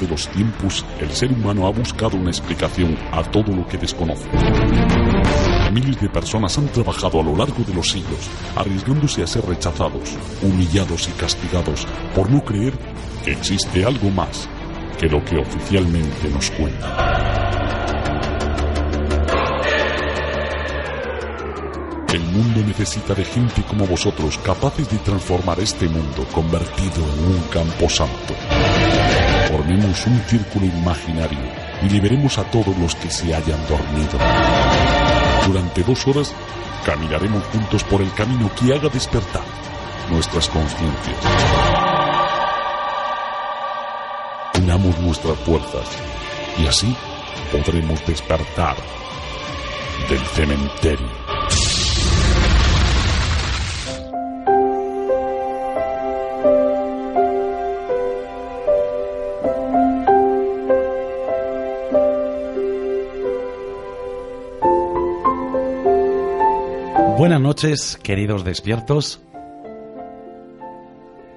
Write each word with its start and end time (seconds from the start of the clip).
De 0.00 0.08
los 0.08 0.28
tiempos, 0.28 0.84
el 0.98 1.10
ser 1.10 1.30
humano 1.30 1.66
ha 1.66 1.70
buscado 1.70 2.16
una 2.16 2.30
explicación 2.30 2.96
a 3.12 3.22
todo 3.22 3.54
lo 3.54 3.66
que 3.66 3.76
desconoce. 3.76 4.26
Miles 5.72 6.00
de 6.00 6.08
personas 6.08 6.56
han 6.56 6.68
trabajado 6.68 7.20
a 7.20 7.22
lo 7.22 7.36
largo 7.36 7.62
de 7.64 7.74
los 7.74 7.90
siglos, 7.90 8.30
arriesgándose 8.56 9.22
a 9.22 9.26
ser 9.26 9.44
rechazados, 9.44 10.16
humillados 10.42 11.06
y 11.08 11.12
castigados 11.12 11.86
por 12.14 12.30
no 12.30 12.42
creer 12.42 12.72
que 13.24 13.32
existe 13.32 13.84
algo 13.84 14.08
más 14.10 14.48
que 14.98 15.06
lo 15.06 15.22
que 15.22 15.36
oficialmente 15.36 16.30
nos 16.30 16.50
cuenta. 16.52 17.40
El 22.12 22.22
mundo 22.22 22.60
necesita 22.66 23.14
de 23.14 23.24
gente 23.24 23.62
como 23.68 23.86
vosotros 23.86 24.38
capaces 24.38 24.90
de 24.90 24.98
transformar 24.98 25.60
este 25.60 25.88
mundo 25.88 26.26
convertido 26.32 27.04
en 27.04 27.36
un 27.36 27.42
campo 27.52 27.88
santo. 27.88 28.34
Formemos 29.60 30.06
un 30.06 30.18
círculo 30.22 30.64
imaginario 30.64 31.38
y 31.82 31.90
liberemos 31.90 32.38
a 32.38 32.44
todos 32.44 32.74
los 32.78 32.94
que 32.94 33.10
se 33.10 33.34
hayan 33.34 33.60
dormido. 33.68 34.18
Durante 35.46 35.82
dos 35.82 36.06
horas 36.06 36.34
caminaremos 36.82 37.44
juntos 37.52 37.84
por 37.84 38.00
el 38.00 38.10
camino 38.14 38.50
que 38.54 38.72
haga 38.72 38.88
despertar 38.88 39.44
nuestras 40.10 40.48
conciencias. 40.48 41.18
Unamos 44.62 44.98
nuestras 45.00 45.36
fuerzas 45.40 45.86
y 46.56 46.66
así 46.66 46.96
podremos 47.52 48.02
despertar 48.06 48.76
del 50.08 50.20
cementerio. 50.20 51.19
Noches, 67.62 67.98
queridos 68.02 68.42
despiertos. 68.42 69.20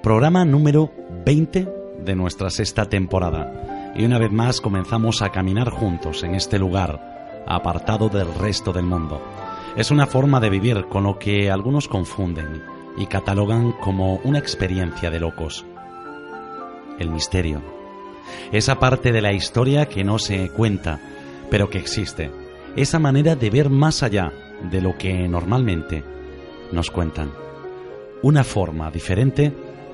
Programa 0.02 0.46
número 0.46 0.90
20 1.26 1.68
de 1.98 2.16
nuestra 2.16 2.48
sexta 2.48 2.86
temporada. 2.86 3.92
Y 3.94 4.06
una 4.06 4.18
vez 4.18 4.32
más 4.32 4.62
comenzamos 4.62 5.20
a 5.20 5.28
caminar 5.28 5.68
juntos 5.68 6.22
en 6.22 6.34
este 6.34 6.58
lugar, 6.58 7.44
apartado 7.46 8.08
del 8.08 8.32
resto 8.36 8.72
del 8.72 8.86
mundo. 8.86 9.20
Es 9.76 9.90
una 9.90 10.06
forma 10.06 10.40
de 10.40 10.48
vivir 10.48 10.86
con 10.86 11.02
lo 11.02 11.18
que 11.18 11.50
algunos 11.50 11.88
confunden 11.88 12.62
y 12.96 13.04
catalogan 13.04 13.72
como 13.72 14.16
una 14.24 14.38
experiencia 14.38 15.10
de 15.10 15.20
locos. 15.20 15.66
El 16.98 17.10
misterio. 17.10 17.60
Esa 18.50 18.78
parte 18.78 19.12
de 19.12 19.20
la 19.20 19.34
historia 19.34 19.90
que 19.90 20.04
no 20.04 20.18
se 20.18 20.48
cuenta, 20.48 21.00
pero 21.50 21.68
que 21.68 21.76
existe. 21.76 22.30
Esa 22.76 22.98
manera 22.98 23.36
de 23.36 23.50
ver 23.50 23.68
más 23.68 24.02
allá 24.02 24.32
de 24.70 24.80
lo 24.80 24.96
que 24.96 25.28
normalmente 25.28 26.13
nos 26.74 26.90
cuentan. 26.90 27.32
Una 28.22 28.44
forma 28.44 28.90
diferente 28.90 29.52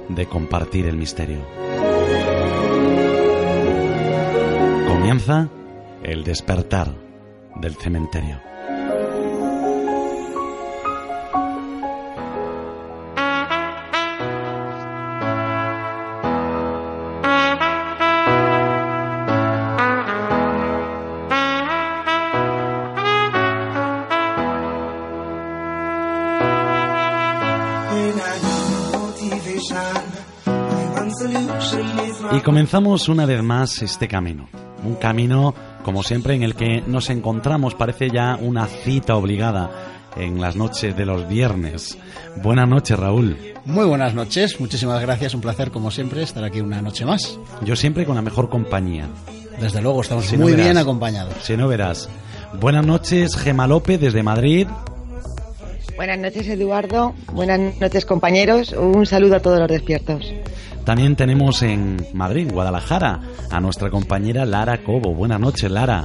de 0.08 0.26
compartir 0.26 0.86
el 0.86 0.96
misterio. 0.96 1.38
Comienza 4.88 5.48
el 6.02 6.24
despertar 6.24 6.92
del 7.56 7.74
cementerio. 7.76 8.40
Comenzamos 32.70 33.08
una 33.08 33.26
vez 33.26 33.42
más 33.42 33.82
este 33.82 34.06
camino. 34.06 34.48
Un 34.84 34.94
camino, 34.94 35.52
como 35.82 36.04
siempre, 36.04 36.36
en 36.36 36.44
el 36.44 36.54
que 36.54 36.84
nos 36.86 37.10
encontramos, 37.10 37.74
parece 37.74 38.10
ya 38.10 38.38
una 38.40 38.66
cita 38.66 39.16
obligada 39.16 39.72
en 40.16 40.40
las 40.40 40.54
noches 40.54 40.96
de 40.96 41.04
los 41.04 41.28
viernes. 41.28 41.98
Buenas 42.40 42.68
noches, 42.68 42.96
Raúl. 42.96 43.36
Muy 43.64 43.86
buenas 43.86 44.14
noches, 44.14 44.60
muchísimas 44.60 45.02
gracias, 45.02 45.34
un 45.34 45.40
placer 45.40 45.72
como 45.72 45.90
siempre 45.90 46.22
estar 46.22 46.44
aquí 46.44 46.60
una 46.60 46.80
noche 46.80 47.04
más. 47.04 47.40
Yo 47.62 47.74
siempre 47.74 48.06
con 48.06 48.14
la 48.14 48.22
mejor 48.22 48.48
compañía. 48.48 49.08
Desde 49.60 49.82
luego, 49.82 50.02
estamos 50.02 50.32
muy 50.34 50.54
bien 50.54 50.78
acompañados. 50.78 51.34
Si 51.42 51.56
no 51.56 51.66
verás. 51.66 52.08
Buenas 52.60 52.86
noches, 52.86 53.36
Gema 53.36 53.66
López 53.66 54.00
desde 54.00 54.22
Madrid. 54.22 54.68
Buenas 56.00 56.18
noches, 56.18 56.48
Eduardo. 56.48 57.14
Buenas 57.30 57.78
noches, 57.78 58.06
compañeros. 58.06 58.72
Un 58.72 59.04
saludo 59.04 59.36
a 59.36 59.40
todos 59.40 59.58
los 59.58 59.68
despiertos. 59.68 60.32
También 60.86 61.14
tenemos 61.14 61.62
en 61.62 61.98
Madrid, 62.14 62.50
Guadalajara, 62.50 63.20
a 63.50 63.60
nuestra 63.60 63.90
compañera 63.90 64.46
Lara 64.46 64.82
Cobo. 64.82 65.12
Buenas 65.12 65.38
noches, 65.38 65.70
Lara. 65.70 66.04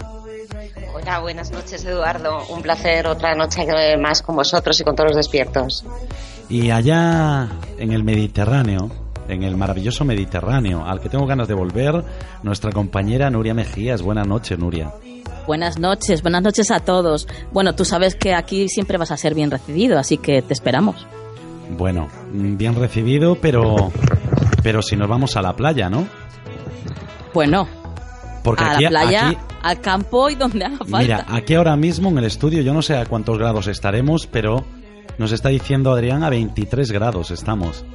Hola, 0.94 1.20
buenas 1.20 1.50
noches, 1.50 1.86
Eduardo. 1.86 2.46
Un 2.50 2.62
placer 2.62 3.08
otra 3.08 3.36
noche 3.36 3.66
más 3.98 4.22
con 4.22 4.36
vosotros 4.36 4.78
y 4.82 4.84
con 4.84 4.98
todos 4.98 5.12
los 5.12 5.16
despiertos. 5.16 5.86
Y 6.50 6.72
allá 6.72 7.48
en 7.78 7.94
el 7.94 8.04
Mediterráneo, 8.04 8.92
en 9.28 9.44
el 9.44 9.56
maravilloso 9.58 10.06
Mediterráneo, 10.06 10.86
al 10.86 11.00
que 11.00 11.10
tengo 11.10 11.26
ganas 11.26 11.48
de 11.48 11.54
volver, 11.54 12.04
nuestra 12.44 12.72
compañera 12.72 13.30
Nuria 13.30 13.54
Mejías. 13.54 14.02
Buenas 14.02 14.28
noches, 14.28 14.58
Nuria. 14.58 14.94
Buenas 15.48 15.78
noches, 15.78 16.22
buenas 16.22 16.42
noches 16.42 16.72
a 16.72 16.80
todos. 16.80 17.28
Bueno, 17.52 17.76
tú 17.76 17.86
sabes 17.86 18.16
que 18.16 18.34
aquí 18.34 18.68
siempre 18.68 18.98
vas 18.98 19.12
a 19.12 19.18
ser 19.18 19.36
bien 19.36 19.52
recibido, 19.52 20.00
así 20.00 20.18
que 20.18 20.42
te 20.42 20.54
esperamos. 20.54 21.06
Bueno, 21.78 22.08
bien 22.32 22.76
recibido, 22.76 23.36
pero 23.42 23.92
pero 24.66 24.82
si 24.82 24.96
nos 24.96 25.08
vamos 25.08 25.36
a 25.38 25.44
la 25.44 25.56
playa, 25.56 25.90
¿no? 25.90 26.08
Bueno, 27.36 27.68
porque 28.44 28.64
a 28.64 28.80
la 28.80 28.90
playa, 28.90 29.38
al 29.62 29.80
campo 29.80 30.30
y 30.30 30.36
donde 30.36 30.66
haga 30.66 30.78
falta. 30.78 30.98
Mira, 30.98 31.26
aquí 31.30 31.54
ahora 31.54 31.76
mismo 31.76 32.10
en 32.10 32.18
el 32.18 32.26
estudio, 32.26 32.64
yo 32.64 32.74
no 32.74 32.82
sé 32.82 32.98
a 32.98 33.06
cuántos 33.06 33.38
grados 33.38 33.68
estaremos, 33.68 34.26
pero 34.26 34.66
nos 35.20 35.32
está 35.32 35.50
diciendo 35.50 35.92
Adrián 35.92 36.24
a 36.24 36.32
23 36.32 36.92
grados 36.92 37.30
estamos. 37.30 37.86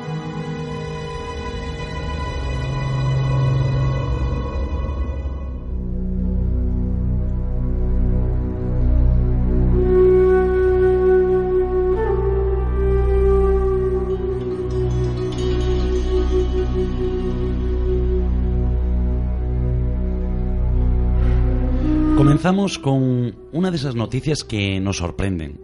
Comenzamos 22.42 22.80
con 22.80 23.36
una 23.52 23.70
de 23.70 23.78
esas 23.78 23.94
noticias 23.94 24.44
que 24.44 24.80
nos 24.80 24.98
sorprenden. 24.98 25.62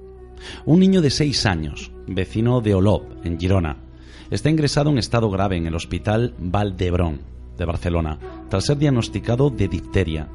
Un 0.64 0.80
niño 0.80 1.02
de 1.02 1.10
6 1.10 1.48
años, 1.48 1.92
vecino 2.06 2.62
de 2.62 2.76
Olop, 2.76 3.26
en 3.26 3.40
Girona, 3.40 3.78
está 4.30 4.52
ingresado 4.52 4.92
en 4.92 5.00
estado 5.00 5.32
grave 5.32 5.58
en 5.58 5.66
el 5.66 5.74
Hospital 5.74 6.36
Valdebrón 6.38 7.22
de 7.58 7.66
Barcelona, 7.66 8.20
tras 8.48 8.66
ser 8.66 8.78
diagnosticado 8.78 9.50
de 9.50 9.68
difteria. 9.68 10.30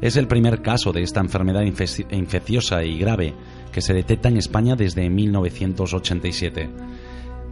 Es 0.00 0.16
el 0.16 0.26
primer 0.26 0.60
caso 0.60 0.90
de 0.90 1.02
esta 1.02 1.20
enfermedad 1.20 1.62
infecciosa 1.62 2.82
y 2.82 2.98
grave 2.98 3.34
que 3.70 3.80
se 3.80 3.94
detecta 3.94 4.28
en 4.28 4.38
España 4.38 4.74
desde 4.74 5.08
1987. 5.08 6.68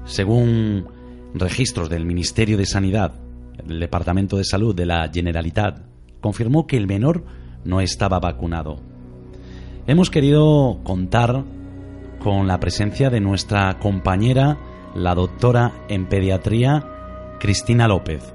Según 0.06 0.88
registros 1.34 1.88
del 1.88 2.04
Ministerio 2.04 2.56
de 2.56 2.66
Sanidad, 2.66 3.14
el 3.64 3.78
Departamento 3.78 4.36
de 4.36 4.44
Salud 4.44 4.74
de 4.74 4.86
la 4.86 5.08
Generalitat 5.14 5.86
confirmó 6.20 6.66
que 6.66 6.76
el 6.76 6.88
menor 6.88 7.43
no 7.64 7.80
estaba 7.80 8.20
vacunado. 8.20 8.76
Hemos 9.86 10.10
querido 10.10 10.80
contar 10.82 11.44
con 12.22 12.46
la 12.46 12.58
presencia 12.58 13.10
de 13.10 13.20
nuestra 13.20 13.78
compañera, 13.78 14.58
la 14.94 15.14
doctora 15.14 15.72
en 15.88 16.06
pediatría, 16.06 16.84
Cristina 17.38 17.86
López. 17.86 18.32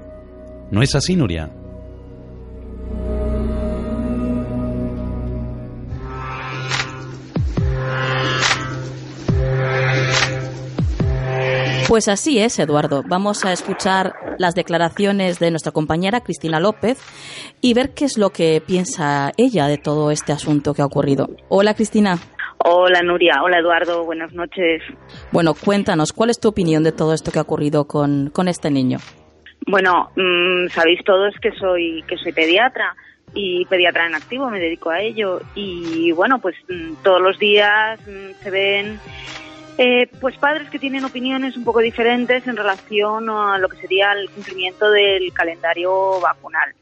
¿No 0.70 0.82
es 0.82 0.94
así, 0.94 1.16
Nuria? 1.16 1.50
Pues 11.90 12.06
así 12.06 12.38
es, 12.38 12.56
Eduardo. 12.60 13.02
Vamos 13.04 13.44
a 13.44 13.52
escuchar 13.52 14.14
las 14.38 14.54
declaraciones 14.54 15.40
de 15.40 15.50
nuestra 15.50 15.72
compañera 15.72 16.20
Cristina 16.20 16.60
López 16.60 17.02
y 17.60 17.74
ver 17.74 17.94
qué 17.94 18.04
es 18.04 18.16
lo 18.16 18.30
que 18.30 18.62
piensa 18.64 19.32
ella 19.36 19.66
de 19.66 19.76
todo 19.76 20.12
este 20.12 20.30
asunto 20.30 20.72
que 20.72 20.82
ha 20.82 20.86
ocurrido. 20.86 21.30
Hola, 21.48 21.74
Cristina. 21.74 22.16
Hola, 22.58 23.02
Nuria. 23.02 23.42
Hola, 23.42 23.58
Eduardo. 23.58 24.04
Buenas 24.04 24.32
noches. 24.32 24.82
Bueno, 25.32 25.52
cuéntanos, 25.54 26.12
¿cuál 26.12 26.30
es 26.30 26.38
tu 26.38 26.50
opinión 26.50 26.84
de 26.84 26.92
todo 26.92 27.12
esto 27.12 27.32
que 27.32 27.40
ha 27.40 27.42
ocurrido 27.42 27.88
con, 27.88 28.30
con 28.30 28.46
este 28.46 28.70
niño? 28.70 28.98
Bueno, 29.66 30.10
mm, 30.14 30.68
sabéis 30.68 31.00
todos 31.04 31.34
que 31.42 31.50
soy, 31.58 32.04
que 32.06 32.16
soy 32.18 32.30
pediatra 32.30 32.94
y 33.34 33.64
pediatra 33.64 34.06
en 34.06 34.14
activo, 34.14 34.48
me 34.48 34.60
dedico 34.60 34.90
a 34.90 35.00
ello. 35.00 35.40
Y 35.56 36.12
bueno, 36.12 36.38
pues 36.38 36.54
mm, 36.68 37.02
todos 37.02 37.20
los 37.20 37.36
días 37.40 37.98
mm, 38.06 38.44
se 38.44 38.50
ven 38.52 39.00
eh, 39.82 40.10
pues 40.20 40.36
padres 40.36 40.68
que 40.68 40.78
tienen 40.78 41.06
opiniones 41.06 41.56
un 41.56 41.64
poco 41.64 41.78
diferentes 41.78 42.46
en 42.46 42.54
relación 42.54 43.30
a 43.30 43.56
lo 43.56 43.66
que 43.66 43.78
sería 43.78 44.12
el 44.12 44.28
cumplimiento 44.28 44.90
del 44.90 45.32
calendario 45.32 46.20
vacunal. 46.20 46.74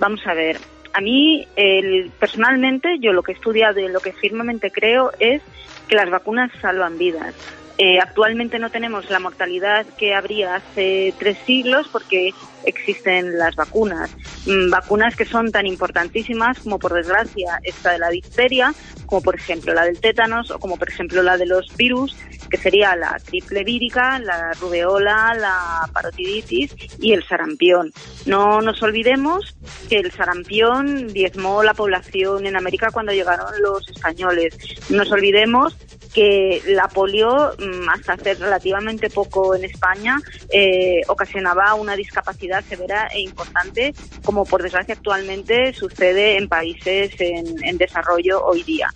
Vamos 0.00 0.26
a 0.26 0.34
ver, 0.34 0.58
a 0.92 1.00
mí 1.00 1.46
el, 1.54 2.10
personalmente 2.18 2.98
yo 2.98 3.12
lo 3.12 3.22
que 3.22 3.30
he 3.30 3.34
estudiado 3.36 3.78
y 3.78 3.86
lo 3.86 4.00
que 4.00 4.12
firmemente 4.12 4.72
creo 4.72 5.12
es 5.20 5.42
que 5.86 5.94
las 5.94 6.10
vacunas 6.10 6.50
salvan 6.60 6.98
vidas. 6.98 7.36
Eh, 7.78 8.00
actualmente 8.00 8.58
no 8.58 8.68
tenemos 8.68 9.08
la 9.10 9.20
mortalidad 9.20 9.86
que 9.96 10.12
habría 10.12 10.56
hace 10.56 11.14
tres 11.20 11.38
siglos 11.46 11.86
porque 11.92 12.34
existen 12.64 13.38
las 13.38 13.56
vacunas. 13.56 14.10
Mm, 14.46 14.70
vacunas 14.70 15.16
que 15.16 15.24
son 15.24 15.50
tan 15.50 15.66
importantísimas 15.66 16.58
como 16.60 16.78
por 16.78 16.94
desgracia 16.94 17.60
esta 17.62 17.92
de 17.92 17.98
la 17.98 18.10
difteria, 18.10 18.74
como 19.06 19.22
por 19.22 19.34
ejemplo 19.34 19.74
la 19.74 19.84
del 19.84 20.00
tétanos 20.00 20.50
o 20.50 20.58
como 20.58 20.76
por 20.76 20.88
ejemplo 20.88 21.22
la 21.22 21.36
de 21.36 21.46
los 21.46 21.76
virus 21.76 22.16
que 22.50 22.56
sería 22.56 22.96
la 22.96 23.16
triple 23.24 23.64
vírica, 23.64 24.18
la 24.18 24.52
rubeola, 24.54 25.34
la 25.34 25.88
parotiditis 25.92 26.74
y 26.98 27.12
el 27.12 27.24
sarampión. 27.24 27.92
No 28.26 28.60
nos 28.60 28.82
olvidemos 28.82 29.56
que 29.88 29.98
el 29.98 30.10
sarampión 30.10 31.08
diezmó 31.08 31.62
la 31.62 31.74
población 31.74 32.46
en 32.46 32.56
América 32.56 32.90
cuando 32.92 33.12
llegaron 33.12 33.52
los 33.62 33.88
españoles. 33.88 34.56
No 34.90 34.98
nos 34.98 35.12
olvidemos 35.12 35.76
que 36.12 36.60
la 36.66 36.88
polio, 36.88 37.52
mm, 37.58 37.88
hasta 37.88 38.14
hace 38.14 38.34
relativamente 38.34 39.10
poco 39.10 39.54
en 39.54 39.64
España, 39.64 40.18
eh, 40.52 41.02
ocasionaba 41.06 41.74
una 41.74 41.94
discapacidad 41.94 42.49
severa 42.62 43.08
e 43.12 43.20
importante, 43.20 43.94
como 44.24 44.44
por 44.44 44.62
desgracia 44.62 44.94
actualmente 44.94 45.72
sucede 45.72 46.36
en 46.36 46.48
países 46.48 47.12
en 47.18 47.78
desarrollo 47.78 48.44
hoy 48.44 48.62
día. 48.62 48.88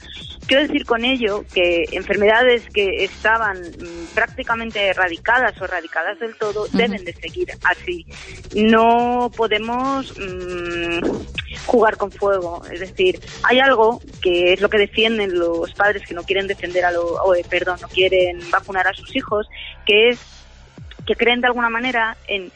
Quiero 0.46 0.66
decir 0.66 0.84
con 0.84 1.04
ello 1.04 1.44
que 1.54 1.84
enfermedades 1.92 2.68
que 2.68 3.04
estaban 3.04 3.58
mm, 3.58 4.14
prácticamente 4.14 4.88
erradicadas 4.88 5.58
o 5.60 5.64
erradicadas 5.64 6.18
del 6.18 6.36
todo 6.36 6.66
deben 6.72 7.02
de 7.04 7.14
seguir 7.14 7.48
así. 7.64 8.04
No 8.54 9.30
podemos 9.34 10.12
mm, 10.18 10.98
jugar 11.64 11.96
con 11.96 12.12
fuego. 12.12 12.62
Es 12.70 12.80
decir, 12.80 13.20
hay 13.42 13.60
algo 13.60 14.00
que 14.20 14.52
es 14.52 14.60
lo 14.60 14.68
que 14.68 14.78
defienden 14.78 15.38
los 15.38 15.72
padres 15.72 16.06
que 16.06 16.14
no 16.14 16.24
quieren 16.24 16.46
defender 16.46 16.84
a 16.84 16.92
lo, 16.92 17.04
o, 17.04 17.34
eh, 17.34 17.44
perdón, 17.48 17.78
no 17.80 17.88
quieren 17.88 18.38
vacunar 18.50 18.86
a 18.86 18.92
sus 18.92 19.16
hijos, 19.16 19.48
que 19.86 20.10
es 20.10 20.20
que 21.06 21.16
creen 21.16 21.40
de 21.40 21.46
alguna 21.46 21.70
manera 21.70 22.16
en 22.28 22.50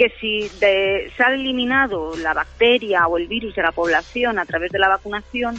que 0.00 0.08
si 0.18 0.48
se 0.48 1.22
ha 1.22 1.34
eliminado 1.34 2.16
la 2.16 2.32
bacteria 2.32 3.06
o 3.06 3.18
el 3.18 3.26
virus 3.26 3.54
de 3.54 3.60
la 3.60 3.70
población 3.70 4.38
a 4.38 4.46
través 4.46 4.72
de 4.72 4.78
la 4.78 4.88
vacunación, 4.88 5.56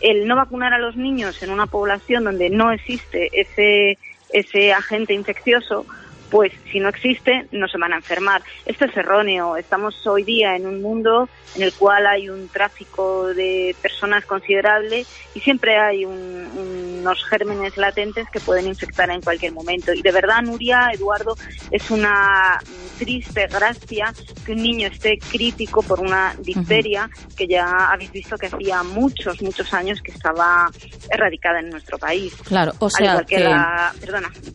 el 0.00 0.26
no 0.26 0.34
vacunar 0.34 0.72
a 0.72 0.78
los 0.78 0.96
niños 0.96 1.36
en 1.42 1.50
una 1.50 1.66
población 1.66 2.24
donde 2.24 2.48
no 2.48 2.72
existe 2.72 3.28
ese, 3.38 3.98
ese 4.32 4.72
agente 4.72 5.12
infeccioso, 5.12 5.84
pues 6.32 6.50
si 6.72 6.80
no 6.80 6.88
existe, 6.88 7.46
no 7.52 7.68
se 7.68 7.76
van 7.76 7.92
a 7.92 7.96
enfermar. 7.96 8.42
Esto 8.64 8.86
es 8.86 8.96
erróneo. 8.96 9.54
Estamos 9.58 10.06
hoy 10.06 10.24
día 10.24 10.56
en 10.56 10.66
un 10.66 10.80
mundo 10.80 11.28
en 11.54 11.62
el 11.62 11.74
cual 11.74 12.06
hay 12.06 12.30
un 12.30 12.48
tráfico 12.48 13.26
de 13.26 13.76
personas 13.82 14.24
considerable 14.24 15.04
y 15.34 15.40
siempre 15.40 15.78
hay 15.78 16.06
unos 16.06 17.22
gérmenes 17.26 17.76
latentes 17.76 18.26
que 18.32 18.40
pueden 18.40 18.66
infectar 18.66 19.10
en 19.10 19.20
cualquier 19.20 19.52
momento. 19.52 19.92
Y 19.92 20.00
de 20.00 20.10
verdad, 20.10 20.40
Nuria, 20.42 20.88
Eduardo, 20.94 21.36
es 21.70 21.90
una 21.90 22.58
triste 22.98 23.46
gracia 23.48 24.14
que 24.46 24.52
un 24.52 24.62
niño 24.62 24.88
esté 24.88 25.18
crítico 25.18 25.82
por 25.82 26.00
una 26.00 26.34
difteria 26.38 27.10
que 27.36 27.46
ya 27.46 27.90
habéis 27.90 28.12
visto 28.12 28.36
que 28.36 28.46
hacía 28.46 28.82
muchos, 28.82 29.42
muchos 29.42 29.74
años 29.74 30.00
que 30.00 30.12
estaba 30.12 30.70
erradicada 31.10 31.60
en 31.60 31.68
nuestro 31.68 31.98
país. 31.98 32.34
Claro, 32.46 32.72
o 32.78 32.88
sea, 32.88 33.22
que, 33.24 33.40
la, 33.40 33.92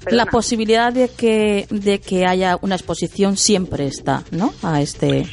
la 0.09 0.25
posibilidad 0.25 0.91
de 0.91 1.09
que 1.09 1.66
de 1.69 1.99
que 1.99 2.25
haya 2.25 2.57
una 2.61 2.75
exposición 2.75 3.37
siempre 3.37 3.87
está, 3.87 4.23
¿no? 4.31 4.53
A 4.63 4.81
este. 4.81 5.25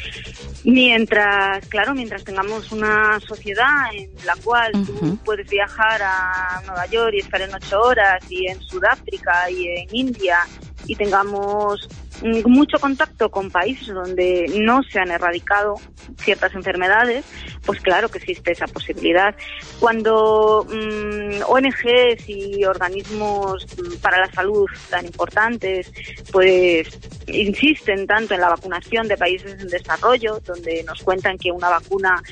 Mientras, 0.64 1.66
claro, 1.68 1.94
mientras 1.94 2.24
tengamos 2.24 2.72
una 2.72 3.20
sociedad 3.20 3.94
en 3.94 4.10
la 4.24 4.34
cual 4.42 4.72
tú 4.72 5.18
puedes 5.22 5.48
viajar 5.48 6.00
a 6.02 6.62
Nueva 6.66 6.86
York 6.86 7.12
y 7.14 7.18
estar 7.18 7.42
en 7.42 7.54
ocho 7.54 7.80
horas, 7.80 8.24
y 8.30 8.46
en 8.46 8.60
Sudáfrica 8.62 9.50
y 9.50 9.68
en 9.68 9.88
India, 9.94 10.38
y 10.86 10.96
tengamos 10.96 11.86
mucho 12.22 12.78
contacto 12.78 13.30
con 13.30 13.50
países 13.50 13.88
donde 13.88 14.46
no 14.60 14.82
se 14.82 14.98
han 14.98 15.10
erradicado 15.10 15.74
ciertas 16.18 16.54
enfermedades, 16.54 17.24
pues 17.64 17.80
claro 17.80 18.08
que 18.08 18.18
existe 18.18 18.52
esa 18.52 18.66
posibilidad. 18.66 19.34
Cuando 19.80 20.66
mm, 20.68 21.42
ONGs 21.46 22.28
y 22.28 22.64
organismos 22.64 23.66
mm, 23.76 23.96
para 24.00 24.18
la 24.18 24.32
salud 24.32 24.66
tan 24.90 25.06
importantes, 25.06 25.92
pues 26.32 26.88
insisten 27.26 28.06
tanto 28.06 28.34
en 28.34 28.40
la 28.40 28.48
vacunación 28.48 29.08
de 29.08 29.16
países 29.16 29.60
en 29.60 29.68
desarrollo, 29.68 30.40
donde 30.44 30.82
nos 30.84 31.02
cuentan 31.02 31.38
que 31.38 31.50
una 31.50 31.68
vacuna 31.68 32.22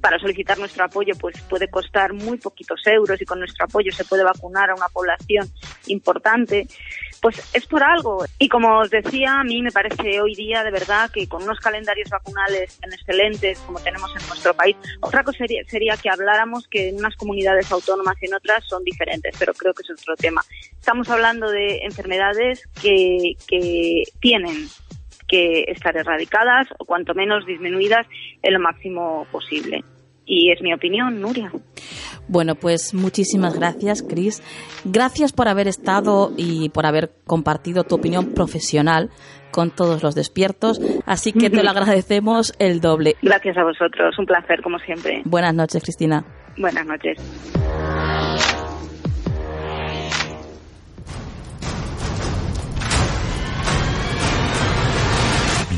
para 0.00 0.18
solicitar 0.18 0.58
nuestro 0.58 0.84
apoyo 0.84 1.14
pues 1.20 1.38
puede 1.42 1.68
costar 1.68 2.12
muy 2.12 2.38
poquitos 2.38 2.80
euros 2.86 3.20
y 3.20 3.24
con 3.24 3.38
nuestro 3.38 3.66
apoyo 3.66 3.92
se 3.92 4.04
puede 4.04 4.24
vacunar 4.24 4.70
a 4.70 4.74
una 4.74 4.88
población 4.88 5.48
importante 5.86 6.66
pues 7.20 7.40
es 7.54 7.66
por 7.66 7.82
algo. 7.82 8.24
Y 8.38 8.48
como 8.48 8.78
os 8.78 8.90
decía, 8.90 9.40
a 9.40 9.44
mí 9.44 9.62
me 9.62 9.70
parece 9.70 10.20
hoy 10.20 10.34
día 10.34 10.62
de 10.64 10.70
verdad 10.70 11.10
que 11.10 11.28
con 11.28 11.42
unos 11.42 11.60
calendarios 11.60 12.08
vacunales 12.08 12.78
tan 12.78 12.92
excelentes 12.92 13.58
como 13.60 13.80
tenemos 13.80 14.10
en 14.10 14.26
nuestro 14.28 14.54
país, 14.54 14.76
otra 15.00 15.22
cosa 15.22 15.38
sería, 15.38 15.62
sería 15.66 15.96
que 15.96 16.10
habláramos 16.10 16.66
que 16.68 16.88
en 16.88 16.98
unas 16.98 17.16
comunidades 17.16 17.70
autónomas 17.70 18.16
y 18.22 18.26
en 18.26 18.34
otras 18.34 18.64
son 18.66 18.84
diferentes, 18.84 19.34
pero 19.38 19.52
creo 19.54 19.74
que 19.74 19.82
es 19.82 19.90
otro 19.90 20.16
tema. 20.16 20.42
Estamos 20.72 21.08
hablando 21.10 21.50
de 21.50 21.84
enfermedades 21.84 22.68
que, 22.80 23.34
que 23.46 24.04
tienen 24.20 24.68
que 25.28 25.64
estar 25.68 25.96
erradicadas 25.96 26.68
o 26.78 26.84
cuanto 26.84 27.14
menos 27.14 27.46
disminuidas 27.46 28.06
en 28.42 28.54
lo 28.54 28.60
máximo 28.60 29.26
posible. 29.30 29.84
Y 30.32 30.52
es 30.52 30.62
mi 30.62 30.72
opinión, 30.72 31.20
Nuria. 31.20 31.50
Bueno, 32.28 32.54
pues 32.54 32.94
muchísimas 32.94 33.58
gracias, 33.58 34.00
Cris. 34.00 34.40
Gracias 34.84 35.32
por 35.32 35.48
haber 35.48 35.66
estado 35.66 36.30
y 36.36 36.68
por 36.68 36.86
haber 36.86 37.10
compartido 37.26 37.82
tu 37.82 37.96
opinión 37.96 38.32
profesional 38.32 39.10
con 39.50 39.72
todos 39.72 40.04
los 40.04 40.14
despiertos. 40.14 40.80
Así 41.04 41.32
que 41.32 41.50
te 41.50 41.64
lo 41.64 41.70
agradecemos 41.70 42.54
el 42.60 42.80
doble. 42.80 43.16
Gracias 43.22 43.56
a 43.56 43.64
vosotros, 43.64 44.16
un 44.20 44.26
placer 44.26 44.62
como 44.62 44.78
siempre. 44.78 45.22
Buenas 45.24 45.52
noches, 45.52 45.82
Cristina. 45.82 46.24
Buenas 46.56 46.86
noches. 46.86 47.18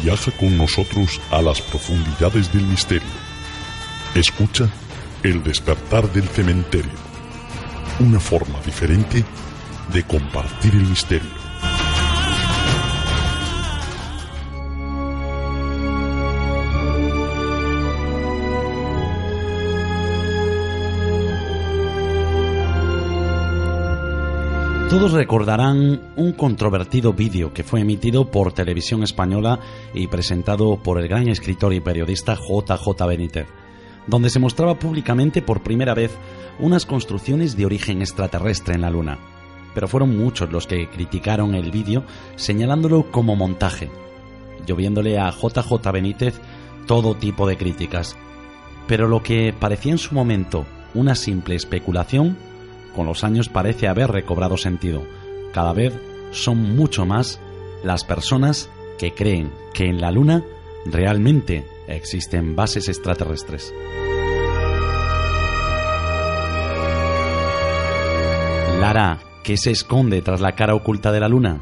Viaja 0.04 0.30
con 0.38 0.59
nosotros 0.59 1.23
a 1.30 1.40
las 1.40 1.62
profundidades 1.62 2.52
del 2.52 2.64
misterio. 2.64 3.31
Escucha 4.14 4.69
El 5.23 5.42
despertar 5.42 6.07
del 6.12 6.25
cementerio. 6.25 6.92
Una 7.99 8.21
forma 8.21 8.61
diferente 8.61 9.25
de 9.90 10.02
compartir 10.02 10.75
el 10.75 10.87
misterio. 10.87 11.31
Todos 24.90 25.12
recordarán 25.12 26.12
un 26.16 26.33
controvertido 26.33 27.14
vídeo 27.14 27.54
que 27.54 27.64
fue 27.64 27.81
emitido 27.81 28.31
por 28.31 28.52
Televisión 28.52 29.02
Española 29.02 29.59
y 29.95 30.07
presentado 30.09 30.83
por 30.83 31.00
el 31.00 31.09
gran 31.09 31.28
escritor 31.28 31.73
y 31.73 31.81
periodista 31.81 32.35
JJ 32.35 33.07
Benítez, 33.07 33.47
donde 34.06 34.30
se 34.30 34.38
mostraba 34.38 34.78
públicamente 34.78 35.42
por 35.42 35.62
primera 35.62 35.94
vez 35.94 36.12
unas 36.59 36.87
construcciones 36.87 37.56
de 37.56 37.66
origen 37.66 38.00
extraterrestre 38.00 38.75
en 38.75 38.82
la 38.82 38.90
Luna. 38.90 39.18
Pero 39.75 39.88
fueron 39.88 40.16
muchos 40.16 40.50
los 40.52 40.66
que 40.66 40.88
criticaron 40.88 41.54
el 41.54 41.71
vídeo 41.71 42.04
señalándolo 42.37 43.11
como 43.11 43.37
montaje, 43.37 43.90
lloviéndole 44.66 45.18
a 45.18 45.30
JJ 45.30 45.92
Benítez 45.92 46.40
todo 46.87 47.14
tipo 47.14 47.47
de 47.47 47.56
críticas. 47.56 48.16
Pero 48.87 49.09
lo 49.09 49.23
que 49.23 49.54
parecía 49.59 49.92
en 49.92 49.99
su 49.99 50.14
momento 50.14 50.66
una 50.94 51.14
simple 51.14 51.54
especulación 51.54 52.37
con 52.94 53.06
los 53.06 53.25
años 53.25 53.49
parece 53.49 53.88
haber 53.88 54.11
recobrado 54.11 54.56
sentido. 54.56 55.02
Cada 55.52 55.73
vez 55.73 55.94
son 56.32 56.76
mucho 56.76 57.06
más 57.06 57.40
las 57.82 58.04
personas 58.04 58.68
que 58.99 59.14
creen 59.14 59.50
que 59.73 59.87
en 59.87 60.00
la 60.00 60.11
Luna 60.11 60.44
realmente 60.85 61.64
existen 61.88 62.56
bases 62.56 62.88
extraterrestres. 62.88 63.72
Lara, 68.80 69.20
¿qué 69.44 69.56
se 69.56 69.70
esconde 69.70 70.22
tras 70.22 70.40
la 70.40 70.52
cara 70.52 70.74
oculta 70.74 71.12
de 71.12 71.20
la 71.20 71.28
Luna? 71.28 71.60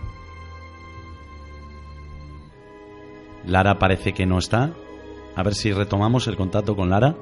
Lara 3.47 3.79
parece 3.79 4.13
que 4.13 4.27
no 4.27 4.39
está. 4.39 4.71
A 5.37 5.43
ver 5.43 5.55
si 5.55 5.73
retomamos 5.73 6.27
el 6.27 6.37
contacto 6.37 6.77
con 6.77 6.91
Lara. 6.91 7.17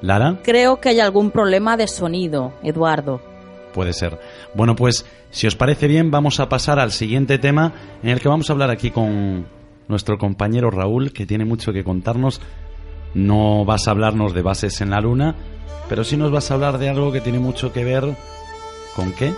Lara. 0.00 0.40
Creo 0.42 0.80
que 0.80 0.90
hay 0.90 1.00
algún 1.00 1.30
problema 1.30 1.76
de 1.76 1.86
sonido, 1.86 2.52
Eduardo. 2.62 3.20
Puede 3.74 3.92
ser. 3.92 4.18
Bueno, 4.54 4.74
pues 4.74 5.06
si 5.30 5.46
os 5.46 5.56
parece 5.56 5.86
bien, 5.86 6.10
vamos 6.10 6.40
a 6.40 6.48
pasar 6.48 6.78
al 6.78 6.92
siguiente 6.92 7.38
tema 7.38 7.72
en 8.02 8.10
el 8.10 8.20
que 8.20 8.28
vamos 8.28 8.48
a 8.48 8.52
hablar 8.52 8.70
aquí 8.70 8.90
con 8.90 9.46
nuestro 9.90 10.16
compañero 10.18 10.70
Raúl, 10.70 11.12
que 11.12 11.26
tiene 11.26 11.44
mucho 11.44 11.72
que 11.72 11.84
contarnos. 11.84 12.40
No 13.12 13.64
vas 13.64 13.88
a 13.88 13.90
hablarnos 13.90 14.32
de 14.32 14.42
bases 14.42 14.80
en 14.80 14.90
la 14.90 15.00
Luna, 15.00 15.34
pero 15.88 16.04
sí 16.04 16.16
nos 16.16 16.30
vas 16.30 16.50
a 16.50 16.54
hablar 16.54 16.78
de 16.78 16.88
algo 16.88 17.12
que 17.12 17.20
tiene 17.20 17.38
mucho 17.38 17.72
que 17.72 17.84
ver 17.84 18.16
con 18.94 19.12
qué. 19.12 19.32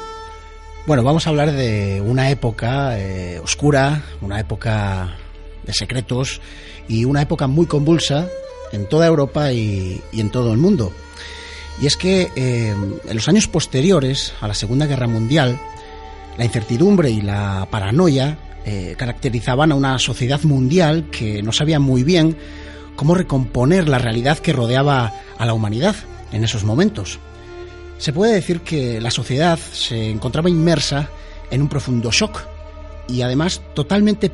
Bueno, 0.87 1.03
vamos 1.03 1.27
a 1.27 1.31
hablar 1.31 1.53
de 1.53 2.01
una 2.01 2.31
época 2.31 2.99
eh, 2.99 3.39
oscura, 3.39 4.03
una 4.21 4.41
época 4.41 5.17
de 5.65 5.73
secretos 5.73 6.41
y 6.89 7.05
una 7.05 7.23
época 7.23 7.47
muy 7.47 7.67
convulsa 7.67 8.29
en 8.73 8.89
toda 8.89 9.07
Europa 9.07 9.53
y, 9.53 10.03
en 10.13 10.31
todo 10.31 10.53
el 10.53 10.59
mundo. 10.59 10.93
Y 11.81 11.87
es 11.87 11.97
que 11.97 12.31
eh, 12.37 12.75
en 13.07 13.15
los 13.15 13.29
años 13.29 13.47
posteriores 13.47 14.35
a 14.41 14.49
la 14.49 14.55
Segunda 14.55 14.87
Guerra 14.87 15.07
Mundial, 15.07 15.59
la 16.37 16.45
incertidumbre 16.45 17.11
y 17.11 17.23
la 17.23 17.67
paranoia 17.71 18.37
eh, 18.65 18.95
caracterizaban 18.97 19.73
a 19.73 19.75
una 19.75 19.99
sociedad 19.99 20.43
mundial 20.43 21.09
que 21.11 21.43
no 21.43 21.53
sabía 21.53 21.81
muy 21.81 22.05
bien 22.05 22.37
cómo 22.97 23.15
recomponer 23.15 23.89
la 23.89 23.99
realidad 23.99 24.39
que 24.39 24.53
rodeaba 24.53 25.13
a 25.39 25.47
la 25.47 25.55
humanidad 25.55 25.97
en 26.33 26.45
esos 26.45 26.65
momentos. 26.65 27.19
Se 27.99 28.13
puede 28.13 28.35
decir 28.35 28.61
que 28.61 29.01
la 29.01 29.11
sociedad 29.11 29.59
se 29.59 30.11
encontraba 30.11 30.51
inmersa 30.51 31.09
en 31.51 31.63
un 31.63 31.69
profundo 31.69 32.11
shock 32.11 32.43
y 33.09 33.23
además 33.23 33.63
totalmente 33.75 34.31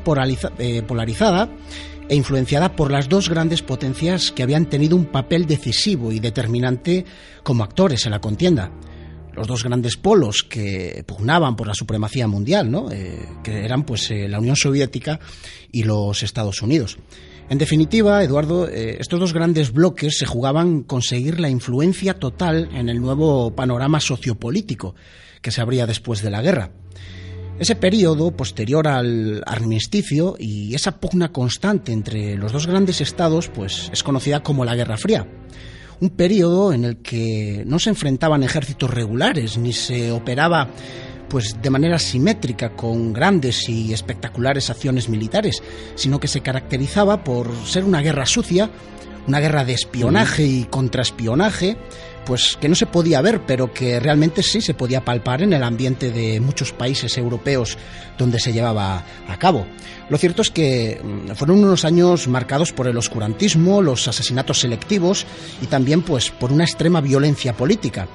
eh, 0.58 0.82
polarizada 0.82 1.48
e 2.08 2.16
influenciada 2.16 2.74
por 2.74 2.90
las 2.90 3.08
dos 3.08 3.28
grandes 3.28 3.62
potencias 3.62 4.32
que 4.32 4.42
habían 4.42 4.66
tenido 4.66 4.96
un 4.96 5.06
papel 5.06 5.46
decisivo 5.46 6.12
y 6.12 6.20
determinante 6.20 7.04
como 7.42 7.64
actores 7.64 8.06
en 8.06 8.12
la 8.12 8.20
contienda. 8.20 8.70
Los 9.38 9.46
dos 9.46 9.62
grandes 9.62 9.96
polos 9.96 10.42
que 10.42 11.04
pugnaban 11.06 11.54
por 11.54 11.68
la 11.68 11.74
supremacía 11.74 12.26
mundial, 12.26 12.72
¿no? 12.72 12.90
Eh, 12.90 13.24
que 13.44 13.64
eran 13.64 13.84
pues 13.84 14.10
eh, 14.10 14.26
la 14.26 14.40
Unión 14.40 14.56
Soviética 14.56 15.20
y 15.70 15.84
los 15.84 16.24
Estados 16.24 16.60
Unidos. 16.60 16.98
En 17.48 17.56
definitiva, 17.56 18.24
Eduardo, 18.24 18.68
eh, 18.68 18.96
estos 18.98 19.20
dos 19.20 19.32
grandes 19.32 19.72
bloques 19.72 20.18
se 20.18 20.26
jugaban 20.26 20.82
conseguir 20.82 21.38
la 21.38 21.48
influencia 21.48 22.14
total 22.14 22.68
en 22.74 22.88
el 22.88 23.00
nuevo 23.00 23.54
panorama 23.54 24.00
sociopolítico 24.00 24.96
que 25.40 25.52
se 25.52 25.60
abría 25.60 25.86
después 25.86 26.20
de 26.20 26.30
la 26.30 26.42
guerra. 26.42 26.72
Ese 27.60 27.76
periodo 27.76 28.32
posterior 28.32 28.88
al 28.88 29.44
armisticio 29.46 30.34
y 30.36 30.74
esa 30.74 30.98
pugna 30.98 31.30
constante 31.30 31.92
entre 31.92 32.36
los 32.36 32.50
dos 32.50 32.66
grandes 32.66 33.00
estados 33.00 33.48
pues 33.48 33.88
es 33.92 34.02
conocida 34.02 34.42
como 34.42 34.64
la 34.64 34.74
Guerra 34.74 34.96
Fría. 34.96 35.28
Un 36.00 36.10
periodo 36.10 36.72
en 36.72 36.84
el 36.84 36.96
que 36.98 37.64
no 37.66 37.78
se 37.78 37.90
enfrentaban 37.90 38.42
ejércitos 38.42 38.90
regulares 38.90 39.58
ni 39.58 39.72
se 39.72 40.12
operaba 40.12 40.68
pues 41.28 41.60
de 41.60 41.70
manera 41.70 41.98
simétrica 41.98 42.70
con 42.70 43.12
grandes 43.12 43.68
y 43.68 43.92
espectaculares 43.92 44.70
acciones 44.70 45.08
militares, 45.08 45.62
sino 45.94 46.20
que 46.20 46.28
se 46.28 46.40
caracterizaba 46.40 47.22
por 47.22 47.52
ser 47.66 47.84
una 47.84 48.00
guerra 48.00 48.26
sucia, 48.26 48.70
una 49.26 49.40
guerra 49.40 49.64
de 49.64 49.74
espionaje 49.74 50.44
y 50.44 50.64
contraespionaje, 50.64 51.76
pues 52.28 52.58
que 52.60 52.68
no 52.68 52.74
se 52.74 52.84
podía 52.84 53.22
ver, 53.22 53.40
pero 53.46 53.72
que 53.72 53.98
realmente 53.98 54.42
sí 54.42 54.60
se 54.60 54.74
podía 54.74 55.02
palpar 55.02 55.40
en 55.40 55.54
el 55.54 55.62
ambiente 55.62 56.10
de 56.10 56.40
muchos 56.40 56.74
países 56.74 57.16
europeos 57.16 57.78
donde 58.18 58.38
se 58.38 58.52
llevaba 58.52 59.02
a 59.26 59.38
cabo. 59.38 59.66
Lo 60.10 60.18
cierto 60.18 60.42
es 60.42 60.50
que 60.50 61.00
mm, 61.02 61.30
fueron 61.34 61.64
unos 61.64 61.86
años 61.86 62.28
marcados 62.28 62.74
por 62.74 62.86
el 62.86 62.98
oscurantismo, 62.98 63.80
los 63.80 64.08
asesinatos 64.08 64.60
selectivos 64.60 65.24
y 65.62 65.68
también 65.68 66.02
pues 66.02 66.30
por 66.30 66.52
una 66.52 66.64
extrema 66.64 67.00
violencia 67.00 67.54
política. 67.54 68.06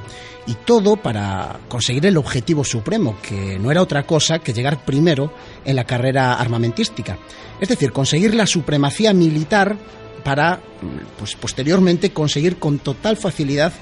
Y 0.46 0.54
todo 0.64 0.96
para 0.96 1.62
conseguir 1.68 2.06
el 2.06 2.18
objetivo 2.18 2.64
supremo, 2.64 3.18
que 3.20 3.58
no 3.58 3.72
era 3.72 3.82
otra 3.82 4.04
cosa 4.04 4.38
que 4.38 4.54
llegar 4.54 4.86
primero 4.86 5.34
en 5.66 5.76
la 5.76 5.86
carrera 5.86 6.36
armamentística. 6.36 7.18
Es 7.60 7.70
decir, 7.70 7.92
conseguir 7.92 8.36
la 8.36 8.46
supremacía 8.46 9.12
militar 9.12 9.76
para 10.24 10.58
mm, 10.58 11.18
pues 11.18 11.36
posteriormente 11.36 12.12
conseguir 12.12 12.60
con 12.60 12.78
total 12.78 13.18
facilidad 13.18 13.74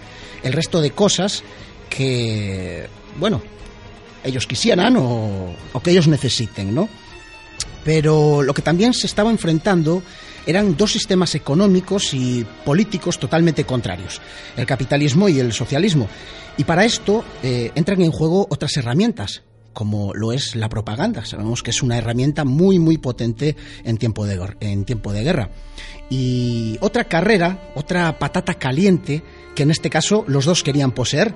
el 0.44 0.54
resto 0.54 0.82
de 0.82 0.92
cosas 0.92 1.44
que, 1.90 2.88
bueno, 3.18 3.42
ellos 4.24 4.48
quisieran 4.48 4.96
o, 4.98 5.56
que 5.84 5.92
ellos 5.92 6.08
necesiten, 6.08 6.74
¿no? 6.74 6.90
Pero 7.84 8.44
lo 8.44 8.54
que 8.54 8.62
también 8.62 8.94
se 8.94 9.08
estaba 9.08 9.32
enfrentando 9.32 10.04
eran 10.46 10.76
dos 10.78 10.92
sistemas 10.92 11.36
económicos 11.36 12.14
y 12.14 12.46
políticos 12.66 13.20
totalmente 13.20 13.64
contrarios, 13.64 14.22
el 14.58 14.66
capitalismo 14.66 15.30
y 15.30 15.40
el 15.40 15.54
socialismo. 15.54 16.08
Y 16.58 16.64
para 16.64 16.86
esto 16.86 17.24
eh, 17.44 17.72
entran 17.76 18.02
en 18.02 18.12
juego 18.12 18.48
otras 18.50 18.76
herramientas, 18.78 19.44
como 19.74 20.14
lo 20.14 20.32
es 20.32 20.56
la 20.56 20.70
propaganda. 20.70 21.26
Sabemos 21.26 21.64
que 21.64 21.72
es 21.72 21.82
una 21.82 21.98
herramienta 21.98 22.46
muy, 22.46 22.80
muy 22.80 22.98
potente 22.98 23.56
en 23.84 23.98
tiempo 23.98 24.26
de, 24.26 24.56
en 24.60 24.86
tiempo 24.86 25.14
de 25.14 25.24
guerra. 25.24 25.50
Y 26.10 26.78
otra 26.82 27.06
carrera, 27.06 27.72
otra 27.76 28.20
patata 28.20 28.56
caliente, 28.56 29.24
que 29.56 29.64
en 29.64 29.72
este 29.72 29.90
caso 29.90 30.26
los 30.28 30.46
dos 30.46 30.64
querían 30.64 30.92
poseer, 30.92 31.34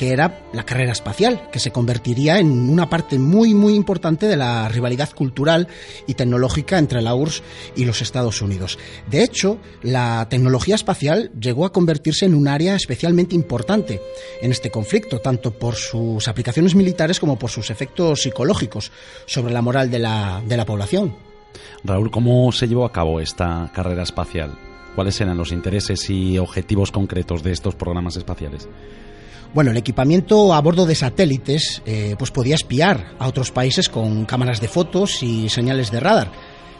que 0.00 0.12
era 0.14 0.46
la 0.54 0.64
carrera 0.64 0.92
espacial, 0.92 1.50
que 1.52 1.58
se 1.58 1.72
convertiría 1.72 2.38
en 2.38 2.70
una 2.70 2.88
parte 2.88 3.18
muy 3.18 3.52
muy 3.52 3.74
importante 3.74 4.24
de 4.24 4.36
la 4.38 4.66
rivalidad 4.66 5.10
cultural 5.12 5.68
y 6.06 6.14
tecnológica 6.14 6.78
entre 6.78 7.02
la 7.02 7.14
URSS 7.14 7.42
y 7.76 7.84
los 7.84 8.00
Estados 8.00 8.40
Unidos. 8.40 8.78
De 9.10 9.22
hecho, 9.22 9.58
la 9.82 10.26
tecnología 10.30 10.74
espacial 10.74 11.30
llegó 11.38 11.66
a 11.66 11.72
convertirse 11.74 12.24
en 12.24 12.34
un 12.34 12.48
área 12.48 12.76
especialmente 12.76 13.34
importante 13.34 14.00
en 14.40 14.50
este 14.50 14.70
conflicto, 14.70 15.18
tanto 15.18 15.50
por 15.50 15.74
sus 15.74 16.28
aplicaciones 16.28 16.74
militares 16.74 17.20
como 17.20 17.38
por 17.38 17.50
sus 17.50 17.68
efectos 17.68 18.22
psicológicos 18.22 18.92
sobre 19.26 19.52
la 19.52 19.60
moral 19.60 19.90
de 19.90 19.98
la, 19.98 20.42
de 20.46 20.56
la 20.56 20.64
población. 20.64 21.14
Raúl, 21.84 22.10
¿cómo 22.10 22.50
se 22.52 22.68
llevó 22.68 22.86
a 22.86 22.92
cabo 22.92 23.20
esta 23.20 23.70
carrera 23.74 24.04
espacial? 24.04 24.56
¿Cuáles 24.94 25.20
eran 25.20 25.36
los 25.36 25.52
intereses 25.52 26.08
y 26.08 26.38
objetivos 26.38 26.90
concretos 26.90 27.42
de 27.42 27.52
estos 27.52 27.74
programas 27.74 28.16
espaciales? 28.16 28.66
Bueno, 29.52 29.72
el 29.72 29.76
equipamiento 29.76 30.54
a 30.54 30.60
bordo 30.60 30.86
de 30.86 30.94
satélites 30.94 31.82
eh, 31.84 32.14
pues 32.16 32.30
podía 32.30 32.54
espiar 32.54 33.16
a 33.18 33.26
otros 33.26 33.50
países 33.50 33.88
con 33.88 34.24
cámaras 34.24 34.60
de 34.60 34.68
fotos 34.68 35.24
y 35.24 35.48
señales 35.48 35.90
de 35.90 35.98
radar, 35.98 36.30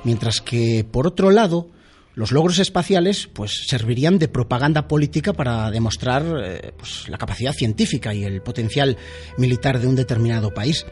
mientras 0.04 0.40
que 0.40 0.86
por 0.88 1.08
otro 1.08 1.32
lado 1.32 1.68
los 2.14 2.30
logros 2.30 2.60
espaciales 2.60 3.28
pues 3.32 3.66
servirían 3.66 4.20
de 4.20 4.28
propaganda 4.28 4.86
política 4.86 5.32
para 5.32 5.68
demostrar 5.72 6.24
eh, 6.44 6.72
pues, 6.78 7.08
la 7.08 7.18
capacidad 7.18 7.52
científica 7.52 8.14
y 8.14 8.22
el 8.22 8.40
potencial 8.40 8.96
militar 9.36 9.80
de 9.80 9.88
un 9.88 9.96
determinado 9.96 10.54
país. 10.54 10.86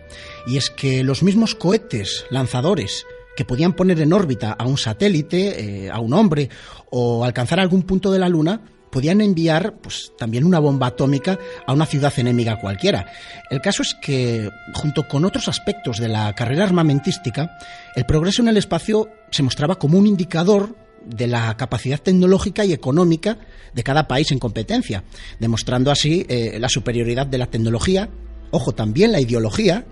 Y 0.48 0.56
es 0.56 0.70
que 0.70 1.04
los 1.04 1.22
mismos 1.22 1.54
cohetes 1.54 2.24
lanzadores 2.28 3.06
que 3.36 3.44
podían 3.44 3.74
poner 3.74 4.00
en 4.00 4.12
órbita 4.12 4.50
a 4.50 4.66
un 4.66 4.78
satélite, 4.78 5.84
eh, 5.84 5.90
a 5.90 6.00
un 6.00 6.12
hombre 6.12 6.48
o 6.90 7.24
alcanzar 7.24 7.60
algún 7.60 7.84
punto 7.84 8.10
de 8.10 8.18
la 8.18 8.28
Luna, 8.28 8.62
podían 8.90 9.20
enviar 9.20 9.74
pues, 9.80 10.12
también 10.18 10.44
una 10.44 10.58
bomba 10.58 10.88
atómica 10.88 11.38
a 11.66 11.72
una 11.72 11.86
ciudad 11.86 12.12
enemiga 12.16 12.60
cualquiera. 12.60 13.06
El 13.50 13.60
caso 13.60 13.82
es 13.82 13.94
que, 13.94 14.50
junto 14.74 15.06
con 15.08 15.24
otros 15.24 15.48
aspectos 15.48 15.98
de 15.98 16.08
la 16.08 16.34
carrera 16.34 16.64
armamentística, 16.64 17.58
el 17.94 18.06
progreso 18.06 18.42
en 18.42 18.48
el 18.48 18.56
espacio 18.56 19.08
se 19.30 19.42
mostraba 19.42 19.76
como 19.76 19.98
un 19.98 20.06
indicador 20.06 20.76
de 21.04 21.26
la 21.26 21.56
capacidad 21.56 22.00
tecnológica 22.00 22.64
y 22.64 22.72
económica 22.72 23.38
de 23.72 23.82
cada 23.82 24.08
país 24.08 24.30
en 24.30 24.38
competencia, 24.38 25.04
demostrando 25.38 25.90
así 25.90 26.26
eh, 26.28 26.58
la 26.58 26.68
superioridad 26.68 27.26
de 27.26 27.38
la 27.38 27.46
tecnología, 27.46 28.08
ojo, 28.50 28.72
también 28.72 29.12
la 29.12 29.20
ideología, 29.20 29.86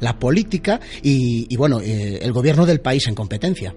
la 0.00 0.18
política 0.18 0.80
y, 1.02 1.54
bueno, 1.56 1.80
eh, 1.80 2.18
el 2.22 2.32
gobierno 2.32 2.66
del 2.66 2.80
país 2.80 3.06
en 3.08 3.14
competencia. 3.14 3.74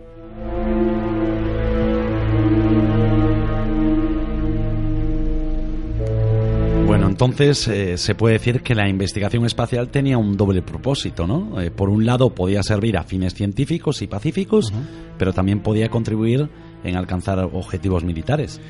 Entonces 7.18 7.68
eh, 7.68 7.98
se 7.98 8.14
puede 8.14 8.34
decir 8.34 8.62
que 8.62 8.76
la 8.76 8.88
investigación 8.88 9.44
espacial 9.44 9.90
tenía 9.90 10.20
un 10.20 10.38
doble 10.38 10.62
propósito, 10.62 11.26
¿no? 11.26 11.60
Eh, 11.60 11.72
por 11.72 11.90
un 11.90 12.06
lado 12.06 12.36
podía 12.36 12.62
servir 12.62 12.96
a 12.96 13.02
fines 13.02 13.34
científicos 13.34 14.04
y 14.04 14.08
pacíficos, 14.08 14.72
pero 15.18 15.34
también 15.34 15.62
podía 15.62 15.90
contribuir 15.90 16.48
en 16.84 16.96
alcanzar 16.96 17.40
objetivos 17.40 18.04
militares. 18.04 18.62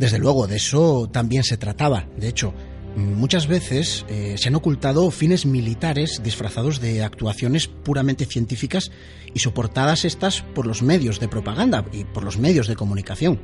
Desde 0.00 0.18
luego, 0.18 0.48
de 0.48 0.56
eso 0.56 1.08
también 1.12 1.44
se 1.44 1.58
trataba. 1.58 2.08
De 2.16 2.26
hecho, 2.26 2.52
muchas 2.96 3.46
veces 3.46 4.04
eh, 4.08 4.34
se 4.36 4.48
han 4.48 4.56
ocultado 4.56 5.08
fines 5.12 5.46
militares 5.46 6.22
disfrazados 6.24 6.80
de 6.80 7.04
actuaciones 7.04 7.68
puramente 7.68 8.24
científicas 8.24 8.90
y 9.32 9.38
soportadas 9.38 10.04
estas 10.04 10.42
por 10.42 10.66
los 10.66 10.82
medios 10.82 11.20
de 11.20 11.28
propaganda 11.28 11.84
y 11.92 12.02
por 12.02 12.24
los 12.24 12.36
medios 12.36 12.66
de 12.66 12.74
comunicación. 12.74 13.38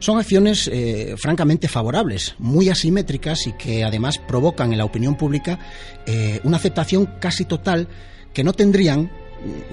Son 0.00 0.18
acciones 0.18 0.68
eh, 0.72 1.14
francamente 1.18 1.68
favorables, 1.68 2.34
muy 2.38 2.68
asimétricas 2.68 3.46
y 3.46 3.52
que 3.52 3.84
además 3.84 4.18
provocan 4.18 4.72
en 4.72 4.78
la 4.78 4.84
opinión 4.84 5.16
pública 5.16 5.58
eh, 6.06 6.40
una 6.44 6.56
aceptación 6.56 7.06
casi 7.20 7.44
total 7.44 7.88
que 8.32 8.44
no 8.44 8.52
tendrían, 8.52 9.10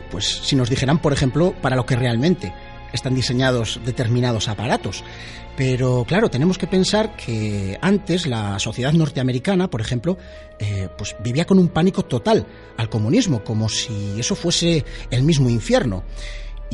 pues 0.09 0.25
si 0.43 0.55
nos 0.55 0.69
dijeran, 0.69 0.99
por 0.99 1.13
ejemplo, 1.13 1.53
para 1.61 1.75
lo 1.75 1.85
que 1.85 1.95
realmente 1.95 2.53
están 2.91 3.13
diseñados 3.13 3.79
determinados 3.85 4.47
aparatos. 4.47 5.03
Pero 5.55 6.03
claro, 6.05 6.29
tenemos 6.29 6.57
que 6.57 6.67
pensar 6.67 7.15
que 7.15 7.77
antes 7.81 8.27
la 8.27 8.59
sociedad 8.59 8.91
norteamericana, 8.91 9.69
por 9.69 9.79
ejemplo, 9.79 10.17
eh, 10.59 10.89
pues 10.97 11.15
vivía 11.23 11.45
con 11.45 11.59
un 11.59 11.69
pánico 11.69 12.03
total 12.03 12.45
al 12.75 12.89
comunismo, 12.89 13.43
como 13.43 13.69
si 13.69 14.19
eso 14.19 14.35
fuese 14.35 14.83
el 15.11 15.23
mismo 15.23 15.49
infierno. 15.49 16.03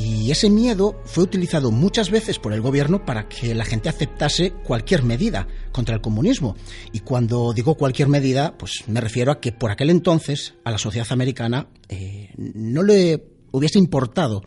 Y 0.04 0.32
ese 0.32 0.50
miedo 0.50 1.00
fue 1.06 1.26
utilizado 1.26 1.70
muchas 1.70 2.10
veces 2.10 2.40
por 2.40 2.54
el 2.54 2.62
gobierno 2.62 3.06
para 3.06 3.30
que 3.30 3.54
la 3.54 3.66
gente 3.66 3.88
aceptase 3.88 4.52
cualquier 4.52 5.04
medida 5.04 5.48
contra 5.72 5.94
el 5.94 6.02
comunismo. 6.02 6.56
Y 6.92 7.02
cuando 7.02 7.54
digo 7.54 7.76
cualquier 7.76 8.08
medida, 8.08 8.58
pues 8.58 8.84
me 8.88 9.00
refiero 9.00 9.32
a 9.32 9.40
que 9.40 9.52
por 9.52 9.70
aquel 9.70 9.92
entonces 9.92 10.56
a 10.64 10.72
la 10.72 10.80
sociedad 10.80 11.08
americana 11.12 11.68
eh, 11.88 12.32
no 12.38 12.82
le 12.82 13.24
hubiese 13.52 13.78
importado 13.78 14.44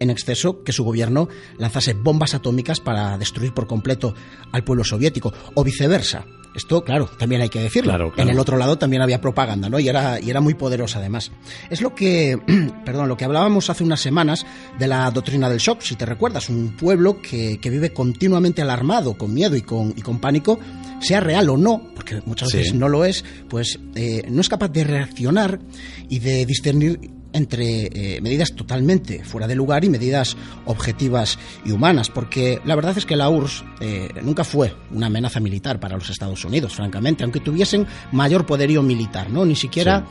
en 0.00 0.10
exceso 0.10 0.64
que 0.64 0.72
su 0.72 0.82
gobierno 0.82 1.28
lanzase 1.56 1.94
bombas 1.94 2.34
atómicas 2.34 2.80
para 2.80 3.16
destruir 3.16 3.54
por 3.54 3.68
completo 3.68 4.12
al 4.50 4.64
pueblo 4.64 4.82
soviético, 4.82 5.32
o 5.54 5.62
viceversa. 5.62 6.26
Esto, 6.56 6.82
claro, 6.82 7.06
también 7.18 7.42
hay 7.42 7.50
que 7.50 7.60
decirlo. 7.60 8.12
En 8.16 8.30
el 8.30 8.38
otro 8.38 8.56
lado 8.56 8.78
también 8.78 9.02
había 9.02 9.20
propaganda, 9.20 9.68
¿no? 9.68 9.78
Y 9.78 9.88
era, 9.88 10.18
y 10.18 10.30
era 10.30 10.40
muy 10.40 10.54
poderosa 10.54 11.00
además. 11.00 11.30
Es 11.68 11.82
lo 11.82 11.94
que, 11.94 12.38
perdón, 12.84 13.08
lo 13.08 13.16
que 13.18 13.26
hablábamos 13.26 13.68
hace 13.68 13.84
unas 13.84 14.00
semanas 14.00 14.46
de 14.78 14.88
la 14.88 15.10
doctrina 15.10 15.50
del 15.50 15.58
shock, 15.58 15.82
si 15.82 15.96
te 15.96 16.06
recuerdas, 16.06 16.48
un 16.48 16.74
pueblo 16.74 17.20
que, 17.20 17.60
vive 17.62 17.92
continuamente 17.92 18.62
alarmado, 18.62 19.18
con 19.18 19.34
miedo 19.34 19.54
y 19.54 19.60
con, 19.60 19.92
y 19.96 20.00
con 20.00 20.18
pánico, 20.18 20.58
sea 21.00 21.20
real 21.20 21.50
o 21.50 21.58
no, 21.58 21.90
porque 21.94 22.22
muchas 22.24 22.50
veces 22.50 22.72
no 22.72 22.88
lo 22.88 23.04
es, 23.04 23.22
pues 23.50 23.78
eh, 23.94 24.22
no 24.30 24.40
es 24.40 24.48
capaz 24.48 24.68
de 24.68 24.84
reaccionar 24.84 25.60
y 26.08 26.20
de 26.20 26.46
discernir 26.46 27.15
entre 27.36 28.16
eh, 28.16 28.20
medidas 28.20 28.54
totalmente 28.54 29.24
fuera 29.24 29.46
de 29.46 29.54
lugar 29.54 29.84
y 29.84 29.88
medidas 29.88 30.36
objetivas 30.64 31.38
y 31.64 31.72
humanas, 31.72 32.10
porque 32.10 32.60
la 32.64 32.74
verdad 32.74 32.96
es 32.96 33.06
que 33.06 33.16
la 33.16 33.28
URSS 33.28 33.64
eh, 33.80 34.08
nunca 34.22 34.44
fue 34.44 34.74
una 34.90 35.06
amenaza 35.06 35.40
militar 35.40 35.78
para 35.78 35.96
los 35.96 36.10
Estados 36.10 36.44
Unidos, 36.44 36.74
francamente, 36.74 37.24
aunque 37.24 37.40
tuviesen 37.40 37.86
mayor 38.12 38.46
poderío 38.46 38.82
militar, 38.82 39.30
¿no? 39.30 39.44
Ni 39.44 39.56
siquiera 39.56 40.06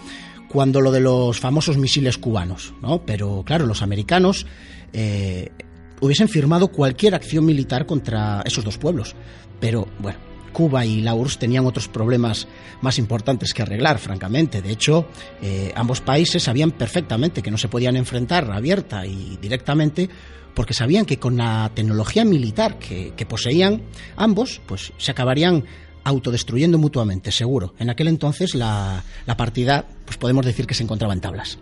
cuando 0.47 0.81
lo 0.81 0.91
de 0.91 1.01
los 1.01 1.39
famosos 1.39 1.77
misiles 1.77 2.17
cubanos, 2.17 2.73
¿no? 2.81 3.05
Pero 3.05 3.43
claro, 3.45 3.65
los 3.65 3.81
americanos 3.81 4.45
eh, 4.93 5.51
hubiesen 5.99 6.29
firmado 6.29 6.69
cualquier 6.69 7.15
acción 7.15 7.45
militar 7.45 7.85
contra 7.85 8.41
esos 8.45 8.63
dos 8.63 8.77
pueblos, 8.77 9.15
pero 9.59 9.87
bueno 9.99 10.34
Cuba 10.55 10.85
y 10.85 11.01
la 11.01 11.13
URSS 11.13 11.37
tenían 11.37 11.65
otros 11.65 11.89
problemas 11.89 12.47
más 12.81 12.97
importantes 12.97 13.53
que 13.53 13.61
arreglar, 13.61 13.99
francamente. 13.99 14.61
De 14.61 14.71
hecho, 14.71 15.05
eh, 15.41 15.73
ambos 15.75 15.99
países 15.99 16.41
sabían 16.41 16.71
perfectamente 16.71 17.43
que 17.43 17.51
no 17.51 17.57
se 17.57 17.67
podían 17.67 17.97
enfrentar 17.97 18.49
abierta 18.49 19.05
y 19.05 19.37
directamente 19.41 20.09
porque 20.53 20.73
sabían 20.73 21.05
que 21.05 21.19
con 21.19 21.35
la 21.35 21.69
tecnología 21.75 22.23
militar 22.23 22.79
que, 22.79 23.25
poseían 23.27 23.81
ambos, 24.15 24.61
pues 24.65 24.93
se 24.97 25.11
acabarían 25.11 25.65
autodestruyendo 26.05 26.77
mutuamente, 26.77 27.33
seguro. 27.33 27.73
En 27.77 27.89
aquel 27.89 28.07
entonces 28.07 28.55
la, 28.55 29.03
la 29.25 29.35
partida, 29.35 29.85
pues 30.05 30.17
podemos 30.17 30.45
decir 30.45 30.65
que 30.65 30.73
se 30.73 30.83
encontraba 30.83 31.13
en 31.13 31.19
tablas. 31.19 31.59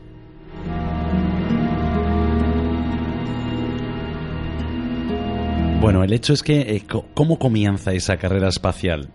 Bueno, 5.84 6.02
el 6.02 6.13
hecho 6.13 6.32
es 6.32 6.43
que, 6.43 6.62
eh, 6.62 6.86
¿cómo 7.13 7.38
comienza 7.38 7.91
esa 7.91 8.15
carrera 8.15 8.48
espacial? 8.48 9.10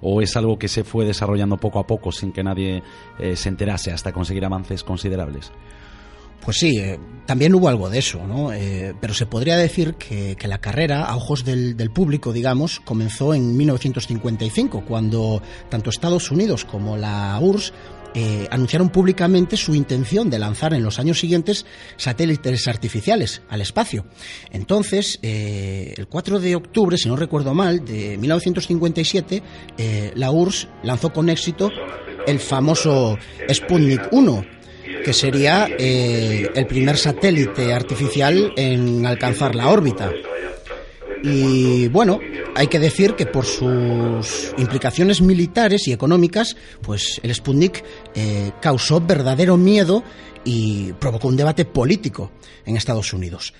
¿O 0.00 0.22
es 0.22 0.34
algo 0.34 0.58
que 0.58 0.66
se 0.66 0.82
fue 0.82 1.04
desarrollando 1.04 1.58
poco 1.58 1.78
a 1.78 1.86
poco 1.86 2.10
sin 2.10 2.32
que 2.32 2.42
nadie 2.42 2.82
eh, 3.18 3.36
se 3.36 3.50
enterase 3.50 3.92
hasta 3.92 4.12
conseguir 4.12 4.46
avances 4.46 4.82
considerables? 4.82 5.52
Pues 6.42 6.56
sí, 6.56 6.78
eh, 6.78 6.98
también 7.26 7.54
hubo 7.54 7.68
algo 7.68 7.90
de 7.90 7.98
eso, 7.98 8.26
¿no? 8.26 8.48
pero 8.98 9.12
se 9.12 9.26
podría 9.26 9.58
decir 9.58 9.96
que, 9.96 10.38
la 10.48 10.56
carrera, 10.56 11.04
a 11.04 11.16
ojos 11.16 11.44
del, 11.44 11.76
del, 11.76 11.90
público, 11.90 12.32
digamos, 12.32 12.80
comenzó 12.80 13.34
en 13.34 13.54
1955, 13.54 14.86
cuando 14.86 15.42
tanto 15.68 15.90
Estados 15.90 16.30
Unidos 16.30 16.64
como 16.64 16.96
la 16.96 17.38
URSS 17.42 17.74
eh, 18.14 18.46
anunciaron 18.50 18.88
públicamente 18.88 19.56
su 19.56 19.74
intención 19.74 20.30
de 20.30 20.38
lanzar 20.38 20.74
en 20.74 20.82
los 20.82 20.98
años 20.98 21.20
siguientes 21.20 21.66
satélites 21.96 22.68
artificiales 22.68 23.42
al 23.48 23.60
espacio. 23.60 24.06
Entonces, 24.50 25.18
eh, 25.22 25.94
el 25.96 26.06
4 26.06 26.40
de 26.40 26.56
octubre, 26.56 26.96
si 26.96 27.08
no 27.08 27.16
recuerdo 27.16 27.54
mal, 27.54 27.84
de 27.84 28.16
1957, 28.18 29.42
eh, 29.78 30.12
la 30.14 30.30
URSS 30.30 30.68
lanzó 30.82 31.12
con 31.12 31.28
éxito 31.28 31.70
el 32.26 32.40
famoso 32.40 33.18
Sputnik 33.52 34.08
1, 34.10 34.44
que 35.04 35.12
sería 35.12 35.66
el 35.66 36.66
primer 36.66 36.96
satélite 36.96 37.72
artificial 37.72 38.52
en 38.56 39.06
alcanzar 39.06 39.54
la 39.54 39.68
órbita. 39.68 40.10
Y 41.28 41.88
bueno, 41.88 42.20
hay 42.54 42.68
que 42.68 42.78
decir 42.78 43.16
que 43.16 43.26
por 43.26 43.44
sus 43.44 44.54
implicaciones 44.58 45.20
militares 45.20 45.88
y 45.88 45.92
económicas, 45.92 46.56
pues 46.82 47.20
el 47.24 47.34
Sputnik 47.34 47.82
eh, 48.14 48.52
causó 48.60 49.00
verdadero 49.00 49.56
miedo 49.56 50.04
y 50.44 50.92
provocó 50.92 51.26
un 51.26 51.36
debate 51.36 51.64
político 51.64 52.30
en 52.64 52.76
Estados 52.76 53.12
Unidos. 53.12 53.54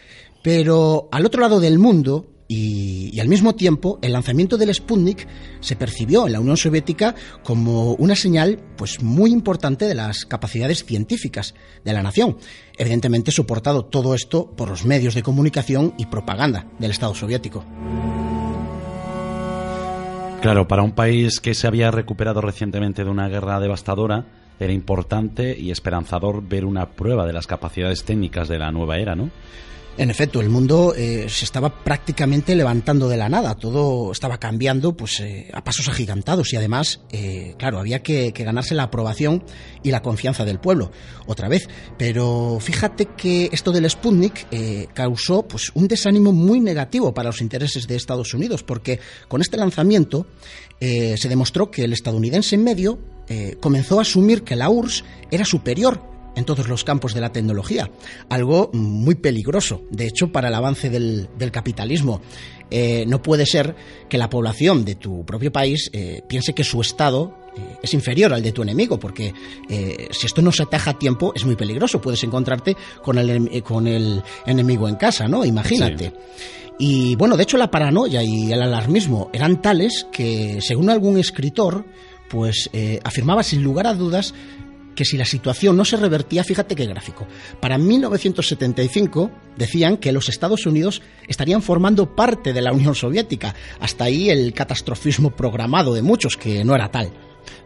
Pero 0.44 1.08
al 1.10 1.26
otro 1.26 1.40
lado 1.40 1.58
del 1.58 1.80
mundo, 1.80 2.35
y, 2.48 3.18
al 3.18 3.28
mismo 3.28 3.54
tiempo, 3.54 3.98
el 4.02 4.12
lanzamiento 4.12 4.56
del 4.56 4.72
Sputnik 4.72 5.26
se 5.60 5.76
percibió 5.76 6.26
en 6.26 6.32
la 6.32 6.40
Unión 6.40 6.56
Soviética 6.56 7.14
como 7.42 7.94
una 7.94 8.14
señal 8.14 8.60
pues, 8.76 9.02
muy 9.02 9.32
importante 9.32 9.86
de 9.86 9.94
las 9.94 10.26
capacidades 10.26 10.84
científicas 10.84 11.54
de 11.84 11.92
la 11.92 12.02
nación. 12.02 12.36
Evidentemente, 12.78 13.32
soportado 13.32 13.84
todo 13.84 14.14
esto 14.14 14.50
por 14.50 14.68
los 14.68 14.84
medios 14.84 15.14
de 15.14 15.22
comunicación 15.22 15.94
y 15.98 16.06
propaganda 16.06 16.66
del 16.78 16.92
Estado 16.92 17.14
soviético. 17.14 17.64
Claro, 20.42 20.68
para 20.68 20.82
un 20.82 20.92
país 20.92 21.40
que 21.40 21.54
se 21.54 21.66
había 21.66 21.90
recuperado 21.90 22.40
recientemente 22.40 23.02
de 23.02 23.10
una 23.10 23.28
guerra 23.28 23.58
devastadora, 23.58 24.26
era 24.60 24.72
importante 24.72 25.58
y 25.58 25.70
esperanzador 25.70 26.46
ver 26.46 26.64
una 26.64 26.90
prueba 26.90 27.26
de 27.26 27.32
las 27.32 27.46
capacidades 27.46 28.04
técnicas 28.04 28.46
de 28.48 28.58
la 28.58 28.70
nueva 28.70 28.98
era, 28.98 29.14
¿no? 29.16 29.30
En 29.98 30.10
efecto, 30.10 30.42
el 30.42 30.50
mundo 30.50 30.94
eh, 30.94 31.26
se 31.30 31.46
estaba 31.46 31.82
prácticamente 31.82 32.54
levantando 32.54 33.08
de 33.08 33.16
la 33.16 33.30
nada, 33.30 33.54
todo 33.54 34.12
estaba 34.12 34.36
cambiando 34.36 34.94
pues 34.94 35.20
eh, 35.20 35.48
a 35.54 35.64
pasos 35.64 35.88
agigantados 35.88 36.52
y 36.52 36.56
además, 36.56 37.00
eh, 37.12 37.54
claro, 37.56 37.78
había 37.78 38.02
que, 38.02 38.30
ganarse 38.32 38.74
la 38.74 38.82
aprobación 38.84 39.42
y 39.82 39.90
la 39.90 40.02
confianza 40.02 40.44
del 40.44 40.60
pueblo, 40.60 40.92
otra 41.26 41.48
vez. 41.48 41.70
Pero 41.96 42.58
fíjate 42.60 43.06
que 43.16 43.48
esto 43.50 43.72
del 43.72 43.88
Sputnik 43.88 44.46
causó 44.92 45.48
pues 45.48 45.70
un 45.74 45.88
desánimo 45.88 46.30
muy 46.32 46.60
negativo 46.60 47.14
para 47.14 47.30
los 47.30 47.40
intereses 47.40 47.86
de 47.86 47.96
Estados 47.96 48.34
Unidos, 48.34 48.62
porque 48.62 49.00
con 49.28 49.40
este 49.40 49.56
lanzamiento 49.56 50.26
se 50.78 51.28
demostró 51.28 51.70
que 51.70 51.84
el 51.84 51.94
estadounidense 51.94 52.54
en 52.54 52.64
medio 52.64 52.98
comenzó 53.60 53.98
a 53.98 54.02
asumir 54.02 54.42
que 54.42 54.56
la 54.56 54.68
URSS 54.68 55.04
era 55.30 55.44
superior 55.44 56.15
en 56.36 56.44
todos 56.44 56.68
los 56.68 56.84
campos 56.84 57.14
de 57.14 57.20
la 57.20 57.32
tecnología, 57.32 57.90
algo 58.28 58.70
muy 58.72 59.16
peligroso, 59.16 59.82
de 59.90 60.06
hecho, 60.06 60.30
para 60.30 60.48
el 60.48 60.54
avance 60.54 60.90
del, 60.90 61.28
capitalismo. 61.50 62.20
eh, 62.70 63.04
no 63.06 63.22
puede 63.22 63.46
ser 63.46 63.74
que 64.08 64.18
la 64.18 64.28
población 64.28 64.84
de 64.84 64.96
tu 64.96 65.24
propio 65.24 65.50
país 65.50 65.90
eh, 65.92 66.22
piense 66.28 66.52
que 66.52 66.62
su 66.62 66.80
Estado 66.80 67.32
eh, 67.56 67.78
es 67.82 67.94
inferior 67.94 68.34
al 68.34 68.42
de 68.42 68.52
tu 68.52 68.62
enemigo, 68.62 69.00
porque 69.00 69.32
si 70.10 70.26
esto 70.26 70.42
no 70.42 70.52
se 70.52 70.64
ataja 70.64 70.90
a 70.90 70.98
tiempo 70.98 71.32
es 71.34 71.44
muy 71.44 71.56
peligroso. 71.56 72.00
Puedes 72.00 72.22
encontrarte 72.22 72.76
con 73.02 73.18
el, 73.18 73.62
con 73.62 73.86
el 73.86 74.22
enemigo 74.44 74.88
en 74.88 74.96
casa, 74.96 75.26
¿no? 75.26 75.44
Imagínate. 75.44 76.12
Y 76.78 77.16
bueno, 77.16 77.36
de 77.38 77.44
hecho 77.44 77.56
la 77.56 77.70
paranoia 77.70 78.22
y 78.22 78.52
el 78.52 78.60
alarmismo 78.60 79.30
eran 79.32 79.62
tales 79.62 80.06
que, 80.12 80.58
según 80.60 80.90
algún 80.90 81.18
escritor, 81.18 81.86
pues 82.28 82.68
afirmaba 83.04 83.42
sin 83.42 83.62
lugar 83.62 83.86
a 83.86 83.94
dudas 83.94 84.34
que 84.96 85.04
si 85.04 85.16
la 85.16 85.24
situación 85.24 85.76
no 85.76 85.84
se 85.84 85.96
revertía, 85.96 86.42
fíjate 86.42 86.74
qué 86.74 86.86
gráfico. 86.86 87.26
Para 87.60 87.78
1975 87.78 89.30
decían 89.56 89.98
que 89.98 90.10
los 90.10 90.28
Estados 90.28 90.66
Unidos 90.66 91.02
estarían 91.28 91.62
formando 91.62 92.16
parte 92.16 92.52
de 92.52 92.62
la 92.62 92.72
Unión 92.72 92.96
Soviética. 92.96 93.54
Hasta 93.78 94.04
ahí 94.04 94.30
el 94.30 94.52
catastrofismo 94.52 95.30
programado 95.30 95.94
de 95.94 96.02
muchos, 96.02 96.36
que 96.36 96.64
no 96.64 96.74
era 96.74 96.90
tal. 96.90 97.12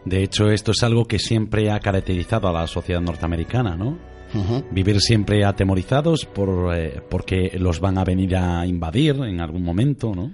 De 0.05 0.21
hecho, 0.21 0.51
esto 0.51 0.71
es 0.71 0.83
algo 0.83 1.05
que 1.05 1.17
siempre 1.17 1.71
ha 1.71 1.79
caracterizado 1.79 2.47
a 2.47 2.53
la 2.53 2.67
sociedad 2.67 3.01
norteamericana, 3.01 3.75
¿no? 3.75 3.97
Vivir 4.71 5.01
siempre 5.01 5.43
atemorizados 5.43 6.25
por, 6.25 6.73
eh, 6.73 7.01
porque 7.09 7.51
los 7.59 7.81
van 7.81 7.97
a 7.97 8.05
venir 8.05 8.37
a 8.37 8.65
invadir 8.65 9.17
en 9.23 9.41
algún 9.41 9.61
momento, 9.61 10.13
¿no? 10.15 10.33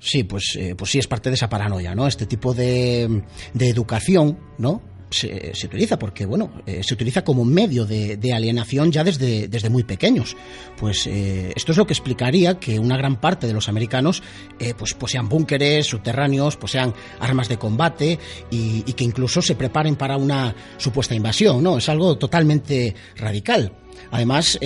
Sí, 0.00 0.24
pues, 0.24 0.56
eh, 0.58 0.74
pues 0.74 0.92
sí, 0.92 0.98
es 0.98 1.06
parte 1.06 1.28
de 1.28 1.34
esa 1.34 1.48
paranoia, 1.48 1.94
¿no? 1.94 2.06
Este 2.06 2.24
tipo 2.24 2.54
de, 2.54 3.22
de 3.52 3.68
educación, 3.68 4.38
¿no? 4.56 4.80
Se, 5.10 5.66
utiliza, 5.66 5.98
porque 5.98 6.26
bueno, 6.26 6.50
eh, 6.66 6.82
se 6.82 6.94
utiliza 6.94 7.22
como 7.24 7.44
medio 7.44 7.84
de, 7.86 8.18
alienación 8.32 8.92
ya 8.92 9.04
desde, 9.04 9.48
desde, 9.48 9.70
muy 9.70 9.82
pequeños. 9.84 10.36
Pues 10.76 11.06
eh, 11.06 11.52
esto 11.56 11.72
es 11.72 11.78
lo 11.78 11.86
que 11.86 11.94
explicaría 11.94 12.58
que 12.58 12.78
una 12.78 12.96
gran 12.96 13.20
parte 13.20 13.46
de 13.46 13.52
los 13.52 13.68
americanos 13.68 14.22
eh, 14.58 14.74
pues 14.76 14.94
posean 14.94 15.28
búnkeres 15.28 15.86
subterráneos, 15.86 16.56
posean 16.56 16.94
armas 17.20 17.48
de 17.48 17.58
combate 17.58 18.18
y, 18.50 18.82
que 18.92 19.04
incluso 19.04 19.40
se 19.40 19.54
preparen 19.54 19.96
para 19.96 20.16
una 20.16 20.54
supuesta 20.76 21.14
invasión, 21.14 21.62
¿no? 21.62 21.78
Es 21.78 21.88
algo 21.88 22.18
totalmente 22.18 22.94
radical. 23.16 23.72
Además, 24.10 24.58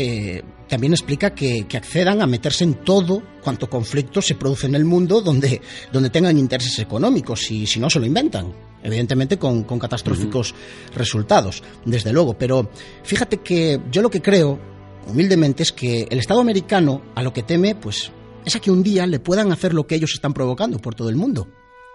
también 0.69 0.95
explica 0.95 1.35
que, 1.35 1.67
accedan 1.75 2.23
a 2.23 2.27
meterse 2.27 2.65
en 2.65 2.75
todo 2.75 3.23
cuanto 3.43 3.69
conflicto 3.69 4.23
se 4.23 4.37
produce 4.37 4.67
en 4.67 4.75
el 4.75 4.87
mundo 4.87 5.21
donde, 5.21 5.61
donde 5.93 6.09
tengan 6.09 6.39
intereses 6.39 6.79
económicos 6.79 7.51
y 7.51 7.67
si 7.67 7.79
no 7.79 7.91
se 7.91 8.01
lo 8.01 8.07
inventan. 8.07 8.72
Evidentemente 8.83 9.39
con, 9.39 9.63
catastróficos 9.65 10.55
resultados, 10.95 11.63
desde 11.85 12.13
luego. 12.13 12.37
Pero 12.37 12.71
fíjate 13.05 13.39
que 13.39 13.81
yo 13.91 14.03
lo 14.03 14.11
que 14.11 14.23
creo, 14.23 14.59
humildemente, 15.07 15.63
es 15.63 15.73
que 15.73 16.07
el 16.11 16.19
Estado 16.19 16.41
americano 16.41 17.03
a 17.15 17.23
lo 17.23 17.33
que 17.33 17.43
teme, 17.43 17.75
pues, 17.75 18.11
es 18.45 18.57
a 18.57 18.61
que 18.61 18.71
un 18.71 18.83
día 18.83 19.07
le 19.07 19.21
puedan 19.21 19.53
hacer 19.53 19.73
lo 19.73 19.87
que 19.87 19.95
ellos 19.95 20.15
están 20.15 20.35
provocando 20.35 20.79
por 20.79 20.95
todo 20.95 21.09
el 21.09 21.17
mundo, 21.17 21.49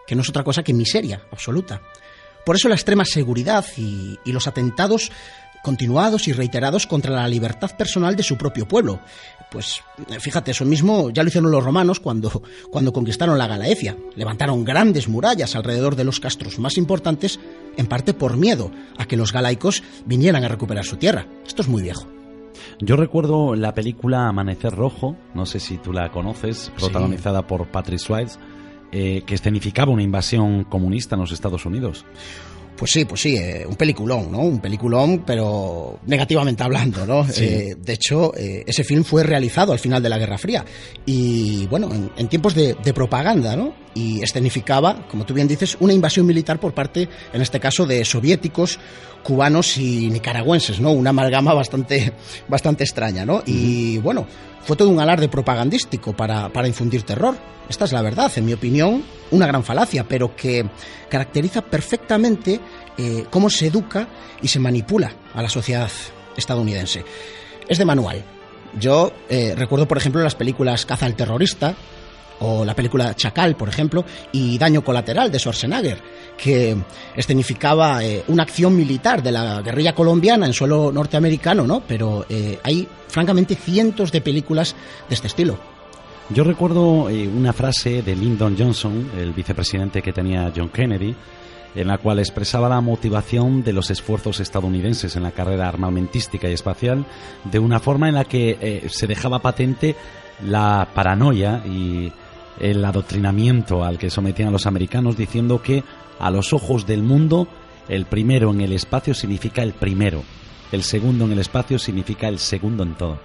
que 0.06 0.16
no 0.16 0.22
es 0.22 0.30
otra 0.30 0.44
cosa 0.44 0.64
que 0.64 0.74
miseria 0.74 1.24
absoluta. 1.32 1.82
Por 2.46 2.56
eso 2.56 2.70
la 2.70 2.76
extrema 2.76 3.04
seguridad 3.04 3.66
y, 3.76 4.18
y 4.24 4.32
los 4.32 4.48
atentados 4.48 5.12
continuados 5.68 6.30
y 6.30 6.32
reiterados 6.32 6.88
contra 6.88 7.14
la 7.14 7.28
libertad 7.28 7.76
personal 7.76 8.16
de 8.16 8.24
su 8.24 8.38
propio 8.38 8.66
pueblo. 8.66 9.02
Pues 9.52 9.82
fíjate, 10.20 10.52
eso 10.52 10.66
mismo 10.66 11.10
ya 11.10 11.24
lo 11.24 11.30
hicieron 11.30 11.52
los 11.52 11.64
romanos 11.64 12.00
cuando, 12.00 12.44
cuando 12.70 12.92
conquistaron 12.92 13.38
la 13.38 13.48
Galaecia. 13.48 13.96
Levantaron 14.16 14.66
grandes 14.66 15.08
murallas 15.08 15.56
alrededor 15.56 15.96
de 15.96 16.04
los 16.04 16.20
castros 16.20 16.60
más 16.60 16.78
importantes, 16.78 17.40
en 17.78 17.88
parte 17.88 18.14
por 18.14 18.36
miedo 18.36 18.72
a 18.98 19.06
que 19.06 19.18
los 19.18 19.32
galaicos 19.32 19.84
vinieran 20.06 20.44
a 20.44 20.50
recuperar 20.50 20.84
su 20.84 20.98
tierra. 20.98 21.26
Esto 21.46 21.62
es 21.62 21.68
muy 21.68 21.82
viejo. 21.82 22.08
Yo 22.80 22.96
recuerdo 22.96 23.56
la 23.56 23.74
película 23.74 24.28
Amanecer 24.28 24.74
Rojo, 24.74 25.16
no 25.34 25.46
sé 25.46 25.60
si 25.60 25.78
tú 25.78 25.94
la 25.94 26.12
conoces, 26.12 26.72
protagonizada 26.78 27.48
por 27.48 27.68
Patrick 27.68 28.00
Swayze, 28.00 28.38
eh, 28.92 29.24
que 29.26 29.36
escenificaba 29.36 29.92
una 29.92 30.04
invasión 30.04 30.64
comunista 30.64 31.16
en 31.16 31.22
los 31.22 31.32
Estados 31.32 31.66
Unidos. 31.66 32.06
Pues 32.78 32.92
sí, 32.92 33.06
pues 33.06 33.22
sí, 33.22 33.36
eh, 33.36 33.66
un 33.68 33.76
peliculón, 33.76 34.32
¿no? 34.32 34.40
Un 34.40 34.60
peliculón, 34.60 35.24
pero 35.26 36.00
negativamente 36.06 36.62
hablando, 36.62 37.08
¿no? 37.08 37.26
Eh, 37.36 37.76
de 37.76 37.94
hecho, 37.94 38.34
eh, 38.38 38.64
ese 38.68 38.84
film 38.84 39.04
fue 39.04 39.24
realizado 39.24 39.74
al 39.74 39.80
final 39.80 40.02
de 40.04 40.10
la 40.10 40.20
Guerra 40.20 40.38
Fría 40.38 40.64
y, 41.04 41.66
bueno, 41.68 41.90
en, 42.16 42.28
tiempos 42.28 42.54
de, 42.54 42.76
de, 42.76 42.94
propaganda, 42.94 43.56
¿no? 43.56 43.74
Y 43.98 44.22
escenificaba, 44.22 45.08
como 45.08 45.26
tú 45.26 45.34
bien 45.34 45.48
dices, 45.48 45.76
una 45.80 45.94
invasión 45.94 46.26
militar 46.26 46.60
por 46.60 46.74
parte, 46.74 47.10
en 47.34 47.42
este 47.42 47.60
caso, 47.60 47.86
de 47.88 48.06
soviéticos, 48.06 48.78
cubanos 49.24 49.78
y 49.78 50.10
nicaragüenses, 50.10 50.80
¿no? 50.80 50.92
Una 50.92 51.10
amalgama 51.10 51.54
bastante, 51.54 52.14
bastante 52.48 52.84
extraña, 52.84 53.26
¿no? 53.26 53.42
Y, 53.46 53.98
bueno, 53.98 54.28
fue 54.62 54.76
todo 54.76 54.90
un 54.90 55.00
alarde 55.00 55.30
propagandístico 55.30 56.16
para, 56.16 56.50
para 56.54 56.68
infundir 56.68 57.04
terror. 57.04 57.36
Esta 57.68 57.86
es 57.86 57.92
la 57.92 58.02
verdad, 58.02 58.32
en 58.36 58.46
mi 58.46 58.54
opinión, 58.54 59.04
una 59.32 59.48
gran 59.48 59.64
falacia, 59.64 60.06
pero 60.08 60.36
que 60.36 60.70
caracteriza 61.10 61.62
perfectamente 61.62 62.60
eh, 62.98 63.26
cómo 63.30 63.50
se 63.50 63.68
educa 63.68 64.08
y 64.42 64.48
se 64.48 64.60
manipula 64.60 65.12
a 65.34 65.42
la 65.42 65.50
sociedad 65.50 65.90
estadounidense. 66.36 67.04
Es 67.68 67.78
de 67.78 67.86
manual. 67.86 68.24
Yo 68.80 69.12
eh, 69.30 69.54
recuerdo, 69.58 69.88
por 69.88 69.98
ejemplo, 69.98 70.22
las 70.22 70.36
películas 70.36 70.86
Caza 70.86 71.06
al 71.06 71.16
terrorista 71.16 71.76
o 72.40 72.66
la 72.66 72.76
película 72.76 73.16
Chacal, 73.16 73.56
por 73.56 73.70
ejemplo, 73.70 74.06
y 74.32 74.58
Daño 74.58 74.84
colateral 74.84 75.32
de 75.32 75.40
Schwarzenegger, 75.40 76.02
que 76.38 76.78
escenificaba 77.16 78.04
eh, 78.04 78.24
una 78.28 78.44
acción 78.44 78.76
militar 78.76 79.24
de 79.24 79.32
la 79.32 79.62
guerrilla 79.62 79.94
colombiana 79.94 80.46
en 80.46 80.54
suelo 80.54 80.92
norteamericano, 80.92 81.66
¿no? 81.66 81.82
Pero 81.88 82.26
hay, 82.64 82.88
francamente, 83.08 83.56
cientos 83.56 84.12
de 84.12 84.22
películas 84.22 84.76
de 85.08 85.16
este 85.16 85.28
estilo. 85.28 85.58
Yo 86.30 86.44
recuerdo 86.44 87.10
eh, 87.10 87.26
una 87.26 87.54
frase 87.54 88.02
de 88.02 88.14
Lyndon 88.14 88.58
Johnson, 88.58 89.12
el 89.18 89.32
vicepresidente 89.32 90.02
que 90.02 90.12
tenía 90.12 90.52
John 90.54 90.68
Kennedy, 90.70 91.16
en 91.74 91.88
la 91.88 92.00
cual 92.00 92.20
expresaba 92.20 92.68
la 92.68 92.82
motivación 92.82 93.64
de 93.64 93.72
los 93.72 93.90
esfuerzos 93.92 94.42
estadounidenses 94.42 95.16
en 95.16 95.24
la 95.24 95.32
carrera 95.32 95.70
armamentística 95.70 96.50
y 96.50 96.54
espacial 96.54 97.06
de 97.46 97.60
una 97.60 97.80
forma 97.80 98.10
en 98.10 98.16
la 98.16 98.26
que 98.26 98.58
eh, 98.60 98.88
se 98.90 99.08
dejaba 99.08 99.40
patente 99.40 99.96
la 100.46 100.90
paranoia 100.94 101.64
y 101.66 102.12
el 102.60 102.84
adoctrinamiento 102.84 103.84
al 103.84 103.98
que 103.98 104.10
sometían 104.10 104.50
a 104.50 104.52
los 104.52 104.66
americanos 104.66 105.18
diciendo 105.18 105.62
que 105.62 105.84
a 106.20 106.32
los 106.32 106.54
ojos 106.54 106.88
del 106.88 107.04
mundo 107.04 107.48
el 107.90 108.06
primero 108.06 108.52
en 108.52 108.62
el 108.62 108.74
espacio 108.74 109.14
significa 109.14 109.64
el 109.64 109.74
primero, 109.74 110.24
el 110.72 110.84
segundo 110.84 111.26
en 111.26 111.32
el 111.34 111.40
espacio 111.40 111.80
significa 111.80 112.28
el 112.28 112.40
segundo 112.40 112.84
en 112.84 112.96
todo. 112.96 113.20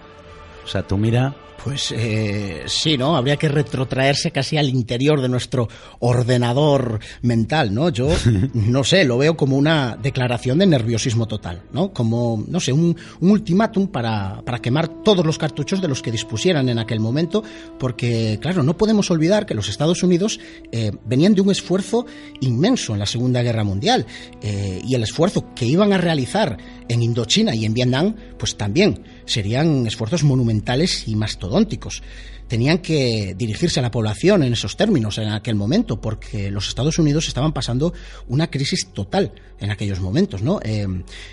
O 0.64 0.68
sea, 0.68 0.83
tú 0.83 0.97
mira 0.97 1.35
pues 1.62 1.94
eh, 1.96 2.64
sí, 2.66 2.98
¿no? 2.98 3.16
Habría 3.16 3.37
que 3.37 3.48
retrotraerse 3.48 4.33
casi 4.33 4.57
al 4.57 4.68
interior 4.68 5.20
de 5.20 5.29
nuestro 5.29 5.68
ordenador 6.01 6.98
mental, 7.22 7.72
¿no? 7.72 7.88
Yo, 7.90 8.09
no 8.55 8.83
sé, 8.83 9.05
lo 9.05 9.18
veo 9.18 9.37
como 9.37 9.57
una 9.57 9.96
declaración 9.96 10.59
de 10.59 10.66
nerviosismo 10.66 11.27
total, 11.27 11.62
¿no? 11.72 11.92
Como, 11.92 12.44
no 12.48 12.59
sé, 12.59 12.72
un, 12.72 12.96
ultimátum 13.20 13.88
para, 13.88 14.42
para, 14.44 14.59
quemar 14.59 14.88
todos 15.03 15.25
los 15.25 15.38
cartuchos 15.38 15.81
de 15.81 15.88
los 15.88 16.03
que 16.03 16.11
dispusieran 16.11 16.68
en 16.68 16.79
aquel 16.79 16.98
momento, 16.98 17.44
porque, 17.79 18.38
claro, 18.40 18.62
no 18.62 18.77
podemos 18.77 19.11
olvidar 19.11 19.46
que 19.46 19.55
los 19.55 19.68
Estados 19.68 20.03
Unidos 20.03 20.40
eh, 20.72 20.90
venían 21.05 21.35
de 21.35 21.42
un 21.42 21.51
esfuerzo 21.51 22.07
inmenso 22.40 22.92
en 22.92 22.98
la 22.98 23.07
Segunda 23.07 23.42
Guerra 23.42 23.62
Mundial 23.62 24.07
eh, 24.42 24.81
y 24.85 24.94
el 24.94 25.03
esfuerzo 25.05 25.55
que 25.55 25.66
iban 25.66 25.92
a 25.92 25.98
realizar 25.98 26.59
en 26.88 27.03
Indochina 27.03 27.55
y 27.55 27.64
en 27.64 27.75
Vietnam, 27.75 28.14
pues 28.38 28.57
también 28.57 29.03
serían 29.25 29.87
esfuerzos 29.87 30.25
monumentales 30.25 31.07
y 31.07 31.16
Tenían 32.49 32.79
que 32.79 33.35
dirigirse 33.37 33.81
a 33.81 33.83
la 33.83 33.91
población 33.91 34.43
en 34.43 34.53
esos 34.53 34.77
términos 34.77 35.17
en 35.19 35.29
aquel 35.29 35.55
momento, 35.55 36.01
porque 36.01 36.51
los 36.51 36.69
Estados 36.69 36.99
Unidos 36.99 37.29
estaban 37.29 37.53
pasando 37.53 37.95
una 38.29 38.51
crisis 38.51 38.88
total 38.93 39.33
en 39.59 39.71
aquellos 39.71 40.01
momentos. 40.01 40.43
¿no? 40.43 40.61
Eh, 40.62 40.87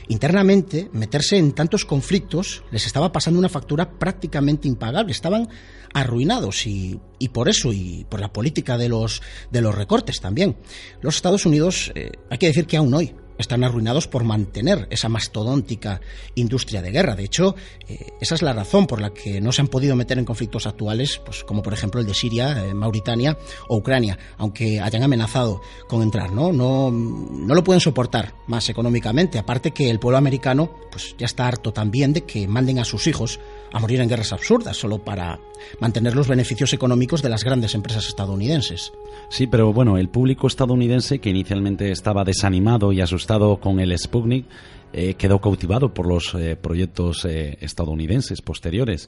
internamente, 0.08 0.90
meterse 0.94 1.38
en 1.38 1.52
tantos 1.52 1.84
conflictos 1.84 2.64
les 2.72 2.86
estaba 2.86 3.12
pasando 3.12 3.40
una 3.40 3.50
factura 3.50 4.00
prácticamente 4.00 4.68
impagable. 4.68 5.12
Estaban 5.12 5.50
arruinados 5.94 6.66
y, 6.68 7.00
por 7.34 7.50
eso 7.50 7.74
y 7.74 8.06
por 8.10 8.22
la 8.22 8.32
política 8.32 8.78
de 8.78 8.90
los, 8.90 9.22
de 9.52 9.62
los 9.62 9.76
recortes 9.76 10.22
también. 10.22 10.56
Los 11.02 11.16
Estados 11.16 11.46
Unidos, 11.46 11.92
eh, 11.96 12.12
hay 12.30 12.38
que 12.38 12.48
decir 12.48 12.66
que 12.66 12.78
aún 12.78 12.94
hoy, 12.94 13.14
están 13.40 13.64
arruinados 13.64 14.08
por 14.08 14.24
mantener 14.24 14.88
esa 14.92 15.10
mastodóntica 15.10 16.02
industria 16.36 16.82
de 16.84 16.92
guerra. 16.92 17.16
De 17.16 17.24
hecho, 17.24 17.56
eh, 17.88 18.12
esa 18.22 18.36
es 18.36 18.42
la 18.44 18.54
razón 18.54 18.86
por 18.86 19.02
la 19.02 19.12
que 19.12 19.42
no 19.42 19.52
se 19.52 19.62
han 19.62 19.68
podido 19.68 19.96
meter 19.96 20.20
en 20.20 20.26
conflictos 20.26 20.68
actuales, 20.68 21.20
pues 21.26 21.44
como 21.44 21.64
por 21.64 21.74
ejemplo 21.74 22.02
el 22.02 22.06
de 22.06 22.14
Siria, 22.14 22.66
eh, 22.66 22.74
Mauritania 22.74 23.38
o 23.68 23.78
Ucrania, 23.78 24.20
aunque 24.38 24.80
hayan 24.80 25.04
amenazado 25.04 25.62
con 25.88 26.04
entrar, 26.04 26.32
¿no? 26.32 26.52
No, 26.52 26.92
no 26.92 27.56
lo 27.56 27.64
pueden 27.64 27.80
soportar 27.80 28.36
más 28.48 28.70
económicamente. 28.70 29.40
Aparte 29.40 29.72
que 29.72 29.90
el 29.90 30.00
pueblo 30.00 30.18
americano, 30.18 30.70
pues 30.92 31.16
ya 31.18 31.26
está 31.26 31.48
harto 31.48 31.72
también 31.72 32.14
de 32.14 32.26
que 32.26 32.48
manden 32.48 32.80
a 32.80 32.86
sus 32.86 33.08
hijos 33.08 33.40
a 33.72 33.80
morir 33.80 34.02
en 34.02 34.10
guerras 34.10 34.34
absurdas 34.34 34.78
solo 34.78 35.00
para 35.00 35.40
mantener 35.80 36.16
los 36.16 36.28
beneficios 36.28 36.74
económicos 36.74 37.22
de 37.22 37.30
las 37.30 37.44
grandes 37.44 37.76
empresas 37.76 38.08
estadounidenses. 38.08 38.92
Sí, 39.30 39.48
pero 39.48 39.74
bueno, 39.74 39.98
el 39.98 40.10
público 40.10 40.48
estadounidense 40.48 41.20
que 41.20 41.30
inicialmente 41.30 41.92
estaba 41.92 42.24
desanimado 42.24 42.92
y 42.92 43.02
asustado 43.02 43.58
con 43.58 43.80
el 43.80 43.98
Sputnik 43.98 44.46
eh, 44.92 45.14
quedó 45.14 45.40
cautivado 45.40 45.94
por 45.94 46.08
los 46.08 46.34
eh, 46.34 46.56
proyectos 46.56 47.24
eh, 47.26 47.58
estadounidenses 47.62 48.42
posteriores. 48.42 49.08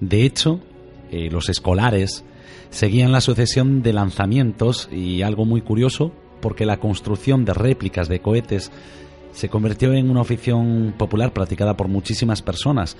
De 0.00 0.24
hecho, 0.24 0.60
los 1.10 1.48
escolares 1.48 2.24
seguían 2.70 3.12
la 3.12 3.20
sucesión 3.20 3.82
de 3.82 3.92
lanzamientos 3.92 4.88
y 4.90 5.22
algo 5.22 5.44
muy 5.44 5.60
curioso, 5.60 6.12
porque 6.40 6.64
la 6.64 6.78
construcción 6.78 7.44
de 7.44 7.52
réplicas 7.52 8.08
de 8.08 8.20
cohetes 8.20 8.70
se 9.32 9.48
convirtió 9.48 9.92
en 9.92 10.08
una 10.08 10.22
afición 10.22 10.94
popular 10.96 11.32
practicada 11.32 11.76
por 11.76 11.88
muchísimas 11.88 12.42
personas 12.42 12.96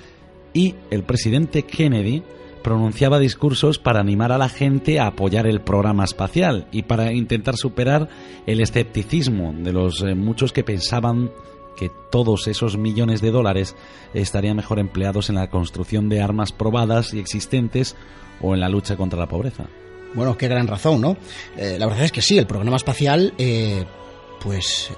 y 0.52 0.74
el 0.90 1.02
presidente 1.04 1.62
Kennedy 1.64 2.22
pronunciaba 2.62 3.18
discursos 3.18 3.78
para 3.78 4.00
animar 4.00 4.32
a 4.32 4.38
la 4.38 4.48
gente 4.48 5.00
a 5.00 5.06
apoyar 5.06 5.46
el 5.46 5.60
programa 5.60 6.04
espacial 6.04 6.66
y 6.72 6.82
para 6.82 7.12
intentar 7.12 7.56
superar 7.56 8.08
el 8.46 8.60
escepticismo 8.60 9.54
de 9.56 9.72
los 9.72 10.02
eh, 10.02 10.14
muchos 10.14 10.52
que 10.52 10.64
pensaban 10.64 11.30
que 11.76 11.90
todos 12.10 12.46
esos 12.48 12.76
millones 12.76 13.22
de 13.22 13.30
dólares 13.30 13.76
estarían 14.12 14.56
mejor 14.56 14.78
empleados 14.78 15.30
en 15.30 15.36
la 15.36 15.48
construcción 15.48 16.08
de 16.08 16.20
armas 16.20 16.52
probadas 16.52 17.14
y 17.14 17.20
existentes 17.20 17.96
o 18.42 18.54
en 18.54 18.60
la 18.60 18.68
lucha 18.68 18.96
contra 18.96 19.18
la 19.18 19.28
pobreza. 19.28 19.66
Bueno, 20.14 20.36
qué 20.36 20.48
gran 20.48 20.66
razón, 20.66 21.00
¿no? 21.00 21.16
Eh, 21.56 21.76
la 21.78 21.86
verdad 21.86 22.04
es 22.04 22.12
que 22.12 22.20
sí, 22.20 22.36
el 22.36 22.46
programa 22.46 22.76
espacial, 22.76 23.32
eh, 23.38 23.84
pues 24.42 24.90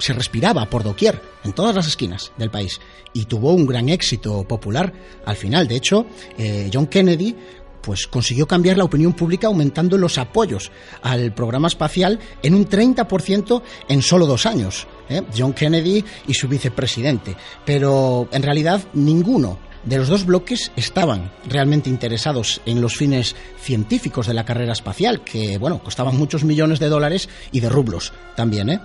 se 0.00 0.12
respiraba 0.12 0.68
por 0.68 0.82
doquier, 0.82 1.22
en 1.44 1.52
todas 1.52 1.74
las 1.74 1.86
esquinas 1.86 2.32
del 2.36 2.50
país, 2.50 2.80
y 3.12 3.26
tuvo 3.26 3.52
un 3.52 3.66
gran 3.66 3.88
éxito 3.88 4.44
popular 4.44 4.92
al 5.24 5.36
final. 5.36 5.68
De 5.68 5.76
hecho, 5.76 6.06
eh, 6.38 6.70
John 6.72 6.86
Kennedy 6.86 7.36
pues 7.80 8.06
consiguió 8.06 8.46
cambiar 8.46 8.76
la 8.76 8.84
opinión 8.84 9.14
pública 9.14 9.46
aumentando 9.46 9.96
los 9.96 10.18
apoyos 10.18 10.70
al 11.02 11.32
programa 11.32 11.68
espacial 11.68 12.18
en 12.42 12.54
un 12.54 12.68
30% 12.68 13.62
en 13.88 14.02
solo 14.02 14.26
dos 14.26 14.46
años. 14.46 14.86
¿eh? 15.08 15.22
John 15.36 15.52
Kennedy 15.52 16.04
y 16.26 16.34
su 16.34 16.46
vicepresidente. 16.48 17.36
Pero 17.64 18.28
en 18.32 18.42
realidad 18.42 18.82
ninguno 18.92 19.58
de 19.84 19.98
los 19.98 20.08
dos 20.08 20.26
bloques 20.26 20.72
estaban 20.76 21.30
realmente 21.48 21.88
interesados 21.88 22.60
en 22.66 22.80
los 22.80 22.96
fines 22.96 23.34
científicos 23.60 24.26
de 24.26 24.34
la 24.34 24.44
carrera 24.44 24.72
espacial, 24.72 25.22
que 25.22 25.58
bueno, 25.58 25.82
costaban 25.82 26.16
muchos 26.16 26.44
millones 26.44 26.78
de 26.78 26.88
dólares 26.88 27.28
y 27.52 27.60
de 27.60 27.68
rublos 27.68 28.12
también, 28.36 28.70
¿eh? 28.70 28.80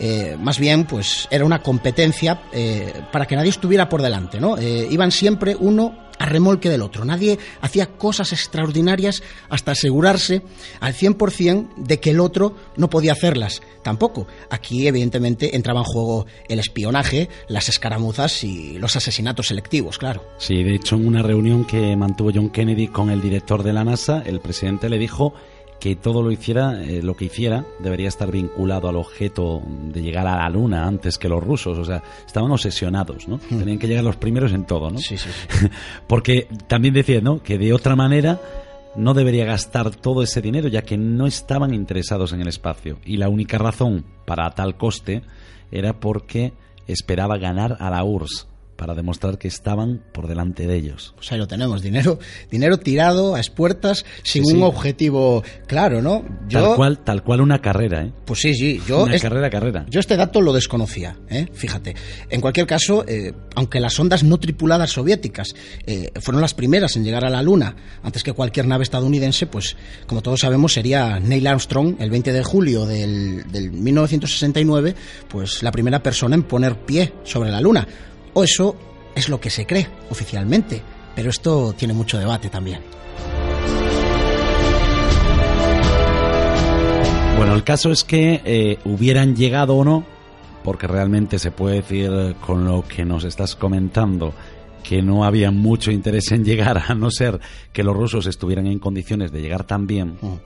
Eh, 0.00 0.36
más 0.40 0.58
bien, 0.58 0.86
pues 0.86 1.28
era 1.30 1.44
una 1.44 1.62
competencia 1.62 2.42
eh, 2.52 2.92
para 3.12 3.26
que 3.26 3.36
nadie 3.36 3.50
estuviera 3.50 3.88
por 3.88 4.02
delante, 4.02 4.40
¿no? 4.40 4.60
iban 4.60 5.12
siempre 5.12 5.56
uno 5.58 6.03
a 6.18 6.26
remolque 6.26 6.70
del 6.70 6.82
otro. 6.82 7.04
Nadie 7.04 7.38
hacía 7.60 7.86
cosas 7.86 8.32
extraordinarias 8.32 9.22
hasta 9.48 9.72
asegurarse 9.72 10.42
al 10.80 10.94
100% 10.94 11.74
de 11.76 12.00
que 12.00 12.10
el 12.10 12.20
otro 12.20 12.56
no 12.76 12.90
podía 12.90 13.12
hacerlas. 13.12 13.62
Tampoco. 13.82 14.26
Aquí, 14.50 14.86
evidentemente, 14.86 15.56
entraba 15.56 15.80
en 15.80 15.84
juego 15.84 16.26
el 16.48 16.58
espionaje, 16.58 17.28
las 17.48 17.68
escaramuzas 17.68 18.44
y 18.44 18.78
los 18.78 18.96
asesinatos 18.96 19.48
selectivos, 19.48 19.98
claro. 19.98 20.24
Sí, 20.38 20.62
de 20.62 20.74
hecho, 20.74 20.96
en 20.96 21.06
una 21.06 21.22
reunión 21.22 21.64
que 21.64 21.96
mantuvo 21.96 22.30
John 22.34 22.50
Kennedy 22.50 22.88
con 22.88 23.10
el 23.10 23.20
director 23.20 23.62
de 23.62 23.72
la 23.72 23.84
NASA, 23.84 24.22
el 24.24 24.40
presidente 24.40 24.88
le 24.88 24.98
dijo 24.98 25.34
que 25.84 25.96
todo 25.96 26.22
lo 26.22 26.30
hiciera, 26.30 26.82
eh, 26.82 27.02
lo 27.02 27.14
que 27.14 27.26
hiciera, 27.26 27.62
debería 27.78 28.08
estar 28.08 28.32
vinculado 28.32 28.88
al 28.88 28.96
objeto 28.96 29.60
de 29.92 30.00
llegar 30.00 30.26
a 30.26 30.38
la 30.38 30.48
luna 30.48 30.86
antes 30.86 31.18
que 31.18 31.28
los 31.28 31.44
rusos. 31.44 31.76
O 31.76 31.84
sea, 31.84 32.02
estaban 32.26 32.50
obsesionados, 32.50 33.28
¿no? 33.28 33.36
Hmm. 33.36 33.58
Tenían 33.58 33.78
que 33.78 33.86
llegar 33.86 34.02
los 34.02 34.16
primeros 34.16 34.54
en 34.54 34.64
todo, 34.64 34.90
¿no? 34.90 34.96
Sí, 34.96 35.18
sí. 35.18 35.28
Porque 36.06 36.48
también 36.68 36.94
decía, 36.94 37.20
¿no? 37.20 37.42
Que 37.42 37.58
de 37.58 37.74
otra 37.74 37.96
manera 37.96 38.40
no 38.96 39.12
debería 39.12 39.44
gastar 39.44 39.94
todo 39.94 40.22
ese 40.22 40.40
dinero, 40.40 40.68
ya 40.68 40.80
que 40.80 40.96
no 40.96 41.26
estaban 41.26 41.74
interesados 41.74 42.32
en 42.32 42.40
el 42.40 42.48
espacio. 42.48 42.96
Y 43.04 43.18
la 43.18 43.28
única 43.28 43.58
razón 43.58 44.06
para 44.24 44.50
tal 44.52 44.78
coste 44.78 45.20
era 45.70 46.00
porque 46.00 46.54
esperaba 46.86 47.36
ganar 47.36 47.76
a 47.78 47.90
la 47.90 48.02
URSS 48.04 48.53
para 48.76 48.94
demostrar 48.94 49.38
que 49.38 49.48
estaban 49.48 50.02
por 50.12 50.28
delante 50.28 50.66
de 50.66 50.76
ellos. 50.76 51.12
Pues 51.16 51.30
ahí 51.32 51.38
lo 51.38 51.46
tenemos, 51.46 51.82
dinero, 51.82 52.18
dinero 52.50 52.78
tirado 52.78 53.34
a 53.34 53.38
expuertas 53.38 54.04
sin 54.22 54.44
un 54.44 54.62
objetivo 54.62 55.42
claro, 55.66 56.02
¿no? 56.02 56.24
tal 56.50 56.76
cual, 56.76 56.98
tal 56.98 57.22
cual 57.22 57.40
una 57.40 57.60
carrera, 57.60 58.02
¿eh? 58.02 58.12
Pues 58.24 58.40
sí, 58.40 58.54
sí, 58.54 58.80
yo 58.86 59.04
una 59.04 59.18
carrera, 59.18 59.50
carrera. 59.50 59.86
Yo 59.88 60.00
este 60.00 60.16
dato 60.16 60.40
lo 60.40 60.52
desconocía, 60.52 61.16
¿eh? 61.28 61.46
Fíjate. 61.52 61.94
En 62.30 62.40
cualquier 62.40 62.66
caso, 62.66 63.04
eh, 63.06 63.32
aunque 63.54 63.80
las 63.80 63.98
ondas 63.98 64.22
no 64.22 64.38
tripuladas 64.38 64.90
soviéticas 64.90 65.54
eh, 65.86 66.10
fueron 66.20 66.40
las 66.40 66.54
primeras 66.54 66.96
en 66.96 67.04
llegar 67.04 67.24
a 67.24 67.30
la 67.30 67.42
Luna 67.42 67.76
antes 68.02 68.22
que 68.22 68.32
cualquier 68.32 68.66
nave 68.66 68.84
estadounidense, 68.84 69.46
pues 69.46 69.76
como 70.06 70.22
todos 70.22 70.40
sabemos 70.40 70.72
sería 70.72 71.20
Neil 71.20 71.46
Armstrong 71.46 71.96
el 71.98 72.10
20 72.10 72.32
de 72.32 72.42
julio 72.42 72.86
del, 72.86 73.44
del 73.50 73.70
1969, 73.72 74.94
pues 75.28 75.62
la 75.62 75.70
primera 75.70 76.02
persona 76.02 76.34
en 76.34 76.42
poner 76.42 76.84
pie 76.84 77.12
sobre 77.24 77.50
la 77.50 77.60
Luna 77.60 77.86
o 78.34 78.44
eso 78.44 78.76
es 79.14 79.28
lo 79.28 79.40
que 79.40 79.50
se 79.50 79.66
cree 79.66 79.88
oficialmente, 80.10 80.82
pero 81.14 81.30
esto 81.30 81.72
tiene 81.72 81.94
mucho 81.94 82.18
debate 82.18 82.48
también. 82.50 82.80
Bueno, 87.36 87.54
el 87.54 87.64
caso 87.64 87.90
es 87.90 88.04
que 88.04 88.40
eh, 88.44 88.78
hubieran 88.84 89.34
llegado 89.34 89.76
o 89.76 89.84
no, 89.84 90.04
porque 90.62 90.86
realmente 90.86 91.38
se 91.38 91.50
puede 91.50 91.76
decir 91.76 92.36
con 92.40 92.64
lo 92.64 92.84
que 92.86 93.04
nos 93.04 93.24
estás 93.24 93.56
comentando 93.56 94.32
que 94.84 95.02
no 95.02 95.24
había 95.24 95.50
mucho 95.50 95.90
interés 95.90 96.30
en 96.30 96.44
llegar, 96.44 96.82
a 96.86 96.94
no 96.94 97.10
ser 97.10 97.40
que 97.72 97.82
los 97.82 97.96
rusos 97.96 98.26
estuvieran 98.26 98.66
en 98.66 98.78
condiciones 98.78 99.32
de 99.32 99.40
llegar 99.40 99.64
también. 99.64 100.18
Mm. 100.20 100.36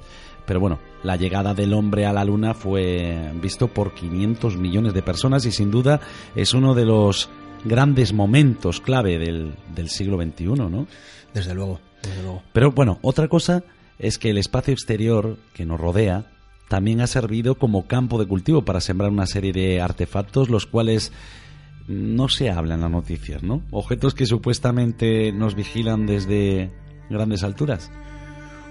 Pero 0.46 0.60
bueno, 0.60 0.78
la 1.02 1.16
llegada 1.16 1.52
del 1.52 1.74
hombre 1.74 2.06
a 2.06 2.12
la 2.14 2.24
Luna 2.24 2.54
fue 2.54 3.32
visto 3.34 3.68
por 3.68 3.92
500 3.92 4.56
millones 4.56 4.94
de 4.94 5.02
personas 5.02 5.44
y 5.44 5.52
sin 5.52 5.70
duda 5.70 6.00
es 6.34 6.54
uno 6.54 6.74
de 6.74 6.86
los 6.86 7.28
grandes 7.64 8.12
momentos 8.12 8.80
clave 8.80 9.18
del, 9.18 9.54
del 9.74 9.88
siglo 9.88 10.20
XXI, 10.20 10.44
¿no? 10.46 10.86
Desde 11.34 11.54
luego, 11.54 11.80
desde 12.02 12.22
luego. 12.22 12.42
Pero 12.52 12.72
bueno, 12.72 12.98
otra 13.02 13.28
cosa 13.28 13.64
es 13.98 14.18
que 14.18 14.30
el 14.30 14.38
espacio 14.38 14.72
exterior 14.72 15.38
que 15.54 15.66
nos 15.66 15.80
rodea 15.80 16.26
también 16.68 17.00
ha 17.00 17.06
servido 17.06 17.56
como 17.56 17.86
campo 17.86 18.18
de 18.18 18.26
cultivo 18.26 18.64
para 18.64 18.80
sembrar 18.80 19.10
una 19.10 19.26
serie 19.26 19.52
de 19.52 19.80
artefactos, 19.80 20.50
los 20.50 20.66
cuales 20.66 21.12
no 21.88 22.28
se 22.28 22.50
hablan 22.50 22.78
en 22.78 22.82
las 22.82 22.90
noticias, 22.90 23.42
¿no? 23.42 23.62
Objetos 23.70 24.14
que 24.14 24.26
supuestamente 24.26 25.32
nos 25.32 25.54
vigilan 25.54 26.06
desde 26.06 26.70
grandes 27.08 27.42
alturas. 27.42 27.90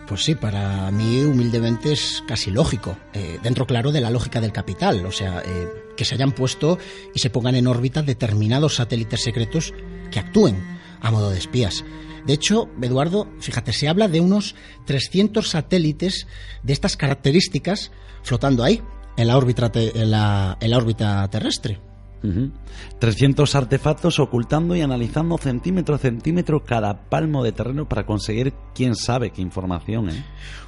Pues 0.07 0.23
sí, 0.23 0.35
para 0.35 0.89
mí 0.89 1.25
humildemente 1.25 1.91
es 1.91 2.23
casi 2.25 2.49
lógico, 2.49 2.97
eh, 3.13 3.39
dentro 3.43 3.67
claro 3.67 3.91
de 3.91 3.99
la 3.99 4.09
lógica 4.09 4.39
del 4.39 4.53
capital, 4.53 5.05
o 5.05 5.11
sea, 5.11 5.43
eh, 5.45 5.67
que 5.97 6.05
se 6.05 6.15
hayan 6.15 6.31
puesto 6.31 6.79
y 7.13 7.19
se 7.19 7.29
pongan 7.29 7.55
en 7.55 7.67
órbita 7.67 8.03
determinados 8.03 8.75
satélites 8.75 9.21
secretos 9.21 9.73
que 10.09 10.19
actúen 10.19 10.63
a 11.01 11.11
modo 11.11 11.29
de 11.29 11.37
espías. 11.37 11.83
De 12.25 12.33
hecho, 12.33 12.69
Eduardo, 12.81 13.27
fíjate, 13.41 13.73
se 13.73 13.89
habla 13.89 14.07
de 14.07 14.21
unos 14.21 14.55
300 14.85 15.49
satélites 15.49 16.25
de 16.63 16.73
estas 16.73 16.95
características 16.95 17.91
flotando 18.23 18.63
ahí, 18.63 18.81
en 19.17 19.27
la 19.27 19.37
órbita, 19.37 19.69
en 19.73 20.11
la 20.11 20.57
órbita 20.77 21.27
terrestre. 21.29 21.81
300 22.99 23.55
artefactos 23.55 24.19
ocultando 24.19 24.75
y 24.75 24.81
analizando 24.81 25.37
centímetro 25.37 25.95
a 25.95 25.97
centímetro 25.99 26.63
cada 26.63 27.09
palmo 27.09 27.43
de 27.43 27.51
terreno 27.51 27.87
para 27.87 28.05
conseguir 28.05 28.53
quién 28.73 28.95
sabe 28.95 29.31
qué 29.31 29.41
información. 29.41 30.09
¿eh? 30.09 30.25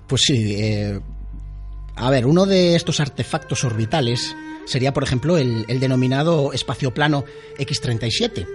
Pues 0.07 0.21
sí. 0.25 0.55
Eh, 0.57 0.99
a 1.95 2.09
ver, 2.09 2.25
uno 2.25 2.45
de 2.45 2.75
estos 2.75 3.01
artefactos 3.01 3.65
orbitales 3.65 4.35
sería, 4.65 4.93
por 4.93 5.03
ejemplo, 5.03 5.37
el, 5.37 5.65
denominado 5.79 6.53
espacioplano 6.53 7.25
X-37, 7.57 8.47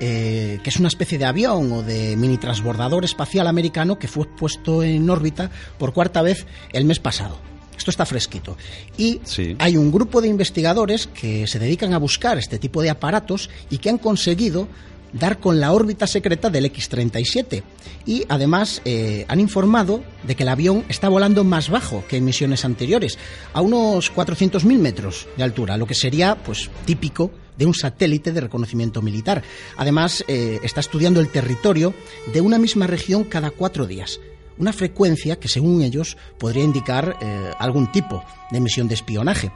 eh, 0.00 0.58
que 0.62 0.70
es 0.70 0.76
una 0.76 0.88
especie 0.88 1.16
de 1.16 1.24
avión 1.24 1.72
o 1.72 1.82
de 1.82 2.16
mini 2.16 2.36
transbordador 2.36 3.04
espacial 3.04 3.46
americano 3.46 3.98
que 3.98 4.08
fue 4.08 4.26
puesto 4.26 4.82
en 4.82 5.08
órbita 5.08 5.50
por 5.78 5.94
cuarta 5.94 6.20
vez 6.20 6.46
el 6.72 6.84
mes 6.84 6.98
pasado. 6.98 7.38
Esto 7.80 7.90
está 7.90 8.04
fresquito. 8.04 8.58
Y 8.98 9.20
hay 9.58 9.78
un 9.78 9.90
grupo 9.90 10.20
de 10.20 10.28
investigadores 10.28 11.06
que 11.06 11.46
se 11.46 11.58
dedican 11.58 11.94
a 11.94 11.98
buscar 11.98 12.36
este 12.36 12.58
tipo 12.58 12.82
de 12.82 12.90
aparatos 12.90 13.48
y 13.70 13.78
que 13.78 13.88
han 13.88 13.96
conseguido 13.96 14.68
dar 15.14 15.40
con 15.40 15.60
la 15.60 15.72
órbita 15.72 16.06
secreta 16.06 16.50
del 16.50 16.66
X-37. 16.66 17.62
Y 18.04 18.26
además 18.28 18.82
eh, 18.84 19.24
han 19.28 19.40
informado 19.40 20.04
de 20.24 20.34
que 20.34 20.42
el 20.42 20.50
avión 20.50 20.84
está 20.90 21.08
volando 21.08 21.42
más 21.42 21.70
bajo 21.70 22.04
que 22.06 22.18
en 22.18 22.26
misiones 22.26 22.66
anteriores, 22.66 23.18
a 23.54 23.62
unos 23.62 24.12
400.000 24.12 24.78
metros 24.78 25.26
de 25.38 25.44
altura, 25.44 25.78
lo 25.78 25.86
que 25.86 25.94
sería 25.94 26.34
pues 26.34 26.68
típico 26.84 27.30
de 27.56 27.64
un 27.64 27.72
satélite 27.72 28.30
de 28.32 28.42
reconocimiento 28.42 29.00
militar. 29.00 29.42
Además, 29.78 30.22
eh, 30.28 30.60
está 30.62 30.80
estudiando 30.80 31.18
el 31.18 31.28
territorio 31.28 31.94
de 32.30 32.42
una 32.42 32.58
misma 32.58 32.86
región 32.86 33.24
cada 33.24 33.50
cuatro 33.50 33.86
días 33.86 34.20
una 34.60 34.72
frecuencia 34.72 35.40
que 35.40 35.48
según 35.48 35.82
ellos 35.82 36.16
podría 36.38 36.62
indicar 36.62 37.16
eh, 37.20 37.50
algún 37.58 37.90
tipo 37.90 38.22
de 38.50 38.60
misión 38.60 38.86
de 38.86 38.94
espionaje. 38.94 39.50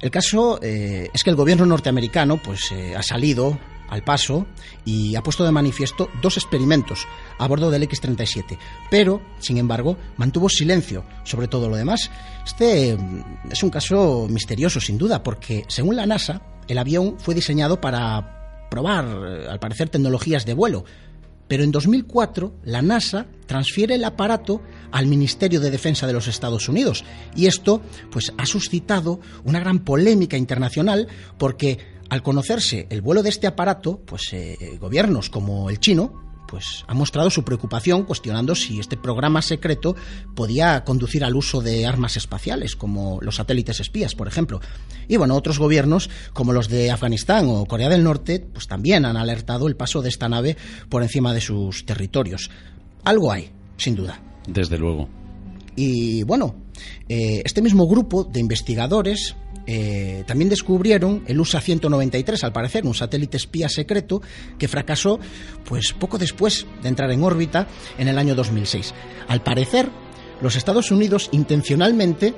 El 0.00 0.10
caso 0.10 0.58
eh, 0.60 1.08
es 1.14 1.22
que 1.22 1.30
el 1.30 1.36
gobierno 1.36 1.64
norteamericano 1.64 2.36
pues, 2.42 2.72
eh, 2.72 2.96
ha 2.96 3.02
salido 3.02 3.56
al 3.88 4.02
paso 4.02 4.46
y 4.84 5.14
ha 5.14 5.22
puesto 5.22 5.44
de 5.44 5.52
manifiesto 5.52 6.08
dos 6.20 6.38
experimentos 6.38 7.06
a 7.38 7.46
bordo 7.46 7.70
del 7.70 7.84
X-37, 7.84 8.58
pero, 8.90 9.22
sin 9.38 9.58
embargo, 9.58 9.96
mantuvo 10.16 10.48
silencio 10.48 11.04
sobre 11.24 11.46
todo 11.46 11.68
lo 11.68 11.76
demás. 11.76 12.10
Este 12.44 12.96
mm, 12.96 13.52
es 13.52 13.62
un 13.62 13.70
caso 13.70 14.26
misterioso, 14.28 14.80
sin 14.80 14.98
duda, 14.98 15.22
porque, 15.22 15.64
según 15.68 15.94
la 15.94 16.06
NASA, 16.06 16.42
el 16.66 16.78
avión 16.78 17.16
fue 17.18 17.34
diseñado 17.34 17.80
para 17.80 18.66
probar, 18.70 19.04
al 19.04 19.60
parecer, 19.60 19.90
tecnologías 19.90 20.46
de 20.46 20.54
vuelo, 20.54 20.84
pero 21.52 21.64
en 21.64 21.70
2004 21.70 22.60
la 22.64 22.80
NASA 22.80 23.26
transfiere 23.44 23.96
el 23.96 24.04
aparato 24.04 24.62
al 24.90 25.04
Ministerio 25.06 25.60
de 25.60 25.70
Defensa 25.70 26.06
de 26.06 26.14
los 26.14 26.26
Estados 26.26 26.66
Unidos. 26.66 27.04
Y 27.36 27.44
esto 27.44 27.82
pues 28.10 28.32
ha 28.38 28.46
suscitado 28.46 29.20
una 29.44 29.60
gran 29.60 29.80
polémica 29.80 30.38
internacional 30.38 31.08
porque 31.36 31.76
al 32.08 32.22
conocerse 32.22 32.86
el 32.88 33.02
vuelo 33.02 33.22
de 33.22 33.28
este 33.28 33.46
aparato, 33.46 34.00
pues 34.06 34.32
eh, 34.32 34.78
gobiernos 34.80 35.28
como 35.28 35.68
el 35.68 35.78
chino 35.78 36.21
pues 36.52 36.84
ha 36.86 36.92
mostrado 36.92 37.30
su 37.30 37.44
preocupación 37.44 38.02
cuestionando 38.02 38.54
si 38.54 38.78
este 38.78 38.98
programa 38.98 39.40
secreto 39.40 39.96
podía 40.34 40.84
conducir 40.84 41.24
al 41.24 41.34
uso 41.34 41.62
de 41.62 41.86
armas 41.86 42.18
espaciales, 42.18 42.76
como 42.76 43.20
los 43.22 43.36
satélites 43.36 43.80
espías, 43.80 44.14
por 44.14 44.28
ejemplo. 44.28 44.60
Y 45.08 45.16
bueno, 45.16 45.34
otros 45.34 45.58
gobiernos, 45.58 46.10
como 46.34 46.52
los 46.52 46.68
de 46.68 46.90
Afganistán 46.90 47.46
o 47.48 47.64
Corea 47.64 47.88
del 47.88 48.04
Norte, 48.04 48.38
pues 48.52 48.68
también 48.68 49.06
han 49.06 49.16
alertado 49.16 49.66
el 49.66 49.76
paso 49.76 50.02
de 50.02 50.10
esta 50.10 50.28
nave 50.28 50.58
por 50.90 51.02
encima 51.02 51.32
de 51.32 51.40
sus 51.40 51.86
territorios. 51.86 52.50
Algo 53.02 53.32
hay, 53.32 53.50
sin 53.78 53.94
duda. 53.94 54.20
Desde 54.46 54.76
luego. 54.76 55.08
Y 55.74 56.22
bueno, 56.24 56.54
eh, 57.08 57.40
este 57.46 57.62
mismo 57.62 57.88
grupo 57.88 58.24
de 58.24 58.40
investigadores 58.40 59.36
eh, 59.66 60.24
también 60.26 60.48
descubrieron 60.48 61.22
el 61.26 61.40
USA 61.40 61.60
193, 61.60 62.44
al 62.44 62.52
parecer, 62.52 62.84
un 62.86 62.94
satélite 62.94 63.36
espía 63.36 63.68
secreto 63.68 64.20
que 64.58 64.68
fracasó 64.68 65.20
pues 65.64 65.92
poco 65.92 66.18
después 66.18 66.66
de 66.82 66.88
entrar 66.88 67.10
en 67.10 67.22
órbita 67.22 67.66
en 67.98 68.08
el 68.08 68.18
año 68.18 68.34
2006. 68.34 68.94
Al 69.28 69.42
parecer, 69.42 69.88
los 70.40 70.56
Estados 70.56 70.90
Unidos 70.90 71.28
intencionalmente, 71.32 72.34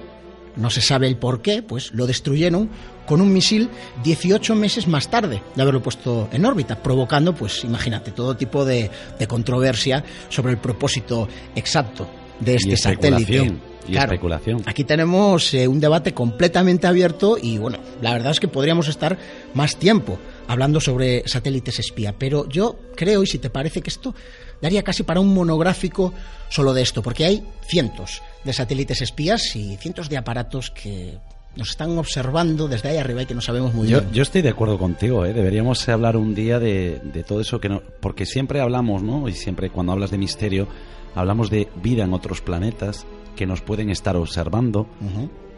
no 0.56 0.70
se 0.70 0.80
sabe 0.80 1.08
el 1.08 1.16
por 1.16 1.42
qué, 1.42 1.62
pues 1.62 1.92
lo 1.92 2.06
destruyeron 2.06 2.70
con 3.06 3.20
un 3.20 3.32
misil 3.32 3.70
18 4.02 4.54
meses 4.54 4.86
más 4.86 5.10
tarde 5.10 5.42
de 5.54 5.62
haberlo 5.62 5.82
puesto 5.82 6.28
en 6.32 6.44
órbita, 6.44 6.82
provocando, 6.82 7.34
pues 7.34 7.64
imagínate, 7.64 8.12
todo 8.12 8.36
tipo 8.36 8.64
de, 8.64 8.90
controversia 9.26 10.04
sobre 10.28 10.52
el 10.52 10.58
propósito 10.58 11.28
exacto 11.56 12.08
de 12.40 12.56
este 12.56 12.76
satélite 12.76 13.73
y 13.88 13.96
especulación. 13.96 14.62
Aquí 14.66 14.84
tenemos 14.84 15.52
eh, 15.54 15.68
un 15.68 15.80
debate 15.80 16.14
completamente 16.14 16.86
abierto 16.86 17.36
y 17.40 17.58
bueno, 17.58 17.78
la 18.00 18.12
verdad 18.12 18.32
es 18.32 18.40
que 18.40 18.48
podríamos 18.48 18.88
estar 18.88 19.18
más 19.54 19.76
tiempo 19.76 20.18
hablando 20.48 20.80
sobre 20.80 21.26
satélites 21.26 21.78
espía, 21.78 22.14
pero 22.18 22.48
yo 22.48 22.76
creo, 22.96 23.22
y 23.22 23.26
si 23.26 23.38
te 23.38 23.50
parece 23.50 23.80
que 23.82 23.90
esto 23.90 24.14
daría 24.60 24.82
casi 24.82 25.02
para 25.02 25.20
un 25.20 25.34
monográfico 25.34 26.12
solo 26.48 26.72
de 26.72 26.82
esto, 26.82 27.02
porque 27.02 27.24
hay 27.24 27.44
cientos 27.66 28.22
de 28.44 28.52
satélites 28.52 29.02
espías 29.02 29.56
y 29.56 29.76
cientos 29.76 30.08
de 30.08 30.16
aparatos 30.16 30.70
que 30.70 31.18
nos 31.56 31.70
están 31.70 31.96
observando 31.98 32.66
desde 32.66 32.88
ahí 32.90 32.96
arriba 32.96 33.22
y 33.22 33.26
que 33.26 33.34
no 33.34 33.40
sabemos 33.40 33.74
muy 33.74 33.86
bien. 33.88 34.10
Yo 34.12 34.22
estoy 34.22 34.42
de 34.42 34.48
acuerdo 34.48 34.78
contigo, 34.78 35.24
¿eh? 35.24 35.32
deberíamos 35.32 35.88
hablar 35.88 36.16
un 36.16 36.34
día 36.34 36.58
de, 36.58 37.00
de 37.02 37.22
todo 37.22 37.40
eso 37.40 37.60
que 37.60 37.68
no, 37.68 37.82
porque 38.00 38.26
siempre 38.26 38.60
hablamos, 38.60 39.02
¿no? 39.02 39.28
Y 39.28 39.32
siempre 39.32 39.70
cuando 39.70 39.92
hablas 39.92 40.10
de 40.10 40.18
misterio 40.18 40.68
hablamos 41.14 41.50
de 41.50 41.68
vida 41.82 42.04
en 42.04 42.12
otros 42.12 42.40
planetas, 42.40 43.06
que 43.36 43.46
nos 43.46 43.60
pueden 43.60 43.90
estar 43.90 44.16
observando, 44.16 44.86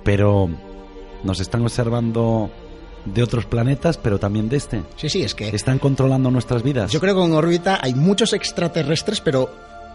pero 0.05 0.49
nos 1.25 1.41
están 1.41 1.63
observando 1.63 2.51
de 3.05 3.23
otros 3.23 3.47
planetas, 3.47 3.99
pero 3.99 4.19
también 4.19 4.49
de 4.49 4.57
este. 4.57 4.83
Sí, 4.97 5.09
sí, 5.09 5.23
es 5.23 5.35
que... 5.35 5.49
Están 5.49 5.79
controlando 5.79 6.31
nuestras 6.31 6.63
vidas. 6.63 6.91
Yo 6.91 7.01
creo 7.01 7.15
que 7.15 7.25
en 7.25 7.33
órbita 7.33 7.79
hay 7.81 7.95
muchos 7.95 8.33
extraterrestres, 8.33 9.21
pero 9.21 9.51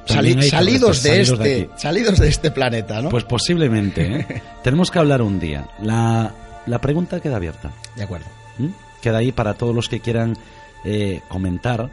salidos 0.06 1.04
de 1.04 1.22
este, 1.22 1.70
salidos 1.78 2.20
de 2.20 2.28
este 2.28 2.52
planeta, 2.52 3.02
¿no? 3.02 3.10
Pues 3.10 3.24
posiblemente. 3.24 4.16
¿eh? 4.16 4.42
Tenemos 4.64 4.90
que 4.92 5.00
hablar 5.00 5.22
un 5.22 5.40
día. 5.40 5.70
La, 5.82 6.34
la 6.66 6.82
pregunta 6.82 7.20
queda 7.20 7.36
abierta. 7.36 7.72
De 7.96 8.04
acuerdo. 8.04 8.28
¿Mm? 8.58 8.68
Queda 9.02 9.18
ahí 9.18 9.32
para 9.32 9.56
todos 9.56 9.76
los 9.76 9.90
que 9.90 10.00
quieran 10.00 10.38
eh, 10.86 11.22
comentar. 11.28 11.92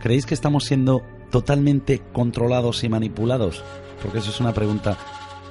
¿Creéis 0.00 0.24
que 0.24 0.34
estamos 0.34 0.64
siendo 0.64 1.02
totalmente 1.30 2.00
controlados 2.12 2.84
y 2.84 2.88
manipulados? 2.88 3.62
Porque 4.02 4.18
eso 4.18 4.30
es 4.30 4.40
una 4.40 4.54
pregunta 4.54 4.96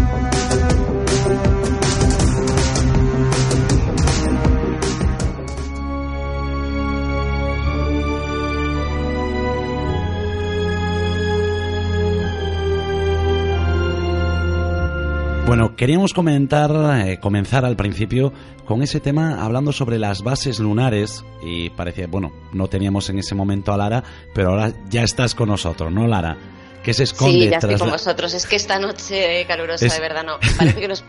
Bueno, 15.52 15.76
queríamos 15.76 16.14
comentar, 16.14 16.72
eh, 17.06 17.20
comenzar 17.20 17.66
al 17.66 17.76
principio 17.76 18.32
con 18.64 18.82
ese 18.84 19.02
tema 19.02 19.44
hablando 19.44 19.74
sobre 19.74 20.00
las 20.00 20.24
bases 20.24 20.60
lunares 20.60 21.26
y 21.44 21.70
parecía, 21.72 22.08
bueno, 22.08 22.32
no 22.54 22.68
teníamos 22.68 23.10
en 23.10 23.20
ese 23.20 23.36
momento 23.36 23.74
a 23.74 23.78
Lara, 23.78 24.02
pero 24.34 24.52
ahora 24.52 24.72
ya 24.90 25.04
estás 25.04 25.36
con 25.36 25.50
nosotros, 25.50 25.92
¿no, 25.92 26.08
Lara? 26.08 26.38
Que 26.82 26.94
se 26.94 27.04
esconde 27.04 27.34
Sí, 27.34 27.50
ya 27.50 27.58
estoy 27.58 27.76
con 27.76 27.90
vosotros. 27.90 28.34
Es 28.34 28.48
que 28.48 28.56
esta 28.56 28.80
noche 28.80 29.44
calurosa, 29.46 29.94
de 29.94 30.00
verdad, 30.00 30.24
no. 30.24 30.38
Parece 30.58 30.80
que 30.80 30.88
nos 30.88 31.04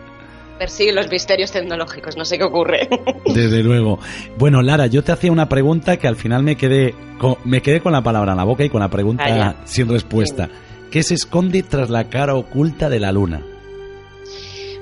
persiguen 0.60 0.94
los 0.94 1.10
misterios 1.10 1.50
tecnológicos, 1.50 2.16
no 2.16 2.24
sé 2.24 2.38
qué 2.38 2.44
ocurre. 2.44 2.88
Desde 3.26 3.64
luego. 3.64 3.98
Bueno, 4.38 4.62
Lara, 4.62 4.86
yo 4.86 5.02
te 5.02 5.10
hacía 5.10 5.32
una 5.32 5.48
pregunta 5.48 5.96
que 5.96 6.06
al 6.06 6.14
final 6.14 6.44
me 6.44 6.54
quedé 6.54 6.94
con, 7.18 7.38
me 7.44 7.60
quedé 7.60 7.80
con 7.80 7.90
la 7.90 8.04
palabra 8.04 8.30
en 8.30 8.38
la 8.38 8.44
boca 8.44 8.62
y 8.62 8.70
con 8.70 8.82
la 8.82 8.88
pregunta 8.88 9.56
sin 9.64 9.88
respuesta. 9.88 10.48
¿Qué 10.92 11.02
se 11.02 11.14
esconde 11.14 11.64
tras 11.64 11.90
la 11.90 12.08
cara 12.08 12.36
oculta 12.36 12.88
de 12.88 13.00
la 13.00 13.10
luna? 13.10 13.49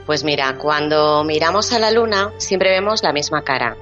Pues 0.09 0.25
mira, 0.25 0.57
cuando 0.57 1.23
miramos 1.23 1.71
a 1.75 1.79
la 1.79 1.91
Luna 1.91 2.33
siempre 2.39 2.71
vemos 2.71 3.03
la 3.03 3.13
misma 3.13 3.45
cara. 3.45 3.77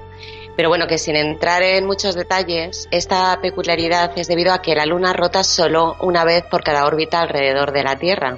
Pero 0.57 0.67
bueno, 0.67 0.85
que 0.85 0.97
sin 0.97 1.15
entrar 1.15 1.63
en 1.63 1.85
muchos 1.85 2.15
detalles, 2.15 2.89
esta 2.91 3.39
peculiaridad 3.41 4.11
es 4.17 4.27
debido 4.27 4.51
a 4.51 4.61
que 4.61 4.75
la 4.75 4.85
Luna 4.85 5.13
rota 5.13 5.45
solo 5.45 5.95
una 6.01 6.25
vez 6.25 6.43
por 6.43 6.65
cada 6.65 6.85
órbita 6.85 7.21
alrededor 7.21 7.71
de 7.71 7.83
la 7.85 7.95
Tierra. 7.97 8.37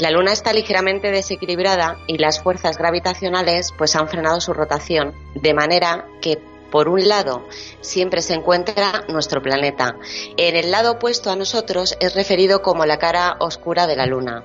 La 0.00 0.10
Luna 0.10 0.32
está 0.32 0.52
ligeramente 0.52 1.12
desequilibrada 1.12 1.98
y 2.08 2.18
las 2.18 2.42
fuerzas 2.42 2.78
gravitacionales 2.78 3.72
pues 3.78 3.94
han 3.94 4.08
frenado 4.08 4.40
su 4.40 4.52
rotación, 4.52 5.14
de 5.36 5.54
manera 5.54 6.06
que 6.20 6.40
por 6.74 6.88
un 6.88 7.08
lado, 7.08 7.46
siempre 7.82 8.20
se 8.20 8.34
encuentra 8.34 9.04
nuestro 9.06 9.40
planeta. 9.40 9.94
En 10.36 10.56
el 10.56 10.72
lado 10.72 10.94
opuesto 10.94 11.30
a 11.30 11.36
nosotros 11.36 11.96
es 12.00 12.16
referido 12.16 12.62
como 12.62 12.84
la 12.84 12.98
cara 12.98 13.36
oscura 13.38 13.86
de 13.86 13.94
la 13.94 14.06
Luna. 14.06 14.42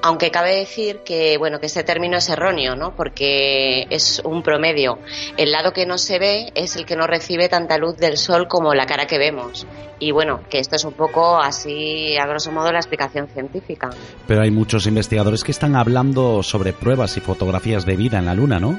Aunque 0.00 0.30
cabe 0.30 0.54
decir 0.54 1.00
que, 1.04 1.36
bueno, 1.36 1.58
que 1.58 1.66
este 1.66 1.82
término 1.82 2.16
es 2.18 2.28
erróneo, 2.28 2.76
¿no? 2.76 2.94
Porque 2.94 3.88
es 3.90 4.22
un 4.24 4.44
promedio. 4.44 5.00
El 5.36 5.50
lado 5.50 5.72
que 5.72 5.84
no 5.84 5.98
se 5.98 6.20
ve 6.20 6.52
es 6.54 6.76
el 6.76 6.86
que 6.86 6.94
no 6.94 7.08
recibe 7.08 7.48
tanta 7.48 7.76
luz 7.76 7.96
del 7.96 8.18
Sol 8.18 8.46
como 8.46 8.72
la 8.72 8.86
cara 8.86 9.08
que 9.08 9.18
vemos. 9.18 9.66
Y 9.98 10.12
bueno, 10.12 10.42
que 10.48 10.60
esto 10.60 10.76
es 10.76 10.84
un 10.84 10.92
poco 10.92 11.38
así, 11.38 12.16
a 12.16 12.24
grosso 12.28 12.52
modo, 12.52 12.70
la 12.70 12.78
explicación 12.78 13.26
científica. 13.26 13.90
Pero 14.28 14.42
hay 14.42 14.52
muchos 14.52 14.86
investigadores 14.86 15.42
que 15.42 15.50
están 15.50 15.74
hablando 15.74 16.44
sobre 16.44 16.72
pruebas 16.72 17.16
y 17.16 17.20
fotografías 17.20 17.84
de 17.84 17.96
vida 17.96 18.20
en 18.20 18.26
la 18.26 18.34
Luna, 18.34 18.60
¿no? 18.60 18.78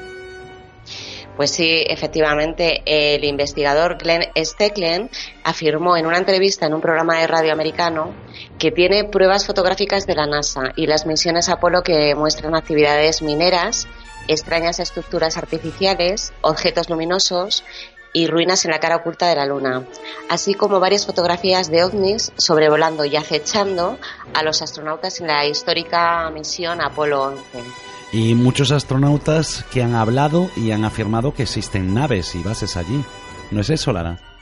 Pues 1.36 1.52
sí, 1.52 1.84
efectivamente, 1.88 2.82
el 2.86 3.26
investigador 3.26 3.98
Glenn 3.98 4.24
Stecklen 4.38 5.10
afirmó 5.44 5.98
en 5.98 6.06
una 6.06 6.18
entrevista 6.18 6.66
en 6.66 6.74
un 6.74 6.80
programa 6.80 7.20
de 7.20 7.28
radio 7.28 7.52
americano 7.52 8.14
que 8.58 8.72
tiene 8.72 9.04
pruebas 9.04 9.46
fotográficas 9.46 10.08
de 10.08 10.16
la 10.16 10.28
NASA 10.28 10.72
y 10.78 10.88
las 10.88 11.06
misiones 11.06 11.50
Apolo 11.50 11.84
que 11.84 12.16
muestran 12.16 12.56
actividades 12.56 13.22
mineras, 13.22 13.86
extrañas 14.30 14.80
estructuras 14.80 15.36
artificiales, 15.36 16.32
objetos 16.40 16.90
luminosos 16.90 17.66
y 18.14 18.28
ruinas 18.28 18.64
en 18.64 18.72
la 18.72 18.80
cara 18.80 18.96
oculta 18.96 19.28
de 19.28 19.36
la 19.36 19.46
Luna, 19.46 19.86
así 20.30 20.54
como 20.54 20.80
varias 20.80 21.06
fotografías 21.06 21.70
de 21.70 21.84
ovnis 21.84 22.32
sobrevolando 22.38 23.04
y 23.04 23.18
acechando 23.18 24.00
a 24.34 24.42
los 24.42 24.62
astronautas 24.62 25.20
en 25.20 25.28
la 25.28 25.46
histórica 25.46 26.30
misión 26.30 26.82
Apolo 26.82 27.24
11 27.24 27.95
y 28.12 28.36
muchos 28.36 28.72
astronautas 28.72 29.66
que 29.72 29.84
han 29.84 29.96
hablado 29.96 30.50
y 30.56 30.72
han 30.72 30.86
afirmado 30.86 31.34
que 31.34 31.44
existen 31.44 31.94
naves 31.94 32.36
y 32.36 32.44
bases 32.44 32.78
allí. 32.78 33.04
¿No 33.52 33.62
es 33.62 33.70
eso, 33.70 33.92
Lara? 33.94 34.35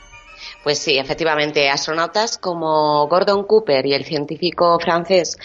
Pues 0.64 0.78
sí, 0.78 0.96
efectivamente, 0.96 1.68
astronautas 1.68 2.38
como 2.38 3.06
Gordon 3.06 3.44
Cooper 3.44 3.84
y 3.84 3.92
el 3.92 4.06
científico 4.06 4.78
francés 4.80 5.36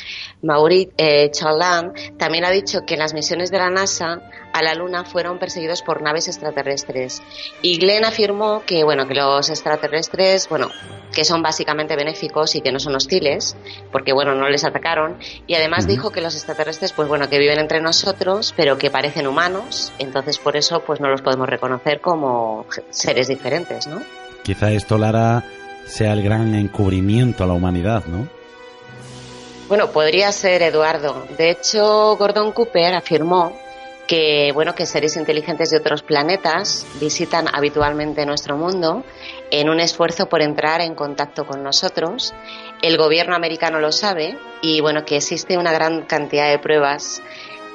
Maurice 0.42 0.94
eh, 0.98 1.30
también 2.18 2.46
ha 2.46 2.52
dicho 2.52 2.86
que 2.88 2.96
las 2.96 3.14
misiones 3.14 3.52
de 3.52 3.58
la 3.58 3.70
NASA 3.70 4.22
a 4.54 4.64
la 4.64 4.74
Luna 4.74 5.04
fueron 5.04 5.38
perseguidos 5.38 5.82
por 5.82 6.02
naves 6.02 6.30
extraterrestres. 6.30 7.22
Y 7.62 7.78
Glenn 7.80 8.06
afirmó 8.06 8.64
que, 8.66 8.86
bueno, 8.86 9.08
que 9.08 9.14
los 9.14 9.50
extraterrestres, 9.50 10.48
bueno, 10.48 10.70
que 11.14 11.26
son 11.26 11.42
básicamente 11.42 11.98
benéficos 11.98 12.56
y 12.56 12.62
que 12.62 12.72
no 12.72 12.80
son 12.80 12.96
hostiles, 12.96 13.58
porque, 13.92 14.14
bueno, 14.14 14.36
no 14.36 14.48
les 14.48 14.64
atacaron. 14.64 15.18
Y 15.48 15.56
además 15.56 15.86
dijo 15.86 16.12
que 16.12 16.22
los 16.22 16.36
extraterrestres, 16.36 16.94
pues 16.94 17.10
bueno, 17.10 17.30
que 17.30 17.40
viven 17.40 17.60
entre 17.60 17.82
nosotros, 17.82 18.54
pero 18.56 18.78
que 18.78 18.90
parecen 18.90 19.28
humanos, 19.28 19.92
entonces 20.00 20.38
por 20.38 20.56
eso, 20.56 20.80
pues 20.80 21.02
no 21.02 21.10
los 21.10 21.22
podemos 21.22 21.50
reconocer 21.50 22.00
como 22.00 22.66
seres 22.90 23.28
diferentes, 23.28 23.86
¿no? 23.86 24.02
Quizá 24.44 24.72
esto, 24.72 24.98
Lara, 24.98 25.44
sea 25.86 26.14
el 26.14 26.24
gran 26.24 26.56
encubrimiento 26.56 27.44
a 27.44 27.48
la 27.48 27.54
humanidad, 27.54 28.06
¿no? 28.06 28.28
Bueno, 29.68 29.92
podría 29.92 30.32
ser, 30.32 30.64
Eduardo. 30.64 31.28
De 31.38 31.52
hecho, 31.52 32.16
Gordon 32.18 32.52
Cooper 32.52 32.96
afirmó 32.96 33.56
que, 34.08 34.52
bueno, 34.56 34.74
que 34.74 34.88
seres 34.88 35.16
inteligentes 35.16 35.70
de 35.70 35.78
otros 35.78 36.02
planetas 36.02 36.88
visitan 37.00 37.48
habitualmente 37.54 38.26
nuestro 38.26 38.58
mundo 38.58 39.04
en 39.52 39.70
un 39.70 39.80
esfuerzo 39.80 40.28
por 40.28 40.42
entrar 40.42 40.82
en 40.82 40.96
contacto 40.96 41.46
con 41.46 41.62
nosotros. 41.62 42.34
El 42.82 42.98
gobierno 42.98 43.36
americano 43.36 43.80
lo 43.80 43.92
sabe 43.92 44.36
y, 44.64 44.82
bueno, 44.82 45.06
que 45.06 45.18
existe 45.18 45.60
una 45.60 45.72
gran 45.72 46.02
cantidad 46.02 46.50
de 46.50 46.58
pruebas. 46.58 47.22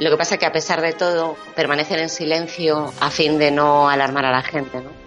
Lo 0.00 0.10
que 0.10 0.16
pasa 0.16 0.34
es 0.34 0.40
que, 0.40 0.46
a 0.46 0.52
pesar 0.52 0.80
de 0.80 0.92
todo, 0.92 1.36
permanecen 1.54 2.00
en 2.00 2.08
silencio 2.08 2.92
a 2.98 3.10
fin 3.10 3.38
de 3.38 3.52
no 3.52 3.88
alarmar 3.88 4.24
a 4.24 4.32
la 4.32 4.42
gente, 4.42 4.80
¿no? 4.80 5.03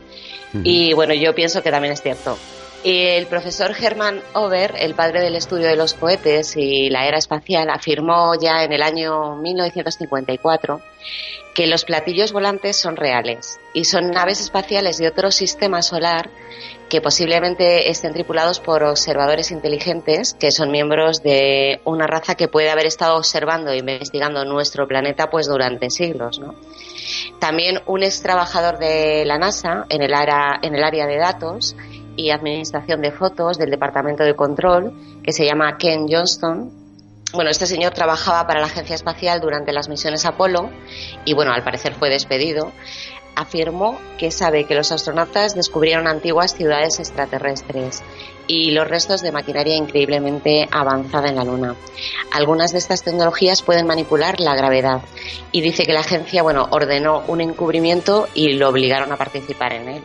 Y 0.64 0.94
bueno, 0.94 1.14
yo 1.14 1.36
pienso 1.36 1.62
que 1.62 1.72
también 1.72 1.94
es 1.94 2.02
cierto. 2.02 2.38
El 2.84 3.26
profesor 3.26 3.76
Hermann 3.78 4.22
Ober, 4.34 4.76
el 4.80 4.94
padre 4.94 5.22
del 5.22 5.36
estudio 5.36 5.68
de 5.68 5.76
los 5.76 5.94
cohetes 5.94 6.56
y 6.56 6.90
la 6.90 7.08
era 7.08 7.18
espacial, 7.18 7.70
afirmó 7.70 8.34
ya 8.40 8.64
en 8.64 8.72
el 8.72 8.84
año 8.84 9.36
1954 9.36 10.82
que 11.54 11.66
los 11.66 11.86
platillos 11.86 12.34
volantes 12.34 12.78
son 12.78 12.96
reales 12.96 13.60
y 13.74 13.86
son 13.86 14.12
naves 14.12 14.42
espaciales 14.42 15.00
de 15.00 15.08
otro 15.08 15.32
sistema 15.32 15.82
solar 15.82 16.30
que 16.88 17.02
posiblemente 17.02 17.90
estén 17.90 18.14
tripulados 18.14 18.60
por 18.60 18.84
observadores 18.84 19.50
inteligentes 19.50 20.36
que 20.36 20.52
son 20.52 20.72
miembros 20.72 21.24
de 21.24 21.82
una 21.84 22.06
raza 22.06 22.36
que 22.36 22.48
puede 22.48 22.70
haber 22.70 22.86
estado 22.86 23.18
observando 23.18 23.72
e 23.72 23.78
investigando 23.78 24.46
nuestro 24.46 24.88
planeta 24.88 25.30
pues 25.32 25.48
durante 25.48 25.90
siglos, 25.90 26.40
¿no? 26.40 26.54
También 27.40 27.82
un 27.86 28.04
ex 28.04 28.22
trabajador 28.22 28.78
de 28.80 29.26
la 29.26 29.38
NASA 29.38 29.86
en 29.90 30.02
el, 30.02 30.14
área, 30.14 30.60
en 30.62 30.76
el 30.76 30.84
área 30.84 31.06
de 31.08 31.18
datos 31.18 31.76
y 32.16 32.32
administración 32.32 33.02
de 33.02 33.12
fotos 33.12 33.58
del 33.58 33.70
Departamento 33.70 34.24
de 34.24 34.36
Control, 34.36 34.94
que 35.24 35.32
se 35.32 35.46
llama 35.46 35.78
Ken 35.78 36.08
Johnston. 36.10 36.72
Bueno, 37.34 37.50
este 37.50 37.68
señor 37.68 37.94
trabajaba 37.94 38.48
para 38.48 38.60
la 38.60 38.68
Agencia 38.68 38.96
Espacial 38.96 39.42
durante 39.42 39.74
las 39.74 39.90
misiones 39.90 40.26
Apolo 40.26 40.70
y, 41.26 41.34
bueno, 41.34 41.52
al 41.52 41.64
parecer 41.64 41.94
fue 41.94 42.10
despedido 42.10 42.72
afirmó 43.38 44.00
que 44.18 44.32
sabe 44.32 44.64
que 44.64 44.74
los 44.74 44.92
astronautas 44.92 45.54
descubrieron 45.54 46.08
antiguas 46.08 46.56
ciudades 46.56 47.00
extraterrestres 47.00 48.02
y 48.48 48.72
los 48.72 48.88
restos 48.88 49.22
de 49.22 49.32
maquinaria 49.32 49.76
increíblemente 49.76 50.68
avanzada 50.72 51.30
en 51.30 51.36
la 51.36 51.44
Luna. 51.44 51.76
Algunas 52.32 52.72
de 52.72 52.80
estas 52.80 53.04
tecnologías 53.04 53.62
pueden 53.62 53.88
manipular 53.88 54.40
la 54.40 54.56
gravedad 54.56 55.02
y 55.52 55.62
dice 55.62 55.86
que 55.86 55.94
la 55.94 56.00
agencia, 56.02 56.44
bueno, 56.44 56.68
ordenó 56.72 57.24
un 57.28 57.42
encubrimiento 57.42 58.28
y 58.34 58.54
lo 58.54 58.70
obligaron 58.70 59.12
a 59.12 59.18
participar 59.18 59.74
en 59.74 59.90
él. 59.90 60.02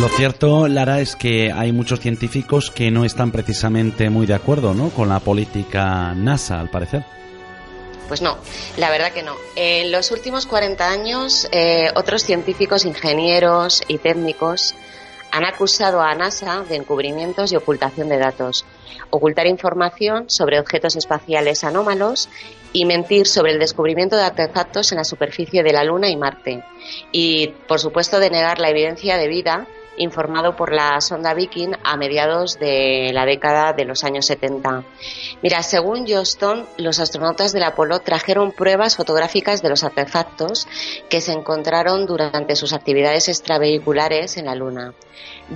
Lo 0.00 0.08
cierto, 0.08 0.66
Lara, 0.66 1.00
es 1.00 1.14
que 1.14 1.52
hay 1.52 1.72
muchos 1.72 2.00
científicos 2.00 2.70
que 2.70 2.90
no 2.90 3.04
están 3.04 3.32
precisamente 3.32 4.08
muy 4.08 4.24
de 4.24 4.32
acuerdo 4.32 4.72
¿no? 4.72 4.88
con 4.88 5.10
la 5.10 5.20
política 5.20 6.14
NASA, 6.14 6.58
al 6.58 6.70
parecer. 6.70 7.04
Pues 8.10 8.22
no, 8.22 8.38
la 8.76 8.90
verdad 8.90 9.12
que 9.12 9.22
no. 9.22 9.36
En 9.54 9.92
los 9.92 10.10
últimos 10.10 10.44
40 10.44 10.90
años, 10.90 11.48
eh, 11.52 11.92
otros 11.94 12.24
científicos, 12.24 12.84
ingenieros 12.84 13.84
y 13.86 13.98
técnicos 13.98 14.74
han 15.30 15.44
acusado 15.44 16.00
a 16.00 16.12
NASA 16.16 16.64
de 16.68 16.74
encubrimientos 16.74 17.52
y 17.52 17.56
ocultación 17.56 18.08
de 18.08 18.18
datos, 18.18 18.64
ocultar 19.10 19.46
información 19.46 20.28
sobre 20.28 20.58
objetos 20.58 20.96
espaciales 20.96 21.62
anómalos 21.62 22.28
y 22.72 22.84
mentir 22.84 23.28
sobre 23.28 23.52
el 23.52 23.60
descubrimiento 23.60 24.16
de 24.16 24.24
artefactos 24.24 24.90
en 24.90 24.98
la 24.98 25.04
superficie 25.04 25.62
de 25.62 25.72
la 25.72 25.84
Luna 25.84 26.08
y 26.08 26.16
Marte. 26.16 26.64
Y, 27.12 27.54
por 27.68 27.78
supuesto, 27.78 28.18
denegar 28.18 28.58
la 28.58 28.70
evidencia 28.70 29.18
de 29.18 29.28
vida 29.28 29.68
informado 30.00 30.56
por 30.56 30.72
la 30.72 31.00
sonda 31.00 31.34
Viking 31.34 31.72
a 31.84 31.96
mediados 31.96 32.58
de 32.58 33.10
la 33.12 33.26
década 33.26 33.72
de 33.72 33.84
los 33.84 34.02
años 34.02 34.26
70. 34.26 34.82
Mira, 35.42 35.62
según 35.62 36.06
Johnston, 36.08 36.66
los 36.78 36.98
astronautas 36.98 37.52
del 37.52 37.64
Apolo 37.64 38.00
trajeron 38.00 38.52
pruebas 38.52 38.96
fotográficas 38.96 39.62
de 39.62 39.68
los 39.68 39.84
artefactos 39.84 40.66
que 41.08 41.20
se 41.20 41.32
encontraron 41.32 42.06
durante 42.06 42.56
sus 42.56 42.72
actividades 42.72 43.28
extravehiculares 43.28 44.36
en 44.38 44.46
la 44.46 44.54
Luna. 44.54 44.94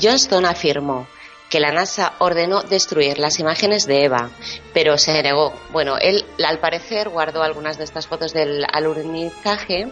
Johnston 0.01 0.45
afirmó 0.45 1.07
que 1.55 1.61
la 1.61 1.71
NASA 1.71 2.15
ordenó 2.19 2.63
destruir 2.63 3.21
las 3.21 3.39
imágenes 3.39 3.87
de 3.87 4.03
Eva, 4.03 4.29
pero 4.73 4.99
se 4.99 5.23
negó. 5.23 5.53
Bueno, 5.71 5.97
él 5.99 6.25
al 6.45 6.59
parecer 6.59 7.11
guardó 7.11 7.45
algunas 7.45 7.79
de 7.79 7.85
estas 7.85 8.09
fotos 8.09 8.33
del 8.33 8.67
alunizaje 8.73 9.87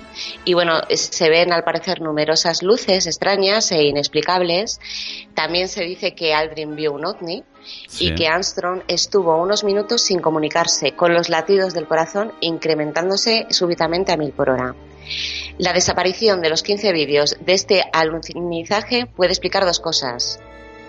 y 0.44 0.54
bueno, 0.54 0.80
se 0.92 1.30
ven 1.30 1.52
al 1.52 1.62
parecer 1.62 2.00
numerosas 2.00 2.64
luces 2.64 3.06
extrañas 3.06 3.70
e 3.70 3.80
inexplicables. 3.84 4.80
También 5.34 5.68
se 5.68 5.84
dice 5.84 6.16
que 6.16 6.34
Aldrin 6.34 6.74
vio 6.74 6.94
un 6.94 7.06
ovni 7.06 7.44
y 8.00 8.12
que 8.16 8.26
Armstrong 8.26 8.82
estuvo 8.88 9.40
unos 9.40 9.62
minutos 9.62 10.02
sin 10.02 10.18
comunicarse, 10.18 10.96
con 10.96 11.14
los 11.14 11.28
latidos 11.28 11.74
del 11.74 11.86
corazón 11.86 12.32
incrementándose 12.40 13.46
súbitamente 13.50 14.10
a 14.10 14.16
mil 14.16 14.32
por 14.32 14.50
hora. 14.50 14.74
La 15.58 15.72
desaparición 15.72 16.40
de 16.40 16.50
los 16.50 16.64
15 16.64 16.92
vídeos 16.92 17.36
de 17.38 17.52
este 17.52 17.84
alunizaje 17.92 19.06
puede 19.06 19.30
explicar 19.30 19.64
dos 19.64 19.78
cosas 19.78 20.40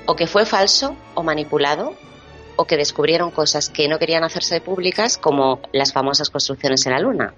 o 0.05 0.15
que 0.15 0.27
fue 0.27 0.45
falso 0.45 0.95
o 1.15 1.23
manipulado 1.23 1.95
o 2.55 2.65
que 2.65 2.77
descubrieron 2.77 3.31
cosas 3.31 3.69
que 3.69 3.87
no 3.87 3.97
querían 3.97 4.23
hacerse 4.23 4.61
públicas 4.61 5.17
como 5.17 5.59
las 5.71 5.91
famosas 5.91 6.29
construcciones 6.29 6.85
en 6.85 6.91
la 6.93 6.99
Luna. 6.99 7.33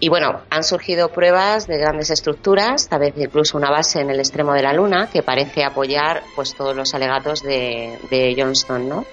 Y 0.00 0.08
bueno, 0.08 0.40
han 0.50 0.64
surgido 0.64 1.10
pruebas 1.10 1.66
de 1.66 1.78
grandes 1.78 2.10
estructuras, 2.10 2.88
tal 2.88 3.00
vez 3.00 3.14
incluso 3.16 3.56
una 3.56 3.70
base 3.70 4.00
en 4.00 4.10
el 4.10 4.18
extremo 4.18 4.52
de 4.52 4.62
la 4.62 4.72
Luna 4.72 5.08
que 5.10 5.22
parece 5.22 5.64
apoyar 5.64 6.22
pues 6.34 6.54
todos 6.54 6.74
los 6.74 6.94
alegatos 6.94 7.42
de, 7.42 7.98
de 8.10 8.34
Johnston, 8.36 8.88
¿no? 8.88 9.06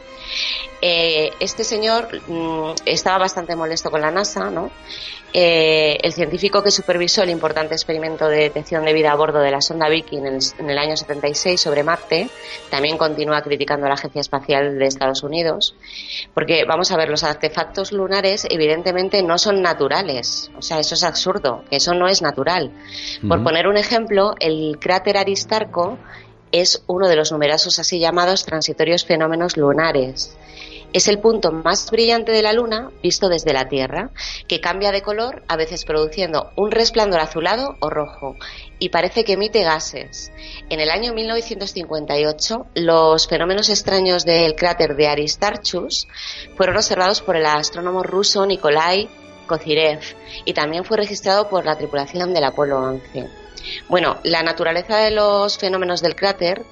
Eh, 0.82 1.32
este 1.40 1.64
señor 1.64 2.08
mm, 2.28 2.74
estaba 2.86 3.20
bastante 3.20 3.56
molesto 3.56 3.92
con 3.92 4.02
la 4.02 4.12
NASA, 4.12 4.50
¿no? 4.50 4.72
Eh, 5.34 5.98
el 6.04 6.12
científico 6.12 6.62
que 6.62 6.72
supervisó 6.72 7.24
el 7.24 7.30
importante 7.30 7.74
experimento 7.74 8.28
de 8.28 8.38
detección 8.38 8.84
de 8.84 8.92
vida 8.92 9.14
a 9.14 9.16
bordo 9.16 9.40
de 9.40 9.50
la 9.50 9.62
sonda 9.62 9.88
Viking 9.88 10.26
en 10.26 10.70
el, 10.70 10.78
año 10.78 10.98
76 10.98 11.60
sobre 11.60 11.84
Marte 11.84 12.30
también 12.70 12.98
continúa 12.98 13.42
criticando 13.42 13.86
a 13.86 13.90
la 13.90 13.96
Agencia 13.96 14.20
Espacial 14.20 14.78
de 14.78 14.86
Estados 14.86 15.24
Unidos, 15.24 15.76
porque 16.34 16.66
vamos 16.66 16.92
a 16.92 16.98
ver, 16.98 17.08
los 17.08 17.24
artefactos 17.24 17.94
lunares 17.94 18.46
evidentemente 18.50 19.24
no 19.24 19.38
son 19.38 19.62
naturales, 19.62 20.52
o 20.58 20.62
sea, 20.62 20.80
eso 20.80 20.96
es 20.96 21.04
absurdo, 21.04 21.64
eso 21.72 21.94
no 21.94 22.10
es 22.10 22.22
natural. 22.22 22.72
Por 23.26 23.42
poner 23.42 23.68
un 23.68 23.78
ejemplo, 23.78 24.36
el 24.40 24.80
cráter 24.80 25.18
Aristarco 25.18 25.98
es 26.52 26.84
uno 26.88 27.08
de 27.08 27.16
los 27.16 27.32
numerosos 27.32 27.80
así 27.80 28.00
llamados 28.00 28.46
transitorios 28.46 29.06
fenómenos 29.06 29.56
lunares. 29.56 30.36
Es 30.94 31.08
el 31.08 31.20
punto 31.20 31.54
más 31.54 31.90
brillante 31.90 32.34
de 32.34 32.42
la 32.42 32.52
Luna 32.52 32.92
visto 33.02 33.30
desde 33.30 33.54
la 33.54 33.70
Tierra, 33.70 34.10
que 34.48 34.60
cambia 34.60 34.92
de 34.92 35.02
color, 35.02 35.42
a 35.48 35.56
veces 35.56 35.86
produciendo 35.86 36.52
un 36.58 36.70
resplandor 36.70 37.22
azulado 37.22 37.78
o 37.80 37.90
rojo, 37.90 38.36
y 38.78 38.90
parece 38.90 39.24
que 39.24 39.34
emite 39.34 39.64
gases. 39.64 40.34
En 40.70 40.82
el 40.82 40.90
año 40.90 41.14
1958, 41.14 42.66
los 42.76 43.28
fenómenos 43.28 43.70
extraños 43.70 44.26
del 44.26 44.56
cráter 44.56 44.98
de 44.98 45.08
Aristarchus 45.08 46.10
fueron 46.58 46.76
observados 46.76 47.22
por 47.22 47.38
el 47.38 47.46
astrónomo 47.46 48.04
ruso 48.04 48.46
Nikolai 48.46 49.08
Kozirev 49.48 50.02
y 50.44 50.54
también 50.54 50.84
fue 50.84 50.98
registrado 50.98 51.48
por 51.48 51.66
la 51.66 51.78
tripulación 51.78 52.34
del 52.34 52.44
Apolo 52.44 52.80
11. 52.80 53.30
Bueno, 53.88 54.18
la 54.24 54.44
naturaleza 54.44 54.98
de 54.98 55.12
los 55.12 55.58
fenómenos 55.58 56.02
del 56.02 56.16
cráter 56.16 56.64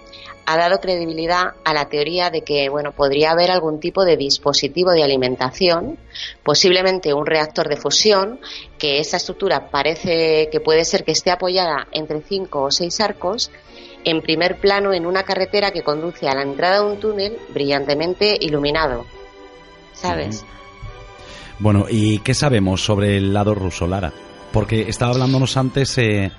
ha 0.45 0.57
dado 0.57 0.79
credibilidad 0.79 1.53
a 1.63 1.73
la 1.73 1.89
teoría 1.89 2.29
de 2.29 2.41
que 2.41 2.69
bueno, 2.69 2.91
podría 2.91 3.31
haber 3.31 3.51
algún 3.51 3.79
tipo 3.79 4.03
de 4.03 4.17
dispositivo 4.17 4.91
de 4.91 5.03
alimentación, 5.03 5.97
posiblemente 6.43 7.13
un 7.13 7.25
reactor 7.25 7.69
de 7.69 7.77
fusión, 7.77 8.39
que 8.77 8.99
esa 8.99 9.17
estructura 9.17 9.69
parece 9.69 10.49
que 10.51 10.59
puede 10.59 10.85
ser 10.85 11.03
que 11.03 11.11
esté 11.11 11.31
apoyada 11.31 11.87
entre 11.91 12.21
cinco 12.21 12.63
o 12.63 12.71
seis 12.71 12.99
arcos 12.99 13.51
en 14.03 14.21
primer 14.21 14.59
plano 14.59 14.93
en 14.93 15.05
una 15.05 15.23
carretera 15.23 15.71
que 15.71 15.83
conduce 15.83 16.27
a 16.27 16.35
la 16.35 16.43
entrada 16.43 16.79
de 16.79 16.91
un 16.91 16.99
túnel 16.99 17.37
brillantemente 17.53 18.37
iluminado. 18.39 19.05
¿Sabes? 19.93 20.45
Bueno, 21.59 21.85
¿y 21.89 22.19
qué 22.19 22.33
sabemos 22.33 22.83
sobre 22.83 23.17
el 23.17 23.33
lado 23.33 23.53
ruso, 23.53 23.85
Lara? 23.85 24.13
Porque 24.53 24.87
estaba 24.87 25.11
hablándonos 25.11 25.57
antes 25.57 25.97
eh, 25.97 26.31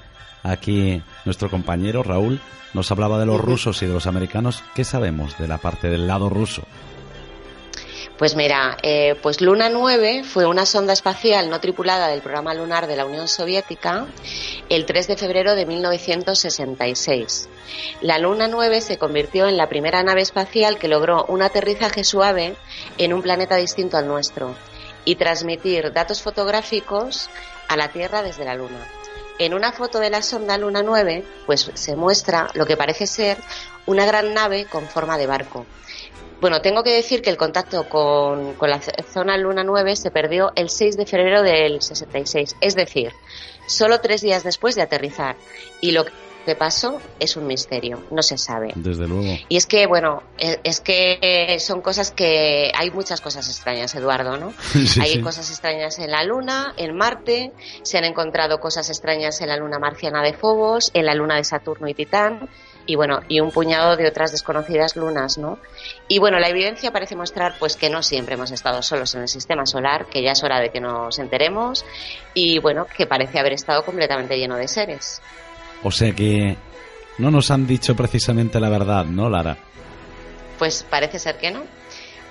aquí 0.42 1.03
nuestro 1.24 1.51
compañero 1.51 2.03
Raúl, 2.03 2.40
nos 2.74 2.90
hablaba 2.90 3.18
de 3.18 3.26
los 3.26 3.40
rusos 3.40 3.82
y 3.82 3.86
de 3.86 3.92
los 3.92 4.06
americanos. 4.06 4.62
¿Qué 4.74 4.84
sabemos 4.84 5.38
de 5.38 5.48
la 5.48 5.58
parte 5.58 5.88
del 5.88 6.06
lado 6.06 6.28
ruso? 6.28 6.62
Pues 8.20 8.36
mira, 8.36 8.76
eh, 8.82 9.14
pues 9.22 9.40
Luna 9.40 9.70
9 9.70 10.24
fue 10.24 10.44
una 10.44 10.66
sonda 10.66 10.92
espacial 10.92 11.48
no 11.48 11.58
tripulada 11.58 12.08
del 12.08 12.20
programa 12.20 12.52
lunar 12.52 12.86
de 12.86 12.94
la 12.94 13.06
Unión 13.06 13.28
Soviética 13.28 14.08
el 14.68 14.84
3 14.84 15.08
de 15.08 15.16
febrero 15.16 15.54
de 15.54 15.64
1966. 15.64 17.48
La 18.02 18.18
Luna 18.18 18.46
9 18.46 18.82
se 18.82 18.98
convirtió 18.98 19.48
en 19.48 19.56
la 19.56 19.70
primera 19.70 20.02
nave 20.02 20.20
espacial 20.20 20.78
que 20.78 20.88
logró 20.88 21.24
un 21.28 21.40
aterrizaje 21.40 22.04
suave 22.04 22.56
en 22.98 23.14
un 23.14 23.22
planeta 23.22 23.56
distinto 23.56 23.96
al 23.96 24.06
nuestro 24.06 24.54
y 25.06 25.14
transmitir 25.14 25.90
datos 25.90 26.20
fotográficos 26.20 27.30
a 27.68 27.76
la 27.78 27.88
Tierra 27.88 28.22
desde 28.22 28.44
la 28.44 28.54
Luna. 28.54 28.86
En 29.41 29.55
una 29.55 29.72
foto 29.72 29.99
de 29.99 30.11
la 30.11 30.22
sonda 30.22 30.57
Luna 30.57 30.84
9, 30.84 31.24
pues 31.47 31.70
se 31.74 31.97
muestra 31.97 32.49
lo 32.55 32.66
que 32.66 32.76
parece 32.76 33.09
ser 33.09 33.38
una 33.86 34.07
gran 34.07 34.32
nave 34.34 34.66
con 34.66 34.86
forma 34.86 35.18
de 35.18 35.26
barco 35.26 35.66
bueno, 36.41 36.62
tengo 36.62 36.82
que 36.82 36.95
decir 36.95 37.20
que 37.20 37.28
el 37.30 37.36
contacto 37.36 37.88
con, 37.88 38.57
la 38.61 38.80
zona 38.80 39.36
Luna 39.36 39.62
9 39.62 39.95
se 39.95 40.11
perdió 40.11 40.53
el 40.57 40.70
6 40.70 40.97
de 40.97 41.05
febrero 41.05 41.43
del 41.43 41.82
66, 41.82 42.57
es 42.61 42.74
decir, 42.74 43.12
solo 43.66 44.01
tres 44.01 44.22
días 44.22 44.43
después 44.43 44.74
de 44.74 44.82
aterrizar. 44.82 45.36
Y 45.82 45.91
lo 45.91 46.07
que 46.45 46.55
pasó 46.55 47.01
es 47.18 47.36
un 47.36 47.47
misterio, 47.47 48.03
no 48.11 48.22
se 48.22 48.38
sabe. 48.38 48.72
Desde 48.74 49.07
luego. 49.07 49.38
Y 49.49 49.57
es 49.57 49.66
que, 49.66 49.86
bueno, 49.86 50.22
e, 50.38 50.59
es 50.64 50.80
que 50.80 51.57
son 51.61 51.80
cosas 51.80 52.11
que. 52.11 52.72
Hay 52.74 52.91
muchas 52.91 53.20
cosas 53.20 53.49
extrañas, 53.49 53.95
Eduardo, 53.95 54.36
¿no? 54.36 54.53
hay 55.01 55.20
cosas 55.20 55.51
extrañas 55.51 55.99
en 55.99 56.11
la 56.11 56.24
Luna, 56.24 56.74
en 56.76 56.97
Marte, 56.97 57.53
se 57.82 57.99
han 57.99 58.05
encontrado 58.05 58.61
cosas 58.61 58.88
extrañas 58.88 59.41
en 59.41 59.49
la 59.49 59.57
Luna 59.57 59.78
marciana 59.78 60.22
de 60.22 60.32
Phobos, 60.32 60.91
en 60.95 61.07
la 61.07 61.14
Luna 61.14 61.36
de 61.36 61.45
Saturno 61.45 61.88
y 61.88 61.95
Titán 61.95 62.49
y 62.91 62.97
bueno, 62.97 63.20
y 63.28 63.38
un 63.38 63.53
puñado 63.53 63.97
de 63.97 64.09
otras 64.09 64.32
desconocidas 64.32 64.97
lunas, 64.97 65.38
¿no? 65.38 65.61
Y 66.09 66.18
bueno, 66.18 66.41
la 66.41 66.49
evidencia 66.49 66.91
parece 66.91 67.14
mostrar 67.14 67.55
pues 67.61 67.76
que 67.76 67.88
no 67.88 68.03
siempre 68.03 68.34
hemos 68.34 68.51
estado 68.51 68.82
solos 68.82 69.14
en 69.14 69.22
el 69.22 69.28
sistema 69.28 69.64
solar, 69.64 70.07
que 70.07 70.22
ya 70.24 70.32
es 70.32 70.43
hora 70.43 70.59
de 70.59 70.70
que 70.70 70.80
nos 70.80 71.18
enteremos 71.20 71.84
y 72.34 72.59
bueno, 72.59 72.86
que 72.86 73.07
parece 73.07 73.38
haber 73.38 73.53
estado 73.53 73.84
completamente 73.84 74.36
lleno 74.36 74.57
de 74.57 74.66
seres. 74.66 75.22
O 75.82 75.90
sea 75.90 76.12
que 76.12 76.56
no 77.18 77.30
nos 77.30 77.50
han 77.50 77.66
dicho 77.66 77.94
precisamente 77.94 78.60
la 78.60 78.68
verdad, 78.68 79.04
¿no, 79.04 79.28
Lara? 79.28 79.56
Pues 80.58 80.84
parece 80.88 81.18
ser 81.18 81.38
que 81.38 81.50
no. 81.50 81.62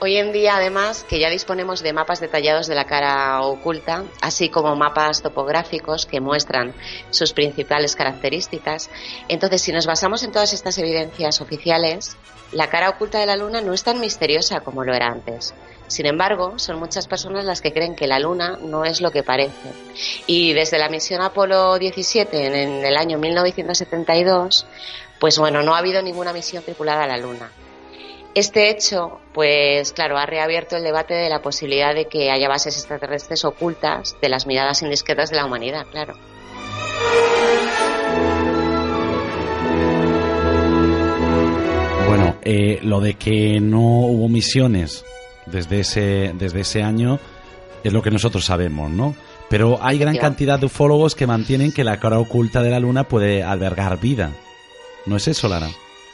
Hoy 0.02 0.16
en 0.16 0.32
día, 0.32 0.56
además, 0.56 1.04
que 1.04 1.20
ya 1.20 1.30
disponemos 1.30 1.84
de 1.84 1.92
mapas 1.92 2.22
detallados 2.22 2.68
de 2.68 2.76
la 2.76 2.86
cara 2.86 3.42
oculta, 3.42 4.06
así 4.22 4.48
como 4.48 4.74
mapas 4.78 5.22
topográficos 5.22 6.06
que 6.06 6.22
muestran 6.22 6.74
sus 7.10 7.34
principales 7.34 7.98
características, 7.98 8.90
entonces 9.28 9.62
si 9.62 9.74
nos 9.74 9.86
basamos 9.86 10.24
en 10.24 10.32
todas 10.32 10.54
estas 10.54 10.78
evidencias 10.78 11.42
oficiales, 11.42 12.16
la 12.54 12.70
cara 12.70 12.90
oculta 12.90 13.20
de 13.20 13.26
la 13.26 13.36
Luna 13.36 13.60
no 13.60 13.74
es 13.74 13.84
tan 13.84 14.00
misteriosa 14.00 14.62
como 14.62 14.86
lo 14.86 14.94
era 14.94 15.08
antes. 15.08 15.54
Sin 15.90 16.06
embargo, 16.06 16.60
son 16.60 16.78
muchas 16.78 17.08
personas 17.08 17.46
las 17.46 17.62
que 17.62 17.74
creen 17.74 17.96
que 17.96 18.06
la 18.06 18.20
Luna 18.20 18.60
no 18.62 18.86
es 18.86 19.02
lo 19.02 19.10
que 19.10 19.24
parece. 19.24 19.74
Y 20.28 20.54
desde 20.54 20.78
la 20.78 20.88
misión 20.88 21.20
Apolo 21.20 21.80
17 21.80 22.46
en 22.46 22.86
el 22.86 22.96
año 22.96 23.18
1972, 23.18 24.68
pues 25.20 25.40
bueno, 25.40 25.64
no 25.64 25.74
ha 25.74 25.80
habido 25.80 26.04
ninguna 26.04 26.32
misión 26.32 26.64
tripulada 26.64 27.06
a 27.06 27.08
la 27.08 27.18
Luna. 27.18 27.52
Este 28.36 28.70
hecho, 28.70 29.20
pues 29.34 29.92
claro, 29.92 30.20
ha 30.20 30.28
reabierto 30.28 30.78
el 30.78 30.84
debate 30.84 31.16
de 31.16 31.28
la 31.28 31.42
posibilidad 31.42 31.96
de 31.96 32.06
que 32.06 32.30
haya 32.30 32.48
bases 32.48 32.78
extraterrestres 32.78 33.44
ocultas 33.44 34.16
de 34.22 34.30
las 34.30 34.46
miradas 34.46 34.84
indiscretas 34.84 35.32
de 35.32 35.38
la 35.38 35.46
humanidad, 35.46 35.88
claro. 35.90 36.14
Bueno, 42.08 42.38
eh, 42.44 42.78
lo 42.84 43.00
de 43.00 43.16
que 43.16 43.60
no 43.60 43.80
hubo 43.80 44.30
misiones 44.30 45.04
desde 45.52 45.82
ese, 45.82 46.32
desde 46.36 46.62
ese 46.62 46.84
año 46.84 47.20
es 47.84 47.94
lo 47.94 48.02
que 48.02 48.12
nosotros 48.12 48.46
sabemos, 48.46 48.90
¿no? 48.92 49.16
Pero 49.50 49.80
hay 49.82 49.98
gran 49.98 50.16
cantidad 50.18 50.60
de 50.60 50.68
ufólogos 50.68 51.16
que 51.16 51.26
mantienen 51.26 51.72
que 51.72 51.84
la 51.84 52.00
cara 52.00 52.20
oculta 52.20 52.62
de 52.62 52.70
la 52.70 52.80
Luna 52.80 53.06
puede 53.06 53.42
albergar 53.42 54.00
vida. 54.00 54.32
¿No 55.06 55.16
es 55.16 55.28
eso, 55.28 55.48
Lara? 55.48 55.70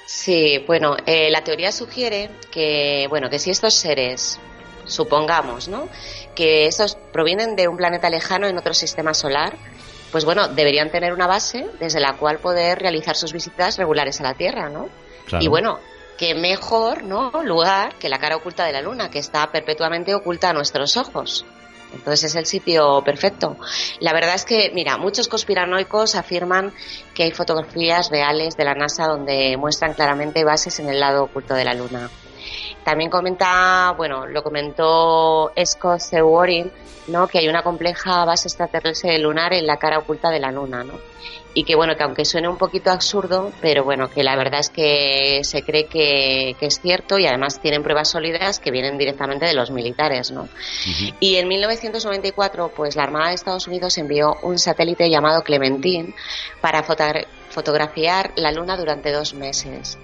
Sí, 0.06 0.64
bueno, 0.68 0.96
eh, 1.06 1.30
la 1.32 1.44
teoría 1.44 1.72
sugiere 1.72 2.30
que, 2.52 3.08
bueno, 3.10 3.30
que 3.30 3.40
si 3.40 3.50
estos 3.50 3.74
seres, 3.74 4.40
supongamos, 4.86 5.68
¿no? 5.68 5.90
Que 6.36 6.68
estos 6.68 6.96
provienen 7.12 7.56
de 7.56 7.68
un 7.68 7.76
planeta 7.76 8.10
lejano 8.10 8.48
en 8.48 8.58
otro 8.58 8.74
sistema 8.74 9.14
solar, 9.14 9.58
pues 10.12 10.24
bueno, 10.24 10.48
deberían 10.48 10.92
tener 10.92 11.12
una 11.12 11.28
base 11.28 11.66
desde 11.80 12.00
la 12.00 12.14
cual 12.14 12.38
poder 12.38 12.80
realizar 12.80 13.16
sus 13.18 13.34
visitas 13.34 13.78
regulares 13.78 14.22
a 14.22 14.24
la 14.24 14.36
Tierra, 14.36 14.70
¿no? 14.70 14.88
Y 15.42 15.48
bueno, 15.48 15.80
qué 16.18 16.36
mejor, 16.36 17.04
¿no? 17.04 17.32
Lugar 17.44 17.96
que 18.00 18.10
la 18.10 18.20
cara 18.20 18.36
oculta 18.36 18.66
de 18.66 18.74
la 18.74 18.82
Luna, 18.82 19.10
que 19.10 19.20
está 19.20 19.52
perpetuamente 19.52 20.14
oculta 20.16 20.50
a 20.50 20.54
nuestros 20.54 20.98
ojos. 20.98 21.46
Entonces 21.94 22.32
es 22.32 22.36
el 22.36 22.46
sitio 22.46 23.02
perfecto. 23.04 23.58
La 24.00 24.14
verdad 24.14 24.36
es 24.36 24.44
que, 24.44 24.72
mira, 24.74 24.98
muchos 24.98 25.28
conspiranoicos 25.28 26.16
afirman 26.16 26.74
que 27.14 27.24
hay 27.24 27.32
fotografías 27.32 28.10
reales 28.10 28.58
de 28.58 28.66
la 28.66 28.74
NASA 28.74 29.08
donde 29.08 29.56
muestran 29.58 29.94
claramente 29.94 30.44
bases 30.44 30.80
en 30.80 30.90
el 30.90 31.00
lado 31.00 31.24
oculto 31.24 31.54
de 31.54 31.64
la 31.64 31.74
Luna. 31.74 32.10
También 32.86 33.10
comenta, 33.10 33.96
bueno, 33.98 34.28
lo 34.28 34.44
comentó 34.44 35.52
Scott 35.66 36.00
C. 36.00 36.22
Warren, 36.22 36.72
¿no? 37.08 37.28
que 37.28 37.40
hay 37.40 37.48
una 37.48 37.64
compleja 37.64 38.24
base 38.26 38.48
extraterrestre 38.48 39.18
lunar 39.18 39.54
en 39.54 39.66
la 39.66 39.78
cara 39.78 39.98
oculta 39.98 40.30
de 40.30 40.40
la 40.40 40.52
Luna, 40.52 40.84
¿no? 40.84 40.94
y 41.56 41.64
que 41.64 41.76
bueno, 41.76 41.96
que 41.96 42.04
aunque 42.04 42.26
suene 42.26 42.50
un 42.50 42.58
poquito 42.58 42.92
absurdo, 42.92 43.52
pero 43.62 43.86
bueno, 43.86 44.10
que 44.10 44.24
la 44.24 44.36
verdad 44.36 44.60
es 44.60 44.70
que 44.70 45.40
se 45.44 45.64
cree 45.64 45.86
que, 45.86 46.56
es 46.60 46.82
cierto 46.82 47.18
y 47.18 47.26
además 47.26 47.62
tienen 47.62 47.82
pruebas 47.82 48.10
sólidas 48.10 48.60
que 48.60 48.72
vienen 48.72 48.98
directamente 48.98 49.46
de 49.46 49.54
los 49.54 49.72
militares, 49.72 50.32
¿no? 50.32 50.50
Y 51.22 51.38
en 51.38 51.48
1994, 51.48 52.74
pues 52.76 52.98
la 52.98 53.04
Armada 53.04 53.30
de 53.30 53.36
Estados 53.36 53.68
Unidos 53.68 53.98
envió 53.98 54.36
un 54.44 54.60
satélite 54.60 55.10
llamado 55.10 55.44
Clementine 55.44 56.14
para 56.60 56.84
fotografiar 56.84 57.26
la 58.36 58.52
Luna 58.52 58.78
durante 58.78 59.12
dos 59.12 59.34
meses. 59.34 59.98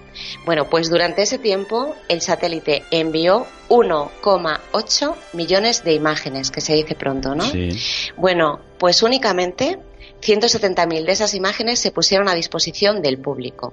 Bueno, 0.44 0.68
pues 0.68 0.90
durante 0.90 1.22
ese 1.22 1.38
tiempo 1.38 1.94
el 2.08 2.20
satélite 2.20 2.84
envió 2.90 3.46
1,8 3.68 5.14
millones 5.32 5.84
de 5.84 5.94
imágenes, 5.94 6.50
que 6.50 6.60
se 6.60 6.74
dice 6.74 6.94
pronto, 6.94 7.34
¿no? 7.34 7.44
Sí. 7.44 7.70
Bueno, 8.16 8.60
pues 8.78 9.02
únicamente 9.02 9.78
170.000 10.22 11.04
de 11.04 11.12
esas 11.12 11.34
imágenes 11.34 11.80
se 11.80 11.90
pusieron 11.90 12.28
a 12.28 12.34
disposición 12.34 13.02
del 13.02 13.18
público. 13.18 13.72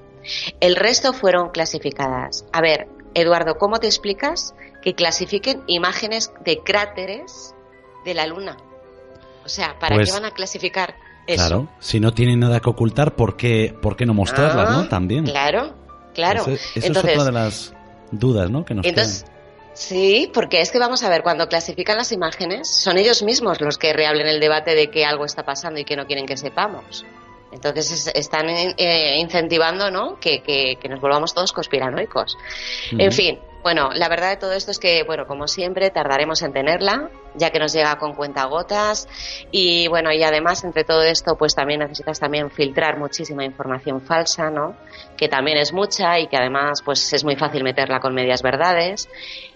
El 0.59 0.75
resto 0.75 1.13
fueron 1.13 1.49
clasificadas. 1.49 2.45
A 2.51 2.61
ver, 2.61 2.87
Eduardo, 3.13 3.57
¿cómo 3.57 3.79
te 3.79 3.87
explicas 3.87 4.53
que 4.81 4.95
clasifiquen 4.95 5.63
imágenes 5.67 6.31
de 6.43 6.59
cráteres 6.59 7.53
de 8.05 8.13
la 8.13 8.25
Luna? 8.25 8.57
O 9.45 9.49
sea, 9.49 9.77
¿para 9.79 9.95
qué 9.95 10.01
pues, 10.01 10.13
van 10.13 10.25
a 10.25 10.31
clasificar 10.31 10.95
eso? 11.33 11.47
Claro, 11.47 11.69
si 11.79 11.99
no 11.99 12.13
tienen 12.13 12.39
nada 12.39 12.59
que 12.59 12.69
ocultar, 12.69 13.15
¿por 13.15 13.37
qué, 13.37 13.75
por 13.81 13.95
qué 13.95 14.05
no 14.05 14.13
mostrarlas, 14.13 14.69
no? 14.71 14.79
Ah, 14.81 14.89
También. 14.89 15.25
Claro, 15.25 15.73
claro. 16.13 16.41
Eso, 16.41 16.57
es 16.75 16.89
otra 16.89 17.23
de 17.23 17.31
las 17.31 17.73
dudas, 18.11 18.49
¿no? 18.49 18.65
Que 18.65 18.73
nos 18.73 18.85
entonces, 18.85 19.25
Sí, 19.79 20.29
porque 20.33 20.59
es 20.59 20.71
que 20.71 20.77
vamos 20.79 21.03
a 21.03 21.09
ver, 21.09 21.23
cuando 21.23 21.47
clasifican 21.47 21.95
las 21.95 22.11
imágenes, 22.11 22.67
son 22.67 22.97
ellos 22.97 23.23
mismos 23.23 23.61
los 23.61 23.77
que 23.77 23.93
reablen 23.93 24.27
el 24.27 24.41
debate 24.41 24.75
de 24.75 24.89
que 24.89 25.05
algo 25.05 25.23
está 25.23 25.45
pasando 25.45 25.79
y 25.79 25.85
que 25.85 25.95
no 25.95 26.05
quieren 26.05 26.25
que 26.25 26.35
sepamos. 26.35 27.05
Entonces 27.51 28.11
están 28.13 28.49
eh, 28.49 29.17
incentivando 29.19 29.89
¿no? 29.89 30.19
Que, 30.19 30.41
que, 30.41 30.89
nos 30.89 30.99
volvamos 30.99 31.33
todos 31.33 31.53
conspiranoicos. 31.53 32.37
En 32.91 33.11
fin, 33.11 33.39
bueno, 33.63 33.89
la 33.93 34.07
verdad 34.07 34.29
de 34.29 34.37
todo 34.37 34.53
esto 34.53 34.71
es 34.71 34.79
que, 34.79 35.03
bueno, 35.03 35.27
como 35.27 35.47
siempre, 35.47 35.89
tardaremos 35.89 36.41
en 36.41 36.53
tenerla, 36.53 37.09
ya 37.35 37.49
que 37.49 37.59
nos 37.59 37.73
llega 37.73 37.97
con 37.97 38.13
cuentagotas. 38.13 39.07
Y 39.51 39.87
bueno, 39.89 40.11
y 40.13 40.23
además, 40.23 40.63
entre 40.63 40.83
todo 40.83 41.03
esto, 41.03 41.35
pues 41.35 41.55
también 41.55 41.81
necesitas 41.81 42.19
también 42.19 42.49
filtrar 42.51 42.97
muchísima 42.97 43.43
información 43.43 44.01
falsa, 44.01 44.49
¿no? 44.49 44.75
Que 45.17 45.27
también 45.27 45.57
es 45.57 45.73
mucha 45.73 46.19
y 46.19 46.27
que 46.27 46.37
además, 46.37 46.81
pues 46.83 47.11
es 47.11 47.23
muy 47.23 47.35
fácil 47.35 47.63
meterla 47.63 47.99
con 47.99 48.13
medias 48.13 48.41
verdades 48.41 49.09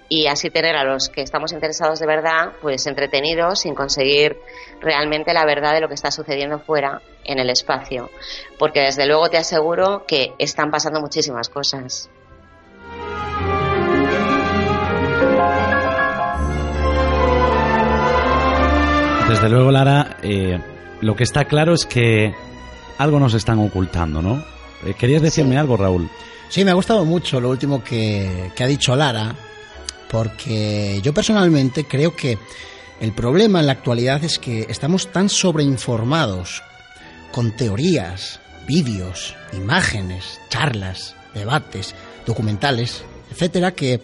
y 0.10 0.28
así 0.28 0.50
tener 0.50 0.76
a 0.76 0.84
los 0.84 1.10
que 1.10 1.22
estamos 1.22 1.54
interesados 1.54 2.00
de 2.00 2.06
verdad, 2.06 2.52
pues 2.62 2.86
entretenidos 2.86 3.62
sin 3.62 3.74
conseguir 3.74 4.38
realmente 4.80 5.34
la 5.34 5.46
verdad 5.46 5.74
de 5.74 5.80
lo 5.80 5.88
que 5.88 5.96
está 5.96 6.12
sucediendo 6.12 6.60
fuera 6.60 7.02
en 7.24 7.40
el 7.40 7.50
espacio. 7.50 8.12
Porque 8.60 8.82
desde 8.82 9.08
luego 9.08 9.30
te 9.30 9.38
aseguro 9.38 10.06
que 10.06 10.34
están 10.38 10.72
pasando 10.72 11.00
muchísimas 11.00 11.50
cosas. 11.50 12.10
Desde 19.34 19.50
luego, 19.50 19.72
Lara, 19.72 20.18
eh, 20.22 20.60
lo 21.02 21.16
que 21.16 21.24
está 21.24 21.46
claro 21.46 21.74
es 21.74 21.88
que 21.88 22.36
algo 23.00 23.20
nos 23.20 23.34
están 23.34 23.58
ocultando, 23.58 24.22
¿no? 24.22 24.46
Eh, 24.86 24.94
¿Querías 24.94 25.24
decirme 25.24 25.58
algo, 25.58 25.76
Raúl? 25.76 26.08
Sí, 26.50 26.64
me 26.64 26.70
ha 26.70 26.76
gustado 26.76 27.04
mucho 27.04 27.42
lo 27.42 27.50
último 27.50 27.84
que, 27.84 28.52
que 28.56 28.64
ha 28.64 28.68
dicho 28.68 28.96
Lara, 28.96 29.34
porque 30.12 31.00
yo 31.02 31.16
personalmente 31.16 31.86
creo 31.86 32.16
que 32.16 32.38
El 33.00 33.12
problema 33.12 33.60
en 33.60 33.66
la 33.66 33.74
actualidad 33.74 34.24
es 34.24 34.40
que 34.40 34.66
estamos 34.70 35.12
tan 35.12 35.28
sobreinformados 35.28 36.64
con 37.32 37.52
teorías, 37.52 38.40
vídeos, 38.68 39.36
imágenes, 39.52 40.40
charlas, 40.50 41.16
debates, 41.34 41.96
documentales, 42.26 43.04
etcétera, 43.32 43.72
que 43.72 44.00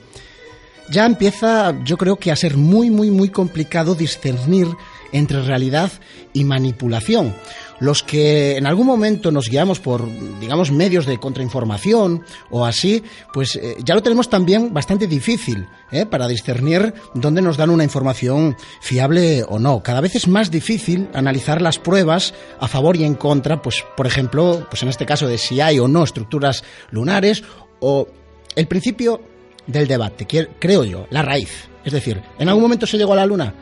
ya 0.89 1.05
empieza, 1.05 1.81
yo 1.85 1.97
creo 1.97 2.17
que 2.17 2.31
a 2.31 2.35
ser 2.35 2.57
muy, 2.57 2.89
muy, 2.89 3.11
muy 3.11 3.29
complicado 3.29 3.95
discernir 3.95 4.67
entre 5.11 5.41
realidad 5.41 5.91
y 6.33 6.43
manipulación. 6.43 7.33
Los 7.79 8.03
que 8.03 8.57
en 8.57 8.67
algún 8.67 8.85
momento 8.85 9.31
nos 9.31 9.49
guiamos 9.49 9.79
por, 9.79 10.05
digamos, 10.39 10.71
medios 10.71 11.05
de 11.05 11.17
contrainformación 11.17 12.23
o 12.49 12.65
así, 12.65 13.03
pues 13.33 13.55
eh, 13.55 13.77
ya 13.83 13.95
lo 13.95 14.03
tenemos 14.03 14.29
también 14.29 14.73
bastante 14.73 15.07
difícil 15.07 15.65
¿eh? 15.91 16.05
para 16.05 16.27
discernir 16.27 16.93
dónde 17.13 17.41
nos 17.41 17.55
dan 17.55 17.69
una 17.69 17.85
información 17.85 18.57
fiable 18.81 19.43
o 19.47 19.59
no. 19.59 19.81
Cada 19.81 20.01
vez 20.01 20.15
es 20.15 20.27
más 20.27 20.51
difícil 20.51 21.07
analizar 21.13 21.61
las 21.61 21.79
pruebas 21.79 22.33
a 22.59 22.67
favor 22.67 22.97
y 22.97 23.05
en 23.05 23.15
contra, 23.15 23.61
pues, 23.61 23.83
por 23.95 24.07
ejemplo, 24.07 24.67
pues 24.69 24.83
en 24.83 24.89
este 24.89 25.05
caso 25.05 25.27
de 25.27 25.37
si 25.37 25.61
hay 25.61 25.79
o 25.79 25.87
no 25.87 26.03
estructuras 26.03 26.63
lunares 26.91 27.43
o 27.79 28.07
el 28.55 28.67
principio 28.67 29.21
del 29.67 29.87
debate, 29.87 30.27
creo 30.59 30.83
yo, 30.83 31.07
la 31.11 31.21
raíz. 31.21 31.69
Es 31.85 31.93
decir, 31.93 32.21
¿en 32.37 32.49
algún 32.49 32.63
momento 32.63 32.85
se 32.85 32.97
llegó 32.97 33.13
a 33.13 33.17
la 33.17 33.25
Luna? 33.25 33.53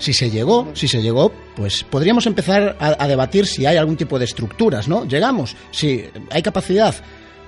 Si 0.00 0.14
se 0.14 0.30
llegó, 0.30 0.70
si 0.72 0.88
se 0.88 1.02
llegó, 1.02 1.30
pues 1.54 1.84
podríamos 1.84 2.26
empezar 2.26 2.74
a, 2.80 3.06
debatir 3.06 3.46
si 3.46 3.66
hay 3.66 3.76
algún 3.76 3.98
tipo 3.98 4.18
de 4.18 4.24
estructuras, 4.24 4.88
¿no? 4.88 5.04
Llegamos, 5.04 5.54
si 5.70 6.06
hay 6.30 6.40
capacidad, 6.40 6.94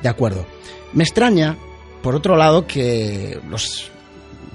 de 0.02 0.08
acuerdo. 0.08 0.46
Me 0.92 1.02
extraña, 1.02 1.56
por 2.02 2.14
otro 2.14 2.36
lado, 2.36 2.66
que 2.66 3.40
los 3.48 3.90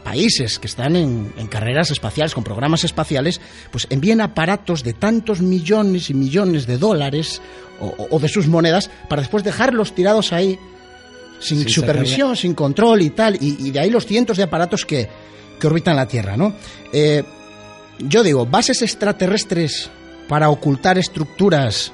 países 0.03 0.59
que 0.59 0.67
están 0.67 0.95
en, 0.95 1.31
carreras 1.49 1.89
espaciales, 1.89 2.35
con 2.35 2.43
programas 2.43 2.83
espaciales, 2.83 3.41
pues 3.71 3.87
envíen 3.89 4.21
aparatos 4.21 4.83
de 4.83 4.93
tantos 4.93 5.41
millones 5.41 6.11
y 6.11 6.13
millones 6.13 6.67
de 6.67 6.77
dólares 6.77 7.41
o, 7.79 8.19
de 8.19 8.29
sus 8.29 8.47
monedas 8.47 8.91
para 9.09 9.23
después 9.23 9.43
dejarlos 9.43 9.95
tirados 9.95 10.33
ahí 10.33 10.59
sin 11.39 11.67
supervisión, 11.67 12.35
sin 12.35 12.53
control 12.53 13.01
y 13.01 13.09
tal, 13.09 13.37
y, 13.41 13.71
de 13.71 13.79
ahí 13.79 13.89
los 13.89 14.05
cientos 14.05 14.37
de 14.37 14.43
aparatos 14.43 14.85
que, 14.85 15.09
que 15.59 15.67
orbitan 15.67 15.95
la 15.95 16.07
Tierra, 16.07 16.37
¿no? 16.37 16.53
Eh, 16.93 17.23
yo 17.99 18.23
digo, 18.23 18.45
bases 18.45 18.81
extraterrestres 18.81 19.89
para 20.27 20.49
ocultar 20.49 20.97
estructuras 20.97 21.91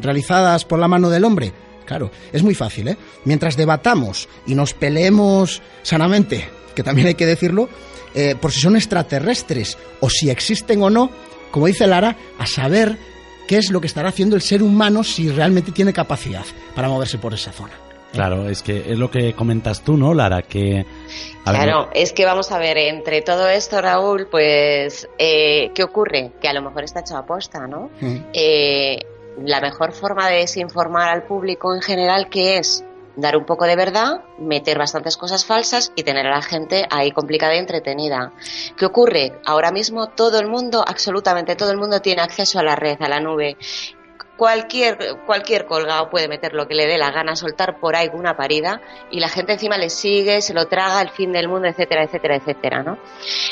realizadas 0.00 0.64
por 0.64 0.78
la 0.78 0.88
mano 0.88 1.10
del 1.10 1.24
hombre. 1.24 1.52
Claro, 1.84 2.10
es 2.32 2.42
muy 2.42 2.54
fácil, 2.54 2.88
¿eh? 2.88 2.96
Mientras 3.24 3.56
debatamos 3.56 4.28
y 4.46 4.54
nos 4.54 4.72
peleemos 4.72 5.60
sanamente, 5.82 6.48
que 6.74 6.82
también 6.82 7.08
hay 7.08 7.14
que 7.14 7.26
decirlo, 7.26 7.68
eh, 8.14 8.36
por 8.40 8.52
si 8.52 8.60
son 8.60 8.76
extraterrestres 8.76 9.76
o 10.00 10.08
si 10.08 10.30
existen 10.30 10.82
o 10.82 10.88
no, 10.88 11.10
como 11.50 11.66
dice 11.66 11.86
Lara, 11.86 12.16
a 12.38 12.46
saber 12.46 12.96
qué 13.46 13.58
es 13.58 13.70
lo 13.70 13.80
que 13.80 13.86
estará 13.86 14.08
haciendo 14.08 14.36
el 14.36 14.42
ser 14.42 14.62
humano 14.62 15.04
si 15.04 15.28
realmente 15.30 15.72
tiene 15.72 15.92
capacidad 15.92 16.44
para 16.74 16.88
moverse 16.88 17.18
por 17.18 17.34
esa 17.34 17.52
zona. 17.52 17.83
Claro, 18.14 18.48
es 18.48 18.62
que 18.62 18.92
es 18.92 18.98
lo 18.98 19.10
que 19.10 19.34
comentas 19.34 19.82
tú, 19.82 19.96
¿no, 19.96 20.14
Lara? 20.14 20.42
Que 20.42 20.86
claro, 21.44 21.90
es 21.92 22.12
que 22.12 22.24
vamos 22.24 22.52
a 22.52 22.58
ver, 22.58 22.78
entre 22.78 23.22
todo 23.22 23.48
esto, 23.48 23.80
Raúl, 23.80 24.28
pues, 24.30 25.08
eh, 25.18 25.70
¿qué 25.74 25.82
ocurre? 25.82 26.32
Que 26.40 26.48
a 26.48 26.52
lo 26.52 26.62
mejor 26.62 26.84
está 26.84 27.00
hecho 27.00 27.16
a 27.16 27.26
posta, 27.26 27.66
¿no? 27.66 27.90
Mm. 28.00 28.16
Eh, 28.32 28.98
la 29.42 29.60
mejor 29.60 29.92
forma 29.92 30.28
de 30.28 30.38
desinformar 30.38 31.08
al 31.08 31.24
público 31.24 31.74
en 31.74 31.82
general, 31.82 32.28
¿qué 32.30 32.58
es? 32.58 32.84
Dar 33.16 33.36
un 33.36 33.44
poco 33.44 33.64
de 33.64 33.76
verdad, 33.76 34.22
meter 34.38 34.78
bastantes 34.78 35.16
cosas 35.16 35.44
falsas 35.44 35.92
y 35.94 36.02
tener 36.02 36.26
a 36.26 36.36
la 36.36 36.42
gente 36.42 36.86
ahí 36.90 37.12
complicada 37.12 37.54
y 37.54 37.58
entretenida. 37.58 38.32
¿Qué 38.76 38.86
ocurre? 38.86 39.34
Ahora 39.44 39.70
mismo 39.70 40.08
todo 40.08 40.40
el 40.40 40.48
mundo, 40.48 40.84
absolutamente 40.86 41.56
todo 41.56 41.70
el 41.70 41.78
mundo 41.78 42.00
tiene 42.00 42.22
acceso 42.22 42.58
a 42.58 42.64
la 42.64 42.74
red, 42.74 43.00
a 43.00 43.08
la 43.08 43.20
nube 43.20 43.56
cualquier, 44.36 45.20
cualquier 45.26 45.66
colgado 45.66 46.10
puede 46.10 46.28
meter 46.28 46.54
lo 46.54 46.66
que 46.66 46.74
le 46.74 46.86
dé 46.86 46.98
la 46.98 47.10
gana, 47.10 47.36
soltar 47.36 47.78
por 47.78 47.96
ahí 47.96 48.10
una 48.12 48.36
parida 48.36 48.80
y 49.10 49.20
la 49.20 49.28
gente 49.28 49.52
encima 49.52 49.78
le 49.78 49.90
sigue, 49.90 50.40
se 50.42 50.54
lo 50.54 50.66
traga, 50.66 51.00
el 51.00 51.10
fin 51.10 51.32
del 51.32 51.48
mundo, 51.48 51.68
etcétera, 51.68 52.04
etcétera, 52.04 52.36
etcétera, 52.36 52.82
¿no? 52.82 52.98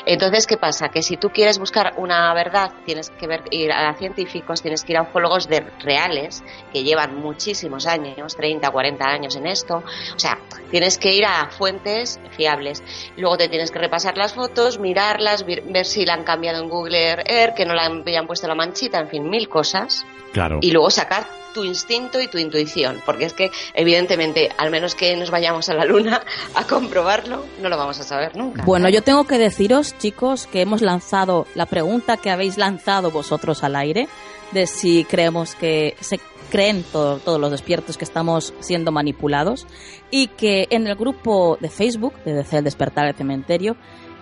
Entonces, 0.06 0.46
¿qué 0.46 0.56
pasa? 0.56 0.88
Que 0.88 1.02
si 1.02 1.16
tú 1.16 1.30
quieres 1.30 1.58
buscar 1.58 1.94
una 1.96 2.32
verdad, 2.34 2.72
tienes 2.84 3.10
que 3.10 3.26
ver, 3.26 3.42
ir 3.50 3.72
a 3.72 3.94
científicos, 3.94 4.62
tienes 4.62 4.84
que 4.84 4.92
ir 4.92 4.98
a 4.98 5.02
ufólogos 5.02 5.48
de, 5.48 5.60
reales, 5.80 6.42
que 6.72 6.82
llevan 6.82 7.16
muchísimos 7.16 7.86
años, 7.86 8.36
30, 8.36 8.70
40 8.70 9.04
años 9.04 9.36
en 9.36 9.46
esto, 9.46 9.82
o 10.14 10.18
sea, 10.18 10.38
tienes 10.70 10.98
que 10.98 11.14
ir 11.14 11.24
a 11.24 11.48
fuentes 11.50 12.20
fiables. 12.30 12.82
Luego 13.16 13.36
te 13.36 13.48
tienes 13.48 13.70
que 13.70 13.78
repasar 13.78 14.16
las 14.16 14.34
fotos, 14.34 14.78
mirarlas, 14.78 15.44
ver, 15.44 15.84
si 15.84 16.04
la 16.04 16.14
han 16.14 16.24
cambiado 16.24 16.62
en 16.62 16.68
Google 16.68 17.24
Earth, 17.26 17.54
que 17.54 17.64
no 17.64 17.74
la 17.74 17.84
han, 17.84 18.02
hayan 18.06 18.26
puesto 18.26 18.48
la 18.48 18.54
manchita, 18.54 18.98
en 18.98 19.08
fin, 19.08 19.28
mil 19.28 19.48
cosas. 19.48 20.04
Claro. 20.32 20.58
Y 20.60 20.70
luego 20.70 20.90
sacar 20.90 21.26
tu 21.52 21.64
instinto 21.64 22.20
y 22.20 22.28
tu 22.28 22.38
intuición, 22.38 23.00
porque 23.04 23.26
es 23.26 23.34
que 23.34 23.50
evidentemente, 23.74 24.50
al 24.56 24.70
menos 24.70 24.94
que 24.94 25.16
nos 25.16 25.30
vayamos 25.30 25.68
a 25.68 25.74
la 25.74 25.84
luna 25.84 26.22
a 26.54 26.64
comprobarlo, 26.64 27.44
no 27.60 27.68
lo 27.68 27.76
vamos 27.76 28.00
a 28.00 28.02
saber 28.04 28.36
nunca. 28.36 28.64
Bueno, 28.64 28.88
yo 28.88 29.02
tengo 29.02 29.24
que 29.24 29.38
deciros, 29.38 29.96
chicos, 29.98 30.46
que 30.46 30.62
hemos 30.62 30.82
lanzado 30.82 31.46
la 31.54 31.66
pregunta 31.66 32.16
que 32.16 32.30
habéis 32.30 32.58
lanzado 32.58 33.10
vosotros 33.10 33.62
al 33.62 33.76
aire, 33.76 34.08
de 34.52 34.66
si 34.66 35.04
creemos 35.04 35.54
que 35.54 35.96
se 36.00 36.20
creen 36.50 36.84
todos 36.92 37.40
los 37.40 37.50
despiertos 37.50 37.96
que 37.96 38.04
estamos 38.04 38.52
siendo 38.60 38.92
manipulados 38.92 39.66
y 40.10 40.26
que 40.26 40.66
en 40.68 40.86
el 40.86 40.96
grupo 40.96 41.56
de 41.58 41.70
Facebook 41.70 42.12
de 42.24 42.34
DC 42.34 42.58
El 42.58 42.64
Despertar 42.64 43.06
del 43.06 43.14
Cementerio 43.14 43.76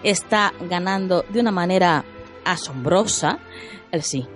está 0.05 0.53
ganando 0.61 1.25
de 1.29 1.41
una 1.41 1.51
manera 1.51 2.05
asombrosa 2.45 3.41
el 3.91 4.03
sí. 4.05 4.29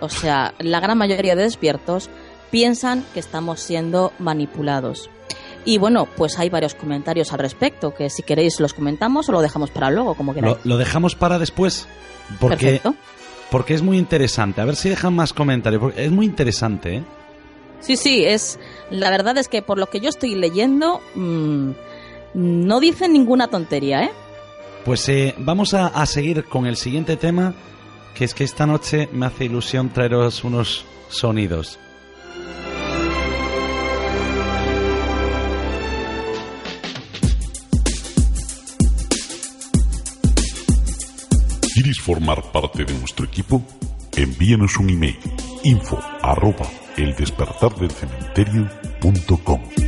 O 0.00 0.08
sea, 0.08 0.54
la 0.58 0.80
gran 0.80 0.98
mayoría 0.98 1.36
de 1.36 1.42
despiertos 1.42 2.10
piensan 2.50 3.04
que 3.14 3.20
estamos 3.20 3.60
siendo 3.60 4.12
manipulados. 4.18 5.10
Y 5.64 5.78
bueno, 5.78 6.06
pues 6.16 6.38
hay 6.38 6.48
varios 6.48 6.74
comentarios 6.74 7.32
al 7.32 7.40
respecto, 7.40 7.92
que 7.92 8.08
si 8.08 8.22
queréis 8.22 8.60
los 8.60 8.72
comentamos 8.72 9.28
o 9.28 9.32
lo 9.32 9.40
dejamos 9.40 9.70
para 9.70 9.90
luego, 9.90 10.14
como 10.14 10.32
queráis. 10.32 10.58
Lo, 10.62 10.78
dejamos 10.78 11.16
para 11.16 11.40
después, 11.40 11.88
porque, 12.38 12.80
porque 13.50 13.74
es 13.74 13.82
muy 13.82 13.98
interesante. 13.98 14.60
A 14.60 14.64
ver 14.64 14.76
si 14.76 14.88
dejan 14.88 15.14
más 15.14 15.32
comentarios, 15.32 15.80
porque 15.80 16.04
es 16.04 16.12
muy 16.12 16.26
interesante, 16.26 16.96
¿eh? 16.96 17.04
Sí, 17.80 17.96
sí, 17.96 18.24
es 18.24 18.58
la 18.90 19.10
verdad 19.10 19.36
es 19.38 19.48
que 19.48 19.60
por 19.60 19.78
lo 19.78 19.86
que 19.86 20.00
yo 20.00 20.08
estoy 20.08 20.34
leyendo, 20.34 21.00
mm, 21.14 21.70
no 22.34 22.80
dicen 22.80 23.12
ninguna 23.12 23.48
tontería, 23.48 24.04
¿eh? 24.04 24.10
Pues 24.84 25.08
eh, 25.08 25.34
vamos 25.36 25.74
a 25.74 26.06
seguir 26.06 26.44
con 26.44 26.66
el 26.66 26.76
siguiente 26.76 27.16
tema 27.16 27.54
que 28.16 28.24
es 28.24 28.32
que 28.32 28.44
esta 28.44 28.66
noche 28.66 29.10
me 29.12 29.26
hace 29.26 29.44
ilusión 29.44 29.90
traeros 29.90 30.42
unos 30.42 30.86
sonidos. 31.10 31.78
¿Quieres 41.74 42.00
formar 42.00 42.50
parte 42.52 42.86
de 42.86 42.94
nuestro 42.94 43.26
equipo? 43.26 43.62
Envíenos 44.16 44.78
un 44.78 44.88
email 44.88 45.18
info 45.64 46.00
arroba 46.22 46.64
cementerio.com. 46.96 49.85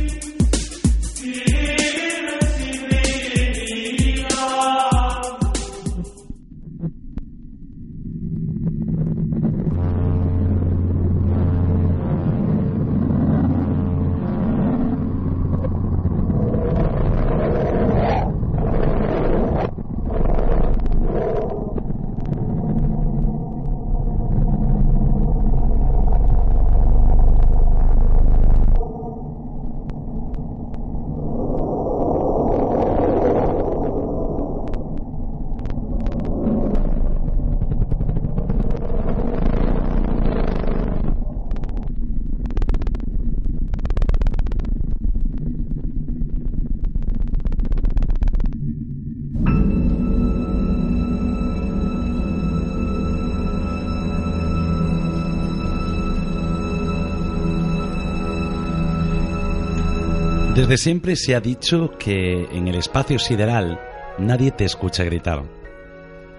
Desde 60.69 60.83
siempre 60.83 61.15
se 61.15 61.33
ha 61.33 61.41
dicho 61.41 61.97
que 61.97 62.43
en 62.51 62.67
el 62.67 62.75
espacio 62.75 63.17
sideral 63.17 63.79
nadie 64.19 64.51
te 64.51 64.65
escucha 64.65 65.03
gritar. 65.03 65.43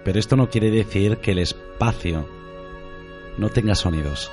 Pero 0.04 0.20
esto 0.20 0.36
no 0.36 0.48
quiere 0.48 0.70
decir 0.70 1.16
que 1.16 1.32
el 1.32 1.40
espacio 1.40 2.28
no 3.38 3.48
tenga 3.48 3.74
sonidos. 3.74 4.30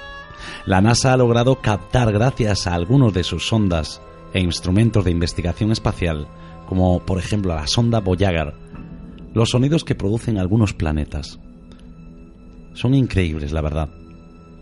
La 0.67 0.81
NASA 0.81 1.13
ha 1.13 1.17
logrado 1.17 1.61
captar 1.61 2.11
gracias 2.11 2.67
a 2.67 2.75
algunos 2.75 3.11
de 3.11 3.23
sus 3.23 3.47
sondas 3.47 3.99
e 4.33 4.39
instrumentos 4.39 5.03
de 5.03 5.09
investigación 5.09 5.71
espacial, 5.71 6.27
como 6.67 7.03
por 7.03 7.17
ejemplo 7.17 7.55
la 7.55 7.65
sonda 7.65 7.99
Voyager, 7.99 8.53
los 9.33 9.49
sonidos 9.49 9.83
que 9.83 9.95
producen 9.95 10.37
algunos 10.37 10.75
planetas. 10.75 11.39
Son 12.73 12.93
increíbles, 12.93 13.51
la 13.51 13.61
verdad. 13.61 13.89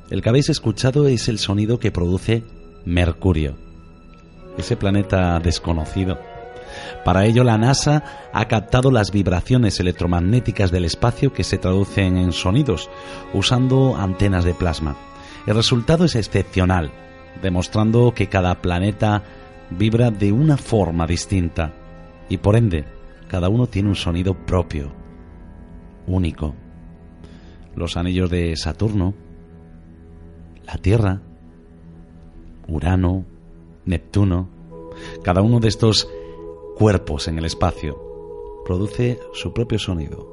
El 0.09 0.21
que 0.21 0.29
habéis 0.29 0.47
escuchado 0.47 1.09
es 1.09 1.27
el 1.27 1.39
sonido 1.39 1.77
que 1.77 1.91
produce 1.91 2.45
Mercurio, 2.85 3.64
ese 4.57 4.75
planeta 4.75 5.39
desconocido. 5.39 6.19
Para 7.03 7.25
ello, 7.25 7.43
la 7.43 7.57
NASA 7.57 8.29
ha 8.33 8.45
captado 8.47 8.91
las 8.91 9.11
vibraciones 9.11 9.79
electromagnéticas 9.79 10.71
del 10.71 10.85
espacio 10.85 11.33
que 11.33 11.43
se 11.43 11.57
traducen 11.57 12.17
en 12.17 12.31
sonidos 12.31 12.89
usando 13.33 13.95
antenas 13.95 14.43
de 14.43 14.53
plasma. 14.53 14.95
El 15.45 15.55
resultado 15.55 16.05
es 16.05 16.15
excepcional, 16.15 16.91
demostrando 17.41 18.13
que 18.13 18.27
cada 18.27 18.61
planeta 18.61 19.23
vibra 19.69 20.11
de 20.11 20.31
una 20.31 20.57
forma 20.57 21.05
distinta 21.05 21.73
y 22.29 22.37
por 22.37 22.55
ende 22.55 22.85
cada 23.27 23.49
uno 23.49 23.67
tiene 23.67 23.89
un 23.89 23.95
sonido 23.95 24.33
propio, 24.33 24.91
único. 26.07 26.55
Los 27.75 27.97
anillos 27.97 28.29
de 28.29 28.55
Saturno, 28.55 29.13
la 30.65 30.77
Tierra, 30.77 31.21
Urano, 32.67 33.25
Neptuno, 33.85 34.49
cada 35.23 35.41
uno 35.41 35.59
de 35.59 35.67
estos 35.67 36.09
cuerpos 36.75 37.27
en 37.27 37.37
el 37.37 37.45
espacio 37.45 38.01
produce 38.65 39.19
su 39.33 39.53
propio 39.53 39.79
sonido. 39.79 40.27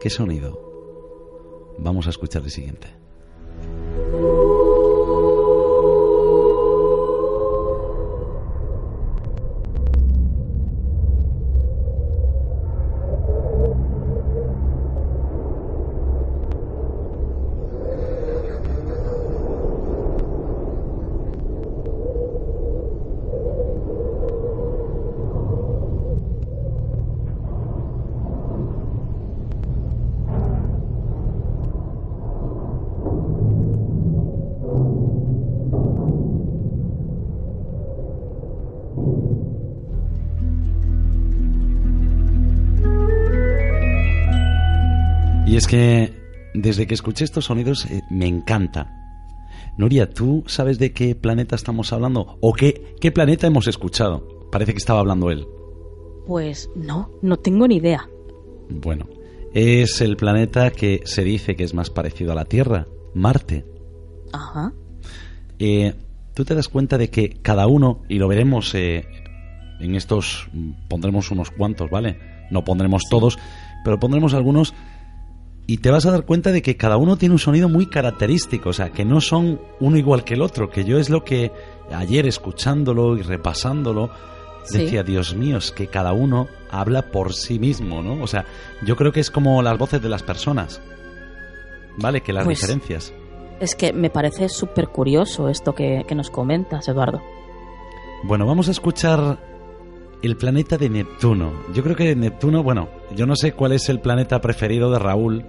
¿Qué 0.00 0.10
sonido? 0.10 1.74
Vamos 1.78 2.06
a 2.06 2.10
escuchar 2.10 2.42
el 2.42 2.50
siguiente. 2.50 2.88
Y 45.56 45.58
es 45.58 45.68
que 45.68 46.12
desde 46.52 46.86
que 46.86 46.92
escuché 46.92 47.24
estos 47.24 47.46
sonidos 47.46 47.86
eh, 47.86 48.02
me 48.10 48.26
encanta. 48.26 48.92
Nuria, 49.78 50.10
¿tú 50.10 50.44
sabes 50.46 50.78
de 50.78 50.92
qué 50.92 51.14
planeta 51.14 51.56
estamos 51.56 51.94
hablando? 51.94 52.36
¿O 52.42 52.52
qué, 52.52 52.94
qué 53.00 53.10
planeta 53.10 53.46
hemos 53.46 53.66
escuchado? 53.66 54.50
Parece 54.52 54.72
que 54.72 54.76
estaba 54.76 55.00
hablando 55.00 55.30
él. 55.30 55.46
Pues 56.26 56.68
no, 56.76 57.10
no 57.22 57.38
tengo 57.38 57.66
ni 57.66 57.76
idea. 57.76 58.06
Bueno, 58.68 59.06
es 59.54 60.02
el 60.02 60.18
planeta 60.18 60.72
que 60.72 61.00
se 61.06 61.24
dice 61.24 61.56
que 61.56 61.64
es 61.64 61.72
más 61.72 61.88
parecido 61.88 62.32
a 62.32 62.34
la 62.34 62.44
Tierra, 62.44 62.86
Marte. 63.14 63.64
Ajá. 64.34 64.74
Eh, 65.58 65.94
Tú 66.34 66.44
te 66.44 66.54
das 66.54 66.68
cuenta 66.68 66.98
de 66.98 67.08
que 67.08 67.30
cada 67.40 67.66
uno, 67.66 68.02
y 68.10 68.18
lo 68.18 68.28
veremos 68.28 68.74
eh, 68.74 69.06
en 69.80 69.94
estos, 69.94 70.50
pondremos 70.86 71.30
unos 71.30 71.50
cuantos, 71.50 71.88
¿vale? 71.88 72.18
No 72.50 72.62
pondremos 72.62 73.04
todos, 73.08 73.38
pero 73.84 73.98
pondremos 73.98 74.34
algunos 74.34 74.74
y 75.66 75.78
te 75.78 75.90
vas 75.90 76.06
a 76.06 76.10
dar 76.12 76.24
cuenta 76.24 76.52
de 76.52 76.62
que 76.62 76.76
cada 76.76 76.96
uno 76.96 77.16
tiene 77.16 77.34
un 77.34 77.38
sonido 77.38 77.68
muy 77.68 77.86
característico, 77.86 78.70
o 78.70 78.72
sea, 78.72 78.90
que 78.90 79.04
no 79.04 79.20
son 79.20 79.60
uno 79.80 79.96
igual 79.96 80.22
que 80.24 80.34
el 80.34 80.42
otro, 80.42 80.70
que 80.70 80.84
yo 80.84 80.98
es 80.98 81.10
lo 81.10 81.24
que 81.24 81.50
ayer 81.92 82.26
escuchándolo 82.26 83.16
y 83.16 83.22
repasándolo 83.22 84.10
Sí. 84.64 84.78
decía, 84.78 85.02
Dios 85.04 85.34
mío, 85.34 85.58
es 85.58 85.70
que 85.70 85.86
cada 85.86 86.12
uno 86.12 86.48
habla 86.70 87.02
por 87.12 87.32
sí 87.34 87.58
mismo, 87.60 88.02
¿no? 88.02 88.20
O 88.22 88.26
sea, 88.26 88.44
yo 88.84 88.96
creo 88.96 89.12
que 89.12 89.20
es 89.20 89.30
como 89.30 89.62
las 89.62 89.78
voces 89.78 90.02
de 90.02 90.08
las 90.08 90.22
personas, 90.24 90.80
¿vale? 91.98 92.20
Que 92.20 92.32
las 92.32 92.44
Pues- 92.44 92.60
diferencias. 92.60 93.12
Es 93.60 93.74
que 93.74 93.92
me 93.92 94.10
parece 94.10 94.48
súper 94.48 94.88
curioso 94.88 95.48
esto 95.48 95.74
que, 95.74 96.04
que 96.06 96.14
nos 96.14 96.30
comentas, 96.30 96.88
Eduardo. 96.88 97.22
Bueno, 98.24 98.44
vamos 98.46 98.68
a 98.68 98.72
escuchar 98.72 99.38
el 100.22 100.36
planeta 100.36 100.76
de 100.76 100.88
Neptuno. 100.88 101.52
Yo 101.74 101.82
creo 101.82 101.96
que 101.96 102.14
Neptuno, 102.16 102.62
bueno, 102.62 102.88
yo 103.14 103.26
no 103.26 103.36
sé 103.36 103.52
cuál 103.52 103.72
es 103.72 103.88
el 103.88 104.00
planeta 104.00 104.40
preferido 104.40 104.90
de 104.90 104.98
Raúl, 104.98 105.44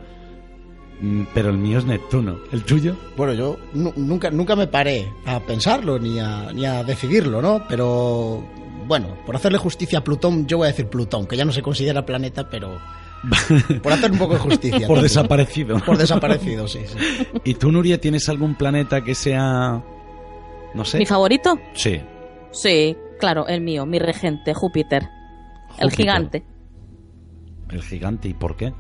mm, 1.02 1.24
pero 1.34 1.50
el 1.50 1.58
mío 1.58 1.80
es 1.80 1.86
Neptuno. 1.86 2.38
¿El 2.52 2.64
tuyo? 2.64 2.96
Bueno, 3.16 3.34
yo 3.34 3.58
nu- 3.74 3.94
nunca, 3.96 4.30
nunca 4.30 4.56
me 4.56 4.68
paré 4.68 5.08
a 5.26 5.40
pensarlo 5.40 5.98
ni 6.00 6.20
a, 6.20 6.52
ni 6.54 6.66
a 6.66 6.84
decidirlo, 6.84 7.42
¿no? 7.42 7.64
Pero 7.68 8.44
bueno, 8.88 9.18
por 9.26 9.36
hacerle 9.36 9.58
justicia 9.58 10.00
a 10.00 10.04
Plutón, 10.04 10.48
yo 10.48 10.58
voy 10.58 10.66
a 10.66 10.72
decir 10.72 10.88
Plutón, 10.88 11.26
que 11.28 11.38
ya 11.38 11.46
no 11.46 11.52
se 11.52 11.62
considera 11.62 12.06
planeta, 12.06 12.50
pero 12.50 12.78
por 13.82 13.94
hacer 13.94 14.12
un 14.12 14.18
poco 14.20 14.34
de 14.36 14.40
justicia. 14.40 14.80
Por 14.80 14.98
también. 14.98 15.04
desaparecido. 15.04 15.80
Por 15.80 15.98
desaparecido, 15.98 16.68
sí, 16.68 16.80
sí. 16.86 16.98
¿Y 17.44 17.54
tú, 17.56 17.72
Nuria, 17.72 18.00
tienes 18.00 18.30
algún 18.30 18.56
planeta 18.56 19.04
que 19.04 19.16
sea... 19.16 19.84
no 20.74 20.86
sé? 20.86 21.00
¿Mi 21.00 21.06
favorito? 21.06 21.58
Sí. 21.74 22.00
Sí, 22.52 22.96
claro, 23.20 23.48
el 23.48 23.62
mío, 23.62 23.86
mi 23.86 24.00
regente, 24.00 24.54
Júpiter. 24.54 25.10
El 25.80 25.92
gigante. 25.92 26.44
El 27.70 27.82
gigante, 27.84 28.30
¿y 28.30 28.34
por 28.34 28.56
qué? 28.56 28.74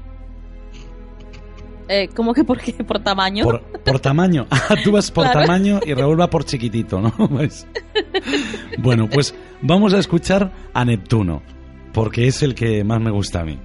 Eh, 1.89 2.09
¿Cómo 2.15 2.33
que 2.33 2.43
por 2.43 2.59
qué? 2.59 2.73
¿Por 2.87 2.99
tamaño? 2.99 3.43
Por, 3.45 3.61
por 3.83 3.99
tamaño. 3.99 4.45
Ah, 4.51 4.75
tú 4.83 4.91
vas 4.91 5.09
por 5.11 5.23
Claro. 5.25 5.41
tamaño 5.41 5.79
y 5.85 5.93
Raúl 5.93 6.19
va 6.19 6.29
por 6.29 6.43
chiquitito, 6.45 6.99
¿no? 7.01 7.11
Pues- 7.29 7.67
Bueno, 8.79 9.09
pues 9.09 9.33
vamos 9.61 9.93
a 9.93 9.99
escuchar 9.99 10.51
a 10.73 10.83
Neptuno, 10.85 11.41
porque 11.93 12.27
es 12.27 12.43
el 12.43 12.53
que 12.55 12.83
más 12.83 12.99
me 13.01 13.11
gusta 13.11 13.41
a 13.41 13.43
mí. 13.45 13.57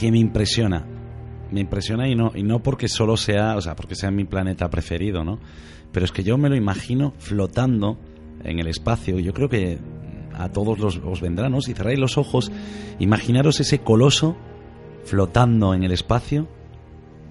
Que, 0.00 0.10
me 0.12 0.18
impresiona. 0.18 0.86
Me 1.50 1.60
impresiona 1.60 2.08
y 2.08 2.14
no, 2.14 2.32
y 2.34 2.42
no 2.42 2.62
porque 2.62 2.88
solo 2.88 3.16
sea, 3.16 3.56
o 3.56 3.60
sea, 3.60 3.74
porque 3.74 3.94
sea 3.94 4.10
mi 4.10 4.24
planeta 4.24 4.68
preferido, 4.68 5.24
¿no? 5.24 5.38
Pero 5.92 6.04
es 6.04 6.12
que 6.12 6.22
yo 6.22 6.36
me 6.36 6.48
lo 6.50 6.56
imagino 6.56 7.14
flotando 7.18 7.98
en 8.44 8.58
el 8.58 8.66
espacio. 8.66 9.18
Yo 9.18 9.32
creo 9.32 9.48
que 9.48 9.78
a 10.34 10.50
todos 10.50 10.78
los, 10.78 11.00
os 11.04 11.20
vendrá, 11.22 11.48
¿no? 11.48 11.60
Si 11.62 11.72
cerráis 11.74 11.98
los 11.98 12.18
ojos, 12.18 12.52
imaginaros 12.98 13.60
ese 13.60 13.78
coloso 13.80 14.36
flotando 15.04 15.72
en 15.74 15.84
el 15.84 15.92
espacio, 15.92 16.46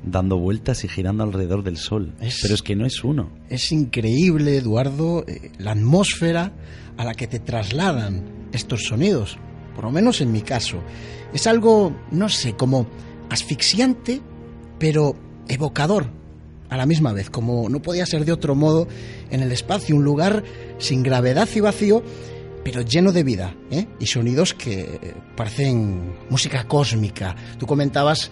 dando 0.04 0.38
vueltas 0.38 0.84
y 0.84 0.88
girando 0.88 1.24
alrededor 1.24 1.64
del 1.64 1.78
Sol. 1.78 2.14
Es- 2.20 2.40
Pero 2.42 2.54
es 2.56 2.62
que 2.64 2.76
no 2.76 2.86
es 2.86 3.04
uno. 3.04 3.30
Es 3.50 3.72
increíble, 3.72 4.58
Eduardo, 4.58 5.24
eh, 5.28 5.52
la 5.60 5.72
atmósfera 5.72 6.54
a 6.98 7.06
la 7.06 7.14
que 7.14 7.28
te 7.28 7.40
trasladan 7.40 8.24
estos 8.52 8.86
sonidos, 8.86 9.38
por 9.78 9.86
lo 9.86 9.92
menos 9.92 10.22
en 10.22 10.32
mi 10.32 10.42
caso. 10.42 10.82
Es 11.34 11.46
algo, 11.46 11.96
no 12.10 12.30
sé, 12.30 12.54
como 12.54 12.88
asfixiante, 13.30 14.22
pero 14.80 15.16
evocador 15.48 16.08
a 16.68 16.78
la 16.78 16.88
misma 16.88 17.14
vez, 17.14 17.30
como 17.30 17.70
no 17.70 17.80
podía 17.80 18.08
ser 18.08 18.26
de 18.26 18.32
otro 18.32 18.56
modo 18.56 18.88
en 19.30 19.44
el 19.44 19.52
espacio, 19.52 19.96
un 19.96 20.04
lugar 20.04 20.44
sin 20.80 21.04
gravedad 21.04 21.48
y 21.54 21.60
vacío, 21.60 22.02
pero 22.64 22.82
lleno 22.82 23.12
de 23.12 23.22
vida, 23.22 23.56
¿eh? 23.70 23.86
y 24.00 24.08
sonidos 24.08 24.56
que 24.56 25.14
parecen 25.36 26.16
música 26.32 26.68
cósmica. 26.68 27.36
Tú 27.60 27.68
comentabas, 27.68 28.32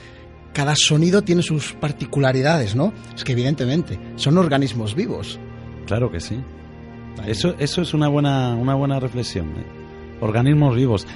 cada 0.51 0.73
sonido 0.75 1.21
tiene 1.21 1.43
sus 1.43 1.73
particularidades, 1.73 2.75
¿no? 2.75 2.91
Es 3.15 3.23
que 3.23 3.33
evidentemente 3.33 3.99
son 4.15 4.39
organismos 4.39 4.95
vivos. 4.95 5.39
Claro 5.85 6.11
que 6.11 6.19
sí. 6.19 6.41
Eso, 7.27 7.53
eso 7.59 7.83
es 7.83 7.93
una 7.93 8.07
buena, 8.07 8.55
una 8.55 8.73
buena 8.73 8.99
reflexión. 8.99 9.49
¿eh? 9.57 9.84
Organismos 10.21 10.75
vivos. 10.75 11.07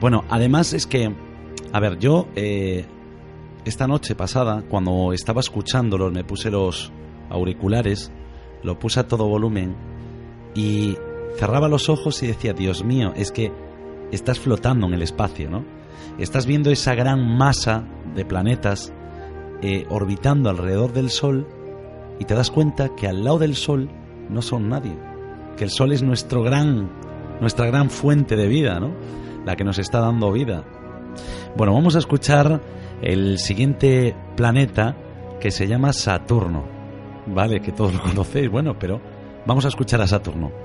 Bueno, 0.00 0.24
además 0.28 0.72
es 0.72 0.86
que, 0.86 1.12
a 1.72 1.80
ver, 1.80 1.98
yo 1.98 2.28
eh, 2.36 2.84
esta 3.64 3.86
noche 3.86 4.14
pasada, 4.14 4.62
cuando 4.68 5.12
estaba 5.12 5.40
escuchándolos, 5.40 6.12
me 6.12 6.24
puse 6.24 6.50
los 6.50 6.92
auriculares, 7.30 8.12
lo 8.62 8.78
puse 8.78 9.00
a 9.00 9.08
todo 9.08 9.26
volumen 9.26 9.74
y 10.54 10.96
cerraba 11.36 11.68
los 11.68 11.88
ojos 11.88 12.22
y 12.22 12.26
decía, 12.26 12.52
Dios 12.52 12.84
mío, 12.84 13.12
es 13.16 13.32
que 13.32 13.52
estás 14.12 14.38
flotando 14.38 14.86
en 14.86 14.94
el 14.94 15.02
espacio, 15.02 15.50
¿no? 15.50 15.64
Estás 16.18 16.46
viendo 16.46 16.70
esa 16.70 16.94
gran 16.94 17.36
masa 17.36 17.84
de 18.14 18.24
planetas 18.24 18.92
eh, 19.62 19.86
orbitando 19.88 20.50
alrededor 20.50 20.92
del 20.92 21.10
Sol 21.10 21.46
y 22.18 22.24
te 22.24 22.34
das 22.34 22.50
cuenta 22.50 22.94
que 22.94 23.08
al 23.08 23.24
lado 23.24 23.38
del 23.38 23.56
Sol 23.56 23.88
no 24.28 24.42
son 24.42 24.68
nadie, 24.68 24.96
que 25.56 25.64
el 25.64 25.70
Sol 25.70 25.92
es 25.92 26.02
nuestro 26.02 26.42
gran, 26.42 26.90
nuestra 27.40 27.66
gran 27.66 27.90
fuente 27.90 28.36
de 28.36 28.48
vida, 28.48 28.80
¿no? 28.80 28.92
La 29.44 29.56
que 29.56 29.64
nos 29.64 29.78
está 29.78 30.00
dando 30.00 30.32
vida. 30.32 30.64
Bueno, 31.56 31.74
vamos 31.74 31.94
a 31.96 31.98
escuchar 31.98 32.60
el 33.02 33.38
siguiente 33.38 34.16
planeta 34.36 34.96
que 35.40 35.50
se 35.50 35.66
llama 35.66 35.92
Saturno. 35.92 36.64
Vale, 37.26 37.60
que 37.60 37.72
todos 37.72 37.94
lo 37.94 38.02
conocéis, 38.02 38.50
bueno, 38.50 38.78
pero 38.78 39.00
vamos 39.46 39.64
a 39.64 39.68
escuchar 39.68 40.00
a 40.00 40.06
Saturno. 40.06 40.63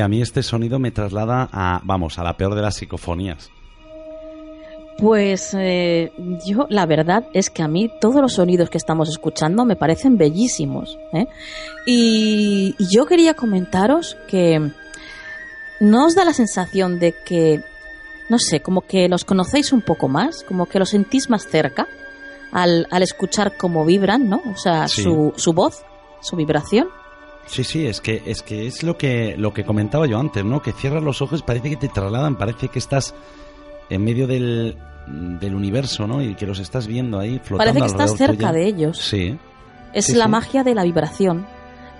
A 0.00 0.08
mí 0.08 0.20
este 0.22 0.42
sonido 0.42 0.78
me 0.78 0.90
traslada 0.90 1.48
a, 1.52 1.80
vamos, 1.84 2.18
a 2.18 2.24
la 2.24 2.36
peor 2.36 2.54
de 2.54 2.62
las 2.62 2.76
psicofonías. 2.76 3.50
Pues 4.98 5.54
eh, 5.58 6.12
yo 6.46 6.66
la 6.68 6.84
verdad 6.84 7.24
es 7.32 7.48
que 7.48 7.62
a 7.62 7.68
mí 7.68 7.90
todos 8.00 8.20
los 8.20 8.34
sonidos 8.34 8.68
que 8.68 8.76
estamos 8.76 9.08
escuchando 9.08 9.64
me 9.64 9.76
parecen 9.76 10.18
bellísimos. 10.18 10.98
¿eh? 11.14 11.26
Y, 11.86 12.74
y 12.78 12.94
yo 12.94 13.06
quería 13.06 13.32
comentaros 13.34 14.18
que 14.28 14.70
no 15.80 16.06
os 16.06 16.14
da 16.14 16.26
la 16.26 16.34
sensación 16.34 16.98
de 16.98 17.14
que, 17.24 17.62
no 18.28 18.38
sé, 18.38 18.60
como 18.60 18.82
que 18.82 19.08
los 19.08 19.24
conocéis 19.24 19.72
un 19.72 19.80
poco 19.80 20.06
más, 20.08 20.42
como 20.46 20.66
que 20.66 20.78
los 20.78 20.90
sentís 20.90 21.30
más 21.30 21.46
cerca 21.46 21.86
al, 22.52 22.86
al 22.90 23.02
escuchar 23.02 23.56
cómo 23.56 23.86
vibran, 23.86 24.28
¿no? 24.28 24.42
O 24.52 24.56
sea, 24.58 24.86
Sí. 24.86 25.02
su, 25.02 25.32
su 25.36 25.54
voz, 25.54 25.82
su 26.20 26.36
vibración. 26.36 26.88
Sí, 27.50 27.64
sí, 27.64 27.86
es 27.86 28.00
que 28.00 28.22
es 28.26 28.42
que 28.42 28.66
es 28.68 28.82
lo 28.84 28.96
que 28.96 29.34
lo 29.36 29.52
que 29.52 29.64
comentaba 29.64 30.06
yo 30.06 30.18
antes, 30.18 30.44
¿no? 30.44 30.62
Que 30.62 30.72
cierras 30.72 31.02
los 31.02 31.20
ojos, 31.20 31.42
parece 31.42 31.68
que 31.70 31.76
te 31.76 31.88
trasladan, 31.88 32.36
parece 32.36 32.68
que 32.68 32.78
estás 32.78 33.12
en 33.88 34.04
medio 34.04 34.26
del, 34.28 34.76
del 35.08 35.54
universo, 35.56 36.06
¿no? 36.06 36.22
Y 36.22 36.36
que 36.36 36.46
los 36.46 36.60
estás 36.60 36.86
viendo 36.86 37.18
ahí 37.18 37.40
flotando 37.42 37.72
Parece 37.74 37.80
que 37.80 38.02
estás 38.02 38.16
cerca 38.16 38.36
tuya. 38.48 38.52
de 38.52 38.66
ellos. 38.66 38.98
Sí. 38.98 39.36
Es 39.92 40.06
Sí, 40.06 40.14
la 40.14 40.26
sí. 40.26 40.30
magia 40.30 40.62
de 40.62 40.74
la 40.76 40.84
vibración, 40.84 41.44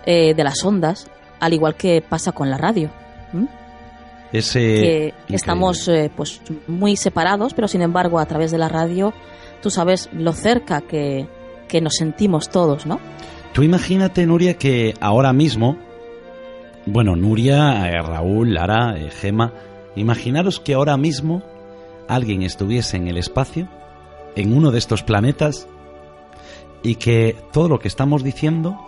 eh, 0.06 0.34
de 0.34 0.44
las 0.44 0.64
ondas, 0.64 1.10
al 1.40 1.52
igual 1.52 1.74
que 1.74 2.00
pasa 2.08 2.30
con 2.30 2.48
la 2.48 2.56
radio. 2.56 2.88
¿m? 3.34 3.48
Ese 4.32 5.12
que 5.26 5.34
estamos 5.34 5.88
eh, 5.88 6.10
pues 6.14 6.40
muy 6.68 6.96
separados, 6.96 7.52
pero 7.54 7.66
sin 7.66 7.82
embargo 7.82 8.20
a 8.20 8.26
través 8.26 8.52
de 8.52 8.58
la 8.58 8.68
radio 8.68 9.12
tú 9.60 9.70
sabes 9.70 10.08
lo 10.12 10.32
cerca 10.32 10.80
que, 10.82 11.26
que 11.66 11.80
nos 11.80 11.94
sentimos 11.94 12.48
todos, 12.48 12.86
¿no? 12.86 13.00
Tú 13.52 13.62
imagínate, 13.62 14.26
Nuria, 14.26 14.58
que 14.58 14.94
ahora 15.00 15.32
mismo, 15.32 15.76
bueno, 16.86 17.16
Nuria, 17.16 17.88
eh, 17.88 18.00
Raúl, 18.00 18.54
Lara, 18.54 18.96
eh, 18.96 19.10
Gema, 19.10 19.52
imaginaros 19.96 20.60
que 20.60 20.74
ahora 20.74 20.96
mismo 20.96 21.42
alguien 22.08 22.42
estuviese 22.42 22.96
en 22.96 23.08
el 23.08 23.16
espacio, 23.16 23.68
en 24.36 24.56
uno 24.56 24.70
de 24.70 24.78
estos 24.78 25.02
planetas, 25.02 25.66
y 26.82 26.94
que 26.94 27.36
todo 27.52 27.68
lo 27.68 27.78
que 27.78 27.88
estamos 27.88 28.22
diciendo 28.22 28.78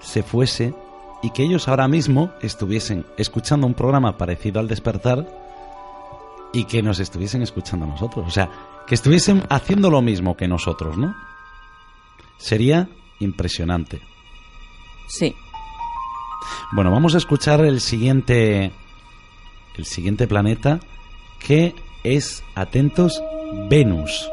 se 0.00 0.22
fuese 0.22 0.74
y 1.22 1.30
que 1.30 1.42
ellos 1.42 1.68
ahora 1.68 1.88
mismo 1.88 2.30
estuviesen 2.42 3.04
escuchando 3.16 3.66
un 3.66 3.74
programa 3.74 4.18
parecido 4.18 4.60
al 4.60 4.68
despertar 4.68 5.26
y 6.52 6.64
que 6.64 6.82
nos 6.82 7.00
estuviesen 7.00 7.42
escuchando 7.42 7.86
a 7.86 7.88
nosotros. 7.88 8.26
O 8.26 8.30
sea, 8.30 8.50
que 8.86 8.94
estuviesen 8.94 9.44
haciendo 9.48 9.90
lo 9.90 10.02
mismo 10.02 10.36
que 10.36 10.48
nosotros, 10.48 10.96
¿no? 10.96 11.14
Sería 12.38 12.88
impresionante. 13.20 14.00
Sí. 15.08 15.34
Bueno, 16.72 16.90
vamos 16.90 17.14
a 17.14 17.18
escuchar 17.18 17.64
el 17.64 17.80
siguiente 17.80 18.72
el 19.76 19.86
siguiente 19.86 20.26
planeta 20.26 20.80
que 21.38 21.74
es 22.02 22.42
atentos 22.54 23.22
Venus. 23.70 24.28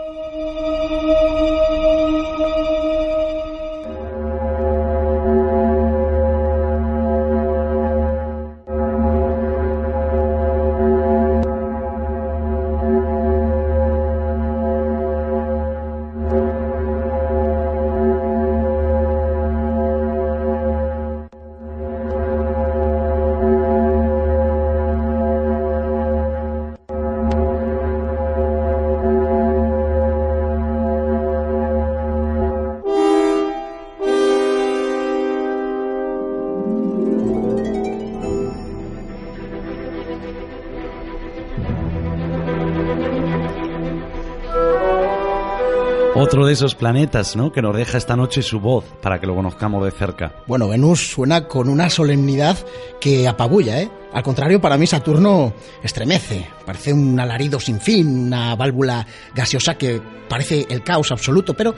Otro 46.26 46.48
de 46.48 46.54
esos 46.54 46.74
planetas, 46.74 47.36
¿no? 47.36 47.52
Que 47.52 47.62
nos 47.62 47.78
deja 47.78 48.00
esta 48.00 48.16
noche 48.16 48.42
su 48.42 48.60
voz 48.60 48.84
para 49.00 49.20
que 49.20 49.28
lo 49.28 49.36
conozcamos 49.36 49.86
de 49.86 49.92
cerca. 49.92 50.34
Bueno, 50.48 50.68
Venus 50.68 51.12
suena 51.12 51.48
con 51.48 51.70
una 51.70 51.88
solemnidad 51.92 52.58
que 53.00 53.28
apabulla, 53.28 53.80
¿eh? 53.80 53.92
Al 54.12 54.24
contrario, 54.24 54.60
para 54.60 54.76
mí 54.76 54.88
Saturno 54.88 55.54
estremece. 55.84 56.48
Parece 56.66 56.94
un 56.94 57.20
alarido 57.20 57.60
sin 57.60 57.80
fin, 57.80 58.26
una 58.26 58.56
válvula 58.56 59.06
gaseosa 59.36 59.78
que 59.78 60.02
parece 60.28 60.66
el 60.68 60.82
caos 60.82 61.12
absoluto, 61.12 61.54
pero 61.54 61.76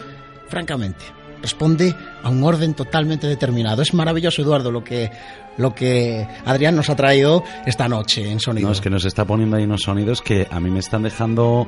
francamente, 0.48 1.04
responde 1.42 1.94
a 2.24 2.30
un 2.30 2.42
orden 2.42 2.74
totalmente 2.74 3.28
determinado. 3.28 3.82
Es 3.82 3.94
maravilloso, 3.94 4.42
Eduardo, 4.42 4.72
lo 4.72 4.82
que, 4.82 5.12
lo 5.58 5.76
que 5.76 6.26
Adrián 6.46 6.74
nos 6.78 6.90
ha 6.90 6.96
traído 6.96 7.44
esta 7.66 7.90
noche 7.90 8.32
en 8.32 8.40
sonido. 8.40 8.70
No, 8.70 8.72
es 8.72 8.80
que 8.80 8.90
nos 8.90 9.04
está 9.04 9.26
poniendo 9.26 9.58
ahí 9.58 9.66
unos 9.66 9.82
sonidos 9.82 10.22
que 10.22 10.48
a 10.50 10.62
mí 10.62 10.70
me 10.70 10.80
están 10.80 11.04
dejando... 11.04 11.68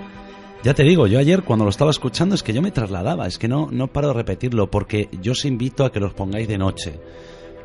Ya 0.61 0.73
te 0.73 0.83
digo, 0.83 1.07
yo 1.07 1.19
ayer 1.19 1.43
cuando 1.43 1.63
lo 1.63 1.71
estaba 1.71 1.91
escuchando 1.91 2.35
es 2.35 2.43
que 2.43 2.53
yo 2.53 2.61
me 2.61 2.71
trasladaba, 2.71 3.27
es 3.27 3.37
que 3.37 3.47
no, 3.47 3.69
no 3.71 3.87
paro 3.87 4.09
de 4.09 4.13
repetirlo, 4.15 4.69
porque 4.69 5.07
yo 5.21 5.31
os 5.31 5.45
invito 5.45 5.85
a 5.85 5.91
que 5.91 6.01
los 6.01 6.13
pongáis 6.13 6.49
de 6.49 6.57
noche, 6.57 6.99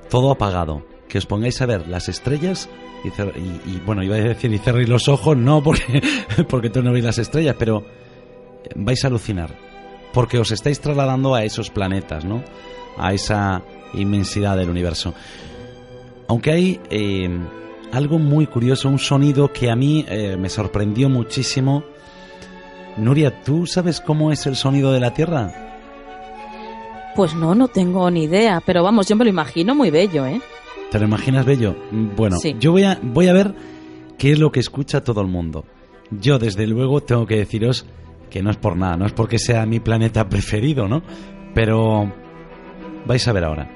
todo 0.08 0.30
apagado, 0.30 0.86
que 1.08 1.18
os 1.18 1.26
pongáis 1.26 1.60
a 1.60 1.66
ver 1.66 1.88
las 1.88 2.08
estrellas 2.08 2.68
y, 3.02 3.08
y, 3.08 3.82
bueno, 3.84 4.04
iba 4.04 4.14
a 4.14 4.20
decir 4.20 4.52
y 4.52 4.58
cerréis 4.58 4.88
los 4.88 5.08
ojos, 5.08 5.36
no, 5.36 5.60
porque, 5.60 6.02
porque 6.48 6.70
tú 6.70 6.82
no 6.82 6.92
veis 6.92 7.04
las 7.04 7.18
estrellas, 7.18 7.56
pero 7.58 7.84
vais 8.76 9.04
a 9.04 9.08
alucinar, 9.08 9.50
porque 10.12 10.38
os 10.38 10.52
estáis 10.52 10.80
trasladando 10.80 11.34
a 11.34 11.42
esos 11.42 11.70
planetas, 11.70 12.24
¿no? 12.24 12.44
A 12.96 13.12
esa 13.12 13.62
inmensidad 13.94 14.56
del 14.56 14.70
universo. 14.70 15.14
Aunque 16.28 16.52
hay 16.52 16.80
eh, 16.90 17.28
algo 17.92 18.18
muy 18.18 18.46
curioso, 18.46 18.88
un 18.88 18.98
sonido 18.98 19.52
que 19.52 19.70
a 19.70 19.76
mí 19.76 20.04
eh, 20.08 20.36
me 20.38 20.48
sorprendió 20.48 21.08
muchísimo. 21.08 21.84
Nuria, 22.96 23.42
¿tú 23.42 23.66
sabes 23.66 24.00
cómo 24.00 24.30
es 24.30 24.46
el 24.46 24.56
sonido 24.56 24.92
de 24.92 25.00
la 25.00 25.12
Tierra? 25.12 25.52
Pues 27.16 27.34
no, 27.34 27.54
no 27.54 27.68
tengo 27.68 28.10
ni 28.10 28.24
idea, 28.24 28.60
pero 28.64 28.82
vamos, 28.82 29.08
yo 29.08 29.16
me 29.16 29.24
lo 29.24 29.30
imagino 29.30 29.74
muy 29.74 29.90
bello, 29.90 30.26
¿eh? 30.26 30.40
¿Te 30.90 30.98
lo 30.98 31.06
imaginas 31.06 31.44
bello? 31.44 31.74
Bueno, 31.90 32.36
yo 32.58 32.72
voy 32.72 32.84
a, 32.84 32.98
voy 33.02 33.28
a 33.28 33.32
ver 33.32 33.54
qué 34.18 34.32
es 34.32 34.38
lo 34.38 34.52
que 34.52 34.60
escucha 34.60 35.02
todo 35.02 35.20
el 35.20 35.26
mundo. 35.28 35.64
Yo, 36.10 36.38
desde 36.38 36.66
luego, 36.66 37.00
tengo 37.02 37.26
que 37.26 37.36
deciros 37.36 37.86
que 38.30 38.42
no 38.42 38.50
es 38.50 38.56
por 38.56 38.76
nada, 38.76 38.96
no 38.96 39.06
es 39.06 39.12
porque 39.12 39.38
sea 39.38 39.66
mi 39.66 39.80
planeta 39.80 40.28
preferido, 40.28 40.88
¿no? 40.88 41.02
Pero 41.54 42.12
vais 43.06 43.26
a 43.28 43.32
ver 43.32 43.44
ahora. 43.44 43.70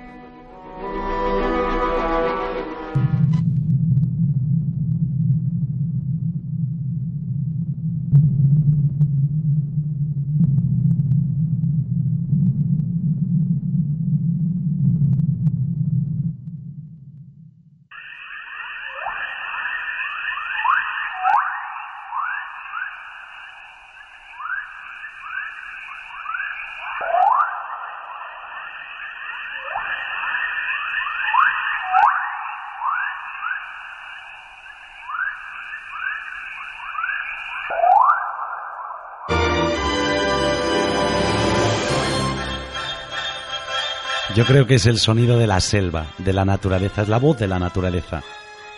Yo 44.39 44.45
creo 44.45 44.69
que 44.69 44.77
es 44.77 44.87
el 44.87 44.99
sonido 44.99 45.37
de 45.37 45.49
la 45.49 45.59
selva, 45.59 46.13
de 46.19 46.33
la 46.33 46.45
naturaleza, 46.45 47.03
es 47.03 47.09
la 47.09 47.19
voz 47.19 47.37
de 47.41 47.49
la 47.49 47.59
naturaleza. 47.59 48.23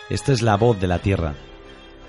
Esta 0.09 0.31
es 0.31 0.41
la 0.41 0.57
voz 0.57 0.81
de 0.81 0.87
la 0.87 0.97
tierra, 0.97 1.35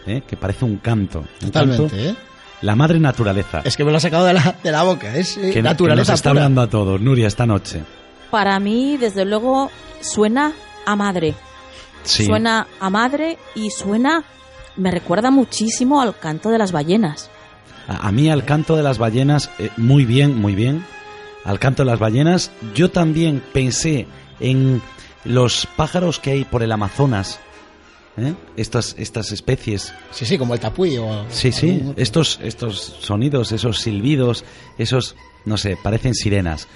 ¿eh? 0.06 0.22
que 0.26 0.38
parece 0.38 0.64
un 0.64 0.78
canto. 0.78 1.22
Totalmente, 1.38 2.08
¿eh? 2.08 2.16
La 2.62 2.76
madre 2.76 2.98
naturaleza. 2.98 3.60
Es 3.62 3.76
que 3.76 3.84
me 3.84 3.90
lo 3.90 3.98
ha 3.98 4.00
sacado 4.00 4.24
de 4.24 4.32
la, 4.32 4.56
de 4.64 4.72
la 4.72 4.84
boca, 4.84 5.14
es 5.14 5.36
eh, 5.36 5.60
naturaleza. 5.60 6.06
Que 6.06 6.12
nos 6.12 6.18
está 6.18 6.30
hablando 6.30 6.62
a 6.62 6.70
todos, 6.70 6.98
Nuria, 6.98 7.26
esta 7.26 7.44
noche. 7.44 7.82
Para 8.30 8.58
mí, 8.58 8.96
desde 8.96 9.26
luego, 9.26 9.70
suena 10.00 10.54
a 10.86 10.96
madre. 10.96 11.34
Sí. 12.04 12.24
Suena 12.24 12.66
a 12.80 12.88
madre 12.88 13.36
y 13.54 13.68
suena, 13.68 14.24
me 14.76 14.90
recuerda 14.90 15.30
muchísimo 15.30 16.00
al 16.00 16.18
canto 16.18 16.48
de 16.48 16.56
las 16.56 16.72
ballenas. 16.72 17.28
A, 17.86 18.08
a 18.08 18.12
mí 18.12 18.30
al 18.30 18.46
canto 18.46 18.76
de 18.76 18.82
las 18.82 18.96
ballenas, 18.96 19.50
eh, 19.58 19.68
muy 19.76 20.06
bien, 20.06 20.40
muy 20.40 20.54
bien 20.54 20.86
al 21.44 21.58
canto 21.58 21.82
de 21.82 21.90
las 21.90 21.98
ballenas. 21.98 22.50
Yo 22.74 22.90
también 22.90 23.42
pensé 23.52 24.06
en 24.40 24.82
los 25.24 25.66
pájaros 25.76 26.18
que 26.18 26.32
hay 26.32 26.44
por 26.44 26.62
el 26.62 26.72
Amazonas. 26.72 27.40
¿eh? 28.16 28.34
Estas, 28.56 28.94
estas 28.98 29.32
especies. 29.32 29.92
Sí, 30.10 30.26
sí, 30.26 30.38
como 30.38 30.54
el 30.54 30.60
tapuy 30.60 30.96
o... 30.98 31.26
Sí, 31.30 31.52
sí, 31.52 31.82
estos, 31.96 32.38
estos 32.42 32.80
sonidos, 33.00 33.52
esos 33.52 33.80
silbidos, 33.80 34.44
esos, 34.78 35.16
no 35.44 35.56
sé, 35.56 35.76
parecen 35.82 36.14
sirenas. 36.14 36.68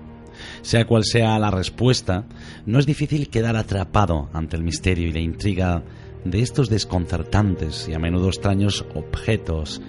Sea 0.60 0.86
cual 0.86 1.02
sea 1.02 1.40
la 1.40 1.50
respuesta, 1.50 2.24
no 2.66 2.78
es 2.78 2.86
difícil 2.86 3.30
quedar 3.30 3.56
atrapado 3.56 4.30
ante 4.32 4.58
el 4.58 4.62
misterio 4.62 5.08
y 5.08 5.12
la 5.12 5.18
intriga 5.18 5.82
de 6.24 6.40
estos 6.40 6.70
desconcertantes 6.70 7.88
y 7.88 7.94
a 7.94 7.98
menudo 7.98 8.28
extraños 8.28 8.86
objetos 8.94 9.82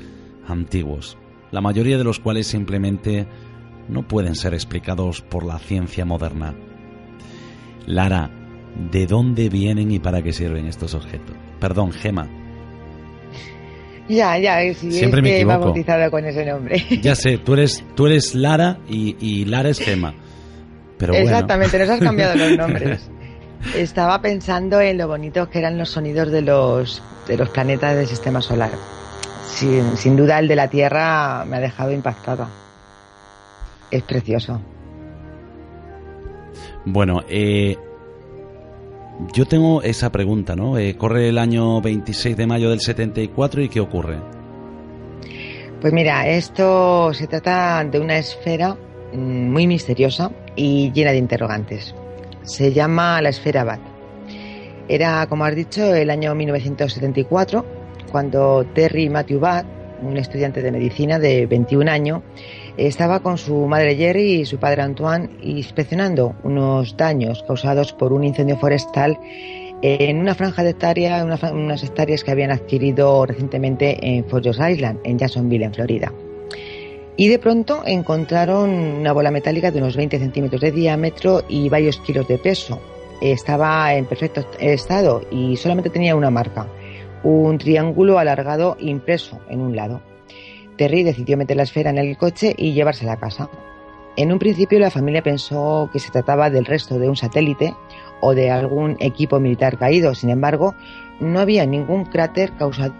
antiguos, 0.48 1.18
la 1.52 1.62
mayoría 1.62 1.98
de 1.98 2.04
los 2.04 2.20
cuales 2.20 2.48
simplemente 2.48 3.28
no 3.88 4.08
pueden 4.08 4.36
ser 4.36 4.54
explicados 4.54 5.22
por 5.22 5.46
la 5.46 5.60
ciencia 5.60 6.06
moderna. 6.06 6.56
Lara, 7.86 8.30
¿de 8.91 9.06
dónde 9.06 9.50
vienen 9.50 9.91
y 9.91 10.00
para 10.00 10.22
qué 10.22 10.34
sirven 10.34 10.68
estos 10.68 10.94
objetos? 10.94 11.36
Perdón, 11.60 11.91
Gema. 11.91 12.28
Ya, 14.10 14.38
ya, 14.38 14.60
sí, 14.74 14.91
Siempre 14.91 15.22
me 15.22 15.38
equivoco. 15.38 15.60
bautizado 15.60 16.12
con 16.12 16.26
ese 16.26 16.46
nombre. 16.46 16.84
Ya 17.02 17.16
sé, 17.16 17.38
tú 17.46 17.54
eres, 17.54 17.86
tú 17.96 18.08
eres 18.08 18.36
Lara 18.36 18.78
y, 18.89 19.46
Lara 19.46 19.70
es 19.70 19.80
Gema. 19.80 20.14
Pero 20.98 21.14
Exactamente, 21.14 21.80
nos 21.80 21.89
has 21.89 22.00
cambiado 22.02 22.36
los 22.36 22.58
nombres. 22.58 23.10
Estaba 23.78 24.22
pensando 24.22 24.82
en 24.82 24.98
lo 24.98 25.08
bonitos 25.08 25.48
que 25.48 25.60
eran 25.60 25.78
los 25.78 25.89
sonidos 25.89 26.32
de 26.34 26.41
los, 26.41 27.02
de 27.30 27.38
los 27.38 27.48
planetas 27.48 27.96
del 27.96 28.08
sistema 28.08 28.41
solar 28.41 28.72
sin, 29.54 30.16
duda 30.16 30.39
el 30.39 30.47
de 30.47 30.56
la 30.56 30.68
Tierra 30.68 31.45
me 31.45 31.58
ha 31.58 31.60
dejado 31.60 31.91
impactada. 31.91 32.47
Es 33.91 34.04
precioso. 34.04 34.60
Bueno, 36.86 37.22
eh, 37.30 37.78
yo 39.34 39.45
tengo 39.45 39.82
esa 39.84 40.12
pregunta, 40.12 40.56
¿no? 40.56 40.78
Eh, 40.78 40.97
corre 40.97 41.30
el 41.30 41.38
año 41.38 41.80
26 41.82 42.36
de 42.36 42.47
mayo 42.47 42.70
del 42.70 42.82
74 42.82 43.62
y 43.62 43.70
¿qué 43.70 43.80
ocurre? 43.80 44.18
Pues 45.80 45.93
mira, 45.93 46.28
esto 46.28 47.14
se 47.14 47.28
trata 47.28 47.84
de 47.84 47.99
una 47.99 48.18
esfera 48.18 48.76
mm, 49.14 49.51
muy 49.51 49.68
misteriosa 49.68 50.32
y 50.56 50.91
llena 50.91 51.12
de 51.12 51.18
interrogantes. 51.18 51.93
Se 52.43 52.74
llama 52.74 53.22
la 53.22 53.30
esfera 53.30 53.64
Bat. 53.64 53.80
Era, 54.88 55.26
como 55.28 55.45
has 55.45 55.56
dicho, 55.56 55.93
el 55.93 56.10
año 56.10 56.36
1974, 56.36 57.83
cuando 58.12 58.66
Terry 58.74 59.10
Matthew 59.10 59.39
Bat, 59.39 59.66
un 60.01 60.18
estudiante 60.18 60.62
de 60.62 60.72
medicina 60.72 61.20
de 61.20 61.45
21 61.45 61.89
años, 61.89 62.22
estaba 62.78 63.22
con 63.22 63.38
su 63.38 63.56
madre 63.68 63.95
Jerry 63.95 64.41
y 64.41 64.45
su 64.45 64.58
padre 64.58 64.82
Antoine 64.82 65.30
inspeccionando 65.41 66.36
unos 66.43 66.97
daños 66.97 67.43
causados 67.47 67.93
por 67.93 68.14
un 68.14 68.24
incendio 68.24 68.58
forestal 68.58 69.18
en 69.82 70.18
una 70.18 70.34
franja 70.34 70.64
de 70.64 70.70
hectáreas, 70.70 71.26
unas 71.51 71.84
hectáreas 71.84 72.24
que 72.24 72.32
habían 72.32 72.51
adquirido 72.51 73.26
recientemente 73.26 73.97
en 74.01 74.24
Fort 74.26 74.45
Island, 74.45 74.99
en 75.04 75.20
Jacksonville, 75.20 75.66
en 75.66 75.74
Florida. 75.74 76.14
Y 77.18 77.28
de 77.28 77.38
pronto 77.38 77.84
encontraron 77.86 78.70
una 78.70 79.12
bola 79.12 79.30
metálica 79.30 79.72
de 79.72 79.80
unos 79.80 79.95
20 79.95 80.18
centímetros 80.20 80.62
de 80.62 80.72
diámetro 80.72 81.43
y 81.49 81.70
varios 81.70 81.99
kilos 81.99 82.28
de 82.28 82.38
peso. 82.38 82.80
Estaba 83.22 83.93
en 83.93 84.06
perfecto 84.06 84.45
estado 84.60 85.22
y 85.30 85.56
solamente 85.58 85.89
tenía 85.89 86.16
una 86.16 86.32
marca, 86.32 86.66
un 87.24 87.58
triángulo 87.58 88.20
alargado 88.20 88.78
impreso 88.80 89.40
en 89.50 89.62
un 89.62 89.76
lado. 89.76 90.02
Terry 90.78 91.04
decidió 91.04 91.38
meter 91.38 91.58
la 91.58 91.64
esfera 91.64 91.90
en 91.90 91.98
el 91.98 92.18
coche 92.18 92.54
y 92.58 92.74
llevársela 92.74 93.14
a 93.14 93.20
casa. 93.20 93.50
En 94.16 94.32
un 94.32 94.40
principio 94.40 94.80
la 94.80 94.92
familia 94.92 95.24
pensó 95.24 95.90
que 95.92 96.00
se 96.00 96.12
trataba 96.12 96.50
del 96.50 96.66
resto 96.66 97.00
de 97.00 97.10
un 97.10 97.16
satélite 97.16 97.74
o 98.22 98.36
de 98.36 98.52
algún 98.52 98.96
equipo 99.00 99.40
militar 99.40 99.78
caído. 99.78 100.14
Sin 100.14 100.30
embargo, 100.30 100.76
no 101.20 101.40
había 101.40 101.66
ningún 101.66 102.06
cráter 102.06 102.54
causado 102.54 102.94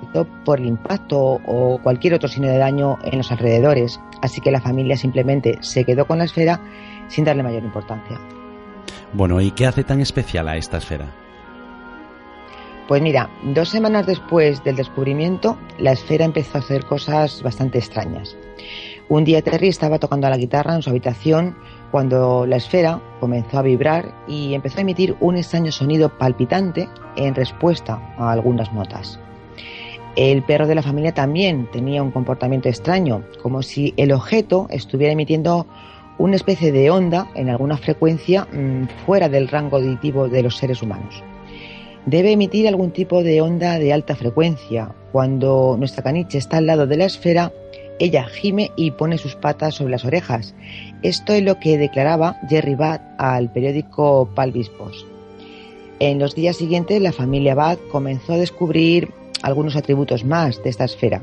por 0.44 0.60
el 0.60 0.66
impacto 0.66 1.40
o 1.46 1.80
cualquier 1.84 2.16
otro 2.16 2.28
signo 2.28 2.48
de 2.48 2.58
daño 2.58 2.98
en 3.04 3.20
los 3.20 3.32
alrededores. 3.32 4.00
Así 4.22 4.42
que 4.42 4.52
la 4.52 4.62
familia 4.62 4.98
simplemente 4.98 5.58
se 5.62 5.86
quedó 5.86 6.06
con 6.06 6.18
la 6.18 6.26
esfera 6.26 6.60
sin 7.10 7.26
darle 7.26 7.44
mayor 7.44 7.64
importancia. 7.64 8.20
Bueno, 9.14 9.40
¿y 9.40 9.52
qué 9.52 9.68
hace 9.68 9.84
tan 9.84 10.02
especial 10.02 10.48
a 10.48 10.58
esta 10.58 10.78
esfera? 10.78 11.23
Pues 12.88 13.02
mira, 13.02 13.30
dos 13.44 13.70
semanas 13.70 14.06
después 14.06 14.62
del 14.66 14.76
descubrimiento, 14.76 15.58
la 15.78 15.94
esfera 15.94 16.26
empezó 16.26 16.58
a 16.58 16.62
hacer 16.62 16.84
cosas 16.86 17.42
bastante 17.42 17.78
extrañas. 17.78 18.36
Un 19.08 19.24
día 19.24 19.42
Terry 19.42 19.70
estaba 19.70 20.00
tocando 20.00 20.30
la 20.30 20.38
guitarra 20.38 20.76
en 20.76 20.82
su 20.82 20.90
habitación 20.90 21.56
cuando 21.92 22.46
la 22.46 22.58
esfera 22.58 23.00
comenzó 23.22 23.60
a 23.60 23.62
vibrar 23.62 24.14
y 24.28 24.54
empezó 24.54 24.80
a 24.80 24.82
emitir 24.82 25.16
un 25.22 25.38
extraño 25.38 25.72
sonido 25.72 26.18
palpitante 26.18 26.90
en 27.16 27.36
respuesta 27.36 28.02
a 28.18 28.32
algunas 28.32 28.74
notas. 28.74 29.18
El 30.18 30.44
perro 30.44 30.68
de 30.68 30.76
la 30.76 30.84
familia 30.84 31.14
también 31.14 31.70
tenía 31.72 32.04
un 32.04 32.12
comportamiento 32.12 32.68
extraño, 32.68 33.24
como 33.42 33.62
si 33.64 33.94
el 33.96 34.12
objeto 34.12 34.68
estuviera 34.70 35.14
emitiendo 35.14 35.68
una 36.18 36.36
especie 36.36 36.72
de 36.74 36.90
onda 36.92 37.30
en 37.34 37.50
alguna 37.50 37.78
frecuencia 37.78 38.46
mm, 38.52 38.88
fuera 39.06 39.30
del 39.30 39.48
rango 39.48 39.78
auditivo 39.78 40.28
de 40.28 40.44
los 40.44 40.58
seres 40.58 40.82
humanos 40.82 41.24
debe 42.06 42.32
emitir 42.32 42.68
algún 42.68 42.92
tipo 42.92 43.24
de 43.24 43.42
onda 43.42 43.80
de 43.80 43.94
alta 43.94 44.16
frecuencia. 44.16 44.94
Cuando 45.12 45.76
nuestra 45.78 46.04
caniche 46.04 46.38
está 46.38 46.58
al 46.58 46.66
lado 46.66 46.88
de 46.88 46.98
la 46.98 47.06
esfera, 47.06 47.52
ella 48.00 48.26
gime 48.26 48.72
y 48.76 48.92
pone 48.92 49.18
sus 49.18 49.36
patas 49.36 49.76
sobre 49.76 49.92
las 49.92 50.06
orejas. 50.06 50.56
Esto 51.04 51.34
es 51.34 51.44
lo 51.44 51.60
que 51.60 51.78
declaraba 51.78 52.38
Jerry 52.50 52.76
Bad 52.76 53.02
al 53.18 53.52
periódico 53.52 54.30
Palvis 54.34 54.70
Post. 54.70 55.06
En 56.00 56.20
los 56.20 56.36
días 56.36 56.58
siguientes, 56.58 57.02
la 57.02 57.12
familia 57.12 57.56
Bad 57.56 57.78
comenzó 57.92 58.34
a 58.34 58.38
descubrir 58.38 59.12
algunos 59.42 59.76
atributos 59.76 60.26
más 60.26 60.62
de 60.64 60.70
esta 60.70 60.86
esfera. 60.86 61.22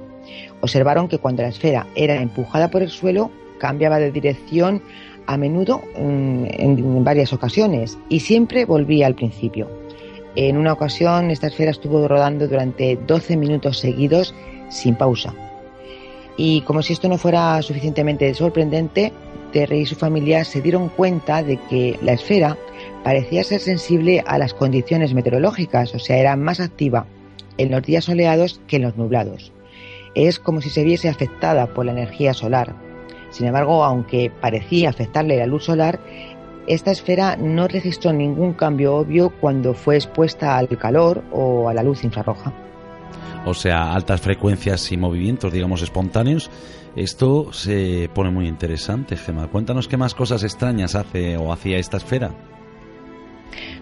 Observaron 0.60 1.08
que 1.08 1.18
cuando 1.18 1.42
la 1.42 1.48
esfera 1.48 1.86
era 1.94 2.22
empujada 2.22 2.70
por 2.70 2.82
el 2.82 2.90
suelo, 2.90 3.30
cambiaba 3.58 3.98
de 3.98 4.12
dirección 4.12 4.80
a 5.26 5.36
menudo 5.36 5.82
mm, 5.98 6.44
en 6.48 7.04
varias 7.04 7.32
ocasiones 7.32 7.98
y 8.08 8.20
siempre 8.20 8.64
volvía 8.64 9.06
al 9.06 9.14
principio. 9.14 9.79
En 10.36 10.56
una 10.56 10.72
ocasión, 10.72 11.30
esta 11.30 11.48
esfera 11.48 11.72
estuvo 11.72 12.06
rodando 12.06 12.46
durante 12.46 12.96
12 12.96 13.36
minutos 13.36 13.78
seguidos 13.78 14.34
sin 14.68 14.94
pausa. 14.94 15.34
Y 16.36 16.62
como 16.62 16.82
si 16.82 16.92
esto 16.92 17.08
no 17.08 17.18
fuera 17.18 17.60
suficientemente 17.62 18.32
sorprendente, 18.34 19.12
Terry 19.52 19.80
y 19.80 19.86
su 19.86 19.96
familia 19.96 20.44
se 20.44 20.62
dieron 20.62 20.88
cuenta 20.88 21.42
de 21.42 21.56
que 21.68 21.98
la 22.02 22.12
esfera 22.12 22.56
parecía 23.02 23.44
ser 23.44 23.60
sensible 23.60 24.22
a 24.26 24.38
las 24.38 24.54
condiciones 24.54 25.12
meteorológicas, 25.12 25.94
o 25.94 25.98
sea, 25.98 26.18
era 26.18 26.36
más 26.36 26.60
activa 26.60 27.06
en 27.58 27.70
los 27.70 27.82
días 27.82 28.04
soleados 28.04 28.60
que 28.66 28.76
en 28.76 28.82
los 28.82 28.96
nublados. 28.96 29.52
Es 30.14 30.38
como 30.38 30.60
si 30.60 30.70
se 30.70 30.84
viese 30.84 31.08
afectada 31.08 31.66
por 31.74 31.86
la 31.86 31.92
energía 31.92 32.34
solar. 32.34 32.74
Sin 33.30 33.46
embargo, 33.46 33.84
aunque 33.84 34.30
parecía 34.40 34.88
afectarle 34.88 35.36
la 35.36 35.46
luz 35.46 35.64
solar, 35.64 36.00
esta 36.74 36.92
esfera 36.92 37.36
no 37.36 37.66
registró 37.66 38.12
ningún 38.12 38.52
cambio 38.52 38.94
obvio 38.94 39.30
cuando 39.40 39.74
fue 39.74 39.96
expuesta 39.96 40.56
al 40.56 40.68
calor 40.78 41.24
o 41.32 41.68
a 41.68 41.74
la 41.74 41.82
luz 41.82 42.04
infrarroja. 42.04 42.52
O 43.44 43.54
sea, 43.54 43.92
altas 43.92 44.20
frecuencias 44.20 44.92
y 44.92 44.96
movimientos, 44.96 45.52
digamos, 45.52 45.82
espontáneos. 45.82 46.48
Esto 46.94 47.52
se 47.52 48.08
pone 48.14 48.30
muy 48.30 48.46
interesante, 48.46 49.16
Gemma. 49.16 49.48
Cuéntanos 49.48 49.88
qué 49.88 49.96
más 49.96 50.14
cosas 50.14 50.44
extrañas 50.44 50.94
hace 50.94 51.36
o 51.36 51.52
hacía 51.52 51.78
esta 51.78 51.96
esfera. 51.96 52.30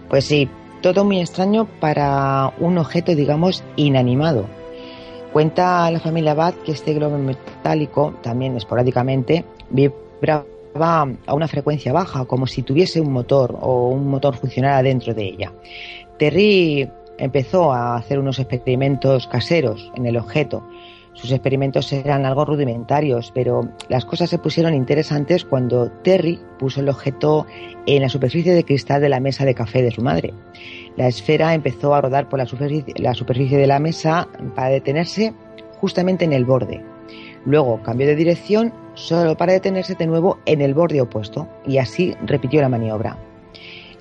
Pues 0.09 0.25
sí, 0.25 0.49
todo 0.81 1.05
muy 1.05 1.19
extraño 1.19 1.67
para 1.79 2.53
un 2.59 2.79
objeto, 2.79 3.13
digamos, 3.13 3.63
inanimado. 3.75 4.47
Cuenta 5.31 5.91
la 5.91 5.99
familia 5.99 6.33
Bad 6.33 6.55
que 6.65 6.71
este 6.71 6.95
globo 6.95 7.19
metálico, 7.19 8.15
también 8.23 8.57
esporádicamente, 8.57 9.45
vibra 9.69 10.43
va 10.79 11.07
a 11.25 11.33
una 11.33 11.47
frecuencia 11.47 11.93
baja, 11.93 12.25
como 12.25 12.47
si 12.47 12.63
tuviese 12.63 13.01
un 13.01 13.11
motor 13.11 13.57
o 13.61 13.89
un 13.89 14.07
motor 14.07 14.35
funcionara 14.35 14.83
dentro 14.83 15.13
de 15.13 15.23
ella. 15.23 15.53
Terry 16.17 16.89
empezó 17.17 17.71
a 17.73 17.95
hacer 17.95 18.19
unos 18.19 18.39
experimentos 18.39 19.27
caseros 19.27 19.91
en 19.95 20.05
el 20.05 20.17
objeto. 20.17 20.63
Sus 21.13 21.31
experimentos 21.31 21.91
eran 21.91 22.25
algo 22.25 22.45
rudimentarios, 22.45 23.31
pero 23.33 23.67
las 23.89 24.05
cosas 24.05 24.29
se 24.29 24.37
pusieron 24.37 24.73
interesantes 24.73 25.43
cuando 25.43 25.91
Terry 26.03 26.39
puso 26.57 26.79
el 26.79 26.87
objeto 26.87 27.45
en 27.85 28.01
la 28.01 28.09
superficie 28.09 28.53
de 28.53 28.63
cristal 28.63 29.01
de 29.01 29.09
la 29.09 29.19
mesa 29.19 29.43
de 29.43 29.55
café 29.55 29.81
de 29.81 29.91
su 29.91 30.01
madre. 30.01 30.33
La 30.95 31.07
esfera 31.07 31.53
empezó 31.53 31.93
a 31.93 32.01
rodar 32.01 32.29
por 32.29 32.39
la 32.39 32.45
superficie, 32.45 32.93
la 32.97 33.13
superficie 33.13 33.57
de 33.57 33.67
la 33.67 33.79
mesa 33.79 34.27
para 34.55 34.69
detenerse 34.69 35.33
justamente 35.81 36.23
en 36.23 36.33
el 36.33 36.45
borde. 36.45 36.81
Luego 37.49 37.81
cambió 37.81 38.05
de 38.05 38.15
dirección 38.15 38.71
solo 38.93 39.35
para 39.35 39.53
detenerse 39.53 39.95
de 39.95 40.05
nuevo 40.05 40.37
en 40.45 40.61
el 40.61 40.75
borde 40.75 41.01
opuesto 41.01 41.47
y 41.65 41.79
así 41.79 42.15
repitió 42.23 42.61
la 42.61 42.69
maniobra. 42.69 43.17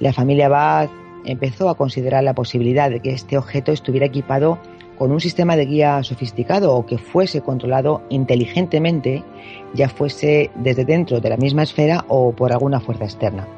La 0.00 0.12
familia 0.12 0.50
Bath 0.50 0.90
empezó 1.24 1.70
a 1.70 1.74
considerar 1.74 2.22
la 2.24 2.34
posibilidad 2.34 2.90
de 2.90 3.00
que 3.00 3.12
este 3.12 3.38
objeto 3.38 3.72
estuviera 3.72 4.04
equipado 4.04 4.58
con 4.98 5.12
un 5.12 5.20
sistema 5.20 5.56
de 5.56 5.64
guía 5.64 6.02
sofisticado 6.02 6.74
o 6.74 6.84
que 6.84 6.98
fuese 6.98 7.40
controlado 7.40 8.02
inteligentemente, 8.10 9.24
ya 9.72 9.88
fuese 9.88 10.50
desde 10.56 10.84
dentro 10.84 11.20
de 11.20 11.30
la 11.30 11.38
misma 11.38 11.62
esfera 11.62 12.04
o 12.08 12.32
por 12.32 12.52
alguna 12.52 12.80
fuerza 12.80 13.04
externa. 13.04 13.48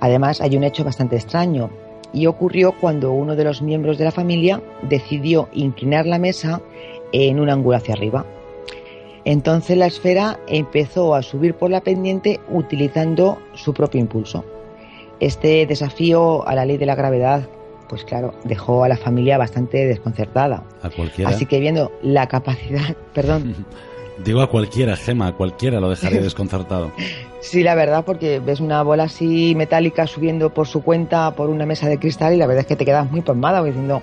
Además, 0.00 0.40
hay 0.40 0.56
un 0.56 0.64
hecho 0.64 0.82
bastante 0.82 1.14
extraño 1.14 1.70
y 2.12 2.26
ocurrió 2.26 2.72
cuando 2.72 3.12
uno 3.12 3.36
de 3.36 3.44
los 3.44 3.62
miembros 3.62 3.96
de 3.96 4.06
la 4.06 4.10
familia 4.10 4.60
decidió 4.82 5.48
inclinar 5.52 6.04
la 6.04 6.18
mesa 6.18 6.60
en 7.12 7.38
un 7.38 7.48
ángulo 7.48 7.76
hacia 7.76 7.94
arriba. 7.94 8.26
Entonces 9.24 9.76
la 9.76 9.86
esfera 9.86 10.38
empezó 10.46 11.14
a 11.14 11.22
subir 11.22 11.54
por 11.54 11.70
la 11.70 11.80
pendiente 11.80 12.40
utilizando 12.50 13.38
su 13.54 13.72
propio 13.72 14.00
impulso. 14.00 14.44
Este 15.20 15.64
desafío 15.66 16.46
a 16.46 16.54
la 16.54 16.66
ley 16.66 16.76
de 16.76 16.86
la 16.86 16.94
gravedad, 16.94 17.48
pues 17.88 18.04
claro, 18.04 18.34
dejó 18.44 18.84
a 18.84 18.88
la 18.88 18.96
familia 18.96 19.38
bastante 19.38 19.86
desconcertada. 19.86 20.64
A 20.82 20.90
cualquiera. 20.90 21.30
Así 21.30 21.46
que 21.46 21.60
viendo 21.60 21.92
la 22.02 22.26
capacidad, 22.28 22.94
perdón. 23.14 23.64
Digo 24.24 24.42
a 24.42 24.48
cualquiera, 24.48 24.94
Gema, 24.96 25.28
a 25.28 25.32
cualquiera 25.32 25.80
lo 25.80 25.90
dejaría 25.90 26.20
desconcertado. 26.22 26.92
sí, 27.40 27.62
la 27.62 27.74
verdad, 27.74 28.04
porque 28.04 28.40
ves 28.40 28.60
una 28.60 28.82
bola 28.82 29.04
así 29.04 29.54
metálica 29.56 30.06
subiendo 30.06 30.52
por 30.52 30.68
su 30.68 30.82
cuenta 30.82 31.34
por 31.34 31.48
una 31.48 31.66
mesa 31.66 31.88
de 31.88 31.98
cristal 31.98 32.34
y 32.34 32.36
la 32.36 32.46
verdad 32.46 32.60
es 32.60 32.66
que 32.66 32.76
te 32.76 32.84
quedas 32.84 33.10
muy 33.10 33.22
palmada 33.22 33.64
diciendo 33.64 34.02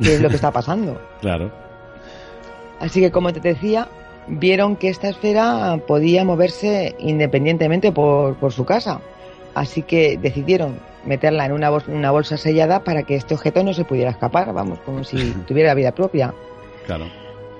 qué 0.00 0.14
es 0.14 0.20
lo 0.20 0.28
que 0.28 0.36
está 0.36 0.52
pasando. 0.52 1.00
claro. 1.20 1.50
Así 2.80 3.00
que 3.00 3.12
como 3.12 3.32
te 3.32 3.38
decía, 3.38 3.86
vieron 4.26 4.76
que 4.76 4.88
esta 4.88 5.08
esfera 5.08 5.78
podía 5.86 6.24
moverse 6.24 6.94
independientemente 6.98 7.92
por, 7.92 8.36
por 8.36 8.52
su 8.52 8.64
casa. 8.64 9.00
Así 9.54 9.82
que 9.82 10.16
decidieron 10.16 10.78
meterla 11.04 11.46
en 11.46 11.52
una 11.52 11.70
bolsa, 11.70 11.90
una 11.90 12.10
bolsa 12.10 12.36
sellada 12.36 12.84
para 12.84 13.02
que 13.02 13.16
este 13.16 13.34
objeto 13.34 13.62
no 13.62 13.74
se 13.74 13.84
pudiera 13.84 14.10
escapar, 14.10 14.52
vamos, 14.52 14.78
como 14.80 15.04
si 15.04 15.32
tuviera 15.46 15.74
vida 15.74 15.92
propia. 15.92 16.32
Claro. 16.86 17.06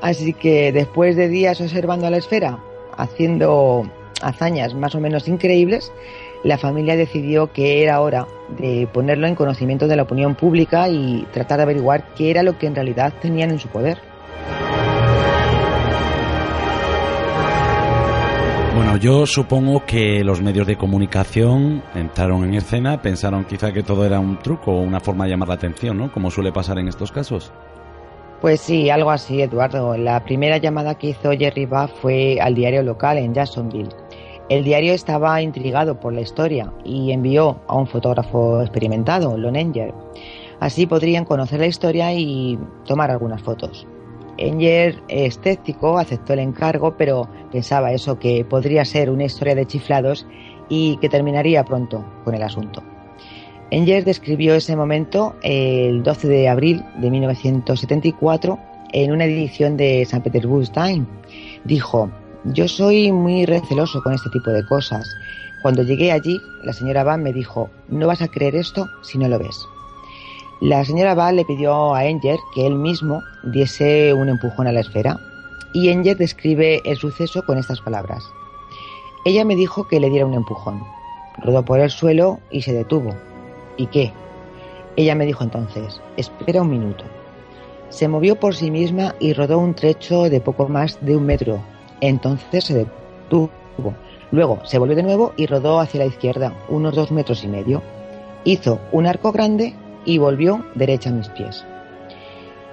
Así 0.00 0.32
que 0.32 0.72
después 0.72 1.16
de 1.16 1.28
días 1.28 1.60
observando 1.60 2.06
a 2.06 2.10
la 2.10 2.16
esfera, 2.16 2.58
haciendo 2.96 3.88
hazañas 4.20 4.74
más 4.74 4.94
o 4.94 5.00
menos 5.00 5.28
increíbles, 5.28 5.92
la 6.42 6.58
familia 6.58 6.96
decidió 6.96 7.52
que 7.52 7.82
era 7.82 8.00
hora 8.00 8.26
de 8.58 8.88
ponerlo 8.92 9.26
en 9.26 9.34
conocimiento 9.34 9.86
de 9.86 9.96
la 9.96 10.02
opinión 10.02 10.34
pública 10.34 10.88
y 10.88 11.26
tratar 11.32 11.58
de 11.58 11.64
averiguar 11.64 12.14
qué 12.16 12.30
era 12.30 12.42
lo 12.42 12.58
que 12.58 12.66
en 12.66 12.74
realidad 12.74 13.12
tenían 13.20 13.50
en 13.50 13.58
su 13.58 13.68
poder. 13.68 13.98
Bueno, 18.82 18.96
yo 18.96 19.26
supongo 19.26 19.86
que 19.86 20.24
los 20.24 20.42
medios 20.42 20.66
de 20.66 20.76
comunicación 20.76 21.84
entraron 21.94 22.42
en 22.42 22.54
escena, 22.54 23.00
pensaron 23.00 23.44
quizá 23.44 23.72
que 23.72 23.84
todo 23.84 24.04
era 24.04 24.18
un 24.18 24.40
truco 24.40 24.72
o 24.72 24.80
una 24.80 24.98
forma 24.98 25.24
de 25.24 25.30
llamar 25.30 25.46
la 25.46 25.54
atención, 25.54 25.96
¿no? 25.96 26.10
Como 26.10 26.32
suele 26.32 26.50
pasar 26.50 26.80
en 26.80 26.88
estos 26.88 27.12
casos. 27.12 27.52
Pues 28.40 28.60
sí, 28.60 28.90
algo 28.90 29.12
así, 29.12 29.40
Eduardo. 29.40 29.96
La 29.96 30.24
primera 30.24 30.56
llamada 30.56 30.96
que 30.96 31.10
hizo 31.10 31.30
Jerry 31.30 31.64
Buff 31.64 31.92
fue 32.00 32.40
al 32.40 32.56
diario 32.56 32.82
local 32.82 33.18
en 33.18 33.32
Jacksonville. 33.32 33.90
El 34.48 34.64
diario 34.64 34.94
estaba 34.94 35.40
intrigado 35.40 36.00
por 36.00 36.12
la 36.12 36.22
historia 36.22 36.72
y 36.84 37.12
envió 37.12 37.60
a 37.68 37.76
un 37.76 37.86
fotógrafo 37.86 38.62
experimentado, 38.62 39.38
Lon 39.38 39.54
Enger. 39.54 39.94
Así 40.58 40.86
podrían 40.86 41.24
conocer 41.24 41.60
la 41.60 41.68
historia 41.68 42.12
y 42.14 42.58
tomar 42.84 43.12
algunas 43.12 43.42
fotos. 43.42 43.86
Enger, 44.38 45.02
escéptico, 45.08 45.98
aceptó 45.98 46.32
el 46.32 46.40
encargo, 46.40 46.96
pero 46.96 47.28
pensaba 47.50 47.92
eso, 47.92 48.18
que 48.18 48.44
podría 48.44 48.84
ser 48.84 49.10
una 49.10 49.24
historia 49.24 49.54
de 49.54 49.66
chiflados 49.66 50.26
y 50.68 50.96
que 50.98 51.08
terminaría 51.08 51.64
pronto 51.64 52.04
con 52.24 52.34
el 52.34 52.42
asunto. 52.42 52.82
Enger 53.70 54.04
describió 54.04 54.54
ese 54.54 54.76
momento 54.76 55.34
el 55.42 56.02
12 56.02 56.28
de 56.28 56.48
abril 56.48 56.84
de 56.98 57.10
1974 57.10 58.58
en 58.92 59.12
una 59.12 59.24
edición 59.24 59.76
de 59.76 60.04
San 60.04 60.22
Petersburg 60.22 60.70
Times. 60.72 61.08
Dijo, 61.64 62.10
yo 62.44 62.68
soy 62.68 63.12
muy 63.12 63.46
receloso 63.46 64.02
con 64.02 64.12
este 64.12 64.28
tipo 64.30 64.50
de 64.50 64.66
cosas. 64.66 65.08
Cuando 65.62 65.82
llegué 65.82 66.12
allí, 66.12 66.38
la 66.64 66.72
señora 66.72 67.04
Van 67.04 67.22
me 67.22 67.32
dijo, 67.32 67.70
no 67.88 68.08
vas 68.08 68.20
a 68.20 68.28
creer 68.28 68.56
esto 68.56 68.86
si 69.02 69.16
no 69.16 69.28
lo 69.28 69.38
ves. 69.38 69.56
La 70.62 70.84
señora 70.84 71.16
Val 71.16 71.34
le 71.34 71.44
pidió 71.44 71.92
a 71.92 72.04
Enger 72.06 72.38
que 72.54 72.64
él 72.64 72.76
mismo 72.76 73.20
diese 73.42 74.14
un 74.14 74.28
empujón 74.28 74.68
a 74.68 74.72
la 74.72 74.78
esfera 74.78 75.18
y 75.72 75.88
Enger 75.88 76.16
describe 76.16 76.80
el 76.84 76.96
suceso 76.96 77.42
con 77.44 77.58
estas 77.58 77.80
palabras. 77.80 78.22
Ella 79.24 79.44
me 79.44 79.56
dijo 79.56 79.88
que 79.88 79.98
le 79.98 80.08
diera 80.08 80.24
un 80.24 80.34
empujón. 80.34 80.84
Rodó 81.38 81.64
por 81.64 81.80
el 81.80 81.90
suelo 81.90 82.38
y 82.52 82.62
se 82.62 82.72
detuvo. 82.72 83.12
¿Y 83.76 83.88
qué? 83.88 84.12
Ella 84.94 85.16
me 85.16 85.26
dijo 85.26 85.42
entonces, 85.42 86.00
espera 86.16 86.62
un 86.62 86.70
minuto. 86.70 87.02
Se 87.88 88.06
movió 88.06 88.38
por 88.38 88.54
sí 88.54 88.70
misma 88.70 89.16
y 89.18 89.32
rodó 89.32 89.58
un 89.58 89.74
trecho 89.74 90.30
de 90.30 90.40
poco 90.40 90.68
más 90.68 90.96
de 91.00 91.16
un 91.16 91.26
metro. 91.26 91.58
Entonces 92.00 92.62
se 92.62 92.74
detuvo. 92.74 93.50
Luego 94.30 94.60
se 94.64 94.78
volvió 94.78 94.94
de 94.94 95.02
nuevo 95.02 95.32
y 95.36 95.46
rodó 95.46 95.80
hacia 95.80 95.98
la 95.98 96.06
izquierda, 96.06 96.54
unos 96.68 96.94
dos 96.94 97.10
metros 97.10 97.42
y 97.42 97.48
medio. 97.48 97.82
Hizo 98.44 98.78
un 98.92 99.06
arco 99.08 99.32
grande 99.32 99.74
y 100.04 100.18
volvió 100.18 100.64
derecha 100.74 101.10
a 101.10 101.12
mis 101.12 101.28
pies. 101.28 101.64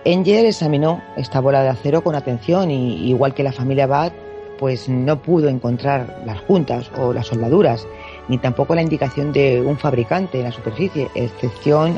Enger 0.06 0.46
examinó 0.46 1.04
esta 1.18 1.40
bola 1.40 1.62
de 1.62 1.70
acero 1.70 2.02
con 2.02 2.16
atención 2.16 2.72
y, 2.72 3.10
igual 3.10 3.34
que 3.34 3.44
la 3.44 3.52
familia 3.52 3.86
Bad, 3.86 4.14
pues 4.58 4.90
no 4.90 5.22
pudo 5.22 5.48
encontrar 5.48 6.22
las 6.26 6.40
juntas 6.42 6.92
o 6.98 7.14
las 7.14 7.28
soldaduras, 7.28 7.88
ni 8.28 8.38
tampoco 8.38 8.76
la 8.76 8.82
indicación 8.82 9.32
de 9.32 9.62
un 9.62 9.78
fabricante 9.78 10.40
en 10.40 10.46
la 10.46 10.52
superficie, 10.52 11.10
a 11.16 11.20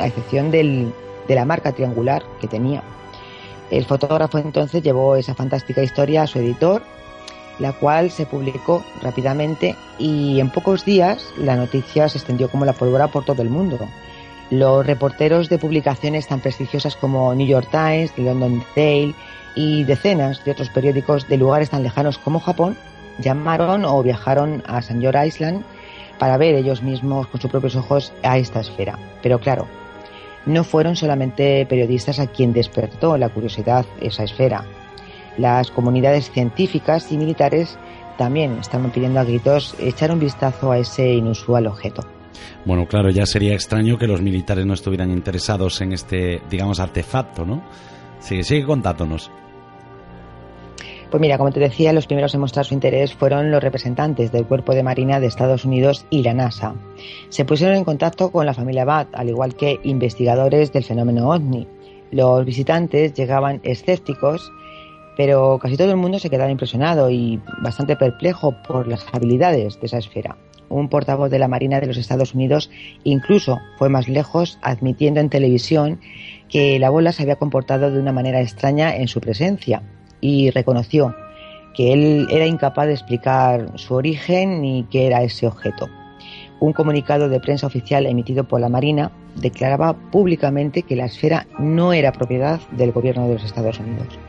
excepción 0.06 0.52
de 0.52 0.94
la 1.28 1.46
marca 1.46 1.72
triangular 1.72 2.24
que 2.40 2.48
tenía. 2.48 2.84
El 3.72 3.86
fotógrafo 3.86 4.38
entonces 4.38 4.84
llevó 4.84 5.16
esa 5.16 5.34
fantástica 5.34 5.82
historia 5.82 6.24
a 6.24 6.28
su 6.28 6.40
editor, 6.40 6.82
la 7.58 7.74
cual 7.74 8.12
se 8.12 8.26
publicó 8.26 8.84
rápidamente 9.02 9.76
y 9.98 10.40
en 10.40 10.50
pocos 10.50 10.84
días 10.84 11.24
la 11.38 11.56
noticia 11.56 12.10
se 12.10 12.18
extendió 12.18 12.50
como 12.50 12.66
la 12.66 12.74
pólvora 12.74 13.08
por 13.08 13.24
todo 13.24 13.42
el 13.42 13.50
mundo. 13.50 13.80
Los 14.52 14.86
reporteros 14.86 15.48
de 15.48 15.58
publicaciones 15.58 16.28
tan 16.28 16.42
prestigiosas 16.42 16.98
como 16.98 17.34
New 17.34 17.48
York 17.48 17.70
Times, 17.72 18.12
The 18.12 18.24
London 18.24 18.62
Daily 18.76 19.16
y 19.56 19.86
decenas 19.86 20.44
de 20.44 20.52
otros 20.52 20.70
periódicos 20.70 21.30
de 21.30 21.38
lugares 21.38 21.70
tan 21.70 21.84
lejanos 21.84 22.18
como 22.18 22.42
Japón 22.42 22.76
llamaron 23.18 23.86
o 23.86 24.04
viajaron 24.04 24.62
a 24.68 24.80
St. 24.80 25.00
George 25.00 25.26
Island 25.26 25.64
para 26.20 26.36
ver 26.36 26.56
ellos 26.56 26.84
mismos 26.84 27.28
con 27.28 27.40
sus 27.40 27.50
propios 27.50 27.78
ojos 27.78 28.12
a 28.24 28.38
esta 28.38 28.60
esfera. 28.60 29.00
Pero 29.24 29.40
claro, 29.40 29.68
no 30.46 30.66
fueron 30.66 30.98
solamente 30.98 31.66
periodistas 31.66 32.20
a 32.20 32.28
quien 32.28 32.52
despertó 32.52 33.18
la 33.18 33.30
curiosidad 33.30 33.86
esa 34.02 34.26
esfera. 34.26 34.66
Las 35.38 35.72
comunidades 35.72 36.30
científicas 36.30 37.10
y 37.14 37.18
militares 37.18 37.78
también 38.18 38.58
estaban 38.60 38.92
pidiendo 38.92 39.22
a 39.22 39.24
gritos 39.24 39.78
echar 39.80 40.12
un 40.12 40.20
vistazo 40.20 40.74
a 40.74 40.78
ese 40.78 41.08
inusual 41.14 41.68
objeto. 41.68 42.04
Bueno, 42.66 42.88
claro, 42.88 43.10
ya 43.10 43.26
sería 43.26 43.54
extraño 43.54 43.98
que 43.98 44.08
los 44.08 44.22
militares 44.22 44.66
no 44.66 44.74
estuvieran 44.74 45.12
interesados 45.12 45.82
en 45.82 45.94
este, 45.94 46.42
digamos, 46.50 46.80
artefacto, 46.80 47.46
¿no? 47.46 47.64
Sigue, 48.20 48.44
sigue 48.44 48.66
contándonos. 48.66 49.32
Pues 51.12 51.20
mira, 51.20 51.38
como 51.38 51.52
te 51.52 51.60
decía, 51.60 51.92
los 51.92 52.08
primeros 52.08 52.34
en 52.34 52.40
mostrar 52.40 52.66
su 52.66 52.74
interés 52.74 53.14
fueron 53.14 53.52
los 53.52 53.62
representantes 53.62 54.32
del 54.32 54.46
Cuerpo 54.46 54.74
de 54.74 54.82
Marina 54.82 55.20
de 55.20 55.28
Estados 55.28 55.66
Unidos 55.66 56.06
y 56.10 56.24
la 56.24 56.34
NASA. 56.34 56.74
Se 57.28 57.44
pusieron 57.44 57.76
en 57.76 57.84
contacto 57.84 58.32
con 58.32 58.46
la 58.46 58.54
familia 58.54 58.86
Bat, 58.86 59.10
al 59.12 59.28
igual 59.28 59.56
que 59.56 59.82
investigadores 59.84 60.72
del 60.72 60.86
fenómeno 60.86 61.30
OVNI. 61.30 61.68
Los 62.12 62.46
visitantes 62.46 63.14
llegaban 63.14 63.60
escépticos, 63.64 64.54
pero 65.18 65.60
casi 65.62 65.76
todo 65.76 65.92
el 65.92 65.98
mundo 65.98 66.18
se 66.18 66.30
quedaba 66.30 66.50
impresionado 66.50 67.10
y 67.10 67.42
bastante 67.62 67.98
perplejo 67.98 68.56
por 68.66 68.88
las 68.88 69.06
habilidades 69.12 69.82
de 69.82 69.88
esa 69.88 69.98
esfera 69.98 70.38
un 70.72 70.90
portavoz 70.90 71.30
de 71.30 71.40
la 71.40 71.48
Marina 71.48 71.80
de 71.80 71.88
los 71.88 71.98
Estados 71.98 72.34
Unidos 72.34 72.72
incluso 73.04 73.60
fue 73.78 73.90
más 73.90 74.08
lejos, 74.08 74.58
admitiendo 74.62 75.20
en 75.20 75.30
televisión 75.30 76.00
que 76.50 76.80
la 76.80 76.90
bola 76.90 77.12
se 77.12 77.24
había 77.24 77.36
comportado 77.36 77.92
de 77.92 78.00
una 78.00 78.12
manera 78.12 78.42
extraña 78.42 78.96
en 78.96 79.08
su 79.08 79.22
presencia 79.22 79.84
y 80.20 80.50
reconoció 80.52 81.16
que 81.76 81.94
él 81.94 82.28
era 82.30 82.46
incapaz 82.46 82.88
de 82.88 82.94
explicar 82.94 83.72
su 83.76 83.94
origen 83.96 84.62
ni 84.62 84.84
qué 84.92 85.08
era 85.08 85.24
ese 85.24 85.48
objeto. 85.48 85.90
Un 86.60 86.74
comunicado 86.74 87.30
de 87.30 87.40
prensa 87.40 87.68
oficial 87.68 88.06
emitido 88.06 88.44
por 88.44 88.60
la 88.62 88.70
Marina 88.70 89.12
declaraba 89.36 89.94
públicamente 90.12 90.84
que 90.84 90.96
la 90.96 91.06
esfera 91.06 91.48
no 91.58 91.94
era 91.94 92.12
propiedad 92.12 92.60
del 92.72 92.92
gobierno 92.92 93.28
de 93.28 93.36
los 93.36 93.44
Estados 93.44 93.80
Unidos. 93.80 94.20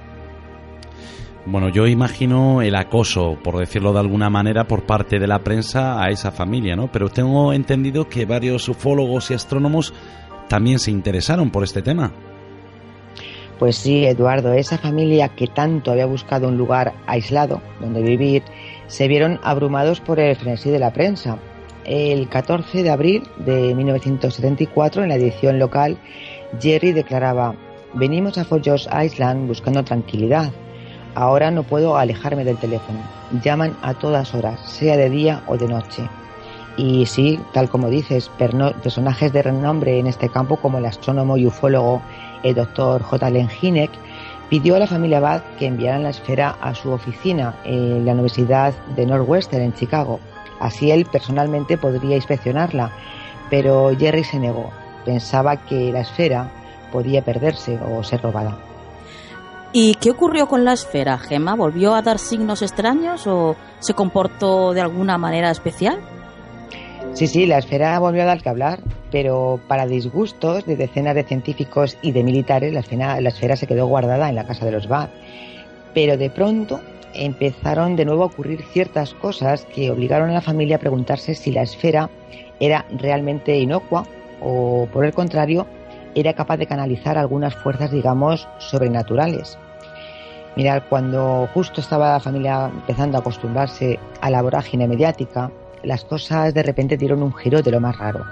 Bueno, 1.45 1.71
yo 1.71 1.89
imagino 1.89 2.63
el 2.63 2.77
acoso, 2.77 3.37
por 3.43 3.59
decirlo 3.59 3.93
de 3.93 3.99
alguna 3.99 4.31
manera, 4.31 4.69
por 4.69 4.85
parte 4.85 5.19
de 5.19 5.27
la 5.27 5.41
prensa 5.41 6.01
a 6.01 6.11
esa 6.11 6.31
familia, 6.31 6.77
¿no? 6.77 6.91
Pero 6.93 7.09
tengo 7.09 7.53
entendido 7.53 8.09
que 8.09 8.27
varios 8.27 8.69
ufólogos 8.69 9.31
y 9.31 9.35
astrónomos 9.35 9.93
también 10.49 10.79
se 10.79 10.93
interesaron 10.93 11.51
por 11.51 11.65
este 11.65 11.83
tema. 11.83 12.13
Pues 13.59 13.75
sí, 13.75 14.05
Eduardo, 14.05 14.53
esa 14.53 14.79
familia 14.79 15.31
que 15.31 15.49
tanto 15.49 15.91
había 15.91 16.07
buscado 16.07 16.47
un 16.47 16.57
lugar 16.57 16.95
aislado 17.07 17.61
donde 17.81 18.03
vivir, 18.03 18.45
se 18.87 19.09
vieron 19.09 19.41
abrumados 19.43 20.01
por 20.01 20.21
el 20.21 20.37
frenesí 20.37 20.71
de 20.71 20.79
la 20.79 20.93
prensa. 20.93 21.39
El 21.85 22.29
14 22.29 22.85
de 22.85 22.91
abril 22.91 23.25
de 23.39 23.75
1974, 23.75 25.03
en 25.03 25.09
la 25.09 25.17
edición 25.17 25.59
local, 25.59 25.99
Jerry 26.61 26.93
declaraba, 26.93 27.57
venimos 27.95 28.39
a 28.39 28.45
George 28.45 28.89
Island 29.05 29.49
buscando 29.49 29.83
tranquilidad 29.83 30.53
Ahora 31.15 31.51
no 31.51 31.63
puedo 31.63 31.97
alejarme 31.97 32.45
del 32.45 32.57
teléfono. 32.57 33.01
Llaman 33.43 33.77
a 33.83 33.95
todas 33.95 34.35
horas, 34.35 34.61
sea 34.61 34.97
de 34.97 35.11
día 35.11 35.43
o 35.47 35.57
de 35.57 35.69
noche. 35.69 36.09
Y 36.77 37.05
sí, 37.05 37.39
tal 37.53 37.69
como 37.69 37.91
dices, 37.91 38.31
personajes 38.39 39.33
de 39.33 39.43
renombre 39.43 39.99
en 39.99 40.07
este 40.07 40.29
campo 40.31 40.57
como 40.57 40.79
el 40.79 40.87
astrónomo 40.87 41.37
y 41.37 41.47
ufólogo 41.47 42.01
el 42.43 42.55
doctor 42.55 43.03
J. 43.03 43.31
Len 43.31 43.49
Hinek 43.61 43.91
pidió 44.49 44.77
a 44.77 44.79
la 44.79 44.87
familia 44.87 45.21
Bad 45.21 45.43
que 45.59 45.67
enviaran 45.67 46.03
la 46.03 46.11
esfera 46.11 46.57
a 46.61 46.75
su 46.75 46.91
oficina 46.91 47.55
en 47.65 48.05
la 48.07 48.13
Universidad 48.13 48.75
de 48.97 49.07
Northwestern 49.07 49.63
en 49.63 49.75
Chicago. 49.75 50.19
Así 50.61 50.91
él 50.91 51.07
personalmente 51.07 51.77
podría 51.77 52.17
inspeccionarla, 52.17 52.91
pero 53.51 53.91
Jerry 53.99 54.25
se 54.25 54.39
negó. 54.39 54.71
Pensaba 55.05 55.57
que 55.57 55.93
la 55.93 56.01
esfera 56.01 56.51
podía 56.91 57.23
perderse 57.23 57.79
o 57.79 58.03
ser 58.03 58.23
robada. 58.23 58.72
¿Y 59.75 59.95
qué 59.95 60.11
ocurrió 60.11 60.49
con 60.49 60.67
la 60.67 60.75
esfera, 60.75 61.17
Gemma? 61.17 61.55
¿Volvió 61.55 61.95
a 61.95 62.03
dar 62.03 62.19
signos 62.19 62.61
extraños 62.61 63.27
o 63.27 63.57
se 63.81 63.95
comportó 63.95 64.75
de 64.75 64.83
alguna 64.83 65.17
manera 65.17 65.51
especial? 65.51 65.99
Sí, 67.15 67.27
sí, 67.27 67.47
la 67.47 67.59
esfera 67.59 67.99
volvió 67.99 68.23
a 68.23 68.27
dar 68.27 68.43
que 68.43 68.51
hablar, 68.51 68.81
pero 69.11 69.61
para 69.69 69.87
disgustos 69.87 70.67
de 70.67 70.77
decenas 70.77 71.15
de 71.15 71.25
científicos 71.25 71.97
y 72.03 72.13
de 72.13 72.23
militares, 72.23 72.75
la 72.75 72.81
esfera, 72.81 73.19
la 73.21 73.31
esfera 73.31 73.57
se 73.57 73.67
quedó 73.67 73.87
guardada 73.87 74.29
en 74.29 74.35
la 74.35 74.47
casa 74.47 74.67
de 74.67 74.73
los 74.73 74.89
Bad. 74.89 75.09
Pero 75.95 76.19
de 76.19 76.29
pronto 76.29 76.81
empezaron 77.15 77.97
de 77.97 78.05
nuevo 78.05 78.25
a 78.25 78.27
ocurrir 78.27 78.63
ciertas 78.73 79.15
cosas 79.15 79.67
que 79.75 79.91
obligaron 79.91 80.29
a 80.29 80.35
la 80.35 80.41
familia 80.43 80.77
a 80.77 80.81
preguntarse 80.81 81.35
si 81.35 81.51
la 81.51 81.63
esfera 81.63 82.11
era 82.61 82.85
realmente 82.91 83.59
inocua 83.59 84.07
o, 84.43 84.87
por 84.93 85.07
el 85.07 85.15
contrario, 85.15 85.67
era 86.15 86.35
capaz 86.35 86.57
de 86.57 86.67
canalizar 86.67 87.19
algunas 87.19 87.55
fuerzas, 87.55 87.91
digamos, 87.91 88.49
sobrenaturales. 88.59 89.59
Mirad, 90.57 90.83
cuando 90.89 91.49
justo 91.55 91.81
estaba 91.81 92.13
la 92.13 92.21
familia 92.21 92.71
empezando 92.73 93.17
a 93.17 93.21
acostumbrarse 93.21 93.99
a 94.21 94.31
la 94.31 94.43
vorágine 94.43 94.87
mediática, 94.87 95.51
las 95.83 96.05
cosas 96.05 96.53
de 96.53 96.63
repente 96.63 96.97
dieron 96.97 97.23
un 97.23 97.33
giro 97.33 97.63
de 97.63 97.71
lo 97.71 97.81
más 97.81 97.99
raro. 97.99 98.25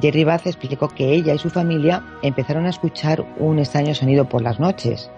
Jerry 0.00 0.24
Bath 0.24 0.46
explicó 0.46 0.88
que 0.88 1.12
ella 1.12 1.34
y 1.34 1.38
su 1.38 1.50
familia 1.50 2.02
empezaron 2.22 2.66
a 2.66 2.70
escuchar 2.70 3.24
un 3.38 3.58
extraño 3.58 3.94
sonido 3.94 4.28
por 4.28 4.42
las 4.42 4.58
noches. 4.58 5.10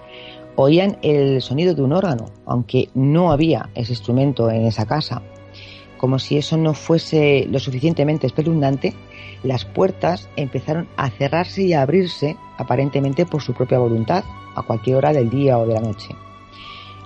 Oían 0.56 0.98
el 1.02 1.42
sonido 1.42 1.74
de 1.74 1.82
un 1.82 1.92
órgano, 1.92 2.26
aunque 2.46 2.88
no 2.94 3.32
había 3.32 3.70
ese 3.74 3.92
instrumento 3.92 4.50
en 4.50 4.66
esa 4.66 4.86
casa. 4.86 5.22
Como 5.96 6.18
si 6.18 6.36
eso 6.36 6.56
no 6.56 6.74
fuese 6.74 7.46
lo 7.50 7.58
suficientemente 7.58 8.26
espeluznante, 8.26 8.94
las 9.44 9.64
puertas 9.64 10.28
empezaron 10.36 10.88
a 10.96 11.10
cerrarse 11.10 11.62
y 11.62 11.72
a 11.74 11.82
abrirse 11.82 12.36
aparentemente 12.58 13.26
por 13.26 13.42
su 13.42 13.52
propia 13.52 13.78
voluntad, 13.78 14.24
a 14.56 14.62
cualquier 14.62 14.96
hora 14.96 15.12
del 15.12 15.30
día 15.30 15.58
o 15.58 15.66
de 15.66 15.74
la 15.74 15.80
noche. 15.80 16.14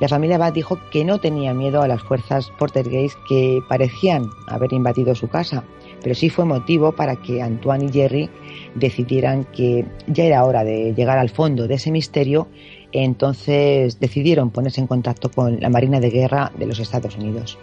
La 0.01 0.09
familia 0.09 0.39
Bat 0.39 0.55
dijo 0.55 0.79
que 0.93 1.05
no 1.05 1.19
tenía 1.19 1.53
miedo 1.55 1.83
a 1.83 1.89
las 1.89 2.03
fuerzas 2.03 2.53
Portergeist 2.57 3.19
que 3.29 3.61
parecían 3.69 4.31
haber 4.47 4.73
invadido 4.73 5.15
su 5.17 5.29
casa, 5.29 5.65
pero 6.03 6.15
sí 6.15 6.31
fue 6.31 6.45
motivo 6.45 6.93
para 6.93 7.17
que 7.17 7.43
Antoine 7.43 7.87
y 7.87 7.93
Jerry 7.93 8.31
decidieran 8.77 9.45
que 9.45 9.85
ya 10.07 10.25
era 10.25 10.45
hora 10.45 10.63
de 10.63 10.95
llegar 10.95 11.19
al 11.19 11.31
fondo 11.31 11.67
de 11.67 11.75
ese 11.75 11.91
misterio, 11.91 12.47
entonces 12.93 13.99
decidieron 13.99 14.51
ponerse 14.51 14.81
en 14.81 14.87
contacto 14.87 15.31
con 15.31 15.59
la 15.61 15.69
Marina 15.69 15.99
de 15.99 16.11
Guerra 16.11 16.53
de 16.57 16.67
los 16.67 16.79
Estados 16.79 17.17
Unidos. 17.17 17.59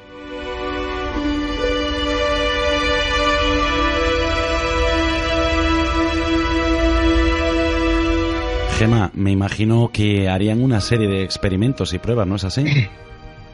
Gema, 8.77 9.09
me 9.13 9.31
imagino 9.31 9.89
que 9.93 10.27
harían 10.27 10.61
una 10.61 10.81
serie 10.81 11.07
de 11.07 11.23
experimentos 11.23 11.93
y 11.93 11.97
pruebas, 11.97 12.27
¿no 12.27 12.35
es 12.35 12.43
así? 12.43 12.65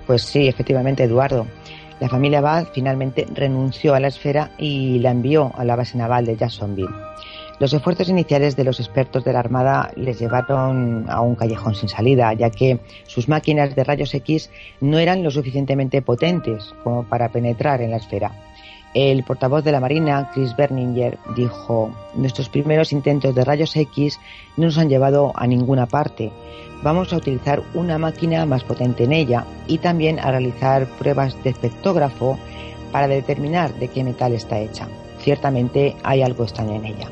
Pues 0.08 0.24
sí, 0.24 0.48
efectivamente, 0.48 1.04
Eduardo. 1.04 1.46
La 2.00 2.10
familia 2.10 2.42
Bad 2.42 2.70
finalmente 2.74 3.28
renunció 3.34 3.94
a 3.94 4.00
la 4.00 4.08
esfera 4.08 4.52
y 4.58 4.98
la 4.98 5.12
envió 5.12 5.54
a 5.56 5.64
la 5.64 5.76
base 5.76 5.96
naval 5.96 6.26
de 6.26 6.36
Jacksonville. 6.36 6.90
Los 7.60 7.72
esfuerzos 7.74 8.10
iniciales 8.10 8.56
de 8.56 8.64
los 8.64 8.80
expertos 8.80 9.24
de 9.24 9.34
la 9.34 9.40
Armada 9.40 9.92
les 9.96 10.20
llevaron 10.20 11.06
a 11.08 11.22
un 11.22 11.36
callejón 11.36 11.76
sin 11.76 11.88
salida, 11.88 12.34
ya 12.34 12.50
que 12.50 12.80
sus 13.06 13.30
máquinas 13.30 13.76
de 13.76 13.84
rayos 13.84 14.16
X 14.16 14.50
no 14.82 14.98
eran 14.98 15.22
lo 15.22 15.30
suficientemente 15.30 16.02
potentes 16.02 16.74
como 16.84 17.04
para 17.04 17.30
penetrar 17.30 17.84
en 17.84 17.92
la 17.92 17.98
esfera. 17.98 18.32
El 18.94 19.24
portavoz 19.24 19.64
de 19.64 19.72
la 19.72 19.80
Marina, 19.80 20.30
Chris 20.34 20.56
Berninger, 20.56 21.18
dijo, 21.36 21.92
nuestros 22.14 22.50
primeros 22.50 22.92
intentos 22.92 23.34
de 23.34 23.46
rayos 23.46 23.76
X 23.76 24.20
no 24.58 24.66
nos 24.66 24.78
han 24.78 24.90
llevado 24.90 25.32
a 25.36 25.48
ninguna 25.48 25.86
parte. 25.86 26.32
Vamos 26.84 27.14
a 27.14 27.18
utilizar 27.18 27.64
una 27.74 27.98
máquina 27.98 28.46
más 28.46 28.64
potente 28.64 29.06
en 29.06 29.14
ella 29.14 29.46
y 29.68 29.78
también 29.78 30.20
a 30.20 30.32
realizar 30.32 30.88
pruebas 30.98 31.42
de 31.44 31.52
espectógrafo 31.52 32.38
para 32.92 33.08
determinar 33.08 33.74
de 33.76 33.88
qué 33.88 34.04
metal 34.04 34.34
está 34.34 34.60
hecha. 34.60 34.88
Ciertamente 35.20 35.96
hay 36.04 36.22
algo 36.22 36.44
extraño 36.44 36.76
en 36.76 36.86
ella. 36.86 37.08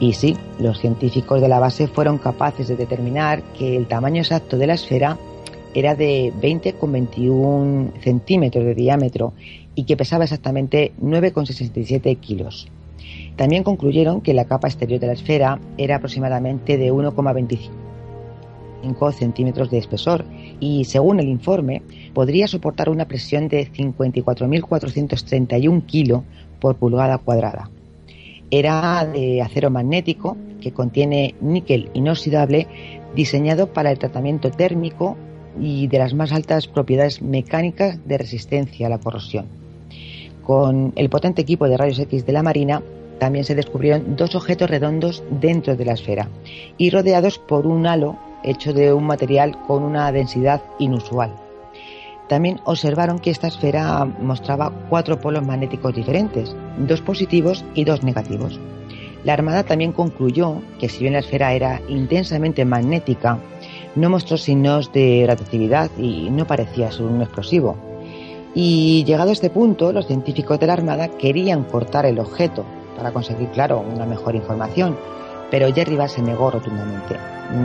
Y 0.00 0.12
sí, 0.14 0.36
los 0.58 0.80
científicos 0.80 1.40
de 1.40 1.48
la 1.48 1.60
base 1.60 1.86
fueron 1.86 2.18
capaces 2.18 2.66
de 2.66 2.76
determinar 2.76 3.42
que 3.56 3.76
el 3.76 3.86
tamaño 3.86 4.22
exacto 4.22 4.58
de 4.58 4.66
la 4.66 4.74
esfera 4.74 5.16
era 5.72 5.94
de 5.94 6.32
20,21 6.40 8.00
centímetros 8.00 8.64
de 8.64 8.74
diámetro 8.74 9.34
y 9.76 9.84
que 9.84 9.96
pesaba 9.96 10.24
exactamente 10.24 10.90
9,67 11.00 12.18
kilos. 12.18 12.66
También 13.36 13.62
concluyeron 13.62 14.22
que 14.22 14.34
la 14.34 14.46
capa 14.46 14.66
exterior 14.66 14.98
de 14.98 15.06
la 15.06 15.12
esfera 15.12 15.60
era 15.78 15.94
aproximadamente 15.96 16.76
de 16.78 16.92
1,25 16.92 19.12
centímetros 19.12 19.70
de 19.70 19.78
espesor 19.78 20.24
y, 20.58 20.86
según 20.86 21.20
el 21.20 21.28
informe, 21.28 21.82
podría 22.14 22.48
soportar 22.48 22.88
una 22.88 23.06
presión 23.06 23.46
de 23.48 23.70
54.431 23.70 25.86
kilos 25.86 26.22
por 26.60 26.74
pulgada 26.76 27.18
cuadrada. 27.18 27.70
Era 28.50 29.04
de 29.04 29.42
acero 29.42 29.70
magnético 29.70 30.36
que 30.60 30.72
contiene 30.72 31.34
níquel 31.40 31.90
inoxidable 31.94 32.66
diseñado 33.14 33.72
para 33.72 33.90
el 33.90 33.98
tratamiento 33.98 34.50
térmico 34.50 35.16
y 35.60 35.86
de 35.88 35.98
las 35.98 36.14
más 36.14 36.32
altas 36.32 36.66
propiedades 36.66 37.20
mecánicas 37.22 37.98
de 38.06 38.18
resistencia 38.18 38.86
a 38.86 38.90
la 38.90 38.98
corrosión. 38.98 39.65
Con 40.46 40.92
el 40.94 41.10
potente 41.10 41.42
equipo 41.42 41.68
de 41.68 41.76
rayos 41.76 41.98
X 41.98 42.24
de 42.24 42.32
la 42.32 42.44
Marina 42.44 42.80
también 43.18 43.44
se 43.44 43.56
descubrieron 43.56 44.14
dos 44.14 44.36
objetos 44.36 44.70
redondos 44.70 45.24
dentro 45.28 45.74
de 45.74 45.84
la 45.84 45.94
esfera 45.94 46.28
y 46.78 46.90
rodeados 46.90 47.40
por 47.40 47.66
un 47.66 47.84
halo 47.84 48.16
hecho 48.44 48.72
de 48.72 48.92
un 48.92 49.04
material 49.04 49.58
con 49.66 49.82
una 49.82 50.12
densidad 50.12 50.62
inusual. 50.78 51.34
También 52.28 52.60
observaron 52.64 53.18
que 53.18 53.30
esta 53.30 53.48
esfera 53.48 54.04
mostraba 54.04 54.72
cuatro 54.88 55.20
polos 55.20 55.44
magnéticos 55.44 55.94
diferentes, 55.94 56.54
dos 56.78 57.00
positivos 57.00 57.64
y 57.74 57.82
dos 57.82 58.04
negativos. 58.04 58.60
La 59.24 59.32
Armada 59.32 59.64
también 59.64 59.90
concluyó 59.90 60.62
que 60.78 60.88
si 60.88 61.00
bien 61.00 61.14
la 61.14 61.20
esfera 61.20 61.54
era 61.54 61.80
intensamente 61.88 62.64
magnética, 62.64 63.40
no 63.96 64.10
mostró 64.10 64.36
signos 64.36 64.92
de 64.92 65.24
radiactividad 65.26 65.90
y 65.98 66.30
no 66.30 66.46
parecía 66.46 66.92
ser 66.92 67.06
un 67.06 67.22
explosivo. 67.22 67.85
Y 68.58 69.04
llegado 69.04 69.28
a 69.28 69.32
este 69.34 69.50
punto, 69.50 69.92
los 69.92 70.06
científicos 70.06 70.58
de 70.58 70.66
la 70.66 70.72
Armada 70.72 71.08
querían 71.08 71.64
cortar 71.64 72.06
el 72.06 72.18
objeto 72.18 72.64
para 72.96 73.12
conseguir, 73.12 73.50
claro, 73.50 73.80
una 73.80 74.06
mejor 74.06 74.34
información, 74.34 74.96
pero 75.50 75.70
Jerry 75.74 75.94
Bass 75.94 76.12
se 76.12 76.22
negó 76.22 76.50
rotundamente. 76.50 77.18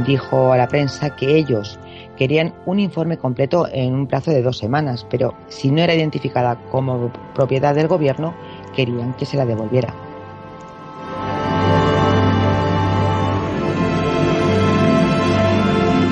Dijo 0.05 0.51
a 0.51 0.57
la 0.57 0.67
prensa 0.67 1.15
que 1.15 1.37
ellos 1.37 1.79
querían 2.17 2.53
un 2.65 2.81
informe 2.81 3.17
completo 3.17 3.69
en 3.71 3.93
un 3.93 4.05
plazo 4.05 4.31
de 4.31 4.43
dos 4.43 4.57
semanas, 4.57 5.07
pero 5.09 5.33
si 5.47 5.71
no 5.71 5.81
era 5.81 5.95
identificada 5.95 6.59
como 6.69 7.09
propiedad 7.33 7.73
del 7.73 7.87
gobierno, 7.87 8.33
querían 8.75 9.13
que 9.13 9.25
se 9.25 9.37
la 9.37 9.45
devolviera. 9.45 9.95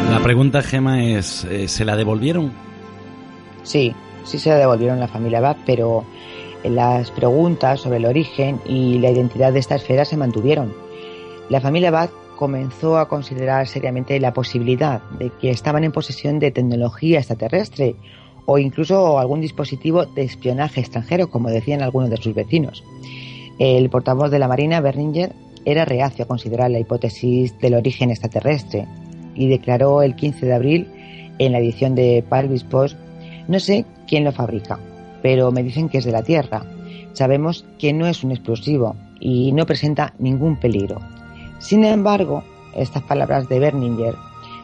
La 0.10 0.24
pregunta, 0.24 0.62
Gema, 0.62 1.04
es, 1.04 1.44
eh, 1.44 1.68
¿se 1.68 1.84
la 1.84 1.98
devolvieron? 1.98 2.54
Sí, 3.64 3.94
sí 4.30 4.38
se 4.38 4.50
la 4.50 4.58
devolvieron 4.58 5.00
la 5.00 5.08
familia 5.08 5.42
Bach, 5.42 5.58
pero 5.66 6.06
las 6.64 7.12
preguntas 7.12 7.82
sobre 7.82 7.98
el 7.98 8.06
origen 8.06 8.62
y 8.66 9.00
la 9.00 9.10
identidad 9.10 9.52
de 9.52 9.60
esta 9.60 9.76
esfera 9.76 10.06
se 10.06 10.18
mantuvieron. 10.18 10.74
La 11.50 11.62
familia 11.62 11.90
Bach 11.90 12.12
comenzó 12.36 12.98
a 12.98 13.08
considerar 13.08 13.68
seriamente 13.68 14.20
la 14.20 14.34
posibilidad 14.34 15.02
de 15.18 15.32
que 15.42 15.50
estaban 15.50 15.84
en 15.84 15.92
posesión 15.92 16.40
de 16.40 16.52
tecnología 16.52 17.20
extraterrestre 17.20 17.96
o 18.46 18.58
incluso 18.60 19.20
algún 19.20 19.42
dispositivo 19.42 20.06
de 20.06 20.24
espionaje 20.24 20.80
extranjero, 20.80 21.30
como 21.30 21.50
decían 21.50 21.82
algunos 21.82 22.10
de 22.10 22.18
sus 22.18 22.34
vecinos. 22.34 22.84
El 23.58 23.90
portavoz 23.90 24.32
de 24.32 24.40
la 24.40 24.48
Marina, 24.48 24.80
Berninger, 24.80 25.34
era 25.66 25.86
reacio 25.86 26.24
a 26.24 26.28
considerar 26.28 26.72
la 26.72 26.80
hipótesis 26.80 27.60
del 27.60 27.74
origen 27.74 28.10
extraterrestre 28.10 28.88
y 29.36 29.50
declaró 29.50 30.02
el 30.02 30.16
15 30.16 30.46
de 30.46 30.54
abril 30.54 30.88
en 31.40 31.52
la 31.52 31.60
edición 31.60 31.96
de 31.96 32.24
Palvis 32.28 32.64
Post, 32.64 32.98
no 33.48 33.60
sé 33.60 33.86
quién 34.10 34.24
lo 34.24 34.32
fabrica, 34.32 34.80
pero 35.22 35.52
me 35.52 35.64
dicen 35.64 35.88
que 35.88 36.00
es 36.00 36.06
de 36.06 36.12
la 36.12 36.24
Tierra. 36.24 36.64
Sabemos 37.14 37.66
que 37.78 37.94
no 37.94 38.08
es 38.08 38.24
un 38.24 38.32
explosivo 38.32 38.96
y 39.20 39.52
no 39.52 39.66
presenta 39.66 40.14
ningún 40.18 40.58
peligro. 40.58 41.00
Sin 41.60 41.86
embargo, 41.86 42.44
estas 42.76 43.04
palabras 43.04 43.48
de 43.48 43.60
Berninger 43.60 44.16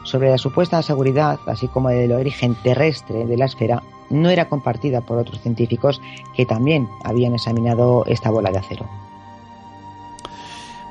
sobre 0.03 0.30
la 0.30 0.38
supuesta 0.38 0.81
seguridad, 0.81 1.39
así 1.47 1.67
como 1.67 1.89
del 1.89 2.11
origen 2.11 2.55
terrestre 2.63 3.26
de 3.26 3.38
la 3.38 3.45
esfera, 3.45 3.84
no 4.09 4.30
era 4.30 4.49
compartida 4.49 5.01
por 5.01 5.17
otros 5.17 5.41
científicos 5.41 6.01
que 6.35 6.45
también 6.45 6.88
habían 7.03 7.34
examinado 7.34 8.05
esta 8.05 8.30
bola 8.30 8.51
de 8.51 8.59
acero. 8.59 8.85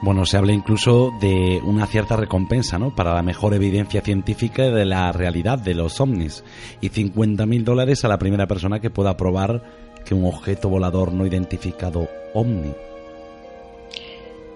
Bueno, 0.02 0.26
se 0.26 0.36
habla 0.36 0.52
incluso 0.52 1.12
de 1.20 1.62
una 1.64 1.86
cierta 1.86 2.16
recompensa, 2.16 2.78
¿no? 2.78 2.94
Para 2.94 3.14
la 3.14 3.22
mejor 3.22 3.54
evidencia 3.54 4.02
científica 4.02 4.64
de 4.64 4.84
la 4.84 5.10
realidad 5.12 5.58
de 5.58 5.74
los 5.74 6.00
ovnis 6.00 6.44
y 6.80 6.90
50.000 6.90 7.64
dólares 7.64 8.04
a 8.04 8.08
la 8.08 8.18
primera 8.18 8.46
persona 8.46 8.80
que 8.80 8.90
pueda 8.90 9.16
probar 9.16 9.62
que 10.04 10.14
un 10.14 10.26
objeto 10.26 10.68
volador 10.68 11.12
no 11.12 11.26
identificado 11.26 12.08
ovni. 12.34 12.72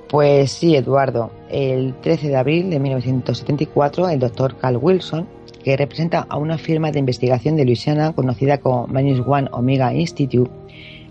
Pues 0.09 0.53
sí, 0.53 0.75
Eduardo. 0.75 1.31
El 1.51 1.95
13 2.01 2.29
de 2.29 2.37
abril 2.37 2.71
de 2.71 2.79
1974, 2.79 4.09
el 4.09 4.19
doctor 4.19 4.57
Carl 4.57 4.79
Wilson, 4.81 5.29
que 5.63 5.77
representa 5.77 6.27
a 6.29 6.39
una 6.39 6.57
firma 6.57 6.91
de 6.91 6.99
investigación 6.99 7.57
de 7.57 7.65
Luisiana 7.65 8.13
conocida 8.13 8.59
como 8.59 8.87
Minus 8.87 9.27
One 9.27 9.49
Omega 9.53 9.93
Institute, 9.93 10.51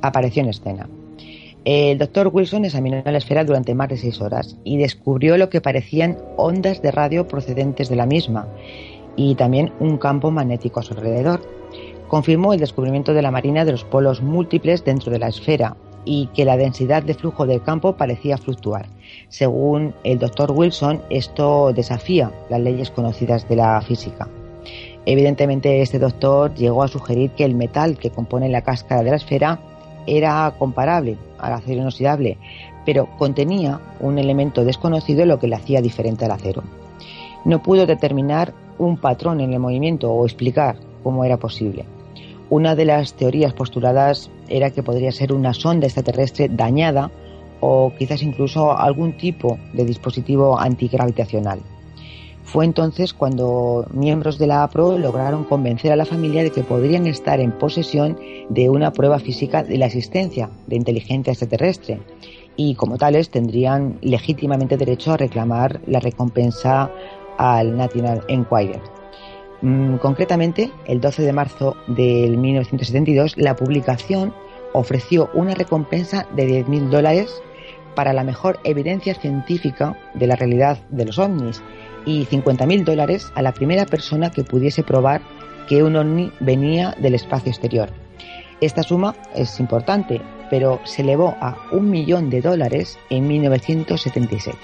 apareció 0.01 0.43
en 0.43 0.49
escena. 0.49 0.89
El 1.69 1.97
doctor 1.97 2.29
Wilson 2.31 2.63
examinó 2.63 3.01
la 3.03 3.17
esfera 3.17 3.43
durante 3.43 3.75
más 3.75 3.89
de 3.89 3.97
seis 3.97 4.21
horas 4.21 4.55
y 4.63 4.77
descubrió 4.77 5.35
lo 5.35 5.49
que 5.49 5.59
parecían 5.59 6.17
ondas 6.37 6.81
de 6.81 6.91
radio 6.91 7.27
procedentes 7.27 7.89
de 7.89 7.97
la 7.97 8.05
misma 8.05 8.47
y 9.17 9.35
también 9.35 9.73
un 9.81 9.97
campo 9.97 10.31
magnético 10.31 10.79
a 10.79 10.83
su 10.83 10.93
alrededor. 10.93 11.41
Confirmó 12.07 12.53
el 12.53 12.61
descubrimiento 12.61 13.13
de 13.13 13.21
la 13.21 13.31
Marina 13.31 13.65
de 13.65 13.73
los 13.73 13.83
polos 13.83 14.21
múltiples 14.21 14.85
dentro 14.85 15.11
de 15.11 15.19
la 15.19 15.27
esfera 15.27 15.75
y 16.05 16.27
que 16.27 16.45
la 16.45 16.55
densidad 16.55 17.03
de 17.03 17.15
flujo 17.15 17.45
del 17.45 17.61
campo 17.61 17.97
parecía 17.97 18.37
fluctuar. 18.37 18.85
Según 19.27 19.93
el 20.05 20.19
doctor 20.19 20.53
Wilson, 20.53 21.01
esto 21.09 21.73
desafía 21.73 22.31
las 22.49 22.61
leyes 22.61 22.91
conocidas 22.91 23.45
de 23.49 23.57
la 23.57 23.81
física. 23.81 24.29
Evidentemente, 25.05 25.81
este 25.81 25.99
doctor 25.99 26.53
llegó 26.53 26.83
a 26.83 26.87
sugerir 26.87 27.31
que 27.31 27.43
el 27.43 27.55
metal 27.55 27.97
que 27.97 28.09
compone 28.09 28.47
la 28.47 28.61
cáscara 28.61 29.03
de 29.03 29.09
la 29.09 29.17
esfera 29.17 29.59
era 30.07 30.51
comparable 30.57 31.17
al 31.37 31.53
acero 31.53 31.81
inoxidable, 31.81 32.37
pero 32.85 33.07
contenía 33.17 33.79
un 33.99 34.17
elemento 34.17 34.63
desconocido 34.63 35.25
lo 35.25 35.39
que 35.39 35.47
le 35.47 35.55
hacía 35.55 35.81
diferente 35.81 36.25
al 36.25 36.31
acero. 36.31 36.63
No 37.45 37.61
pudo 37.61 37.85
determinar 37.85 38.53
un 38.79 38.97
patrón 38.97 39.41
en 39.41 39.53
el 39.53 39.59
movimiento 39.59 40.11
o 40.11 40.25
explicar 40.25 40.77
cómo 41.03 41.23
era 41.23 41.37
posible. 41.37 41.85
Una 42.49 42.75
de 42.75 42.85
las 42.85 43.13
teorías 43.13 43.53
postuladas 43.53 44.31
era 44.47 44.71
que 44.71 44.83
podría 44.83 45.11
ser 45.11 45.33
una 45.33 45.53
sonda 45.53 45.85
extraterrestre 45.85 46.47
dañada 46.49 47.11
o 47.59 47.91
quizás 47.97 48.23
incluso 48.23 48.77
algún 48.77 49.17
tipo 49.17 49.57
de 49.73 49.83
dispositivo 49.83 50.57
antigravitacional. 50.57 51.59
Fue 52.47 52.63
entonces 52.63 53.13
cuando 53.13 53.85
miembros 53.91 54.37
de 54.39 54.47
la 54.47 54.63
APRO 54.63 54.97
lograron 54.97 55.43
convencer 55.43 55.91
a 55.91 55.97
la 55.97 56.05
familia 56.05 56.43
de 56.43 56.51
que 56.51 56.63
podrían 56.63 57.05
estar 57.05 57.41
en 57.41 57.51
posesión 57.51 58.17
de 58.47 58.69
una 58.69 58.93
prueba 58.93 59.19
física 59.19 59.63
de 59.63 59.77
la 59.77 59.87
existencia 59.87 60.49
de 60.65 60.77
inteligencia 60.77 61.31
extraterrestre 61.31 61.99
y 62.55 62.75
como 62.75 62.97
tales 62.97 63.31
tendrían 63.31 63.97
legítimamente 64.01 64.77
derecho 64.77 65.11
a 65.11 65.17
reclamar 65.17 65.81
la 65.87 65.99
recompensa 65.99 66.89
al 67.37 67.75
National 67.75 68.23
Enquirer. 68.29 68.81
Mm, 69.61 69.97
concretamente, 69.97 70.71
el 70.85 71.01
12 71.01 71.23
de 71.23 71.33
marzo 71.33 71.75
del 71.87 72.37
1972, 72.37 73.35
la 73.35 73.57
publicación 73.57 74.33
ofreció 74.71 75.29
una 75.33 75.53
recompensa 75.53 76.25
de 76.33 76.63
10.000 76.65 76.89
dólares 76.89 77.43
para 77.93 78.13
la 78.13 78.23
mejor 78.23 78.57
evidencia 78.63 79.15
científica 79.15 79.97
de 80.13 80.27
la 80.27 80.37
realidad 80.37 80.77
de 80.91 81.05
los 81.05 81.19
ovnis 81.19 81.61
y 82.07 82.25
50.000 82.25 82.85
dólares 82.85 83.31
a 83.35 83.41
la 83.41 83.53
primera 83.53 83.85
persona 83.85 84.31
que 84.31 84.43
pudiese 84.43 84.81
probar 84.81 85.21
que 85.67 85.83
un 85.83 85.97
ovni 85.97 86.31
venía 86.39 86.95
del 86.99 87.13
espacio 87.13 87.51
exterior. 87.51 87.89
Esta 88.61 88.81
suma 88.81 89.13
es 89.35 89.59
importante, 89.59 90.21
pero 90.49 90.79
se 90.85 91.01
elevó 91.01 91.35
a 91.41 91.57
un 91.71 91.91
millón 91.91 92.29
de 92.29 92.41
dólares 92.41 92.97
en 93.09 93.27
1976. 93.27 94.55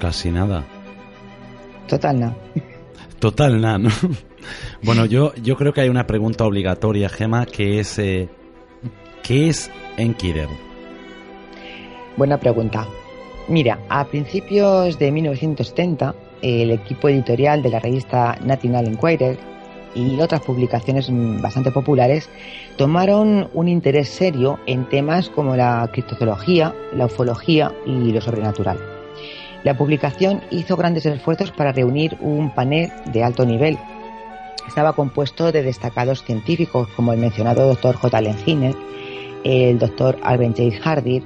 Casi 0.00 0.30
nada. 0.30 0.64
Total 1.86 2.18
nada. 2.18 2.36
Total 3.20 3.60
nada, 3.60 3.78
¿no? 3.78 3.90
Bueno, 4.82 5.06
yo, 5.06 5.32
yo 5.36 5.54
creo 5.54 5.72
que 5.72 5.82
hay 5.82 5.88
una 5.88 6.08
pregunta 6.08 6.44
obligatoria, 6.44 7.08
Gema, 7.08 7.46
que 7.46 7.78
es 7.78 7.96
eh, 8.00 8.28
¿qué 9.22 9.48
es 9.48 9.70
Enquirer? 9.96 10.48
Buena 12.16 12.40
pregunta. 12.40 12.88
Mira, 13.48 13.78
a 13.88 14.04
principios 14.06 14.98
de 14.98 15.12
1970, 15.12 16.14
el 16.42 16.70
equipo 16.70 17.08
editorial 17.08 17.62
de 17.62 17.70
la 17.70 17.78
revista 17.78 18.36
National 18.44 18.86
Enquirer 18.86 19.38
y 19.94 20.20
otras 20.20 20.40
publicaciones 20.40 21.08
bastante 21.40 21.70
populares 21.70 22.28
tomaron 22.76 23.48
un 23.54 23.68
interés 23.68 24.08
serio 24.08 24.58
en 24.66 24.88
temas 24.88 25.28
como 25.28 25.56
la 25.56 25.88
criptozoología, 25.92 26.74
la 26.94 27.06
ufología 27.06 27.72
y 27.86 28.12
lo 28.12 28.20
sobrenatural. 28.20 28.78
La 29.64 29.76
publicación 29.76 30.40
hizo 30.50 30.76
grandes 30.76 31.06
esfuerzos 31.06 31.52
para 31.52 31.72
reunir 31.72 32.16
un 32.20 32.50
panel 32.50 32.90
de 33.12 33.22
alto 33.22 33.44
nivel. 33.44 33.78
Estaba 34.66 34.94
compuesto 34.94 35.52
de 35.52 35.62
destacados 35.62 36.24
científicos 36.24 36.88
como 36.96 37.12
el 37.12 37.20
mencionado 37.20 37.66
doctor 37.68 37.94
J. 37.96 38.16
Allen 38.16 38.74
el 39.44 39.78
doctor 39.78 40.18
Alvin 40.22 40.54
J. 40.54 40.70
Hardy, 40.82 41.22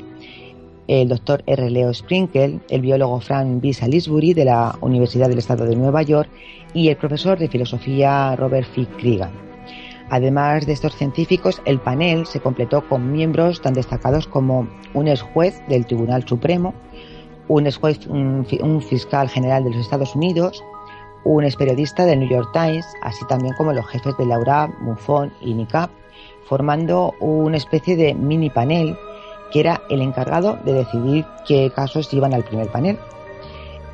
el 0.88 1.08
doctor 1.08 1.42
R. 1.46 1.70
Leo 1.70 1.92
Sprinkle, 1.92 2.60
el 2.70 2.80
biólogo 2.80 3.20
Frank 3.20 3.60
B. 3.60 3.72
Salisbury 3.72 4.34
de 4.34 4.44
la 4.44 4.76
Universidad 4.80 5.28
del 5.28 5.38
Estado 5.38 5.64
de 5.64 5.76
Nueva 5.76 6.02
York 6.02 6.28
y 6.74 6.88
el 6.88 6.96
profesor 6.96 7.38
de 7.38 7.48
filosofía 7.48 8.36
Robert 8.36 8.68
F. 8.70 8.86
Cregan. 8.98 9.46
Además 10.08 10.66
de 10.66 10.72
estos 10.72 10.94
científicos, 10.94 11.60
el 11.64 11.80
panel 11.80 12.26
se 12.26 12.40
completó 12.40 12.88
con 12.88 13.10
miembros 13.10 13.60
tan 13.60 13.74
destacados 13.74 14.28
como 14.28 14.68
un 14.94 15.08
ex 15.08 15.22
juez 15.22 15.60
del 15.68 15.84
Tribunal 15.84 16.26
Supremo, 16.28 16.74
un 17.48 17.66
ex 17.66 17.76
juez, 17.76 18.06
un, 18.06 18.46
fiscal 18.88 19.28
general 19.28 19.64
de 19.64 19.70
los 19.70 19.80
Estados 19.80 20.14
Unidos, 20.14 20.62
un 21.24 21.44
ex 21.44 21.56
periodista 21.56 22.04
del 22.04 22.20
New 22.20 22.28
York 22.28 22.50
Times, 22.52 22.86
así 23.02 23.26
también 23.28 23.54
como 23.56 23.72
los 23.72 23.86
jefes 23.88 24.16
de 24.16 24.26
Laura, 24.26 24.68
MUFON 24.80 25.32
y 25.40 25.54
NICAP, 25.54 25.90
formando 26.44 27.12
una 27.18 27.56
especie 27.56 27.96
de 27.96 28.14
mini 28.14 28.48
panel 28.48 28.96
que 29.50 29.60
era 29.60 29.82
el 29.88 30.02
encargado 30.02 30.58
de 30.64 30.72
decidir 30.72 31.24
qué 31.46 31.70
casos 31.74 32.12
iban 32.12 32.34
al 32.34 32.44
primer 32.44 32.68
panel. 32.68 32.98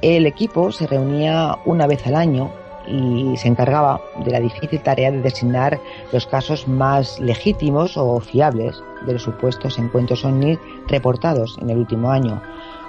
El 0.01 0.27
equipo 0.27 0.73
se 0.73 0.87
reunía 0.87 1.59
una 1.65 1.87
vez 1.87 2.07
al 2.07 2.17
año 2.17 2.51
y 2.87 3.37
se 3.37 3.49
encargaba 3.49 4.01
de 4.25 4.31
la 4.31 4.41
difícil 4.41 4.81
tarea 4.83 5.11
de 5.11 5.23
designar 5.23 5.81
los 6.13 6.27
casos 6.27 6.67
más 6.67 7.21
legítimos 7.21 7.97
o 7.97 8.19
fiables 8.21 8.83
de 9.07 9.13
los 9.13 9.23
supuestos 9.23 9.79
encuentros 9.79 10.25
OVNI 10.25 10.59
reportados 10.89 11.59
en 11.61 11.71
el 11.71 11.79
último 11.79 12.11
año, 12.11 12.43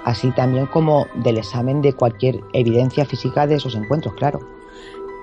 así 0.04 0.30
también 0.32 0.66
como 0.66 1.06
del 1.14 1.38
examen 1.38 1.80
de 1.82 1.92
cualquier 1.92 2.40
evidencia 2.52 3.04
física 3.04 3.46
de 3.46 3.56
esos 3.56 3.74
encuentros, 3.74 4.14
claro. 4.14 4.40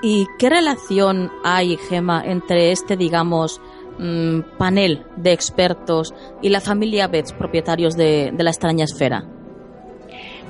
¿Y 0.01 0.25
qué 0.39 0.49
relación 0.49 1.31
hay, 1.43 1.77
Gema, 1.77 2.23
entre 2.25 2.71
este, 2.71 2.97
digamos, 2.97 3.61
Mm, 3.99 4.57
panel 4.57 5.03
de 5.15 5.31
expertos 5.31 6.13
y 6.41 6.49
la 6.49 6.61
familia 6.61 7.07
Betts, 7.07 7.33
propietarios 7.33 7.95
de, 7.95 8.33
la 8.37 8.49
extraña 8.49 8.85
esfera? 8.85 9.25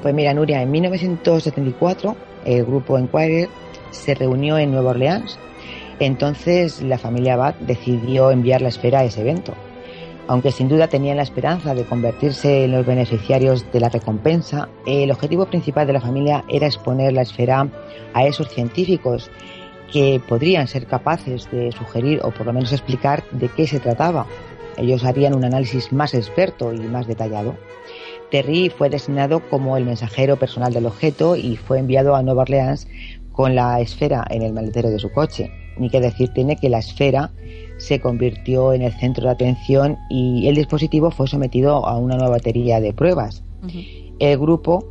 Pues 0.02 0.14
mira, 0.14 0.34
Nuria, 0.34 0.62
en 0.62 0.72
1974 0.72 2.16
el 2.46 2.66
grupo 2.66 2.98
Enquirer 2.98 3.50
se 3.92 4.16
reunió 4.16 4.58
en 4.58 4.72
Nueva 4.72 4.92
Orleans. 4.92 5.38
Entonces 6.00 6.82
la 6.82 6.98
familia 6.98 7.36
Bat 7.36 7.58
decidió 7.60 8.32
enviar 8.32 8.62
la 8.62 8.70
esfera 8.70 9.00
a 9.00 9.04
ese 9.04 9.22
evento. 9.22 9.54
Aunque 10.28 10.52
sin 10.52 10.70
duda 10.70 10.88
tenían 10.88 11.18
la 11.18 11.24
esperanza 11.24 11.76
de 11.76 11.84
convertirse 11.84 12.64
en 12.64 12.72
los 12.72 12.86
beneficiarios 12.86 13.70
de 13.72 13.80
la 13.82 13.90
recompensa, 13.90 14.70
el 14.86 15.12
objetivo 15.12 15.46
principal 15.48 15.88
de 15.88 15.94
la 15.94 16.00
familia 16.00 16.46
era 16.48 16.68
exponer 16.68 17.12
la 17.12 17.24
esfera 17.24 17.68
a 18.14 18.26
esos 18.26 18.48
científicos 18.48 19.30
que 19.92 20.22
podrían 20.28 20.68
ser 20.68 20.86
capaces 20.86 21.50
de 21.52 21.72
sugerir 21.72 22.22
o 22.24 22.32
por 22.32 22.46
lo 22.46 22.54
menos 22.54 22.72
explicar 22.72 23.24
de 23.32 23.50
qué 23.50 23.68
se 23.68 23.80
trataba. 23.80 24.26
Ellos 24.78 25.04
harían 25.04 25.36
un 25.36 25.44
análisis 25.44 25.92
más 25.92 26.14
experto 26.14 26.74
y 26.74 26.80
más 26.80 27.08
detallado. 27.08 27.56
Terry 28.32 28.70
fue 28.70 28.90
designado 28.90 29.42
como 29.50 29.76
el 29.76 29.86
mensajero 29.86 30.38
personal 30.38 30.74
del 30.74 30.86
objeto 30.86 31.36
y 31.36 31.58
fue 31.58 31.80
enviado 31.80 32.16
a 32.16 32.24
Nueva 32.24 32.44
Orleans 32.44 32.88
con 33.34 33.56
la 33.56 33.80
esfera 33.82 34.26
en 34.30 34.42
el 34.42 34.54
maletero 34.54 34.90
de 34.90 35.00
su 35.00 35.12
coche. 35.12 35.52
Ni 35.78 35.90
que 35.90 36.00
decir 36.00 36.30
tiene 36.34 36.56
que 36.56 36.70
la 36.70 36.80
esfera 36.80 37.32
se 37.78 38.00
convirtió 38.00 38.74
en 38.74 38.84
el 38.84 38.94
centro 38.94 39.26
de 39.26 39.32
atención 39.32 39.98
y 40.10 40.48
el 40.48 40.56
dispositivo 40.56 41.12
fue 41.12 41.28
sometido 41.28 41.86
a 41.86 41.98
una 41.98 42.16
nueva 42.16 42.38
batería 42.38 42.80
de 42.80 42.94
pruebas. 42.94 43.44
El 44.20 44.38
grupo 44.38 44.86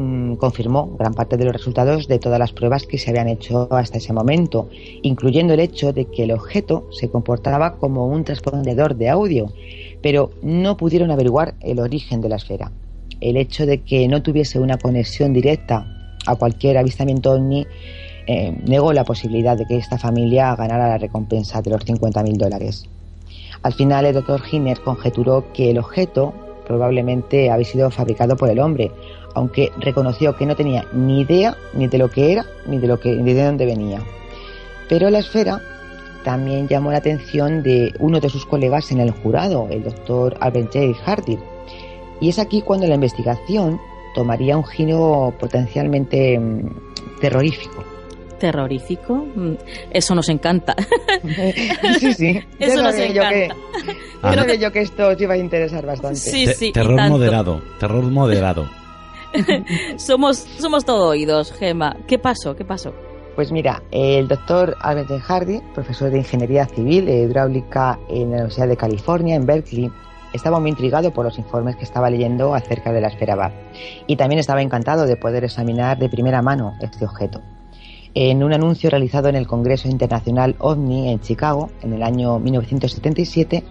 Mm, 0.00 0.36
confirmó 0.36 0.94
gran 0.96 1.12
parte 1.12 1.36
de 1.36 1.44
los 1.44 1.52
resultados 1.52 2.06
de 2.06 2.20
todas 2.20 2.38
las 2.38 2.52
pruebas 2.52 2.86
que 2.86 2.98
se 2.98 3.10
habían 3.10 3.26
hecho 3.26 3.66
hasta 3.72 3.98
ese 3.98 4.12
momento, 4.12 4.68
incluyendo 5.02 5.54
el 5.54 5.58
hecho 5.58 5.92
de 5.92 6.04
que 6.04 6.22
el 6.22 6.30
objeto 6.30 6.86
se 6.92 7.10
comportaba 7.10 7.78
como 7.78 8.06
un 8.06 8.22
transpondedor 8.22 8.94
de 8.94 9.08
audio, 9.08 9.52
pero 10.00 10.30
no 10.40 10.76
pudieron 10.76 11.10
averiguar 11.10 11.54
el 11.62 11.80
origen 11.80 12.20
de 12.20 12.28
la 12.28 12.36
esfera. 12.36 12.70
El 13.20 13.36
hecho 13.36 13.66
de 13.66 13.78
que 13.78 14.06
no 14.06 14.22
tuviese 14.22 14.60
una 14.60 14.78
conexión 14.78 15.32
directa 15.32 15.84
a 16.26 16.36
cualquier 16.36 16.78
avistamiento 16.78 17.32
ovni 17.32 17.66
eh, 18.28 18.56
negó 18.68 18.92
la 18.92 19.02
posibilidad 19.02 19.56
de 19.56 19.66
que 19.66 19.78
esta 19.78 19.98
familia 19.98 20.54
ganara 20.54 20.86
la 20.86 20.98
recompensa 20.98 21.60
de 21.60 21.70
los 21.70 21.84
50.000 21.84 22.36
dólares. 22.36 22.84
Al 23.64 23.72
final, 23.72 24.06
el 24.06 24.14
doctor 24.14 24.42
Hinner 24.48 24.78
conjeturó 24.78 25.52
que 25.52 25.70
el 25.70 25.78
objeto 25.78 26.32
probablemente 26.68 27.50
había 27.50 27.64
sido 27.64 27.90
fabricado 27.90 28.36
por 28.36 28.50
el 28.50 28.60
hombre, 28.60 28.92
aunque 29.34 29.72
reconoció 29.78 30.36
que 30.36 30.46
no 30.46 30.56
tenía 30.56 30.86
ni 30.92 31.20
idea 31.20 31.56
ni 31.74 31.86
de 31.86 31.98
lo 31.98 32.10
que 32.10 32.32
era 32.32 32.44
ni 32.66 32.78
de 32.78 32.86
lo 32.86 32.98
que 33.00 33.14
ni 33.14 33.32
de 33.32 33.44
dónde 33.44 33.66
venía. 33.66 34.02
Pero 34.88 35.10
la 35.10 35.18
esfera 35.18 35.60
también 36.24 36.68
llamó 36.68 36.90
la 36.90 36.98
atención 36.98 37.62
de 37.62 37.94
uno 37.98 38.20
de 38.20 38.28
sus 38.28 38.44
colegas 38.46 38.90
en 38.92 39.00
el 39.00 39.10
jurado, 39.10 39.68
el 39.70 39.84
doctor 39.84 40.36
Albert 40.40 40.72
J. 40.72 41.04
Hardy. 41.04 41.38
Y 42.20 42.28
es 42.30 42.38
aquí 42.38 42.62
cuando 42.62 42.86
la 42.86 42.96
investigación 42.96 43.80
tomaría 44.14 44.56
un 44.56 44.64
giro 44.64 45.32
potencialmente 45.38 46.38
mm, 46.38 47.20
terrorífico. 47.20 47.84
¿Terrorífico? 48.38 49.26
Mm, 49.34 49.54
eso 49.90 50.14
nos 50.14 50.28
encanta. 50.28 50.74
sí, 51.98 52.12
sí. 52.12 52.40
Eso 52.58 52.82
nos 52.82 52.94
encanta. 52.94 53.54
creo 54.22 54.46
que 54.46 54.58
yo 54.58 54.70
que 54.70 54.80
esto 54.80 55.08
os 55.08 55.20
iba 55.20 55.34
a 55.34 55.38
interesar 55.38 55.84
bastante. 55.86 56.18
Sí, 56.18 56.46
sí. 56.46 56.72
terror 56.72 57.08
moderado, 57.08 57.60
terror 57.80 58.04
moderado. 58.04 58.68
somos, 59.96 60.38
somos 60.38 60.84
todo 60.84 61.08
oídos, 61.08 61.52
Gema. 61.52 61.96
¿Qué 62.06 62.18
pasó? 62.18 62.56
¿Qué 62.56 62.64
pasó? 62.64 62.92
Pues 63.34 63.52
mira, 63.52 63.82
el 63.92 64.26
doctor 64.26 64.76
Albert 64.80 65.20
Hardy, 65.20 65.60
profesor 65.72 66.10
de 66.10 66.18
Ingeniería 66.18 66.66
Civil 66.66 67.08
e 67.08 67.22
Hidráulica 67.22 67.98
en 68.08 68.30
la 68.30 68.36
Universidad 68.38 68.66
de 68.66 68.76
California, 68.76 69.36
en 69.36 69.46
Berkeley, 69.46 69.90
estaba 70.32 70.60
muy 70.60 70.70
intrigado 70.70 71.12
por 71.12 71.24
los 71.24 71.38
informes 71.38 71.76
que 71.76 71.84
estaba 71.84 72.10
leyendo 72.10 72.54
acerca 72.54 72.92
de 72.92 73.00
la 73.00 73.08
esfera 73.08 73.36
BAR 73.36 73.52
y 74.06 74.16
también 74.16 74.40
estaba 74.40 74.60
encantado 74.60 75.06
de 75.06 75.16
poder 75.16 75.44
examinar 75.44 75.98
de 75.98 76.08
primera 76.08 76.42
mano 76.42 76.74
este 76.80 77.04
objeto. 77.04 77.40
En 78.14 78.42
un 78.42 78.52
anuncio 78.52 78.90
realizado 78.90 79.28
en 79.28 79.36
el 79.36 79.46
Congreso 79.46 79.88
Internacional 79.88 80.56
OVNI 80.58 81.12
en 81.12 81.20
Chicago 81.20 81.70
en 81.82 81.92
el 81.92 82.02
año 82.02 82.38
1977, 82.38 83.62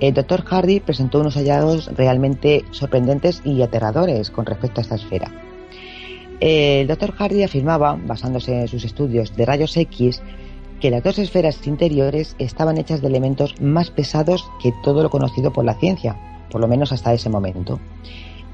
el 0.00 0.14
doctor 0.14 0.44
Hardy 0.44 0.80
presentó 0.80 1.20
unos 1.20 1.34
hallazgos 1.34 1.86
realmente 1.94 2.64
sorprendentes 2.70 3.42
y 3.44 3.60
aterradores 3.62 4.30
con 4.30 4.46
respecto 4.46 4.80
a 4.80 4.82
esta 4.82 4.94
esfera. 4.94 5.30
El 6.40 6.88
doctor 6.88 7.12
Hardy 7.12 7.42
afirmaba, 7.42 7.98
basándose 8.02 8.62
en 8.62 8.68
sus 8.68 8.84
estudios 8.84 9.36
de 9.36 9.44
rayos 9.44 9.76
X, 9.76 10.22
que 10.80 10.90
las 10.90 11.02
dos 11.02 11.18
esferas 11.18 11.66
interiores 11.66 12.34
estaban 12.38 12.78
hechas 12.78 13.02
de 13.02 13.08
elementos 13.08 13.60
más 13.60 13.90
pesados 13.90 14.48
que 14.62 14.72
todo 14.82 15.02
lo 15.02 15.10
conocido 15.10 15.52
por 15.52 15.66
la 15.66 15.74
ciencia, 15.74 16.16
por 16.50 16.62
lo 16.62 16.68
menos 16.68 16.92
hasta 16.92 17.12
ese 17.12 17.28
momento. 17.28 17.78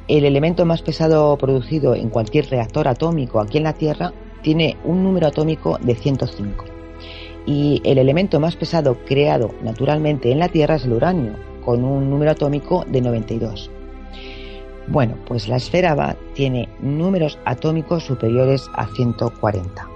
El 0.08 0.24
elemento 0.24 0.64
más 0.66 0.82
pesado 0.82 1.36
producido 1.38 1.94
en 1.94 2.10
cualquier 2.10 2.50
reactor 2.50 2.88
atómico 2.88 3.40
aquí 3.40 3.58
en 3.58 3.64
la 3.64 3.72
Tierra 3.74 4.12
tiene 4.42 4.76
un 4.84 5.04
número 5.04 5.28
atómico 5.28 5.78
de 5.80 5.94
105. 5.94 6.75
Y 7.46 7.80
el 7.84 7.98
elemento 7.98 8.40
más 8.40 8.56
pesado 8.56 8.98
creado 9.06 9.54
naturalmente 9.62 10.32
en 10.32 10.40
la 10.40 10.48
Tierra 10.48 10.76
es 10.76 10.84
el 10.84 10.92
uranio, 10.92 11.34
con 11.64 11.84
un 11.84 12.10
número 12.10 12.32
atómico 12.32 12.84
de 12.88 13.00
92. 13.00 13.70
Bueno, 14.88 15.16
pues 15.26 15.48
la 15.48 15.56
esfera 15.56 15.94
BAT 15.94 16.16
tiene 16.34 16.68
números 16.80 17.38
atómicos 17.44 18.04
superiores 18.04 18.68
a 18.74 18.86
140. 18.86 19.88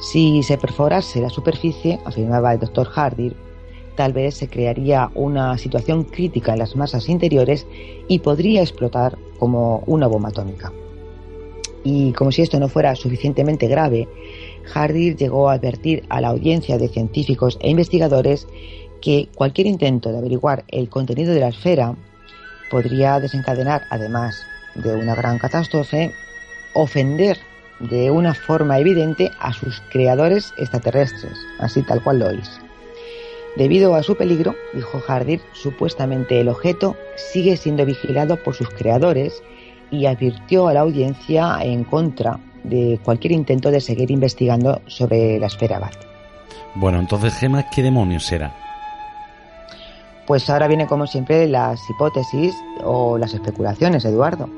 Si 0.00 0.42
se 0.44 0.56
perforase 0.56 1.20
la 1.20 1.30
superficie, 1.30 1.98
afirmaba 2.04 2.52
el 2.52 2.60
doctor 2.60 2.86
Hardy, 2.86 3.32
tal 3.96 4.12
vez 4.12 4.36
se 4.36 4.48
crearía 4.48 5.10
una 5.16 5.58
situación 5.58 6.04
crítica 6.04 6.52
en 6.52 6.60
las 6.60 6.76
masas 6.76 7.08
interiores 7.08 7.66
y 8.06 8.20
podría 8.20 8.62
explotar 8.62 9.18
como 9.40 9.82
una 9.86 10.06
bomba 10.06 10.28
atómica. 10.28 10.72
Y 11.82 12.12
como 12.12 12.30
si 12.30 12.42
esto 12.42 12.60
no 12.60 12.68
fuera 12.68 12.94
suficientemente 12.94 13.66
grave, 13.66 14.06
Hardy 14.72 15.14
llegó 15.14 15.48
a 15.48 15.54
advertir 15.54 16.04
a 16.08 16.20
la 16.20 16.28
audiencia 16.28 16.78
de 16.78 16.88
científicos 16.88 17.58
e 17.60 17.70
investigadores 17.70 18.46
que 19.00 19.28
cualquier 19.34 19.66
intento 19.66 20.10
de 20.10 20.18
averiguar 20.18 20.64
el 20.68 20.88
contenido 20.88 21.32
de 21.34 21.40
la 21.40 21.48
esfera 21.48 21.94
podría 22.70 23.20
desencadenar, 23.20 23.82
además 23.90 24.42
de 24.74 24.94
una 24.94 25.14
gran 25.14 25.38
catástrofe, 25.38 26.12
ofender 26.74 27.38
de 27.80 28.10
una 28.10 28.34
forma 28.34 28.78
evidente 28.78 29.30
a 29.38 29.52
sus 29.52 29.80
creadores 29.90 30.52
extraterrestres, 30.58 31.38
así 31.58 31.82
tal 31.82 32.02
cual 32.02 32.18
lo 32.18 32.26
oís. 32.26 32.60
Debido 33.56 33.94
a 33.94 34.02
su 34.02 34.16
peligro, 34.16 34.54
dijo 34.74 35.02
Hardir, 35.06 35.40
supuestamente 35.52 36.40
el 36.40 36.48
objeto 36.48 36.96
sigue 37.16 37.56
siendo 37.56 37.84
vigilado 37.84 38.36
por 38.42 38.54
sus 38.54 38.68
creadores 38.70 39.42
y 39.90 40.06
advirtió 40.06 40.68
a 40.68 40.74
la 40.74 40.80
audiencia 40.80 41.58
en 41.62 41.84
contra 41.84 42.38
de 42.64 42.98
cualquier 43.04 43.32
intento 43.32 43.70
de 43.70 43.80
seguir 43.80 44.10
investigando 44.10 44.80
sobre 44.86 45.38
la 45.38 45.46
esfera 45.46 45.78
Bat. 45.78 45.94
Bueno, 46.74 46.98
entonces, 47.00 47.34
Gema, 47.34 47.68
¿qué 47.70 47.82
demonios 47.82 48.30
era? 48.30 48.54
Pues 50.26 50.48
ahora 50.50 50.68
viene 50.68 50.86
como 50.86 51.06
siempre 51.06 51.48
las 51.48 51.80
hipótesis 51.88 52.54
o 52.84 53.16
las 53.16 53.32
especulaciones, 53.32 54.04
Eduardo. 54.04 54.48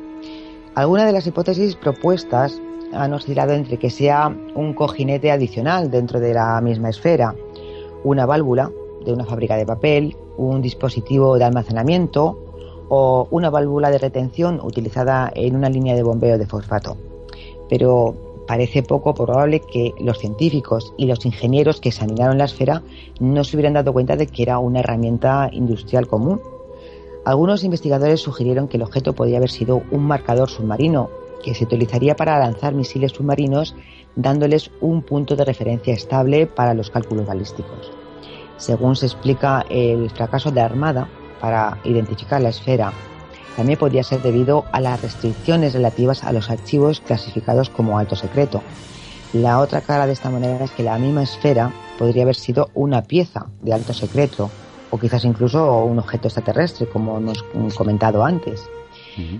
Algunas 0.74 1.06
de 1.06 1.12
las 1.12 1.26
hipótesis 1.26 1.76
propuestas 1.76 2.60
han 2.92 3.12
oscilado 3.12 3.52
entre 3.52 3.78
que 3.78 3.90
sea 3.90 4.34
un 4.54 4.74
cojinete 4.74 5.30
adicional 5.30 5.90
dentro 5.90 6.20
de 6.20 6.34
la 6.34 6.60
misma 6.60 6.90
esfera, 6.90 7.34
una 8.02 8.26
válvula 8.26 8.70
de 9.04 9.12
una 9.12 9.24
fábrica 9.24 9.56
de 9.56 9.66
papel, 9.66 10.16
un 10.36 10.60
dispositivo 10.60 11.38
de 11.38 11.44
almacenamiento 11.44 12.38
o 12.88 13.28
una 13.30 13.50
válvula 13.50 13.90
de 13.90 13.98
retención 13.98 14.60
utilizada 14.62 15.30
en 15.34 15.54
una 15.54 15.68
línea 15.68 15.94
de 15.94 16.02
bombeo 16.02 16.36
de 16.36 16.46
fosfato. 16.46 16.96
Pero 17.70 18.14
parece 18.46 18.82
poco 18.82 19.14
probable 19.14 19.60
que 19.60 19.94
los 20.00 20.18
científicos 20.18 20.92
y 20.98 21.06
los 21.06 21.24
ingenieros 21.24 21.80
que 21.80 21.90
examinaron 21.90 22.36
la 22.36 22.46
esfera 22.46 22.82
no 23.20 23.44
se 23.44 23.56
hubieran 23.56 23.74
dado 23.74 23.92
cuenta 23.92 24.16
de 24.16 24.26
que 24.26 24.42
era 24.42 24.58
una 24.58 24.80
herramienta 24.80 25.48
industrial 25.52 26.08
común. 26.08 26.40
Algunos 27.24 27.62
investigadores 27.62 28.20
sugirieron 28.20 28.66
que 28.66 28.76
el 28.76 28.82
objeto 28.82 29.14
podía 29.14 29.36
haber 29.36 29.50
sido 29.50 29.82
un 29.92 30.02
marcador 30.04 30.50
submarino 30.50 31.10
que 31.44 31.54
se 31.54 31.64
utilizaría 31.64 32.16
para 32.16 32.38
lanzar 32.38 32.74
misiles 32.74 33.12
submarinos 33.12 33.74
dándoles 34.16 34.70
un 34.80 35.02
punto 35.02 35.36
de 35.36 35.44
referencia 35.44 35.94
estable 35.94 36.46
para 36.46 36.74
los 36.74 36.90
cálculos 36.90 37.26
balísticos. 37.26 37.92
Según 38.56 38.96
se 38.96 39.06
explica, 39.06 39.64
el 39.70 40.10
fracaso 40.10 40.50
de 40.50 40.56
la 40.56 40.66
Armada 40.66 41.08
para 41.40 41.78
identificar 41.84 42.40
la 42.42 42.50
esfera 42.50 42.92
también 43.56 43.78
podría 43.78 44.02
ser 44.02 44.22
debido 44.22 44.64
a 44.72 44.80
las 44.80 45.02
restricciones 45.02 45.74
relativas 45.74 46.24
a 46.24 46.32
los 46.32 46.50
archivos 46.50 47.00
clasificados 47.00 47.70
como 47.70 47.98
alto 47.98 48.16
secreto. 48.16 48.62
La 49.32 49.60
otra 49.60 49.80
cara 49.80 50.06
de 50.06 50.12
esta 50.12 50.30
moneda 50.30 50.64
es 50.64 50.70
que 50.72 50.82
la 50.82 50.98
misma 50.98 51.22
esfera 51.22 51.72
podría 51.98 52.22
haber 52.24 52.34
sido 52.34 52.70
una 52.74 53.02
pieza 53.02 53.46
de 53.62 53.72
alto 53.72 53.92
secreto 53.92 54.50
o 54.90 54.98
quizás 54.98 55.24
incluso 55.24 55.84
un 55.84 55.98
objeto 55.98 56.28
extraterrestre, 56.28 56.86
como 56.86 57.18
hemos 57.18 57.74
comentado 57.74 58.24
antes. 58.24 58.68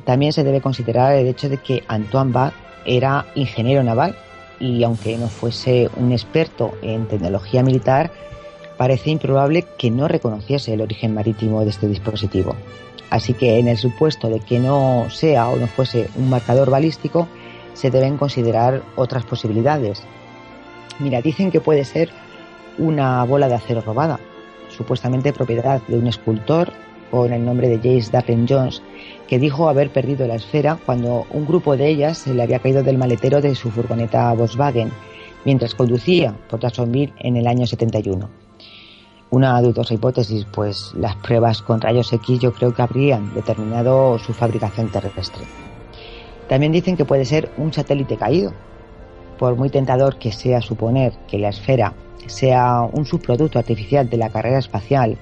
También 0.05 0.33
se 0.33 0.45
debe 0.45 0.61
considerar 0.61 1.15
el 1.15 1.27
hecho 1.27 1.49
de 1.49 1.57
que 1.57 1.83
Antoine 1.89 2.33
Bach 2.33 2.53
era 2.85 3.27
ingeniero 3.35 3.83
naval 3.83 4.17
y 4.59 4.83
aunque 4.85 5.17
no 5.17 5.29
fuese 5.29 5.91
un 5.97 6.13
experto 6.13 6.73
en 6.83 7.07
tecnología 7.07 7.63
militar, 7.63 8.13
parece 8.77 9.11
improbable 9.11 9.65
que 9.79 9.91
no 9.91 10.07
reconociese 10.07 10.75
el 10.75 10.83
origen 10.83 11.15
marítimo 11.15 11.65
de 11.65 11.71
este 11.71 11.89
dispositivo. 11.89 12.55
Así 13.11 13.35
que 13.35 13.59
en 13.59 13.69
el 13.69 13.77
supuesto 13.77 14.29
de 14.29 14.41
que 14.41 14.59
no 14.61 15.11
sea 15.11 15.49
o 15.49 15.57
no 15.57 15.67
fuese 15.67 16.09
un 16.17 16.31
marcador 16.31 16.71
balístico, 16.71 17.27
se 17.75 17.91
deben 17.91 18.17
considerar 18.17 18.83
otras 18.97 19.25
posibilidades. 19.25 20.03
Mira, 21.01 21.21
dicen 21.21 21.51
que 21.51 21.61
puede 21.61 21.85
ser 21.85 22.11
una 22.79 23.25
bola 23.25 23.49
de 23.49 23.55
acero 23.55 23.81
robada, 23.81 24.21
supuestamente 24.69 25.33
propiedad 25.33 25.83
de 25.89 25.99
un 25.99 26.07
escultor 26.07 26.73
con 27.11 27.33
el 27.33 27.45
nombre 27.45 27.69
de 27.69 27.79
James 27.79 28.13
Darren 28.13 28.47
Jones, 28.49 28.83
que 29.27 29.39
dijo 29.39 29.69
haber 29.69 29.91
perdido 29.91 30.27
la 30.27 30.37
esfera 30.37 30.79
cuando 30.87 31.27
un 31.31 31.47
grupo 31.47 31.77
de 31.77 31.89
ellas 31.89 32.19
se 32.19 32.35
le 32.35 32.43
había 32.43 32.61
caído 32.61 32.83
del 32.83 32.99
maletero 32.99 33.41
de 33.41 33.55
su 33.55 33.71
furgoneta 33.71 34.33
Volkswagen 34.33 34.93
mientras 35.45 35.75
conducía 35.75 36.35
por 36.49 36.61
Jacksonville 36.61 37.13
en 37.19 37.37
el 37.37 37.47
año 37.47 37.67
71. 37.67 38.40
Una 39.33 39.63
dudosa 39.63 39.95
hipótesis, 39.95 40.45
pues 40.51 40.93
las 40.97 41.15
pruebas 41.15 41.63
con 41.63 41.81
rayos 41.81 42.13
X 42.13 42.41
yo 42.41 42.53
creo 42.53 42.75
que 42.75 42.83
habrían 42.83 43.33
determinado 43.33 44.19
su 44.19 44.33
fabricación 44.33 44.89
terrestre. 44.89 45.45
También 46.49 46.73
dicen 46.73 46.97
que 46.97 47.05
puede 47.05 47.25
ser 47.25 47.49
un 47.57 47.73
satélite 47.73 48.17
caído. 48.17 48.53
Por 49.39 49.55
muy 49.55 49.71
tentador 49.71 50.19
que 50.19 50.33
sea 50.33 50.61
suponer 50.61 51.13
que 51.29 51.39
la 51.39 51.51
esfera 51.51 51.95
sea 52.27 52.83
un 52.83 53.07
subproducto 53.07 53.61
artificial 53.61 54.11
de 54.11 54.17
la 54.17 54.31
carrera 54.31 54.59
espacial, 54.59 55.17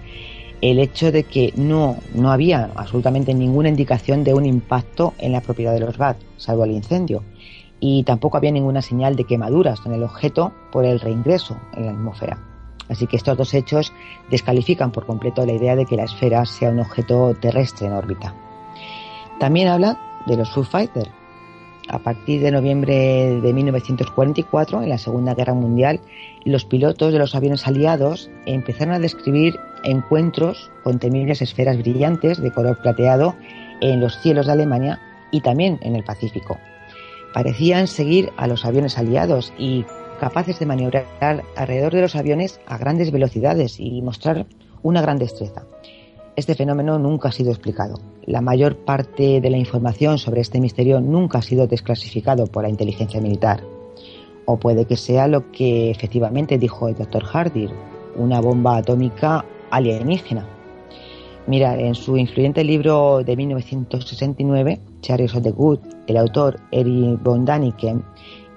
el 0.62 0.78
hecho 0.78 1.12
de 1.12 1.24
que 1.24 1.52
no, 1.56 1.98
no 2.14 2.32
había 2.32 2.70
absolutamente 2.76 3.34
ninguna 3.34 3.68
indicación 3.68 4.24
de 4.24 4.32
un 4.32 4.46
impacto 4.46 5.12
en 5.18 5.32
la 5.32 5.42
propiedad 5.42 5.74
de 5.74 5.80
los 5.80 5.98
BAT, 5.98 6.16
salvo 6.38 6.64
el 6.64 6.70
incendio, 6.70 7.24
y 7.78 8.04
tampoco 8.04 8.38
había 8.38 8.52
ninguna 8.52 8.80
señal 8.80 9.16
de 9.16 9.24
quemaduras 9.24 9.80
en 9.84 9.92
el 9.92 10.02
objeto 10.02 10.52
por 10.72 10.86
el 10.86 10.98
reingreso 10.98 11.58
en 11.76 11.84
la 11.84 11.92
atmósfera. 11.92 12.47
Así 12.88 13.06
que 13.06 13.16
estos 13.16 13.36
dos 13.36 13.54
hechos 13.54 13.92
descalifican 14.30 14.92
por 14.92 15.06
completo 15.06 15.44
la 15.44 15.52
idea 15.52 15.76
de 15.76 15.86
que 15.86 15.96
la 15.96 16.04
esfera 16.04 16.44
sea 16.46 16.70
un 16.70 16.80
objeto 16.80 17.34
terrestre 17.34 17.86
en 17.86 17.92
órbita. 17.92 18.34
También 19.38 19.68
habla 19.68 19.98
de 20.26 20.36
los 20.36 20.50
Foo. 20.50 20.64
A 21.90 21.98
partir 22.00 22.42
de 22.42 22.50
noviembre 22.50 23.40
de 23.40 23.52
1944, 23.54 24.82
en 24.82 24.90
la 24.90 24.98
Segunda 24.98 25.34
Guerra 25.34 25.54
Mundial, 25.54 26.00
los 26.44 26.66
pilotos 26.66 27.12
de 27.12 27.18
los 27.18 27.34
aviones 27.34 27.66
aliados 27.66 28.30
empezaron 28.44 28.94
a 28.94 28.98
describir 28.98 29.58
encuentros 29.84 30.70
con 30.84 30.98
temibles 30.98 31.40
esferas 31.40 31.78
brillantes 31.78 32.42
de 32.42 32.52
color 32.52 32.78
plateado 32.82 33.36
en 33.80 34.00
los 34.00 34.18
cielos 34.20 34.46
de 34.46 34.52
Alemania 34.52 35.00
y 35.30 35.40
también 35.40 35.78
en 35.80 35.96
el 35.96 36.04
Pacífico. 36.04 36.58
Parecían 37.32 37.86
seguir 37.86 38.32
a 38.36 38.46
los 38.46 38.66
aviones 38.66 38.98
aliados 38.98 39.54
y 39.58 39.86
capaces 40.18 40.58
de 40.58 40.66
maniobrar 40.66 41.06
alrededor 41.56 41.94
de 41.94 42.02
los 42.02 42.16
aviones 42.16 42.60
a 42.66 42.78
grandes 42.78 43.10
velocidades 43.10 43.80
y 43.80 44.02
mostrar 44.02 44.46
una 44.82 45.00
gran 45.02 45.18
destreza. 45.18 45.64
Este 46.36 46.54
fenómeno 46.54 46.98
nunca 46.98 47.30
ha 47.30 47.32
sido 47.32 47.50
explicado. 47.50 47.98
La 48.24 48.40
mayor 48.40 48.76
parte 48.76 49.40
de 49.40 49.50
la 49.50 49.56
información 49.56 50.18
sobre 50.18 50.40
este 50.40 50.60
misterio 50.60 51.00
nunca 51.00 51.38
ha 51.38 51.42
sido 51.42 51.66
desclasificado 51.66 52.46
por 52.46 52.62
la 52.62 52.68
inteligencia 52.68 53.20
militar. 53.20 53.64
O 54.44 54.56
puede 54.56 54.84
que 54.84 54.96
sea 54.96 55.26
lo 55.26 55.50
que 55.50 55.90
efectivamente 55.90 56.58
dijo 56.58 56.88
el 56.88 56.94
doctor 56.94 57.24
Hardy, 57.24 57.68
una 58.16 58.40
bomba 58.40 58.76
atómica 58.76 59.44
alienígena. 59.70 60.46
Mira, 61.48 61.76
en 61.76 61.94
su 61.94 62.16
influyente 62.16 62.62
libro 62.62 63.24
de 63.24 63.34
1969, 63.34 64.80
Chariots 65.00 65.34
of 65.34 65.44
Good, 65.56 65.78
el 66.06 66.18
autor 66.18 66.60
Eric 66.70 67.22
von 67.22 67.44
Daniken 67.44 68.04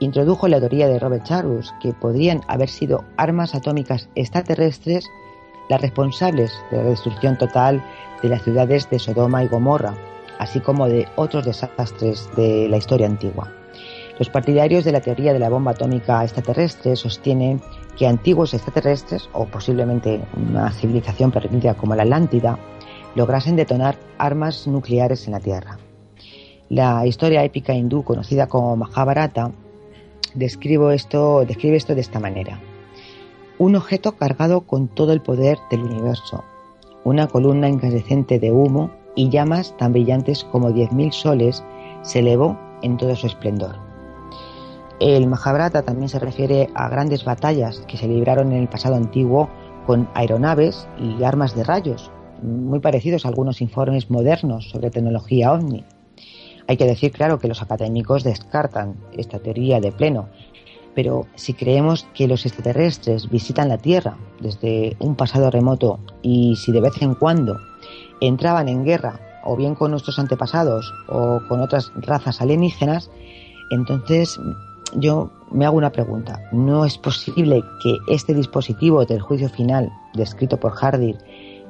introdujo 0.02 0.48
la 0.48 0.60
teoría 0.60 0.88
de 0.88 1.00
Robert 1.00 1.24
Charus 1.24 1.74
que 1.80 1.94
podrían 1.94 2.42
haber 2.48 2.70
sido 2.70 3.06
armas 3.18 3.54
atómicas 3.54 4.10
extraterrestres 4.16 5.06
las 5.70 5.80
responsables 5.80 6.52
de 6.72 6.78
la 6.78 6.84
destrucción 6.84 7.38
total 7.38 7.84
de 8.22 8.30
las 8.30 8.44
ciudades 8.44 8.90
de 8.90 8.98
Sodoma 8.98 9.44
y 9.44 9.48
Gomorra, 9.48 9.94
así 10.40 10.60
como 10.60 10.88
de 10.88 11.08
otros 11.16 11.46
desastres 11.46 12.28
de 12.36 12.68
la 12.68 12.78
historia 12.78 13.06
antigua. 13.06 13.54
Los 14.18 14.30
partidarios 14.30 14.84
de 14.84 14.92
la 14.92 15.02
teoría 15.02 15.34
de 15.34 15.40
la 15.40 15.50
bomba 15.50 15.72
atómica 15.72 16.24
extraterrestre 16.24 16.96
sostienen 16.96 17.62
que 17.96 18.08
antiguos 18.08 18.54
extraterrestres, 18.54 19.30
o 19.34 19.46
posiblemente 19.46 20.20
una 20.36 20.72
civilización 20.72 21.32
perdida 21.32 21.76
como 21.76 21.96
la 21.96 22.04
Atlántida, 22.04 22.58
lograsen 23.16 23.56
detonar 23.56 23.98
armas 24.18 24.68
nucleares 24.68 25.28
en 25.28 25.34
la 25.34 25.40
Tierra. 25.40 25.78
La 26.70 27.06
historia 27.06 27.44
épica 27.44 27.74
hindú 27.74 28.04
conocida 28.04 28.48
como 28.48 28.76
Mahabharata 28.76 29.52
describe 30.34 30.94
esto, 30.94 31.46
describe 31.46 31.78
esto 31.78 31.96
de 31.96 32.02
esta 32.02 32.20
manera. 32.20 32.60
Un 33.58 33.76
objeto 33.76 34.14
cargado 34.14 34.62
con 34.62 34.88
todo 34.88 35.14
el 35.14 35.22
poder 35.22 35.58
del 35.70 35.84
universo, 35.84 36.44
una 37.04 37.28
columna 37.28 37.70
incandescente 37.70 38.40
de 38.40 38.52
humo 38.52 38.92
y 39.16 39.30
llamas 39.30 39.76
tan 39.78 39.92
brillantes 39.92 40.44
como 40.46 40.72
diez 40.72 40.92
mil 40.92 41.12
soles 41.12 41.64
se 42.02 42.20
elevó 42.20 42.58
en 42.82 42.98
todo 42.98 43.16
su 43.16 43.28
esplendor. 43.28 43.76
El 45.00 45.28
Mahabharata 45.28 45.82
también 45.82 46.10
se 46.10 46.20
refiere 46.20 46.70
a 46.76 46.88
grandes 46.88 47.26
batallas 47.26 47.80
que 47.88 47.98
se 47.98 48.08
libraron 48.08 48.52
en 48.52 48.62
el 48.62 48.70
pasado 48.70 48.96
antiguo 48.96 49.50
con 49.88 50.08
aeronaves 50.14 50.88
y 51.00 51.24
armas 51.24 51.56
de 51.56 51.64
rayos, 51.64 52.12
muy 52.44 52.80
parecidos 52.80 53.26
a 53.26 53.30
algunos 53.30 53.62
informes 53.62 54.12
modernos 54.12 54.70
sobre 54.70 54.92
tecnología 54.92 55.54
ovni. 55.54 55.84
Hay 56.72 56.78
que 56.78 56.86
decir, 56.86 57.12
claro, 57.12 57.38
que 57.38 57.50
los 57.50 57.62
académicos 57.62 58.24
descartan 58.24 58.96
esta 59.12 59.40
teoría 59.40 59.82
de 59.82 59.92
pleno, 59.92 60.30
pero 60.96 61.28
si 61.36 61.54
creemos 61.54 62.08
que 62.14 62.30
los 62.30 62.46
extraterrestres 62.46 63.30
visitan 63.30 63.68
la 63.68 63.78
Tierra 63.78 64.16
desde 64.40 64.96
un 65.00 65.18
pasado 65.18 65.52
remoto 65.52 66.00
y 66.22 66.56
si 66.56 66.72
de 66.72 66.80
vez 66.80 66.94
en 67.02 67.16
cuando 67.16 67.58
entraban 68.22 68.70
en 68.70 68.86
guerra 68.86 69.20
o 69.44 69.58
bien 69.58 69.76
con 69.76 69.92
nuestros 69.92 70.18
antepasados 70.18 70.94
o 71.10 71.42
con 71.50 71.60
otras 71.60 71.92
razas 71.98 72.40
alienígenas, 72.40 73.12
entonces 73.72 74.40
yo 74.96 75.30
me 75.52 75.66
hago 75.66 75.76
una 75.76 75.92
pregunta. 75.92 76.42
¿No 76.54 76.86
es 76.86 76.98
posible 76.98 77.62
que 77.84 77.98
este 78.08 78.34
dispositivo 78.34 79.04
del 79.04 79.20
juicio 79.20 79.50
final 79.50 79.92
descrito 80.14 80.58
por 80.58 80.72
Hardy 80.72 81.18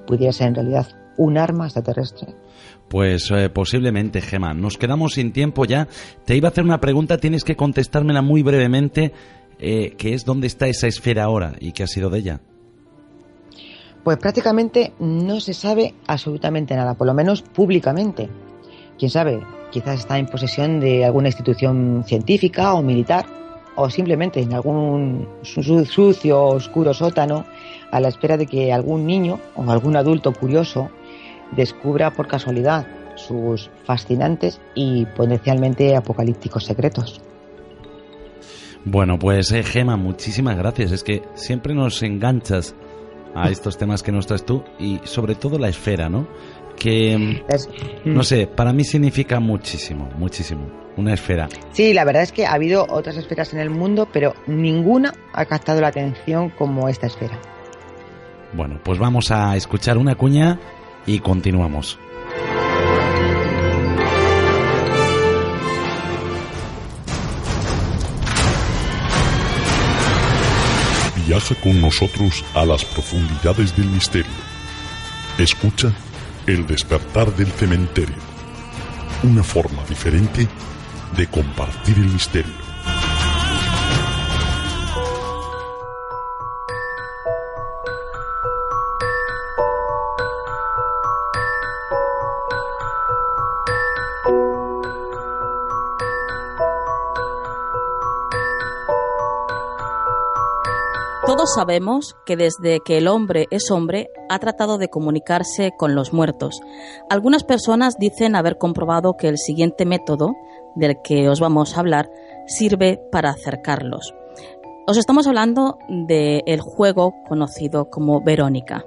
pudiera 0.06 0.32
ser 0.32 0.50
en 0.50 0.56
realidad 0.56 0.88
un 1.18 1.40
arma 1.40 1.66
extraterrestre? 1.66 2.36
Pues 2.92 3.32
eh, 3.32 3.50
posiblemente, 3.50 4.20
Gema. 4.20 4.54
Nos 4.54 4.78
quedamos 4.78 5.14
sin 5.14 5.32
tiempo 5.32 5.64
ya. 5.64 5.88
Te 6.26 6.36
iba 6.36 6.50
a 6.50 6.52
hacer 6.52 6.66
una 6.66 6.82
pregunta, 6.82 7.20
tienes 7.20 7.46
que 7.46 7.56
contestármela 7.56 8.22
muy 8.22 8.44
brevemente, 8.44 9.14
eh, 9.60 9.92
que 9.98 10.14
es 10.14 10.26
dónde 10.26 10.48
está 10.48 10.68
esa 10.68 10.88
esfera 10.88 11.24
ahora 11.24 11.54
y 11.62 11.72
qué 11.72 11.84
ha 11.84 11.88
sido 11.88 12.10
de 12.10 12.20
ella. 12.20 12.42
Pues 14.04 14.18
prácticamente 14.18 14.92
no 15.00 15.40
se 15.40 15.54
sabe 15.54 15.94
absolutamente 16.06 16.76
nada, 16.76 16.96
por 16.96 17.08
lo 17.08 17.14
menos 17.14 17.42
públicamente. 17.42 18.28
Quién 19.00 19.10
sabe, 19.10 19.40
quizás 19.72 20.00
está 20.02 20.18
en 20.18 20.26
posesión 20.26 20.82
de 20.82 21.06
alguna 21.06 21.30
institución 21.30 22.04
científica 22.06 22.74
o 22.74 22.82
militar, 22.82 23.26
o 23.78 23.90
simplemente 23.90 24.42
en 24.42 24.54
algún 24.54 25.30
sucio, 25.44 26.44
oscuro 26.44 26.94
sótano, 26.94 27.46
a 27.90 28.02
la 28.02 28.10
espera 28.10 28.36
de 28.36 28.48
que 28.48 28.74
algún 28.74 29.06
niño 29.06 29.40
o 29.56 29.72
algún 29.72 29.96
adulto 29.96 30.34
curioso 30.34 30.90
descubra 31.52 32.12
por 32.12 32.28
casualidad 32.28 32.88
sus 33.16 33.70
fascinantes 33.84 34.60
y 34.76 35.06
potencialmente 35.06 35.96
apocalípticos 35.96 36.66
secretos. 36.66 37.22
Bueno, 38.84 39.20
pues 39.20 39.52
eh, 39.52 39.64
Gema, 39.64 39.96
muchísimas 39.96 40.58
gracias. 40.58 40.92
Es 40.92 41.04
que 41.04 41.22
siempre 41.36 41.74
nos 41.74 42.02
enganchas 42.02 42.76
a 43.36 43.50
estos 43.52 43.78
temas 43.78 44.04
que 44.04 44.12
nos 44.12 44.28
traes 44.28 44.46
tú 44.46 44.64
y 44.80 45.00
sobre 45.04 45.36
todo 45.36 45.60
la 45.60 45.70
esfera, 45.70 46.10
¿no? 46.10 46.28
Que, 46.78 47.16
mm, 47.16 48.14
no 48.14 48.24
sé, 48.24 48.48
para 48.48 48.74
mí 48.74 48.84
significa 48.84 49.40
muchísimo, 49.40 50.10
muchísimo. 50.18 50.82
Una 50.98 51.14
esfera. 51.14 51.48
Sí, 51.72 51.94
la 51.94 52.04
verdad 52.04 52.24
es 52.24 52.32
que 52.32 52.46
ha 52.46 52.54
habido 52.54 52.86
otras 52.90 53.16
esferas 53.16 53.54
en 53.54 53.60
el 53.60 53.70
mundo, 53.70 54.10
pero 54.12 54.34
ninguna 54.48 55.14
ha 55.32 55.46
captado 55.46 55.80
la 55.80 55.88
atención 55.88 56.50
como 56.50 56.90
esta 56.90 57.08
esfera. 57.08 57.40
Bueno, 58.54 58.80
pues 58.84 59.00
vamos 59.00 59.32
a 59.32 59.56
escuchar 59.56 59.98
una 59.98 60.16
cuña 60.16 60.60
y 61.06 61.20
continuamos. 61.20 61.98
Viaja 71.28 71.56
con 71.56 71.80
nosotros 71.80 72.44
a 72.54 72.66
las 72.66 72.84
profundidades 72.84 73.76
del 73.78 73.88
misterio. 73.88 74.32
Escucha 75.38 75.94
El 76.46 76.68
despertar 76.68 77.34
del 77.36 77.48
cementerio. 77.48 78.18
Una 79.24 79.44
forma 79.44 79.84
diferente 79.88 80.48
de 81.16 81.28
compartir 81.28 81.98
el 81.98 82.08
misterio. 82.08 82.61
Todos 101.42 101.56
sabemos 101.56 102.16
que 102.24 102.38
desde 102.38 102.82
que 102.82 103.00
el 103.00 103.08
hombre 103.08 103.48
es 103.50 103.72
hombre 103.72 104.12
ha 104.30 104.38
tratado 104.38 104.78
de 104.78 104.90
comunicarse 104.90 105.72
con 105.76 105.96
los 105.96 106.14
muertos. 106.14 106.62
Algunas 107.10 107.44
personas 107.44 107.98
dicen 107.98 108.36
haber 108.36 108.60
comprobado 108.60 109.18
que 109.18 109.28
el 109.28 109.40
siguiente 109.40 109.88
método, 109.88 110.36
del 110.76 111.02
que 111.04 111.30
os 111.30 111.40
vamos 111.40 111.76
a 111.76 111.80
hablar, 111.80 112.12
sirve 112.46 113.02
para 113.12 113.32
acercarlos. 113.32 114.14
Os 114.86 114.98
estamos 114.98 115.26
hablando 115.26 115.80
del 115.90 116.62
juego 116.62 117.16
conocido 117.28 117.90
como 117.90 118.22
Verónica. 118.22 118.86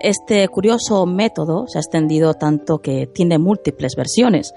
Este 0.00 0.46
curioso 0.48 1.06
método 1.06 1.66
se 1.66 1.78
ha 1.78 1.80
extendido 1.80 2.34
tanto 2.34 2.80
que 2.80 3.06
tiene 3.06 3.38
múltiples 3.38 3.96
versiones. 3.96 4.52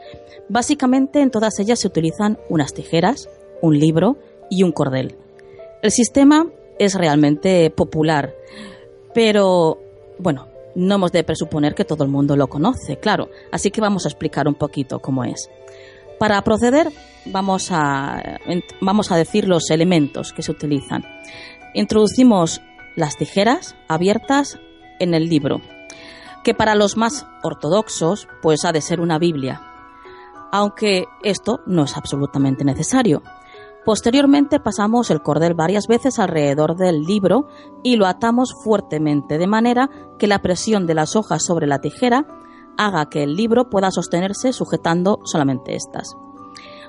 Básicamente 0.49 1.21
en 1.21 1.31
todas 1.31 1.57
ellas 1.59 1.79
se 1.79 1.87
utilizan 1.87 2.37
unas 2.49 2.73
tijeras, 2.73 3.29
un 3.61 3.79
libro 3.79 4.17
y 4.49 4.63
un 4.63 4.73
cordel. 4.73 5.15
El 5.81 5.91
sistema 5.91 6.47
es 6.83 6.95
realmente 6.95 7.69
popular. 7.69 8.33
Pero, 9.13 9.79
bueno, 10.19 10.47
no 10.75 10.95
hemos 10.95 11.11
de 11.11 11.23
presuponer 11.23 11.75
que 11.75 11.85
todo 11.85 12.03
el 12.03 12.09
mundo 12.09 12.35
lo 12.35 12.47
conoce, 12.47 12.97
claro. 12.97 13.29
Así 13.51 13.71
que 13.71 13.81
vamos 13.81 14.05
a 14.05 14.09
explicar 14.09 14.47
un 14.47 14.55
poquito 14.55 14.99
cómo 14.99 15.23
es. 15.23 15.49
Para 16.19 16.41
proceder, 16.43 16.91
vamos 17.25 17.69
a, 17.71 18.39
vamos 18.81 19.11
a 19.11 19.17
decir 19.17 19.47
los 19.47 19.69
elementos 19.69 20.33
que 20.33 20.41
se 20.41 20.51
utilizan. 20.51 21.03
Introducimos 21.73 22.61
las 22.95 23.17
tijeras 23.17 23.75
abiertas 23.87 24.59
en 24.99 25.13
el 25.13 25.27
libro, 25.27 25.61
que 26.43 26.53
para 26.53 26.75
los 26.75 26.97
más 26.97 27.25
ortodoxos, 27.43 28.27
pues 28.41 28.65
ha 28.65 28.71
de 28.71 28.81
ser 28.81 28.99
una 28.99 29.19
Biblia. 29.19 29.61
Aunque 30.51 31.05
esto 31.23 31.61
no 31.65 31.85
es 31.85 31.97
absolutamente 31.97 32.63
necesario. 32.63 33.23
Posteriormente 33.85 34.61
pasamos 34.61 35.11
el 35.11 35.21
cordel 35.21 35.55
varias 35.55 35.87
veces 35.87 36.17
alrededor 36.17 36.77
del 36.77 37.01
libro 37.01 37.47
y 37.83 37.97
lo 37.97 38.05
atamos 38.05 38.53
fuertemente 38.63 39.37
de 39.37 39.47
manera 39.47 39.89
que 40.17 40.27
la 40.27 40.41
presión 40.41 40.87
de 40.87 40.93
las 40.93 41.17
hojas 41.17 41.43
sobre 41.43 41.67
la 41.67 41.79
tijera 41.79 42.25
haga 42.77 43.09
que 43.09 43.23
el 43.23 43.35
libro 43.35 43.69
pueda 43.69 43.91
sostenerse 43.91 44.53
sujetando 44.53 45.19
solamente 45.25 45.75
estas. 45.75 46.15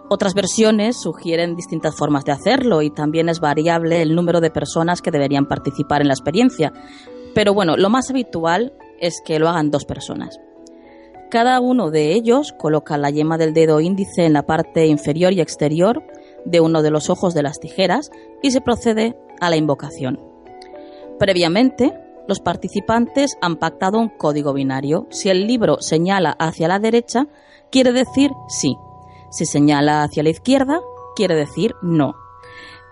Otras 0.08 0.34
versiones 0.34 1.00
sugieren 1.00 1.56
distintas 1.56 1.96
formas 1.96 2.24
de 2.24 2.32
hacerlo 2.32 2.82
y 2.82 2.90
también 2.90 3.28
es 3.28 3.40
variable 3.40 4.02
el 4.02 4.14
número 4.14 4.40
de 4.40 4.50
personas 4.50 5.02
que 5.02 5.10
deberían 5.10 5.46
participar 5.46 6.02
en 6.02 6.08
la 6.08 6.14
experiencia. 6.14 6.72
Pero 7.34 7.54
bueno, 7.54 7.76
lo 7.76 7.88
más 7.88 8.10
habitual 8.10 8.74
es 9.00 9.20
que 9.24 9.38
lo 9.38 9.48
hagan 9.48 9.70
dos 9.70 9.84
personas. 9.84 10.38
Cada 11.30 11.58
uno 11.58 11.90
de 11.90 12.12
ellos 12.12 12.54
coloca 12.56 12.98
la 12.98 13.10
yema 13.10 13.38
del 13.38 13.54
dedo 13.54 13.80
índice 13.80 14.24
en 14.24 14.34
la 14.34 14.46
parte 14.46 14.86
inferior 14.86 15.32
y 15.32 15.40
exterior 15.40 16.04
de 16.44 16.60
uno 16.60 16.82
de 16.82 16.90
los 16.90 17.10
ojos 17.10 17.34
de 17.34 17.42
las 17.42 17.60
tijeras 17.60 18.10
y 18.42 18.50
se 18.50 18.60
procede 18.60 19.16
a 19.40 19.50
la 19.50 19.56
invocación. 19.56 20.20
Previamente, 21.18 21.92
los 22.26 22.40
participantes 22.40 23.36
han 23.40 23.56
pactado 23.56 23.98
un 23.98 24.08
código 24.08 24.52
binario. 24.52 25.06
Si 25.10 25.28
el 25.28 25.46
libro 25.46 25.80
señala 25.80 26.34
hacia 26.38 26.68
la 26.68 26.78
derecha, 26.78 27.26
quiere 27.70 27.92
decir 27.92 28.30
sí. 28.48 28.76
Si 29.30 29.46
señala 29.46 30.02
hacia 30.02 30.22
la 30.22 30.30
izquierda, 30.30 30.80
quiere 31.14 31.34
decir 31.34 31.74
no. 31.82 32.14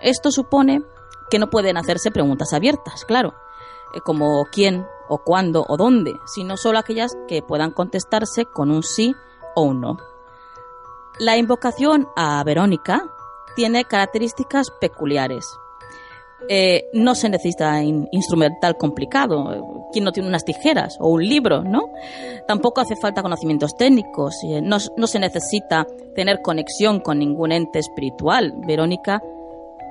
Esto 0.01 0.31
supone 0.31 0.83
que 1.31 1.39
no 1.39 1.49
pueden 1.49 1.77
hacerse 1.77 2.11
preguntas 2.11 2.53
abiertas, 2.53 3.05
claro, 3.05 3.35
eh, 3.95 4.01
como 4.05 4.45
quién 4.53 4.87
o 5.09 5.19
cuándo 5.19 5.65
o 5.69 5.77
dónde, 5.77 6.15
sino 6.27 6.57
solo 6.57 6.79
aquellas 6.79 7.17
que 7.29 7.43
puedan 7.43 7.71
contestarse 7.71 8.45
con 8.45 8.71
un 8.71 8.83
sí 8.83 9.15
o 9.55 9.63
un 9.63 9.81
no. 9.81 9.97
La 11.19 11.37
invocación 11.37 12.09
a 12.17 12.43
Verónica 12.45 13.05
tiene 13.57 13.85
características 13.85 14.71
peculiares. 14.81 15.47
eh, 16.49 16.91
no 16.93 17.15
se 17.15 17.29
necesita 17.29 17.83
instrumental 17.83 18.77
complicado. 18.77 19.89
¿Quién 19.93 20.05
no 20.05 20.13
tiene 20.13 20.29
unas 20.29 20.45
tijeras 20.45 20.97
o 21.01 21.09
un 21.09 21.25
libro, 21.25 21.63
no? 21.63 21.93
Tampoco 22.47 22.81
hace 22.81 22.97
falta 22.97 23.23
conocimientos 23.23 23.77
técnicos. 23.77 24.35
Eh, 24.45 24.61
no, 24.61 24.79
se 24.81 25.19
necesita 25.19 25.87
tener 26.15 26.41
conexión 26.43 27.01
con 27.01 27.19
ningún 27.19 27.53
ente 27.53 27.79
espiritual. 27.79 28.55
Verónica, 28.67 29.23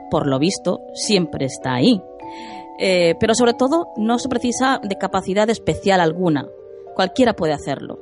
por 0.10 0.28
lo 0.28 0.40
visto, 0.40 0.82
siempre 0.94 1.46
está 1.46 1.76
ahí. 1.76 2.02
Eh, 2.80 3.16
pero 3.20 3.36
sobre 3.36 3.54
todo, 3.54 3.90
no 3.96 4.18
se 4.18 4.28
precisa 4.28 4.80
de 4.84 4.98
capacidad 4.98 5.50
especial 5.50 6.02
alguna. 6.02 6.48
Cualquiera 6.96 7.34
puede 7.34 7.54
hacerlo. 7.54 8.00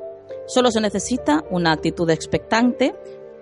Solo 0.48 0.72
se 0.72 0.82
necesita 0.82 1.44
una 1.52 1.74
actitud 1.74 2.10
expectante 2.10 2.96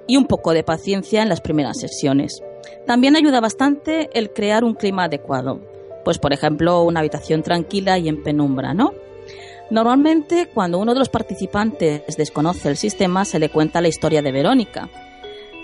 y 0.08 0.18
un 0.18 0.26
poco 0.26 0.54
de 0.54 0.64
paciencia 0.64 1.22
en 1.22 1.30
las 1.30 1.42
primeras 1.42 1.80
sesiones. 1.80 2.42
También 2.86 3.16
ayuda 3.16 3.40
bastante 3.40 4.10
el 4.14 4.32
crear 4.32 4.64
un 4.64 4.74
clima 4.74 5.06
adecuado, 5.06 5.60
pues 6.04 6.18
por 6.18 6.34
ejemplo 6.34 6.84
una 6.84 7.02
habitación 7.02 7.44
tranquila 7.44 7.98
y 7.98 8.08
en 8.08 8.24
penumbra, 8.24 8.74
¿no? 8.74 8.94
Normalmente 9.70 10.48
cuando 10.54 10.80
uno 10.80 10.94
de 10.94 11.00
los 11.00 11.10
participantes 11.10 12.16
desconoce 12.18 12.70
el 12.70 12.78
sistema 12.78 13.26
se 13.26 13.40
le 13.40 13.50
cuenta 13.50 13.82
la 13.82 13.90
historia 13.90 14.22
de 14.22 14.32
Verónica. 14.32 14.90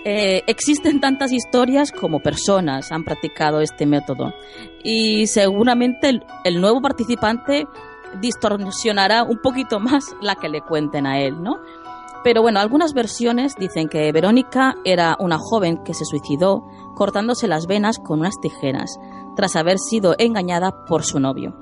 Eh, 0.06 0.42
existen 0.46 1.00
tantas 1.00 1.32
historias 1.32 1.90
como 1.90 2.20
personas 2.20 2.92
han 2.92 3.04
practicado 3.04 3.62
este 3.62 3.86
método 3.86 4.34
y 4.82 5.26
seguramente 5.28 6.20
el 6.44 6.60
nuevo 6.60 6.82
participante 6.82 7.66
distorsionará 8.20 9.22
un 9.22 9.38
poquito 9.38 9.80
más 9.80 10.14
la 10.20 10.34
que 10.36 10.48
le 10.48 10.60
cuenten 10.60 11.06
a 11.06 11.20
él, 11.20 11.42
¿no? 11.42 11.58
Pero 12.24 12.40
bueno, 12.40 12.58
algunas 12.58 12.94
versiones 12.94 13.54
dicen 13.56 13.88
que 13.88 14.10
Verónica 14.10 14.76
era 14.84 15.14
una 15.20 15.38
joven 15.38 15.84
que 15.84 15.92
se 15.92 16.06
suicidó 16.06 16.64
cortándose 16.94 17.46
las 17.46 17.66
venas 17.66 17.98
con 17.98 18.20
unas 18.20 18.40
tijeras, 18.40 18.98
tras 19.36 19.56
haber 19.56 19.78
sido 19.78 20.14
engañada 20.18 20.86
por 20.86 21.04
su 21.04 21.20
novio. 21.20 21.54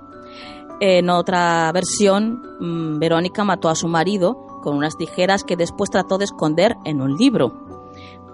En 0.80 1.10
otra 1.10 1.70
versión, 1.72 2.42
mm, 2.60 3.00
Verónica 3.00 3.42
mató 3.42 3.68
a 3.68 3.74
su 3.74 3.88
marido 3.88 4.46
con 4.62 4.76
unas 4.76 4.96
tijeras 4.96 5.42
que 5.42 5.56
después 5.56 5.90
trató 5.90 6.16
de 6.16 6.26
esconder 6.26 6.76
en 6.84 7.00
un 7.00 7.16
libro. 7.16 7.52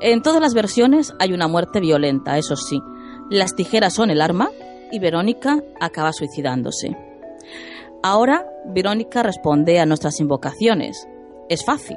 En 0.01 0.21
todas 0.21 0.41
las 0.41 0.53
versiones 0.53 1.15
hay 1.19 1.33
una 1.33 1.49
muerte 1.49 1.81
violenta, 1.81 2.37
eso 2.37 2.57
sí. 2.57 2.83
Las 3.31 3.55
tijeras 3.55 3.95
son 3.95 4.11
el 4.11 4.21
arma 4.21 4.51
y 4.93 4.99
Verónica 4.99 5.63
acaba 5.81 6.13
suicidándose. 6.13 6.97
Ahora 8.03 8.47
Verónica 8.67 9.23
responde 9.23 9.81
a 9.81 9.87
nuestras 9.87 10.21
invocaciones. 10.21 11.09
Es 11.49 11.65
fácil. 11.65 11.97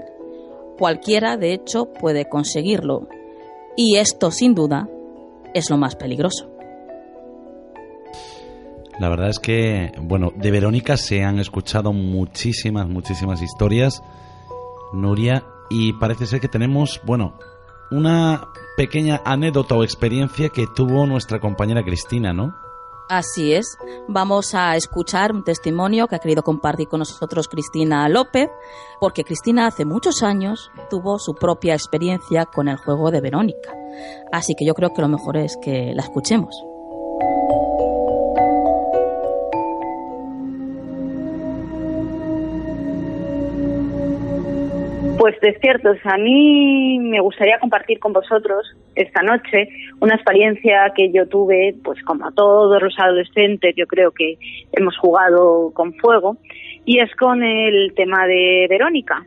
Cualquiera, 0.82 1.38
de 1.38 1.54
hecho, 1.54 1.94
puede 1.94 2.28
conseguirlo. 2.28 3.08
Y 3.78 3.98
esto, 3.98 4.32
sin 4.32 4.56
duda, 4.56 4.90
es 5.54 5.70
lo 5.70 5.78
más 5.78 5.96
peligroso. 5.96 6.50
La 8.98 9.08
verdad 9.08 9.30
es 9.30 9.38
que, 9.38 9.92
bueno, 10.02 10.34
de 10.36 10.50
Verónica 10.50 10.98
se 10.98 11.24
han 11.24 11.38
escuchado 11.38 11.94
muchísimas, 11.94 12.88
muchísimas 12.88 13.44
historias, 13.44 14.02
Nuria, 14.92 15.44
y 15.70 15.94
parece 15.94 16.26
ser 16.26 16.40
que 16.40 16.48
tenemos, 16.48 17.00
bueno, 17.06 17.38
una 17.92 18.48
pequeña 18.76 19.22
anécdota 19.24 19.76
o 19.76 19.84
experiencia 19.84 20.50
que 20.50 20.66
tuvo 20.66 21.06
nuestra 21.06 21.40
compañera 21.40 21.84
Cristina, 21.84 22.34
¿no? 22.34 22.56
Así 23.12 23.54
es. 23.54 23.78
Vamos 24.08 24.56
a 24.56 24.78
escuchar 24.78 25.34
un 25.34 25.44
testimonio 25.44 26.08
que 26.08 26.16
ha 26.16 26.20
querido 26.20 26.44
compartir 26.44 26.88
con 26.88 27.00
nosotros 27.00 27.50
Cristina 27.50 28.08
López, 28.08 28.50
porque 29.02 29.26
Cristina 29.26 29.68
hace 29.68 29.84
muchos 29.84 30.24
años 30.24 30.72
tuvo 30.90 31.20
su 31.20 31.36
propia 31.36 31.74
experiencia 31.74 32.46
con 32.46 32.70
el 32.70 32.78
juego 32.78 33.12
de 33.12 33.20
Verónica. 33.20 33.74
Así 34.32 34.54
que 34.58 34.66
yo 34.66 34.74
creo 34.76 34.94
que 34.94 35.02
lo 35.02 35.10
mejor 35.10 35.36
es 35.36 35.58
que 35.62 35.92
la 35.94 36.04
escuchemos. 36.04 36.56
Pues 45.22 45.40
despiertos, 45.40 46.00
a 46.04 46.18
mí 46.18 46.98
me 47.00 47.20
gustaría 47.20 47.60
compartir 47.60 48.00
con 48.00 48.12
vosotros 48.12 48.76
esta 48.96 49.22
noche 49.22 49.70
una 50.00 50.16
experiencia 50.16 50.92
que 50.96 51.12
yo 51.12 51.28
tuve, 51.28 51.76
pues 51.84 52.02
como 52.02 52.26
a 52.26 52.32
todos 52.32 52.82
los 52.82 52.98
adolescentes, 52.98 53.76
yo 53.78 53.86
creo 53.86 54.10
que 54.10 54.40
hemos 54.72 54.98
jugado 54.98 55.70
con 55.76 55.94
fuego, 55.94 56.38
y 56.86 57.02
es 57.02 57.16
con 57.18 57.44
el 57.44 57.94
tema 57.94 58.26
de 58.26 58.66
Verónica. 58.68 59.24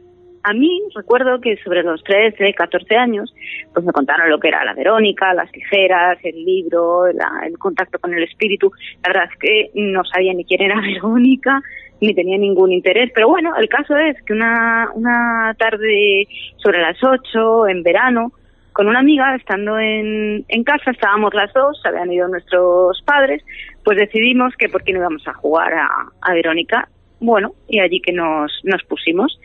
A 0.46 0.52
mí 0.52 0.78
recuerdo 0.94 1.40
que 1.40 1.56
sobre 1.64 1.82
los 1.82 2.04
13, 2.04 2.52
14 2.52 2.96
años, 2.96 3.34
pues 3.72 3.84
me 3.84 3.92
contaron 3.92 4.28
lo 4.28 4.38
que 4.38 4.48
era 4.48 4.62
la 4.62 4.74
Verónica, 4.74 5.32
las 5.32 5.50
tijeras, 5.50 6.18
el 6.22 6.44
libro, 6.44 7.06
el 7.06 7.58
contacto 7.58 7.98
con 7.98 8.12
el 8.12 8.24
espíritu. 8.24 8.70
La 9.02 9.08
verdad 9.08 9.30
es 9.32 9.38
que 9.38 9.70
no 9.74 10.04
sabía 10.04 10.34
ni 10.34 10.44
quién 10.44 10.60
era 10.60 10.80
Verónica, 10.82 11.62
ni 12.02 12.14
tenía 12.14 12.36
ningún 12.36 12.72
interés. 12.72 13.10
Pero 13.14 13.28
bueno, 13.28 13.56
el 13.56 13.70
caso 13.70 13.96
es 13.96 14.20
que 14.24 14.34
una, 14.34 14.90
una 14.94 15.54
tarde 15.58 16.28
sobre 16.58 16.82
las 16.82 17.02
8, 17.02 17.68
en 17.68 17.82
verano, 17.82 18.32
con 18.74 18.86
una 18.86 18.98
amiga, 18.98 19.34
estando 19.36 19.78
en, 19.78 20.44
en 20.46 20.64
casa, 20.64 20.90
estábamos 20.90 21.32
las 21.32 21.54
dos, 21.54 21.80
habían 21.86 22.12
ido 22.12 22.28
nuestros 22.28 23.00
padres, 23.06 23.42
pues 23.82 23.96
decidimos 23.96 24.52
que 24.58 24.68
por 24.68 24.84
qué 24.84 24.92
no 24.92 24.98
íbamos 24.98 25.26
a 25.26 25.32
jugar 25.32 25.72
a, 25.72 25.88
a 26.20 26.34
Verónica. 26.34 26.88
Bueno, 27.20 27.54
y 27.66 27.80
allí 27.80 28.00
que 28.00 28.12
nos, 28.12 28.52
nos 28.64 28.82
pusimos. 28.82 29.40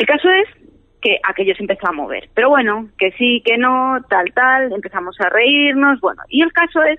El 0.00 0.06
caso 0.06 0.30
es 0.30 0.48
que 1.02 1.18
aquello 1.22 1.54
se 1.54 1.62
empezó 1.62 1.86
a 1.86 1.92
mover. 1.92 2.30
Pero 2.32 2.48
bueno, 2.48 2.88
que 2.96 3.12
sí, 3.18 3.42
que 3.44 3.58
no, 3.58 3.98
tal, 4.08 4.32
tal, 4.32 4.72
empezamos 4.72 5.14
a 5.20 5.28
reírnos, 5.28 6.00
bueno. 6.00 6.22
Y 6.30 6.40
el 6.40 6.50
caso 6.54 6.82
es 6.84 6.98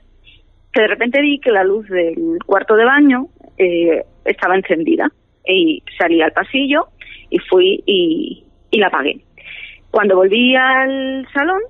que 0.72 0.82
de 0.82 0.88
repente 0.88 1.20
vi 1.20 1.40
que 1.40 1.50
la 1.50 1.64
luz 1.64 1.88
del 1.90 2.38
cuarto 2.46 2.76
de 2.76 2.86
baño 2.86 3.26
eh, 3.58 4.06
estaba 4.24 4.56
encendida 4.56 5.12
y 5.48 5.82
salí 5.98 6.22
al 6.22 6.32
pasillo 6.32 6.90
y 7.32 7.40
fui 7.40 7.82
y, 7.88 8.46
la 8.74 8.86
apagué. 8.86 9.22
Cuando 9.90 10.18
volví 10.18 10.56
al 10.56 11.28
salón, 11.34 11.62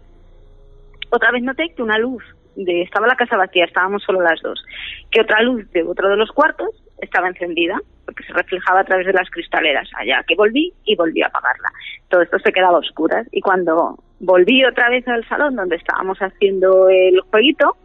otra 1.11 1.31
vez 1.31 1.43
noté 1.43 1.69
que 1.73 1.81
una 1.81 1.97
luz 1.97 2.25
de 2.57 2.81
estaba 2.81 3.07
la 3.07 3.15
casa 3.15 3.37
vacía, 3.37 3.63
estábamos 3.63 4.03
solo 4.03 4.19
las 4.19 4.41
dos, 4.41 4.61
que 5.09 5.21
otra 5.21 5.41
luz 5.43 5.71
de 5.71 5.83
otro 5.83 6.09
de 6.09 6.17
los 6.17 6.29
cuartos 6.33 6.71
estaba 7.01 7.27
encendida 7.27 7.77
porque 8.05 8.23
se 8.23 8.33
reflejaba 8.33 8.81
a 8.81 8.83
través 8.83 9.05
de 9.05 9.13
las 9.13 9.29
cristaleras 9.29 9.89
allá 9.95 10.23
que 10.27 10.35
volví 10.35 10.73
y 10.85 10.95
volví 10.95 11.21
a 11.21 11.27
apagarla. 11.27 11.69
Todo 12.09 12.21
esto 12.21 12.39
se 12.39 12.51
quedaba 12.51 12.77
a 12.77 12.79
oscuras 12.79 13.27
y 13.31 13.41
cuando 13.41 13.97
volví 14.19 14.63
otra 14.65 14.89
vez 14.89 15.07
al 15.07 15.27
salón 15.27 15.55
donde 15.55 15.75
estábamos 15.75 16.17
haciendo 16.19 16.89
el 16.89 17.19
jueguito, 17.29 17.75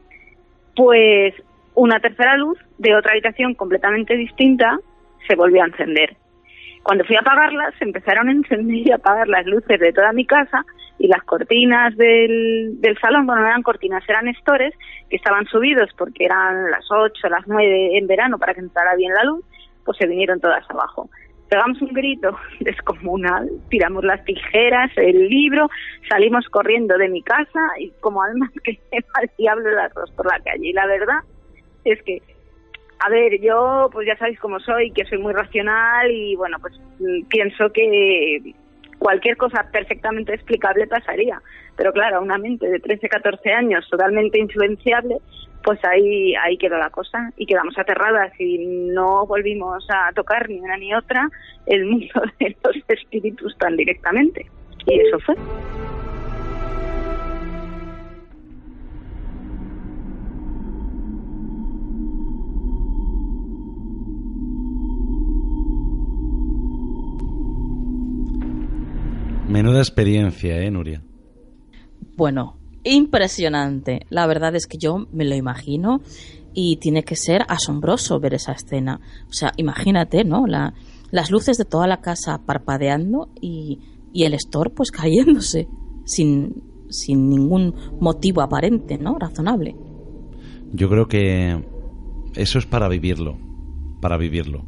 pues 0.74 1.34
una 1.74 2.00
tercera 2.00 2.36
luz 2.36 2.58
de 2.78 2.94
otra 2.94 3.12
habitación 3.12 3.54
completamente 3.54 4.16
distinta 4.16 4.78
se 5.26 5.34
volvió 5.34 5.62
a 5.62 5.66
encender. 5.66 6.16
Cuando 6.86 7.04
fui 7.04 7.16
a 7.16 7.18
apagarlas, 7.18 7.74
empezaron 7.80 8.28
a 8.28 8.30
encender 8.30 8.86
y 8.86 8.92
apagar 8.92 9.26
las 9.26 9.44
luces 9.44 9.80
de 9.80 9.92
toda 9.92 10.12
mi 10.12 10.24
casa 10.24 10.64
y 11.00 11.08
las 11.08 11.20
cortinas 11.24 11.96
del, 11.96 12.80
del 12.80 12.96
salón, 13.00 13.26
bueno, 13.26 13.42
no 13.42 13.48
eran 13.48 13.64
cortinas, 13.64 14.08
eran 14.08 14.28
estores 14.28 14.72
que 15.10 15.16
estaban 15.16 15.46
subidos 15.46 15.90
porque 15.98 16.26
eran 16.26 16.70
las 16.70 16.84
8, 16.88 17.28
las 17.28 17.44
9 17.48 17.98
en 17.98 18.06
verano 18.06 18.38
para 18.38 18.54
que 18.54 18.60
entrara 18.60 18.94
bien 18.94 19.12
la 19.14 19.24
luz, 19.24 19.44
pues 19.84 19.98
se 19.98 20.06
vinieron 20.06 20.38
todas 20.38 20.64
abajo. 20.70 21.10
Pegamos 21.48 21.82
un 21.82 21.92
grito 21.92 22.38
descomunal, 22.60 23.50
tiramos 23.68 24.04
las 24.04 24.24
tijeras, 24.24 24.92
el 24.94 25.28
libro, 25.28 25.68
salimos 26.08 26.48
corriendo 26.50 26.96
de 26.98 27.08
mi 27.08 27.20
casa 27.20 27.66
y 27.80 27.90
como 27.98 28.22
almas 28.22 28.50
que 28.62 28.78
al 28.92 29.28
diablo 29.36 29.72
las 29.72 29.92
dos 29.92 30.12
por 30.12 30.26
la 30.26 30.38
calle. 30.38 30.68
Y 30.68 30.72
la 30.72 30.86
verdad 30.86 31.18
es 31.84 32.00
que, 32.04 32.22
a 32.98 33.10
ver, 33.10 33.40
yo 33.40 33.88
pues 33.92 34.06
ya 34.06 34.16
sabéis 34.16 34.38
cómo 34.40 34.58
soy, 34.60 34.90
que 34.90 35.04
soy 35.04 35.18
muy 35.18 35.32
racional 35.32 36.10
y 36.10 36.36
bueno, 36.36 36.58
pues 36.60 36.74
mm, 36.98 37.26
pienso 37.28 37.70
que 37.72 38.54
cualquier 38.98 39.36
cosa 39.36 39.66
perfectamente 39.70 40.34
explicable 40.34 40.86
pasaría. 40.86 41.40
Pero 41.76 41.92
claro, 41.92 42.22
una 42.22 42.38
mente 42.38 42.68
de 42.68 42.80
13, 42.80 43.08
14 43.08 43.52
años 43.52 43.86
totalmente 43.90 44.38
influenciable, 44.38 45.18
pues 45.62 45.78
ahí, 45.84 46.34
ahí 46.36 46.56
quedó 46.56 46.78
la 46.78 46.90
cosa 46.90 47.32
y 47.36 47.44
quedamos 47.44 47.76
aterradas 47.76 48.32
y 48.40 48.58
no 48.58 49.26
volvimos 49.26 49.86
a 49.90 50.12
tocar 50.12 50.48
ni 50.48 50.60
una 50.60 50.76
ni 50.76 50.94
otra 50.94 51.28
el 51.66 51.84
mundo 51.84 52.22
de 52.40 52.56
los 52.64 52.76
espíritus 52.88 53.56
tan 53.58 53.76
directamente. 53.76 54.46
Y 54.86 55.00
eso 55.00 55.18
fue. 55.20 55.34
Menuda 69.66 69.80
experiencia, 69.80 70.62
¿eh, 70.62 70.70
Nuria? 70.70 71.02
Bueno, 72.16 72.56
impresionante. 72.84 74.06
La 74.10 74.24
verdad 74.28 74.54
es 74.54 74.68
que 74.68 74.78
yo 74.78 75.08
me 75.10 75.24
lo 75.24 75.34
imagino 75.34 76.02
y 76.54 76.76
tiene 76.76 77.02
que 77.02 77.16
ser 77.16 77.42
asombroso 77.48 78.20
ver 78.20 78.34
esa 78.34 78.52
escena. 78.52 79.00
O 79.28 79.32
sea, 79.32 79.50
imagínate, 79.56 80.22
¿no? 80.22 80.46
La, 80.46 80.72
las 81.10 81.32
luces 81.32 81.58
de 81.58 81.64
toda 81.64 81.88
la 81.88 82.00
casa 82.00 82.42
parpadeando 82.46 83.28
y, 83.40 83.80
y 84.12 84.22
el 84.22 84.34
store 84.34 84.70
pues 84.70 84.90
cayéndose 84.92 85.66
sin, 86.04 86.62
sin 86.88 87.28
ningún 87.28 87.74
motivo 87.98 88.42
aparente, 88.42 88.98
¿no? 88.98 89.18
Razonable. 89.18 89.74
Yo 90.74 90.88
creo 90.88 91.08
que 91.08 91.66
eso 92.36 92.60
es 92.60 92.66
para 92.66 92.86
vivirlo, 92.86 93.36
para 94.00 94.16
vivirlo. 94.16 94.64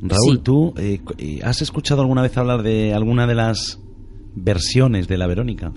Raúl, 0.00 0.44
¿tú 0.44 0.74
eh, 0.76 1.00
eh, 1.18 1.40
has 1.42 1.60
escuchado 1.60 2.02
alguna 2.02 2.22
vez 2.22 2.38
hablar 2.38 2.62
de 2.62 2.94
alguna 2.94 3.26
de 3.26 3.34
las 3.34 3.80
versiones 4.40 5.08
de 5.08 5.18
la 5.18 5.26
Verónica? 5.26 5.72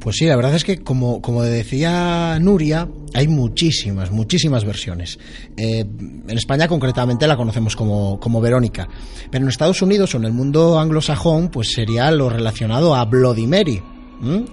Pues 0.00 0.16
sí, 0.16 0.24
la 0.24 0.34
verdad 0.34 0.54
es 0.54 0.64
que 0.64 0.78
como, 0.78 1.20
como 1.20 1.42
decía 1.42 2.38
Nuria, 2.40 2.88
hay 3.12 3.28
muchísimas, 3.28 4.10
muchísimas 4.10 4.64
versiones. 4.64 5.18
Eh, 5.58 5.80
en 5.80 6.38
España 6.38 6.68
concretamente 6.68 7.26
la 7.26 7.36
conocemos 7.36 7.76
como, 7.76 8.18
como 8.18 8.40
Verónica, 8.40 8.88
pero 9.30 9.44
en 9.44 9.50
Estados 9.50 9.82
Unidos 9.82 10.14
o 10.14 10.18
en 10.18 10.24
el 10.24 10.32
mundo 10.32 10.80
anglosajón 10.80 11.50
pues 11.50 11.72
sería 11.72 12.10
lo 12.12 12.30
relacionado 12.30 12.94
a 12.94 13.04
Bloody 13.04 13.46
Mary. 13.46 13.82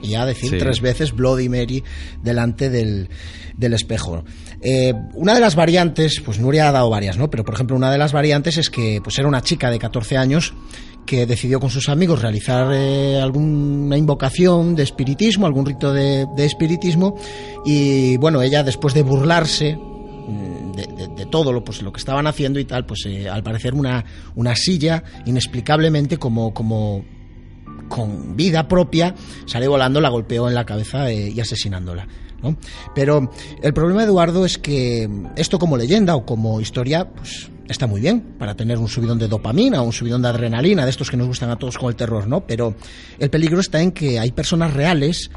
Y 0.02 0.14
a 0.14 0.26
decir 0.26 0.57
tres 0.57 0.80
veces 0.80 1.11
Bloody 1.11 1.49
Mary 1.49 1.84
delante 2.23 2.69
del, 2.69 3.10
del 3.57 3.73
espejo. 3.73 4.23
Eh, 4.61 4.94
una 5.14 5.34
de 5.34 5.41
las 5.41 5.56
variantes, 5.56 6.22
pues 6.23 6.39
Nuria 6.39 6.69
ha 6.69 6.72
dado 6.72 6.89
varias, 6.89 7.18
¿no? 7.18 7.30
Pero 7.30 7.44
por 7.44 7.53
ejemplo, 7.53 7.76
una 7.76 7.91
de 7.91 7.98
las 7.98 8.14
variantes 8.14 8.57
es 8.57 8.69
que 8.69 9.02
pues 9.03 9.19
era 9.19 9.27
una 9.27 9.41
chica 9.41 9.69
de 9.69 9.77
14 9.77 10.15
años 10.15 10.53
que 11.07 11.25
decidió 11.25 11.59
con 11.59 11.71
sus 11.71 11.89
amigos 11.89 12.21
realizar 12.21 12.71
eh, 12.73 13.19
alguna 13.19 13.97
invocación 13.97 14.75
de 14.75 14.84
espiritismo, 14.84 15.47
algún 15.47 15.65
rito 15.65 15.91
de, 15.91 16.27
espiritismo, 16.38 17.15
y 17.65 18.17
bueno, 18.17 18.43
ella 18.43 18.61
después 18.61 18.93
de 18.93 19.01
burlarse 19.01 19.75
mm, 19.77 20.71
de, 21.15 21.25
todo 21.31 21.51
lo, 21.51 21.63
pues, 21.63 21.81
lo 21.81 21.91
que 21.91 21.97
estaban 21.97 22.27
haciendo 22.27 22.59
y 22.59 22.65
tal, 22.65 22.85
pues 22.85 23.05
eh, 23.07 23.27
al 23.27 23.41
parecer 23.41 23.73
una, 23.73 24.05
una 24.35 24.55
silla 24.55 25.03
inexplicablemente 25.25 26.17
como, 26.17 26.53
como 26.53 27.03
con 27.88 28.35
vida 28.35 28.67
propia 28.67 29.15
salió 29.45 29.71
volando, 29.71 30.01
la 30.01 30.09
golpeó 30.09 30.47
en 30.47 30.55
la 30.55 30.65
cabeza 30.65 31.09
eh, 31.09 31.29
y 31.29 31.39
asesinándola. 31.39 32.07
¿no? 32.43 32.57
Pero 32.93 33.31
el 33.63 33.73
problema, 33.73 34.03
Eduardo, 34.03 34.45
es 34.45 34.57
que 34.57 35.09
esto 35.35 35.57
como 35.57 35.77
leyenda 35.77 36.15
o 36.15 36.25
como 36.25 36.61
historia, 36.61 37.09
pues 37.09 37.49
está 37.68 37.88
muy 37.88 38.02
bien 38.02 38.22
para 38.38 38.56
tener 38.56 38.77
un 38.77 38.88
subidón 38.88 39.19
de 39.19 39.27
dopamina 39.27 39.81
o 39.81 39.85
un 39.85 39.94
subidón 39.94 40.22
de 40.22 40.30
adrenalina, 40.30 40.84
de 40.84 40.89
estos 40.89 41.10
que 41.10 41.18
nos 41.18 41.27
gustan 41.27 41.49
a 41.49 41.57
todos 41.57 41.77
con 41.77 41.89
el 41.89 41.95
terror, 41.95 42.27
¿no? 42.27 42.45
Pero 42.45 42.76
el 43.19 43.30
peligro 43.30 43.60
está 43.60 43.81
en 43.81 43.91
que 43.91 44.19
hay 44.19 44.31
personas 44.31 44.73
reales 44.73 45.30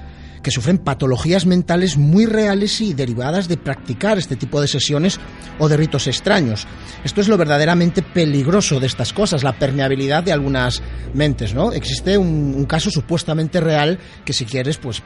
que 0.43 0.51
sufren 0.51 0.78
patologías 0.78 1.47
mentales 1.47 1.97
muy 1.97 2.27
reales 2.27 2.81
y 2.81 2.94
derivadas 2.94 3.48
de 3.48 3.57
practicar 3.57 4.19
este 4.19 4.36
tipo 4.36 4.61
de 4.61 4.69
sesiones 4.69 5.20
o 5.59 5.69
de 5.69 5.77
ritos 5.77 6.07
extraños. 6.07 6.66
Esto 7.05 7.20
es 7.20 7.28
lo 7.28 7.36
verdaderamente 7.36 8.02
peligroso 8.02 8.81
de 8.81 8.86
estas 8.86 9.12
cosas, 9.12 9.43
la 9.43 9.59
permeabilidad 9.59 10.23
de 10.23 10.32
algunas 10.32 10.82
mentes, 11.15 11.55
¿no? 11.55 11.73
Existe 11.73 12.16
un, 12.16 12.65
caso 12.65 12.90
supuestamente 12.90 13.61
real 13.61 13.98
que 14.24 14.32
si 14.32 14.44
quieres, 14.44 14.78
pues 14.78 15.02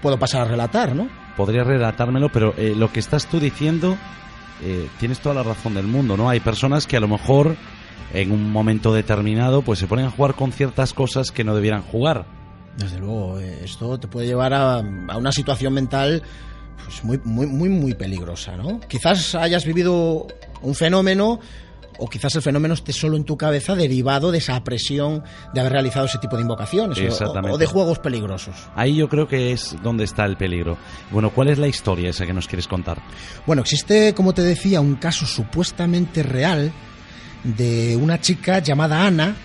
puedo 0.00 0.18
pasar 0.18 0.42
a 0.42 0.44
relatar, 0.44 0.94
¿no? 0.94 1.08
Podría 1.36 1.64
relatármelo, 1.64 2.30
pero 2.32 2.54
eh, 2.56 2.74
lo 2.76 2.92
que 2.92 3.00
estás 3.00 3.26
tú 3.26 3.40
diciendo 3.40 3.98
eh, 4.62 4.88
tienes 4.98 5.20
toda 5.20 5.34
la 5.34 5.42
razón 5.42 5.74
del 5.74 5.86
mundo, 5.86 6.16
¿no? 6.16 6.28
Hay 6.28 6.40
personas 6.40 6.86
que 6.86 6.96
a 6.96 7.00
lo 7.00 7.08
mejor 7.08 7.56
en 8.12 8.32
un 8.32 8.50
momento 8.50 8.92
determinado 8.92 9.62
pues 9.62 9.78
se 9.78 9.86
ponen 9.86 10.06
a 10.06 10.10
jugar 10.10 10.34
con 10.34 10.52
ciertas 10.52 10.92
cosas 10.92 11.30
que 11.30 11.44
no 11.44 11.54
debieran 11.54 11.82
jugar. 11.82 12.26
Desde 12.76 12.98
luego, 12.98 13.38
eh, 13.40 13.60
esto 13.64 13.98
te 13.98 14.08
puede 14.08 14.26
llevar 14.26 14.54
a, 14.54 14.78
a 14.78 15.16
una 15.16 15.32
situación 15.32 15.74
mental 15.74 16.22
pues 16.84 17.04
muy, 17.04 17.20
muy, 17.24 17.46
muy, 17.46 17.68
muy 17.68 17.94
peligrosa, 17.94 18.56
¿no? 18.56 18.80
Quizás 18.80 19.34
hayas 19.34 19.64
vivido 19.64 20.26
un 20.62 20.74
fenómeno 20.74 21.40
o 22.00 22.08
quizás 22.08 22.34
el 22.34 22.42
fenómeno 22.42 22.74
esté 22.74 22.92
solo 22.92 23.16
en 23.16 23.24
tu 23.24 23.36
cabeza 23.36 23.74
derivado 23.74 24.32
de 24.32 24.38
esa 24.38 24.62
presión 24.64 25.22
de 25.52 25.60
haber 25.60 25.72
realizado 25.72 26.06
ese 26.06 26.18
tipo 26.18 26.36
de 26.36 26.42
invocaciones 26.42 26.98
o, 27.20 27.58
de 27.58 27.66
juegos 27.66 27.98
peligrosos. 27.98 28.54
Ahí 28.74 28.96
yo 28.96 29.08
creo 29.08 29.28
que 29.28 29.52
es 29.52 29.76
donde 29.82 30.04
está 30.04 30.24
el 30.24 30.36
peligro. 30.36 30.78
Bueno, 31.10 31.30
¿cuál 31.30 31.48
es 31.48 31.58
la 31.58 31.68
historia 31.68 32.10
esa 32.10 32.26
que 32.26 32.32
nos 32.32 32.48
quieres 32.48 32.66
contar? 32.66 33.02
Bueno, 33.46 33.62
existe, 33.62 34.14
como 34.14 34.32
te 34.32 34.42
decía, 34.42 34.80
un 34.80 34.96
caso 34.96 35.26
supuestamente 35.26 36.22
real 36.22 36.72
de 37.44 37.96
una 37.96 38.20
chica 38.20 38.58
llamada 38.60 39.06
Ana 39.06 39.36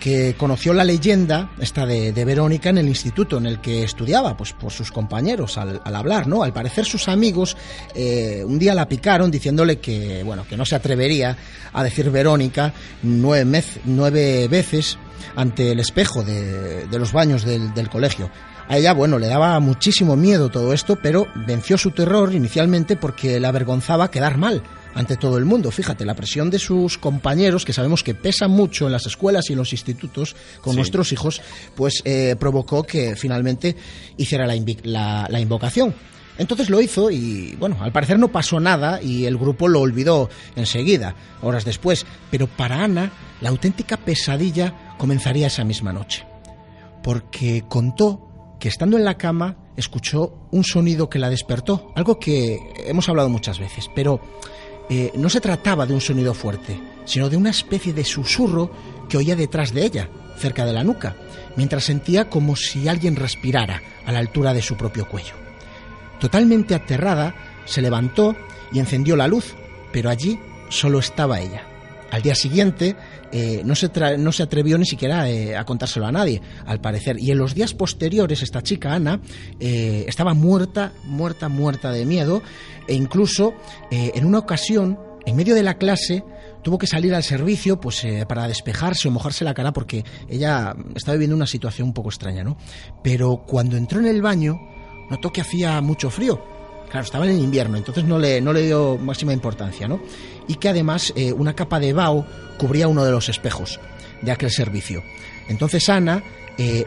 que 0.00 0.34
conoció 0.34 0.72
la 0.72 0.84
leyenda 0.84 1.50
esta 1.60 1.86
de, 1.86 2.12
Verónica 2.24 2.70
en 2.70 2.78
el 2.78 2.88
instituto 2.88 3.38
en 3.38 3.46
el 3.46 3.60
que 3.60 3.82
estudiaba, 3.82 4.36
pues 4.36 4.52
por 4.52 4.72
sus 4.72 4.90
compañeros 4.90 5.58
al, 5.58 5.80
hablar, 5.84 6.26
¿no? 6.26 6.42
Al 6.42 6.52
parecer 6.52 6.84
sus 6.84 7.08
amigos 7.08 7.56
eh, 7.94 8.42
un 8.44 8.58
día 8.58 8.74
la 8.74 8.88
picaron 8.88 9.30
diciéndole 9.30 9.78
que, 9.78 10.22
bueno, 10.22 10.46
que 10.48 10.56
no 10.56 10.64
se 10.64 10.76
atrevería 10.76 11.36
a 11.72 11.82
decir 11.82 12.10
Verónica 12.10 12.72
nueve, 13.02 13.62
nueve 13.84 14.48
veces 14.48 14.98
ante 15.34 15.72
el 15.72 15.80
espejo 15.80 16.22
de, 16.22 16.86
los 16.92 17.12
baños 17.12 17.44
del, 17.44 17.74
del 17.74 17.88
colegio. 17.88 18.30
A 18.68 18.78
ella, 18.78 18.92
bueno, 18.94 19.18
le 19.18 19.28
daba 19.28 19.58
muchísimo 19.60 20.16
miedo 20.16 20.48
todo 20.48 20.72
esto, 20.72 20.98
pero 21.00 21.28
venció 21.46 21.78
su 21.78 21.92
terror 21.92 22.34
inicialmente 22.34 22.96
porque 22.96 23.38
le 23.38 23.46
avergonzaba 23.46 24.10
quedar 24.10 24.38
mal 24.38 24.62
ante 24.96 25.16
todo 25.16 25.36
el 25.36 25.44
mundo. 25.44 25.70
Fíjate, 25.70 26.06
la 26.06 26.14
presión 26.14 26.50
de 26.50 26.58
sus 26.58 26.96
compañeros, 26.96 27.64
que 27.64 27.74
sabemos 27.74 28.02
que 28.02 28.14
pesa 28.14 28.48
mucho 28.48 28.86
en 28.86 28.92
las 28.92 29.06
escuelas 29.06 29.48
y 29.48 29.52
en 29.52 29.58
los 29.58 29.72
institutos 29.72 30.34
con 30.62 30.74
nuestros 30.74 31.12
hijos, 31.12 31.42
pues 31.74 32.00
eh, 32.04 32.34
provocó 32.40 32.82
que 32.82 33.14
finalmente 33.14 33.76
hiciera 34.16 34.46
la, 34.46 35.28
la 35.28 35.40
invocación. 35.40 35.94
Entonces 36.38 36.70
lo 36.70 36.80
hizo 36.80 37.10
y, 37.10 37.54
bueno, 37.58 37.76
al 37.80 37.92
parecer 37.92 38.18
no 38.18 38.28
pasó 38.28 38.58
nada 38.58 39.00
y 39.02 39.26
el 39.26 39.36
grupo 39.36 39.68
lo 39.68 39.80
olvidó 39.80 40.30
enseguida, 40.54 41.14
horas 41.42 41.64
después. 41.66 42.06
Pero 42.30 42.46
para 42.46 42.82
Ana, 42.82 43.12
la 43.42 43.50
auténtica 43.50 43.98
pesadilla 43.98 44.94
comenzaría 44.98 45.46
esa 45.46 45.64
misma 45.64 45.92
noche. 45.92 46.26
Porque 47.02 47.64
contó 47.68 48.56
que 48.58 48.68
estando 48.68 48.96
en 48.96 49.04
la 49.04 49.18
cama 49.18 49.58
escuchó 49.76 50.48
un 50.50 50.64
sonido 50.64 51.10
que 51.10 51.18
la 51.18 51.28
despertó, 51.28 51.92
algo 51.94 52.18
que 52.18 52.58
hemos 52.86 53.08
hablado 53.10 53.28
muchas 53.28 53.58
veces, 53.58 53.90
pero 53.94 54.20
eh, 54.88 55.12
no 55.14 55.28
se 55.28 55.40
trataba 55.40 55.86
de 55.86 55.94
un 55.94 56.00
sonido 56.00 56.34
fuerte, 56.34 56.80
sino 57.04 57.28
de 57.28 57.36
una 57.36 57.50
especie 57.50 57.92
de 57.92 58.04
susurro 58.04 58.70
que 59.08 59.16
oía 59.16 59.36
detrás 59.36 59.72
de 59.72 59.84
ella, 59.84 60.08
cerca 60.38 60.64
de 60.64 60.72
la 60.72 60.84
nuca, 60.84 61.16
mientras 61.56 61.84
sentía 61.84 62.28
como 62.28 62.56
si 62.56 62.88
alguien 62.88 63.16
respirara 63.16 63.82
a 64.04 64.12
la 64.12 64.18
altura 64.18 64.52
de 64.52 64.62
su 64.62 64.76
propio 64.76 65.08
cuello. 65.08 65.34
Totalmente 66.20 66.74
aterrada, 66.74 67.34
se 67.64 67.82
levantó 67.82 68.36
y 68.72 68.78
encendió 68.78 69.16
la 69.16 69.28
luz, 69.28 69.54
pero 69.92 70.10
allí 70.10 70.38
solo 70.68 70.98
estaba 70.98 71.40
ella. 71.40 71.62
Al 72.10 72.22
día 72.22 72.34
siguiente 72.34 72.96
eh, 73.38 73.62
no, 73.64 73.74
se 73.74 73.90
no, 74.18 74.32
se 74.32 74.42
atrevió 74.42 74.78
ni 74.78 74.86
siquiera 74.86 75.28
eh, 75.28 75.56
a 75.56 75.64
contárselo 75.64 76.06
a 76.06 76.12
nadie, 76.12 76.40
al 76.64 76.80
parecer. 76.80 77.18
Y 77.20 77.30
en 77.30 77.38
los 77.38 77.54
días 77.54 77.74
posteriores, 77.74 78.42
esta 78.42 78.62
chica, 78.62 78.94
Ana, 78.94 79.20
estaba 79.60 80.34
muerta, 80.34 80.92
muerta, 81.04 81.48
muerta 81.48 81.90
de 81.90 82.06
miedo 82.06 82.42
e 82.86 82.94
incluso 82.94 83.54
eh, 83.90 84.12
en 84.14 84.24
una 84.24 84.38
ocasión, 84.38 84.98
en 85.24 85.36
medio 85.36 85.54
de 85.54 85.62
la 85.62 85.74
clase, 85.74 86.24
tuvo 86.62 86.78
que 86.78 86.86
salir 86.86 87.14
al 87.14 87.22
servicio 87.22 87.80
pues 87.80 88.04
eh, 88.04 88.24
para 88.28 88.48
despejarse 88.48 89.08
o 89.08 89.10
mojarse 89.10 89.44
la 89.44 89.54
cara 89.54 89.72
porque 89.72 90.04
ella 90.28 90.74
estaba 90.94 91.14
viviendo 91.14 91.36
una 91.36 91.46
situación 91.46 91.88
un 91.88 91.94
poco 91.94 92.08
extraña, 92.08 92.44
¿no? 92.44 92.56
Pero 93.02 93.44
cuando 93.46 93.76
entró 93.76 94.00
en 94.00 94.06
el 94.06 94.22
baño, 94.22 94.58
notó 95.10 95.32
que 95.32 95.40
hacía 95.40 95.80
mucho 95.80 96.10
frío. 96.10 96.55
Claro, 96.90 97.04
estaba 97.04 97.26
en 97.26 97.38
invierno, 97.38 97.76
entonces 97.76 98.04
no 98.04 98.18
le, 98.18 98.40
no 98.40 98.52
le 98.52 98.62
dio 98.62 98.96
máxima 98.96 99.32
importancia, 99.32 99.88
¿no? 99.88 100.00
Y 100.48 100.54
que 100.54 100.68
además 100.68 101.12
eh, 101.16 101.32
una 101.32 101.54
capa 101.54 101.80
de 101.80 101.92
vaho 101.92 102.24
cubría 102.58 102.88
uno 102.88 103.04
de 103.04 103.10
los 103.10 103.28
espejos 103.28 103.80
de 104.22 104.32
aquel 104.32 104.50
servicio. 104.50 105.02
Entonces 105.48 105.88
Ana 105.88 106.22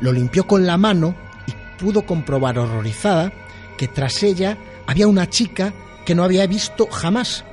lo 0.01 0.11
limpió 0.11 0.47
con 0.47 0.65
la 0.65 0.77
mano 0.77 1.13
y 1.45 1.51
pudo 1.79 2.03
comprobar 2.03 2.57
horrorizada 2.57 3.31
que 3.77 3.87
tras 3.87 4.23
ella 4.23 4.57
había 4.87 5.07
una 5.07 5.29
chica 5.29 5.73
que 6.05 6.15
no 6.15 6.23
había 6.23 6.47
visto 6.47 6.87
jamás. 6.87 7.45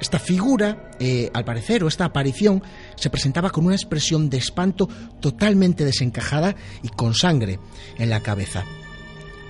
Esta 0.00 0.18
figura, 0.18 0.90
eh, 0.98 1.30
al 1.32 1.44
parecer, 1.44 1.84
o 1.84 1.88
esta 1.88 2.06
aparición, 2.06 2.62
se 2.96 3.08
presentaba 3.08 3.50
con 3.50 3.66
una 3.66 3.76
expresión 3.76 4.28
de 4.28 4.38
espanto 4.38 4.88
totalmente 5.20 5.84
desencajada 5.84 6.56
y 6.82 6.88
con 6.88 7.14
sangre 7.14 7.60
en 7.98 8.10
la 8.10 8.20
cabeza. 8.20 8.64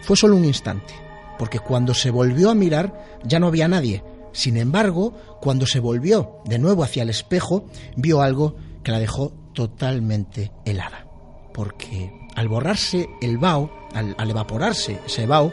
Fue 0.03 0.17
solo 0.17 0.37
un 0.37 0.45
instante, 0.45 0.93
porque 1.41 1.59
cuando 1.59 1.95
se 1.95 2.11
volvió 2.11 2.51
a 2.51 2.55
mirar 2.55 3.19
ya 3.25 3.41
no 3.41 3.47
había 3.47 3.67
nadie. 3.67 4.05
Sin 4.31 4.59
embargo, 4.59 5.15
cuando 5.41 5.65
se 5.65 5.81
volvió 5.81 6.43
de 6.45 6.59
nuevo 6.59 6.85
hacia 6.85 7.03
el 7.03 7.09
espejo, 7.09 7.65
vio 7.97 8.21
algo 8.21 8.57
que 8.83 8.93
la 8.93 8.99
dejó 8.99 9.33
totalmente 9.55 10.53
helada. 10.67 11.07
Porque 11.55 12.13
al 12.37 12.47
borrarse 12.47 13.09
el 13.23 13.39
vaho, 13.39 13.71
al, 13.95 14.15
evaporarse 14.31 14.99
ese 15.07 15.25
vaho, 15.25 15.51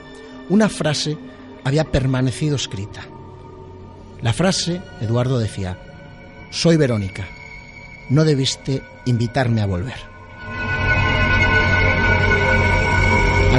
una 0.49 0.67
frase 0.67 1.17
había 1.63 1.85
permanecido 1.85 2.57
escrita. 2.57 3.03
La 4.21 4.33
frase, 4.33 4.81
Eduardo 4.99 5.39
decía, 5.39 5.79
soy 6.49 6.75
Verónica, 6.75 7.25
no 8.09 8.25
debiste 8.25 8.83
invitarme 9.05 9.61
a 9.61 9.67
volver. 9.67 10.16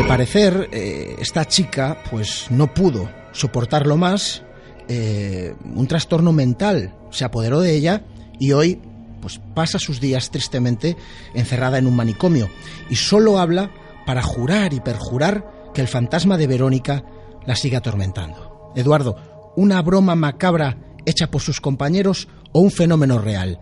Parecer, 0.09 0.71
eh, 0.73 1.17
esta 1.19 1.45
chica 1.45 2.03
pues 2.11 2.47
no 2.51 2.73
pudo 2.73 3.11
soportarlo 3.33 3.99
más, 3.99 4.43
eh, 4.89 5.55
un 5.63 5.87
trastorno 5.87 6.33
mental 6.33 6.95
se 7.11 7.27
apoderó 7.27 7.61
de 7.61 7.75
ella 7.75 8.05
y 8.41 8.53
hoy 8.53 8.81
pues 9.21 9.39
pasa 9.55 9.79
sus 9.79 10.01
días 10.01 10.31
tristemente 10.31 10.97
encerrada 11.35 11.77
en 11.77 11.87
un 11.87 11.95
manicomio 11.95 12.49
y 12.89 12.97
solo 12.97 13.39
habla 13.39 13.71
para 14.07 14.23
jurar 14.23 14.73
y 14.73 14.81
perjurar 14.81 15.71
que 15.75 15.83
el 15.83 15.89
fantasma 15.89 16.39
de 16.39 16.47
Verónica 16.47 17.05
la 17.47 17.55
sigue 17.55 17.77
atormentando. 17.77 18.73
Eduardo, 18.77 19.53
una 19.57 19.83
broma 19.83 20.15
macabra 20.15 20.79
hecha 21.05 21.31
por 21.31 21.43
sus 21.43 21.61
compañeros 21.61 22.29
o 22.53 22.61
un 22.61 22.71
fenómeno 22.71 23.19
real. 23.19 23.61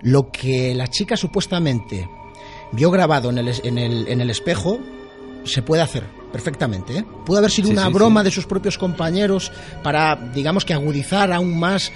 Lo 0.00 0.30
que 0.30 0.76
la 0.76 0.86
chica 0.86 1.16
supuestamente 1.16 2.08
vio 2.70 2.92
grabado 2.92 3.30
en 3.30 3.38
el, 3.38 3.52
en 3.64 3.78
el, 3.78 4.06
en 4.06 4.20
el 4.20 4.30
espejo 4.30 4.78
se 5.48 5.62
puede 5.62 5.82
hacer 5.82 6.04
perfectamente. 6.32 6.98
¿eh? 6.98 7.04
Puede 7.26 7.38
haber 7.38 7.50
sido 7.50 7.68
Sí, 7.68 7.72
una 7.72 7.86
sí, 7.86 7.92
broma 7.92 8.20
sí. 8.20 8.24
de 8.26 8.30
sus 8.30 8.46
propios 8.46 8.78
compañeros 8.78 9.50
para, 9.82 10.14
digamos 10.16 10.64
que 10.64 10.74
agudizar 10.74 11.32
aún 11.32 11.58
más 11.58 11.90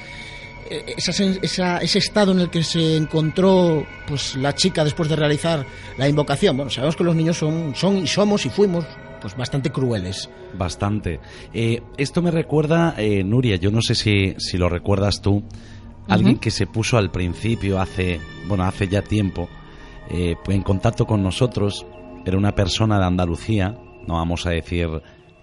eh, 0.71 0.95
esa 0.97 1.11
esa- 1.43 1.79
ese 1.79 1.99
estado 1.99 2.33
en 2.33 2.41
el 2.41 2.49
que 2.51 2.63
se 2.63 2.97
encontró 2.97 3.87
pues 4.09 4.37
la 4.37 4.55
chica 4.55 4.85
después 4.85 5.09
de 5.09 5.17
realizar 5.17 5.67
la 5.99 6.09
invocación. 6.09 6.57
Bueno, 6.57 6.71
sabemos 6.71 6.97
que 6.97 7.05
los 7.05 7.15
niños 7.15 7.37
son, 7.37 7.75
son 7.77 7.99
y 7.99 8.07
somos 8.07 8.47
y 8.47 8.51
fuimos 8.51 8.85
pues 9.21 9.37
bastante 9.37 9.71
crueles. 9.71 10.29
Bastante. 10.55 11.21
Eh, 11.53 11.81
esto 11.97 12.23
me 12.23 12.31
recuerda, 12.33 12.95
eh, 12.99 13.23
Nuria, 13.23 13.57
yo 13.57 13.71
no 13.71 13.81
sé 13.83 13.95
si, 13.95 14.35
si 14.39 14.57
lo 14.59 14.69
recuerdas 14.69 15.21
tú, 15.23 15.45
alguien 16.09 16.39
que 16.39 16.51
se 16.51 16.67
puso 16.67 16.97
al 16.99 17.11
principio, 17.13 17.81
hace, 17.81 18.21
bueno, 18.49 18.65
hace 18.65 18.89
ya 18.89 19.03
tiempo, 19.03 19.49
eh, 20.11 20.35
en 20.49 20.63
contacto 20.63 21.07
con 21.07 21.23
nosotros, 21.23 21.87
era 22.25 22.37
una 22.39 22.55
persona 22.55 22.99
de 22.99 23.05
Andalucía, 23.07 23.77
no 24.07 24.15
vamos 24.15 24.47
a 24.47 24.51
decir 24.51 24.89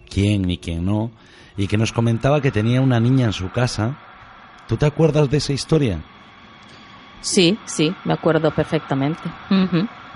quién 0.10 0.44
ni 0.44 0.58
quién 0.58 0.86
no, 0.86 1.12
y 1.58 1.68
que 1.68 1.78
nos 1.78 1.92
comentaba 1.92 2.42
que 2.42 2.52
tenía 2.52 2.82
una 2.82 3.00
niña 3.00 3.26
en 3.26 3.34
su 3.34 3.52
casa. 3.52 3.98
¿Tú 4.68 4.78
te 4.78 4.86
acuerdas 4.86 5.30
de 5.30 5.38
esa 5.38 5.54
historia? 5.54 6.02
Sí, 7.22 7.58
sí, 7.66 7.94
me 8.06 8.14
acuerdo 8.14 8.52
perfectamente. 8.52 9.22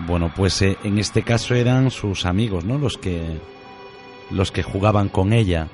Bueno, 0.07 0.31
pues 0.35 0.61
eh, 0.61 0.77
en 0.83 0.97
este 0.99 1.23
caso 1.23 1.53
eran 1.53 1.91
sus 1.91 2.25
amigos, 2.25 2.63
¿no? 2.65 2.77
Los 2.77 2.97
que 2.97 3.39
los 4.31 4.51
que 4.51 4.63
jugaban 4.63 5.09
con 5.09 5.33
ella, 5.33 5.67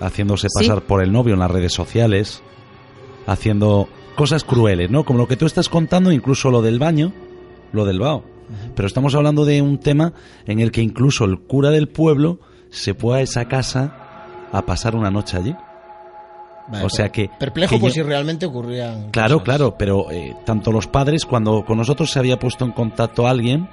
haciéndose 0.00 0.48
Sí. 0.48 0.66
pasar 0.66 0.82
por 0.82 1.02
el 1.02 1.12
novio 1.12 1.34
en 1.34 1.40
las 1.40 1.50
redes 1.50 1.72
sociales, 1.72 2.42
haciendo 3.26 3.88
cosas 4.16 4.44
crueles, 4.44 4.90
¿no? 4.90 5.04
Como 5.04 5.18
lo 5.20 5.28
que 5.28 5.36
tú 5.36 5.46
estás 5.46 5.68
contando, 5.68 6.10
incluso 6.10 6.50
lo 6.50 6.62
del 6.62 6.78
baño, 6.78 7.12
lo 7.72 7.84
del 7.84 8.00
bao. 8.00 8.24
Pero 8.74 8.86
estamos 8.86 9.14
hablando 9.14 9.44
de 9.44 9.62
un 9.62 9.78
tema 9.78 10.12
en 10.46 10.60
el 10.60 10.70
que 10.72 10.82
incluso 10.82 11.24
el 11.24 11.38
cura 11.40 11.70
del 11.70 11.88
pueblo 11.88 12.40
se 12.70 12.94
fue 12.94 13.18
a 13.18 13.20
esa 13.22 13.46
casa 13.46 14.26
a 14.52 14.62
pasar 14.66 14.94
una 14.94 15.10
noche 15.10 15.36
allí. 15.36 15.54
Vale, 16.68 16.84
O 16.84 16.88
sea 16.90 17.08
que- 17.10 17.28
Perplejo 17.38 17.74
que 17.74 17.80
pues 17.80 17.94
yo- 17.94 18.02
si 18.02 18.08
realmente 18.08 18.46
ocurrían. 18.46 19.10
Claro, 19.10 19.36
cosas. 19.36 19.44
claro, 19.44 19.74
pero 19.78 20.10
eh, 20.10 20.36
tanto 20.44 20.70
los 20.72 20.86
padres, 20.86 21.26
cuando 21.26 21.64
con 21.64 21.76
nosotros 21.78 22.10
se 22.10 22.18
había 22.18 22.38
puesto 22.38 22.64
en 22.64 22.72
contacto 22.72 23.26
alguien 23.26 23.68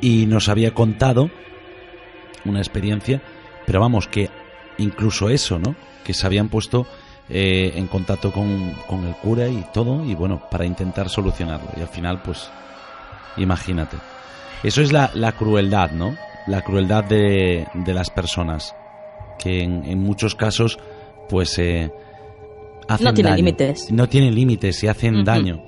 y 0.00 0.26
nos 0.26 0.48
había 0.48 0.72
contado 0.72 1.30
una 2.44 2.58
experiencia, 2.60 3.22
pero 3.66 3.80
vamos, 3.80 4.06
que 4.08 4.30
incluso 4.78 5.28
eso, 5.30 5.58
¿no? 5.58 5.74
Que 6.04 6.14
se 6.14 6.26
habían 6.26 6.48
puesto 6.48 6.86
eh, 7.28 7.72
en 7.74 7.88
contacto 7.88 8.32
con, 8.32 8.72
con 8.86 9.04
el 9.04 9.14
cura 9.16 9.48
y 9.48 9.64
todo, 9.74 10.04
y 10.04 10.14
bueno, 10.14 10.40
para 10.50 10.64
intentar 10.64 11.08
solucionarlo. 11.08 11.68
Y 11.76 11.80
al 11.80 11.88
final, 11.88 12.22
pues, 12.22 12.48
imagínate. 13.36 13.96
Eso 14.62 14.82
es 14.82 14.92
la, 14.92 15.10
la 15.14 15.32
crueldad, 15.32 15.90
¿no? 15.92 16.16
La 16.46 16.62
crueldad 16.62 17.04
de, 17.04 17.66
de 17.74 17.94
las 17.94 18.10
personas, 18.10 18.74
que 19.38 19.62
en, 19.62 19.84
en 19.84 19.98
muchos 20.02 20.34
casos, 20.34 20.78
pues, 21.28 21.58
eh, 21.58 21.90
hacen 22.88 23.04
No 23.04 23.14
tiene 23.14 23.30
daño. 23.30 23.36
límites. 23.38 23.90
No 23.92 24.08
tienen 24.08 24.34
límites 24.34 24.82
y 24.82 24.88
hacen 24.88 25.24
daño. 25.24 25.62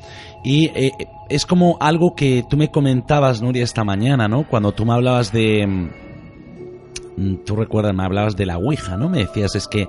Y 0.45 0.67
eh, 0.75 0.93
es 1.29 1.45
como 1.47 1.77
algo 1.81 2.15
que 2.15 2.45
tú 2.49 2.57
me 2.57 2.71
comentabas, 2.71 3.43
Nuria, 3.43 3.65
esta 3.65 3.85
mañana, 3.85 4.29
¿no? 4.29 4.47
Cuando 4.49 4.73
tú 4.73 4.85
me 4.87 4.95
hablabas 4.95 5.33
de... 5.33 5.67
mm, 5.67 5.89
Tú 7.45 7.57
recuerdas, 7.57 7.95
me 7.95 8.05
hablabas 8.05 8.37
de 8.37 8.47
la 8.47 8.59
Ouija, 8.59 8.97
¿no? 8.97 9.09
Me 9.09 9.19
decías, 9.19 9.57
es 9.57 9.67
que 9.67 9.89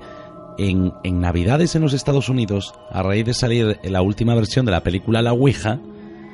en, 0.58 0.92
en 1.04 1.20
Navidades 1.20 1.76
en 1.76 1.82
los 1.82 1.92
Estados 1.92 2.28
Unidos, 2.28 2.74
a 2.90 3.02
raíz 3.04 3.24
de 3.24 3.34
salir 3.34 3.78
la 3.84 4.02
última 4.02 4.34
versión 4.34 4.66
de 4.66 4.72
la 4.72 4.82
película 4.82 5.22
La 5.22 5.32
Ouija, 5.32 5.78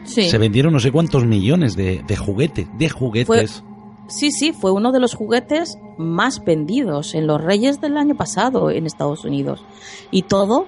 Sí. 0.06 0.28
se 0.28 0.38
vendieron 0.38 0.72
no 0.72 0.80
sé 0.80 0.90
cuántos 0.92 1.26
millones 1.26 1.76
de, 1.76 2.02
de 2.06 2.16
juguetes, 2.16 2.66
de 2.78 2.88
juguetes. 2.88 3.62
Sí, 4.08 4.30
sí, 4.30 4.52
fue 4.52 4.70
uno 4.70 4.92
de 4.92 5.00
los 5.00 5.14
juguetes 5.14 5.78
más 5.98 6.44
vendidos 6.44 7.14
en 7.14 7.26
los 7.26 7.42
Reyes 7.42 7.80
del 7.80 7.96
año 7.96 8.14
pasado 8.14 8.70
en 8.70 8.86
Estados 8.86 9.24
Unidos. 9.24 9.64
Y 10.12 10.22
todo 10.22 10.66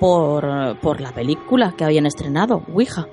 por, 0.00 0.78
por 0.80 1.00
la 1.00 1.12
película 1.12 1.74
que 1.76 1.84
habían 1.84 2.06
estrenado, 2.06 2.64
Ouija. 2.74 3.06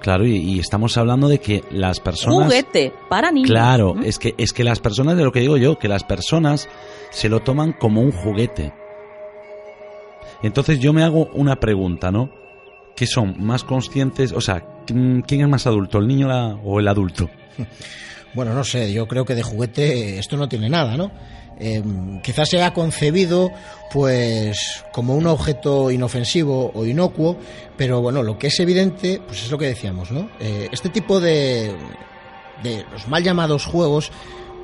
Claro, 0.00 0.26
y, 0.26 0.36
y 0.36 0.58
estamos 0.58 0.96
hablando 0.96 1.28
de 1.28 1.38
que 1.38 1.62
las 1.70 2.00
personas... 2.00 2.46
Juguete 2.46 2.94
para 3.10 3.30
niños. 3.30 3.50
Claro, 3.50 3.96
es 4.02 4.18
que, 4.18 4.34
es 4.38 4.54
que 4.54 4.64
las 4.64 4.80
personas, 4.80 5.18
de 5.18 5.24
lo 5.24 5.32
que 5.32 5.40
digo 5.40 5.58
yo, 5.58 5.78
que 5.78 5.88
las 5.88 6.04
personas 6.04 6.70
se 7.10 7.28
lo 7.28 7.40
toman 7.40 7.74
como 7.74 8.00
un 8.00 8.12
juguete. 8.12 8.72
Entonces 10.42 10.80
yo 10.80 10.94
me 10.94 11.02
hago 11.02 11.28
una 11.34 11.56
pregunta, 11.56 12.10
¿no? 12.10 12.30
¿Qué 12.96 13.06
son 13.06 13.44
más 13.44 13.62
conscientes? 13.62 14.32
O 14.32 14.40
sea, 14.40 14.79
¿quién 15.26 15.40
es 15.40 15.48
más 15.48 15.66
adulto, 15.66 15.98
el 15.98 16.06
niño 16.06 16.28
o 16.64 16.80
el 16.80 16.88
adulto? 16.88 17.30
Bueno, 18.32 18.54
no 18.54 18.62
sé, 18.62 18.92
yo 18.92 19.08
creo 19.08 19.24
que 19.24 19.34
de 19.34 19.42
juguete 19.42 20.18
esto 20.18 20.36
no 20.36 20.48
tiene 20.48 20.68
nada, 20.68 20.96
¿no? 20.96 21.10
Eh, 21.58 21.82
quizás 22.22 22.48
se 22.48 22.62
ha 22.62 22.72
concebido 22.72 23.50
pues 23.92 24.84
como 24.92 25.14
un 25.14 25.26
objeto 25.26 25.90
inofensivo 25.90 26.70
o 26.72 26.86
inocuo, 26.86 27.36
pero 27.76 28.00
bueno, 28.00 28.22
lo 28.22 28.38
que 28.38 28.46
es 28.46 28.60
evidente, 28.60 29.20
pues 29.26 29.42
es 29.42 29.50
lo 29.50 29.58
que 29.58 29.66
decíamos, 29.66 30.10
¿no? 30.12 30.30
Eh, 30.38 30.68
este 30.70 30.88
tipo 30.90 31.18
de, 31.18 31.74
de 32.62 32.86
los 32.92 33.08
mal 33.08 33.24
llamados 33.24 33.66
juegos 33.66 34.12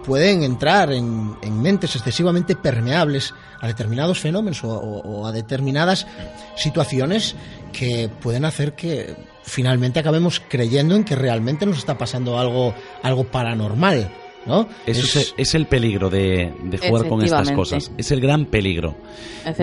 pueden 0.05 0.44
entrar 0.44 0.93
en, 0.93 1.36
en 1.43 1.61
mentes 1.61 1.97
excesivamente 1.97 2.55
permeables 2.55 3.35
a 3.61 3.66
determinados 3.66 4.20
fenómenos 4.20 4.62
o 4.62 5.27
a 5.27 5.32
determinadas 5.32 6.07
situaciones 6.55 7.35
que 7.73 8.09
pueden 8.20 8.44
hacer 8.44 8.74
que 8.74 9.16
finalmente 9.47 9.98
acabemos 10.01 10.43
creyendo 10.47 10.94
en 10.97 11.05
que 11.05 11.16
realmente 11.16 11.64
nos 11.64 11.78
está 11.78 11.97
pasando 11.97 12.39
algo, 12.39 12.74
algo 13.02 13.24
paranormal, 13.24 14.10
¿no? 14.44 14.68
Eso 14.86 15.18
es, 15.20 15.35
Es- 15.39 15.55
el 15.55 15.66
peligro 15.66 16.10
de, 16.10 16.52
de 16.64 16.78
jugar 16.78 17.09
con 17.09 17.23
estas 17.23 17.51
cosas. 17.52 17.90
Es 17.97 18.10
el 18.10 18.20
gran 18.20 18.44
peligro. 18.47 18.97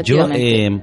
Yo, 0.04 0.28
eh, 0.34 0.80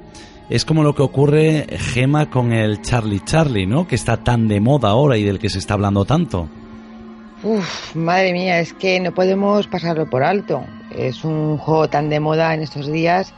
es 0.48 0.64
como 0.64 0.82
lo 0.84 0.94
que 0.94 1.02
ocurre, 1.02 1.66
Gema, 1.78 2.28
con 2.30 2.52
el 2.52 2.82
Charlie 2.82 3.20
Charlie, 3.24 3.66
¿no? 3.66 3.88
Que 3.88 3.94
está 3.94 4.18
tan 4.18 4.46
de 4.48 4.60
moda 4.60 4.90
ahora 4.90 5.16
y 5.16 5.24
del 5.24 5.38
que 5.38 5.48
se 5.50 5.58
está 5.58 5.74
hablando 5.74 6.04
tanto. 6.04 6.48
Uf, 7.42 7.96
madre 7.96 8.32
mía, 8.34 8.60
es 8.60 8.74
que 8.74 9.00
no 9.00 9.12
podemos 9.14 9.66
pasarlo 9.66 10.08
por 10.10 10.22
alto. 10.22 10.62
Es 10.94 11.24
un 11.24 11.56
juego 11.56 11.88
tan 11.88 12.10
de 12.10 12.20
moda 12.20 12.52
en 12.52 12.60
estos 12.62 12.86
días 12.92 13.32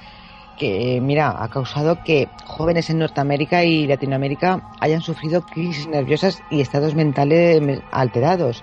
que, 0.58 1.00
mira, 1.00 1.42
ha 1.42 1.48
causado 1.48 2.02
que 2.04 2.28
jóvenes 2.44 2.90
en 2.90 2.98
Norteamérica 2.98 3.64
y 3.64 3.86
Latinoamérica 3.86 4.70
hayan 4.80 5.00
sufrido 5.00 5.42
crisis 5.42 5.86
nerviosas 5.88 6.40
y 6.50 6.60
estados 6.60 6.94
mentales 6.94 7.60
me- 7.60 7.80
alterados. 7.90 8.62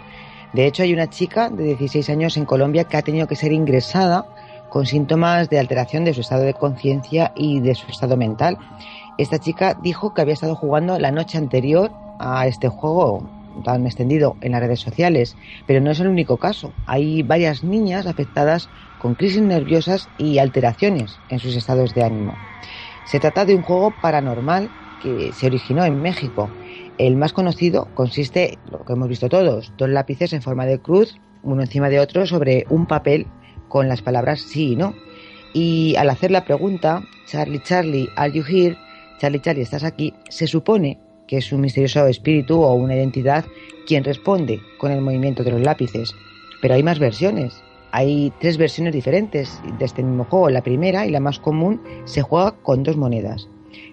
De 0.54 0.66
hecho, 0.66 0.84
hay 0.84 0.94
una 0.94 1.10
chica 1.10 1.50
de 1.50 1.64
16 1.76 2.10
años 2.10 2.38
en 2.38 2.46
Colombia 2.46 2.84
que 2.86 2.98
ha 2.98 3.02
tenido 3.02 3.28
que 3.28 3.36
ser 3.36 3.52
ingresada 3.52 4.26
con 4.70 4.86
síntomas 4.86 5.50
de 5.50 5.60
alteración 5.60 6.06
de 6.06 6.14
su 6.14 6.22
estado 6.22 6.44
de 6.44 6.54
conciencia 6.54 7.32
y 7.36 7.60
de 7.60 7.76
su 7.76 7.88
estado 7.90 8.18
mental. 8.18 8.58
Esta 9.18 9.40
chica 9.40 9.76
dijo 9.82 10.14
que 10.14 10.22
había 10.22 10.34
estado 10.36 10.56
jugando 10.56 10.98
la 11.00 11.12
noche 11.12 11.38
anterior 11.38 11.92
a 12.20 12.48
este 12.48 12.68
juego 12.70 13.24
tan 13.64 13.86
extendido 13.86 14.36
en 14.42 14.52
las 14.54 14.62
redes 14.62 14.80
sociales, 14.80 15.36
pero 15.68 15.82
no 15.82 15.92
es 15.92 16.00
el 16.00 16.08
único 16.08 16.38
caso. 16.38 16.74
Hay 16.86 17.24
varias 17.24 17.64
niñas 17.64 18.08
afectadas 18.08 18.70
con 19.00 19.16
crisis 19.16 19.42
nerviosas 19.42 20.10
y 20.18 20.38
alteraciones 20.38 21.18
en 21.30 21.40
sus 21.40 21.56
estados 21.56 21.94
de 21.96 22.04
ánimo. 22.04 22.36
Se 23.06 23.20
trata 23.20 23.46
de 23.46 23.56
un 23.56 23.64
juego 23.64 23.94
paranormal 24.02 24.70
que 25.02 25.32
se 25.34 25.48
originó 25.48 25.86
en 25.86 26.02
México. 26.02 26.50
El 26.98 27.16
más 27.16 27.34
conocido 27.34 27.88
consiste, 27.96 28.58
lo 28.70 28.84
que 28.84 28.94
hemos 28.94 29.08
visto 29.08 29.30
todos, 29.30 29.74
dos 29.78 29.90
lápices 29.90 30.34
en 30.34 30.42
forma 30.42 30.66
de 30.66 30.80
cruz, 30.80 31.16
uno 31.42 31.62
encima 31.62 31.90
de 31.90 32.00
otro, 32.00 32.26
sobre 32.26 32.66
un 32.70 32.86
papel 32.86 33.28
con 33.68 33.88
las 33.88 34.02
palabras 34.02 34.42
sí 34.42 34.74
y 34.74 34.76
no. 34.76 34.94
Y 35.54 35.96
al 35.96 36.10
hacer 36.10 36.32
la 36.32 36.46
pregunta, 36.46 37.02
Charlie, 37.26 37.62
Charlie, 37.64 38.10
are 38.16 38.32
you 38.32 38.44
here? 38.48 38.78
Charlie, 39.20 39.40
Charlie, 39.40 39.64
¿estás 39.64 39.84
aquí? 39.84 40.14
Se 40.30 40.46
supone 40.46 41.00
que 41.30 41.38
es 41.38 41.52
un 41.54 41.62
misterioso 41.62 42.08
espíritu 42.08 42.64
o 42.64 42.74
una 42.74 42.96
identidad 42.96 43.46
quien 43.86 44.04
responde 44.04 44.62
con 44.80 44.92
el 44.92 45.00
movimiento 45.00 45.44
de 45.44 45.52
los 45.52 45.62
lápices. 45.62 46.12
Pero 46.60 46.74
hay 46.74 46.82
más 46.82 46.98
versiones. 46.98 47.54
Hay 47.92 48.34
tres 48.40 48.58
versiones 48.58 48.94
diferentes 48.94 49.62
de 49.78 49.86
este 49.86 50.02
mismo 50.02 50.24
juego. 50.24 50.50
La 50.50 50.64
primera 50.64 51.06
y 51.06 51.12
la 51.12 51.20
más 51.20 51.38
común 51.38 51.82
se 52.06 52.24
juega 52.24 52.56
con 52.64 52.82
dos 52.82 52.98
monedas. 52.98 53.48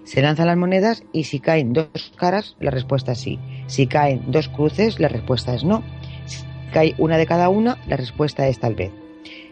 Se 0.04 0.22
lanzan 0.22 0.46
las 0.46 0.56
monedas 0.56 1.02
y 1.12 1.24
si 1.24 1.38
caen 1.38 1.74
dos 1.74 1.88
caras, 2.16 2.56
la 2.58 2.70
respuesta 2.70 3.12
es 3.12 3.18
sí. 3.18 3.38
Si 3.66 3.86
caen 3.86 4.22
dos 4.28 4.48
cruces, 4.48 4.98
la 4.98 5.08
respuesta 5.08 5.54
es 5.54 5.62
no. 5.62 5.82
Si 6.24 6.42
cae 6.72 6.94
una 6.96 7.18
de 7.18 7.26
cada 7.26 7.50
una, 7.50 7.76
la 7.86 7.98
respuesta 7.98 8.48
es 8.48 8.58
tal 8.60 8.76
vez. 8.76 8.92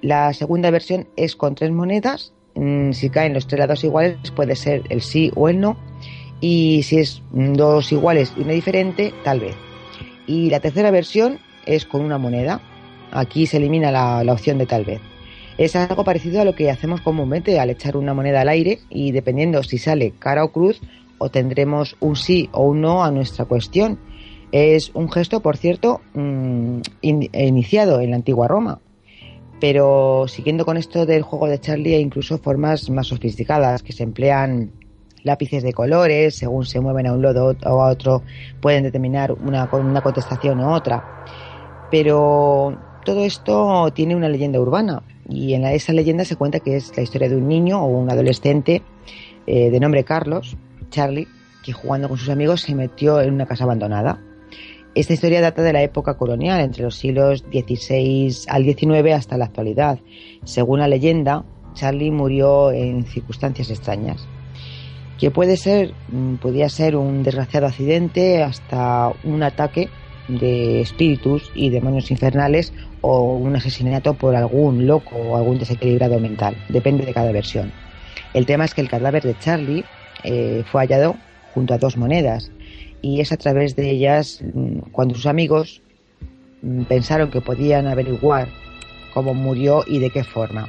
La 0.00 0.32
segunda 0.32 0.70
versión 0.70 1.06
es 1.16 1.36
con 1.36 1.54
tres 1.54 1.70
monedas. 1.70 2.32
Mm, 2.54 2.92
Si 2.92 3.10
caen 3.10 3.34
los 3.34 3.46
tres 3.46 3.58
lados 3.58 3.84
iguales, 3.84 4.30
puede 4.34 4.56
ser 4.56 4.84
el 4.88 5.02
sí 5.02 5.30
o 5.36 5.50
el 5.50 5.60
no. 5.60 5.76
Y 6.46 6.82
si 6.82 6.98
es 6.98 7.22
dos 7.32 7.90
iguales 7.90 8.34
y 8.36 8.42
una 8.42 8.52
diferente, 8.52 9.14
tal 9.24 9.40
vez. 9.40 9.56
Y 10.26 10.50
la 10.50 10.60
tercera 10.60 10.90
versión 10.90 11.38
es 11.64 11.86
con 11.86 12.02
una 12.02 12.18
moneda. 12.18 12.60
Aquí 13.12 13.46
se 13.46 13.56
elimina 13.56 13.90
la, 13.90 14.22
la 14.24 14.34
opción 14.34 14.58
de 14.58 14.66
tal 14.66 14.84
vez. 14.84 15.00
Es 15.56 15.74
algo 15.74 16.04
parecido 16.04 16.42
a 16.42 16.44
lo 16.44 16.54
que 16.54 16.70
hacemos 16.70 17.00
comúnmente 17.00 17.58
al 17.58 17.70
echar 17.70 17.96
una 17.96 18.12
moneda 18.12 18.42
al 18.42 18.50
aire 18.50 18.80
y 18.90 19.12
dependiendo 19.12 19.62
si 19.62 19.78
sale 19.78 20.12
cara 20.18 20.44
o 20.44 20.52
cruz, 20.52 20.82
o 21.16 21.30
tendremos 21.30 21.96
un 22.00 22.14
sí 22.14 22.50
o 22.52 22.64
un 22.64 22.82
no 22.82 23.02
a 23.02 23.10
nuestra 23.10 23.46
cuestión. 23.46 23.98
Es 24.52 24.90
un 24.92 25.10
gesto, 25.10 25.40
por 25.40 25.56
cierto, 25.56 26.02
mm, 26.12 26.80
iniciado 27.00 28.02
en 28.02 28.10
la 28.10 28.16
antigua 28.16 28.48
Roma. 28.48 28.80
Pero 29.60 30.26
siguiendo 30.28 30.66
con 30.66 30.76
esto 30.76 31.06
del 31.06 31.22
juego 31.22 31.48
de 31.48 31.58
Charlie, 31.58 31.94
hay 31.94 32.02
incluso 32.02 32.36
formas 32.36 32.90
más 32.90 33.06
sofisticadas 33.06 33.82
que 33.82 33.94
se 33.94 34.02
emplean 34.02 34.83
lápices 35.24 35.62
de 35.64 35.72
colores, 35.72 36.36
según 36.36 36.64
se 36.64 36.78
mueven 36.78 37.08
a 37.08 37.12
un 37.12 37.22
lado 37.22 37.56
o 37.64 37.82
a 37.82 37.90
otro, 37.90 38.22
pueden 38.60 38.84
determinar 38.84 39.32
una, 39.32 39.68
una 39.72 40.00
contestación 40.00 40.60
u 40.60 40.72
otra. 40.72 41.24
Pero 41.90 42.78
todo 43.04 43.24
esto 43.24 43.90
tiene 43.92 44.14
una 44.14 44.28
leyenda 44.28 44.60
urbana 44.60 45.02
y 45.28 45.54
en 45.54 45.64
esa 45.64 45.92
leyenda 45.92 46.24
se 46.24 46.36
cuenta 46.36 46.60
que 46.60 46.76
es 46.76 46.96
la 46.96 47.02
historia 47.02 47.28
de 47.28 47.36
un 47.36 47.48
niño 47.48 47.82
o 47.82 47.86
un 47.86 48.10
adolescente 48.10 48.82
eh, 49.46 49.70
de 49.70 49.80
nombre 49.80 50.04
Carlos, 50.04 50.56
Charlie, 50.90 51.28
que 51.64 51.72
jugando 51.72 52.08
con 52.08 52.18
sus 52.18 52.28
amigos 52.28 52.60
se 52.60 52.74
metió 52.74 53.20
en 53.20 53.32
una 53.32 53.46
casa 53.46 53.64
abandonada. 53.64 54.20
Esta 54.94 55.12
historia 55.12 55.40
data 55.40 55.62
de 55.62 55.72
la 55.72 55.82
época 55.82 56.16
colonial, 56.16 56.60
entre 56.60 56.84
los 56.84 56.94
siglos 56.96 57.40
XVI 57.50 58.32
al 58.48 58.62
XIX 58.62 59.14
hasta 59.14 59.36
la 59.36 59.46
actualidad. 59.46 59.98
Según 60.44 60.78
la 60.78 60.88
leyenda, 60.88 61.44
Charlie 61.74 62.12
murió 62.12 62.70
en 62.70 63.04
circunstancias 63.04 63.70
extrañas. 63.70 64.28
Que 65.18 65.30
puede 65.30 65.56
ser, 65.56 65.92
mm, 66.08 66.36
podía 66.36 66.68
ser 66.68 66.96
un 66.96 67.22
desgraciado 67.22 67.66
accidente 67.66 68.42
hasta 68.42 69.12
un 69.22 69.42
ataque 69.42 69.88
de 70.28 70.80
espíritus 70.80 71.50
y 71.54 71.70
demonios 71.70 72.10
infernales 72.10 72.72
o 73.00 73.34
un 73.34 73.54
asesinato 73.56 74.14
por 74.14 74.34
algún 74.34 74.86
loco 74.86 75.16
o 75.16 75.36
algún 75.36 75.58
desequilibrado 75.58 76.18
mental. 76.18 76.56
Depende 76.68 77.04
de 77.04 77.12
cada 77.12 77.32
versión. 77.32 77.72
El 78.32 78.46
tema 78.46 78.64
es 78.64 78.74
que 78.74 78.80
el 78.80 78.88
cadáver 78.88 79.22
de 79.22 79.38
Charlie 79.38 79.84
eh, 80.24 80.64
fue 80.70 80.82
hallado 80.82 81.16
junto 81.52 81.74
a 81.74 81.78
dos 81.78 81.96
monedas 81.96 82.50
y 83.02 83.20
es 83.20 83.32
a 83.32 83.36
través 83.36 83.76
de 83.76 83.90
ellas 83.90 84.42
mm, 84.42 84.90
cuando 84.90 85.14
sus 85.14 85.26
amigos 85.26 85.82
mm, 86.62 86.84
pensaron 86.84 87.30
que 87.30 87.40
podían 87.40 87.86
averiguar 87.86 88.48
cómo 89.12 89.34
murió 89.34 89.84
y 89.86 89.98
de 89.98 90.10
qué 90.10 90.24
forma. 90.24 90.68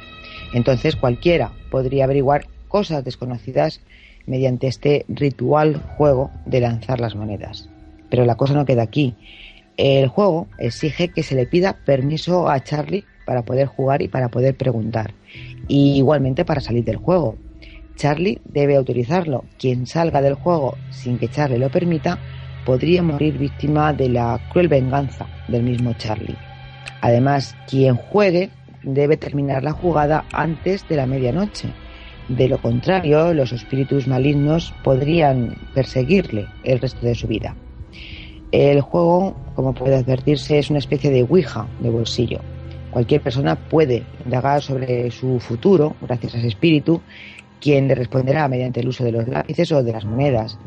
Entonces 0.52 0.94
cualquiera 0.94 1.52
podría 1.70 2.04
averiguar 2.04 2.46
cosas 2.68 3.04
desconocidas 3.04 3.80
mediante 4.26 4.66
este 4.66 5.04
ritual 5.08 5.82
juego 5.96 6.30
de 6.44 6.60
lanzar 6.60 7.00
las 7.00 7.14
monedas. 7.14 7.68
Pero 8.10 8.24
la 8.24 8.36
cosa 8.36 8.54
no 8.54 8.64
queda 8.64 8.82
aquí. 8.82 9.14
El 9.76 10.08
juego 10.08 10.46
exige 10.58 11.08
que 11.08 11.22
se 11.22 11.34
le 11.34 11.46
pida 11.46 11.76
permiso 11.84 12.48
a 12.48 12.62
Charlie 12.62 13.04
para 13.26 13.42
poder 13.42 13.66
jugar 13.66 14.02
y 14.02 14.08
para 14.08 14.28
poder 14.28 14.56
preguntar. 14.56 15.14
Y 15.68 15.96
igualmente 15.96 16.44
para 16.44 16.60
salir 16.60 16.84
del 16.84 16.96
juego. 16.96 17.36
Charlie 17.96 18.40
debe 18.44 18.76
autorizarlo. 18.76 19.44
Quien 19.58 19.86
salga 19.86 20.22
del 20.22 20.34
juego 20.34 20.76
sin 20.90 21.18
que 21.18 21.28
Charlie 21.28 21.58
lo 21.58 21.70
permita 21.70 22.18
podría 22.64 23.02
morir 23.02 23.38
víctima 23.38 23.92
de 23.92 24.08
la 24.08 24.40
cruel 24.50 24.68
venganza 24.68 25.26
del 25.48 25.62
mismo 25.62 25.92
Charlie. 25.94 26.36
Además, 27.00 27.56
quien 27.68 27.96
juegue 27.96 28.50
debe 28.82 29.16
terminar 29.16 29.62
la 29.62 29.72
jugada 29.72 30.24
antes 30.32 30.88
de 30.88 30.96
la 30.96 31.06
medianoche. 31.06 31.68
De 32.28 32.48
lo 32.48 32.58
contrario, 32.58 33.32
los 33.32 33.52
espíritus 33.52 34.08
malignos 34.08 34.74
podrían 34.82 35.56
perseguirle 35.74 36.46
el 36.64 36.80
resto 36.80 37.06
de 37.06 37.14
su 37.14 37.28
vida. 37.28 37.54
El 38.50 38.80
juego, 38.80 39.36
como 39.54 39.74
puede 39.74 39.96
advertirse, 39.96 40.58
es 40.58 40.70
una 40.70 40.80
especie 40.80 41.10
de 41.10 41.22
Ouija 41.22 41.66
de 41.80 41.90
bolsillo. 41.90 42.40
Cualquier 42.90 43.20
persona 43.20 43.56
puede 43.56 44.04
indagar 44.24 44.62
sobre 44.62 45.10
su 45.10 45.38
futuro 45.38 45.94
gracias 46.00 46.34
a 46.34 46.38
ese 46.38 46.48
espíritu 46.48 47.00
quien 47.60 47.88
le 47.88 47.94
responderá 47.94 48.48
mediante 48.48 48.80
el 48.80 48.88
uso 48.88 49.04
de 49.04 49.12
los 49.12 49.28
lápices 49.28 49.72
o 49.72 49.82
de 49.82 49.92
las 49.92 50.04
monedas. 50.04 50.58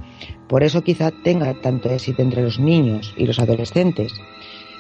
Por 0.48 0.64
eso 0.64 0.84
quizá 0.84 1.12
tenga 1.24 1.54
tanto 1.62 1.90
éxito 1.90 2.22
entre 2.22 2.44
los 2.44 2.60
niños 2.60 3.14
y 3.18 3.26
los 3.26 3.40
adolescentes. 3.40 4.12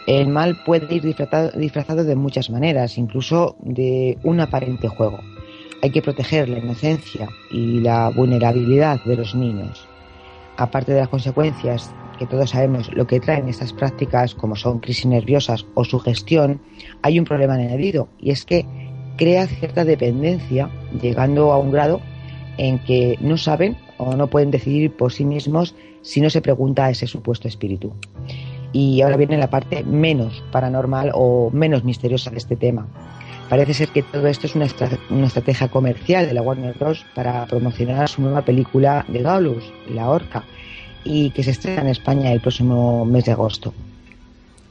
El 0.07 0.27
mal 0.27 0.61
puede 0.65 0.93
ir 0.93 1.03
disfrazado, 1.03 2.03
de 2.03 2.15
muchas 2.15 2.49
maneras, 2.49 2.97
incluso 2.97 3.55
de 3.59 4.17
un 4.23 4.39
aparente 4.39 4.87
juego. 4.87 5.19
Hay 5.81 5.91
que 5.91 6.01
proteger 6.01 6.49
la 6.49 6.59
inocencia 6.59 7.29
y 7.51 7.79
la 7.79 8.09
vulnerabilidad 8.09 9.03
de 9.05 9.15
los 9.15 9.33
niños. 9.33 9.87
Aparte 10.57 10.93
de 10.93 10.99
las 10.99 11.09
consecuencias 11.09 11.93
que 12.17 12.27
todos 12.27 12.49
sabemos 12.49 12.91
lo 12.93 13.07
que 13.07 13.21
traen 13.21 13.47
estas 13.47 13.71
prácticas, 13.71 14.35
como 14.35 14.57
son 14.57 14.79
crisis 14.79 15.05
nerviosas 15.05 15.65
o 15.73 15.85
sugestión, 15.85 16.59
hay 17.01 17.17
un 17.17 17.23
problema 17.23 17.53
añadido 17.53 18.09
y 18.19 18.31
es 18.31 18.43
que 18.43 18.65
crea 19.15 19.47
cierta 19.47 19.85
dependencia, 19.85 20.69
llegando 21.01 21.53
a 21.53 21.57
un 21.57 21.71
grado 21.71 22.01
en 22.57 22.79
que 22.79 23.17
no 23.21 23.37
saben 23.37 23.77
o 23.97 24.15
no 24.15 24.27
pueden 24.27 24.51
decidir 24.51 24.95
por 24.95 25.13
sí 25.13 25.23
mismos 25.23 25.75
si 26.01 26.19
no 26.19 26.29
se 26.29 26.41
pregunta 26.41 26.85
a 26.85 26.89
ese 26.89 27.07
supuesto 27.07 27.47
espíritu. 27.47 27.93
Y 28.71 29.01
ahora 29.01 29.17
viene 29.17 29.37
la 29.37 29.49
parte 29.49 29.83
menos 29.83 30.43
paranormal 30.51 31.11
o 31.13 31.49
menos 31.51 31.83
misteriosa 31.83 32.31
de 32.31 32.37
este 32.37 32.55
tema. 32.55 32.87
Parece 33.49 33.73
ser 33.73 33.89
que 33.89 34.03
todo 34.03 34.27
esto 34.27 34.45
es 34.45 34.53
una, 34.53 34.65
estrategia 34.65 35.69
comercial 35.69 36.27
de 36.27 36.35
la 36.35 36.43
Warner 36.43 36.75
Bros. 36.77 37.03
para 37.15 37.47
promocionar 37.47 38.07
su 38.07 38.21
nueva 38.21 38.43
película 38.43 39.03
de 39.07 39.23
Gaullus, 39.23 39.73
La 39.89 40.07
Orca, 40.07 40.43
y 41.03 41.31
que 41.31 41.41
se 41.41 41.51
estrena 41.51 41.81
en 41.81 41.87
España 41.87 42.31
el 42.31 42.41
próximo 42.41 43.05
mes 43.05 43.25
de 43.25 43.31
agosto. 43.31 43.73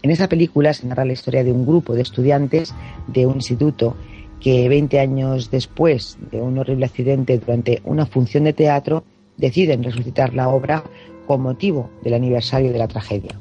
En 0.02 0.12
esa 0.12 0.28
película 0.28 0.72
se 0.72 0.86
narra 0.86 1.04
la 1.04 1.14
historia 1.14 1.42
de 1.42 1.50
un 1.50 1.66
grupo 1.66 1.94
de 1.94 2.02
estudiantes 2.02 2.72
de 3.08 3.26
un 3.26 3.36
instituto 3.36 3.96
que 4.38 4.68
20 4.68 5.00
años 5.00 5.50
después 5.50 6.16
de 6.30 6.40
un 6.40 6.56
horrible 6.56 6.86
accidente 6.86 7.38
durante 7.38 7.82
una 7.84 8.06
función 8.06 8.44
de 8.44 8.52
teatro 8.52 9.02
deciden 9.36 9.82
resucitar 9.82 10.34
la 10.34 10.50
obra 10.50 10.84
con 11.26 11.40
motivo 11.40 11.90
del 12.04 12.14
aniversario 12.14 12.72
de 12.72 12.78
la 12.78 12.86
tragedia. 12.86 13.40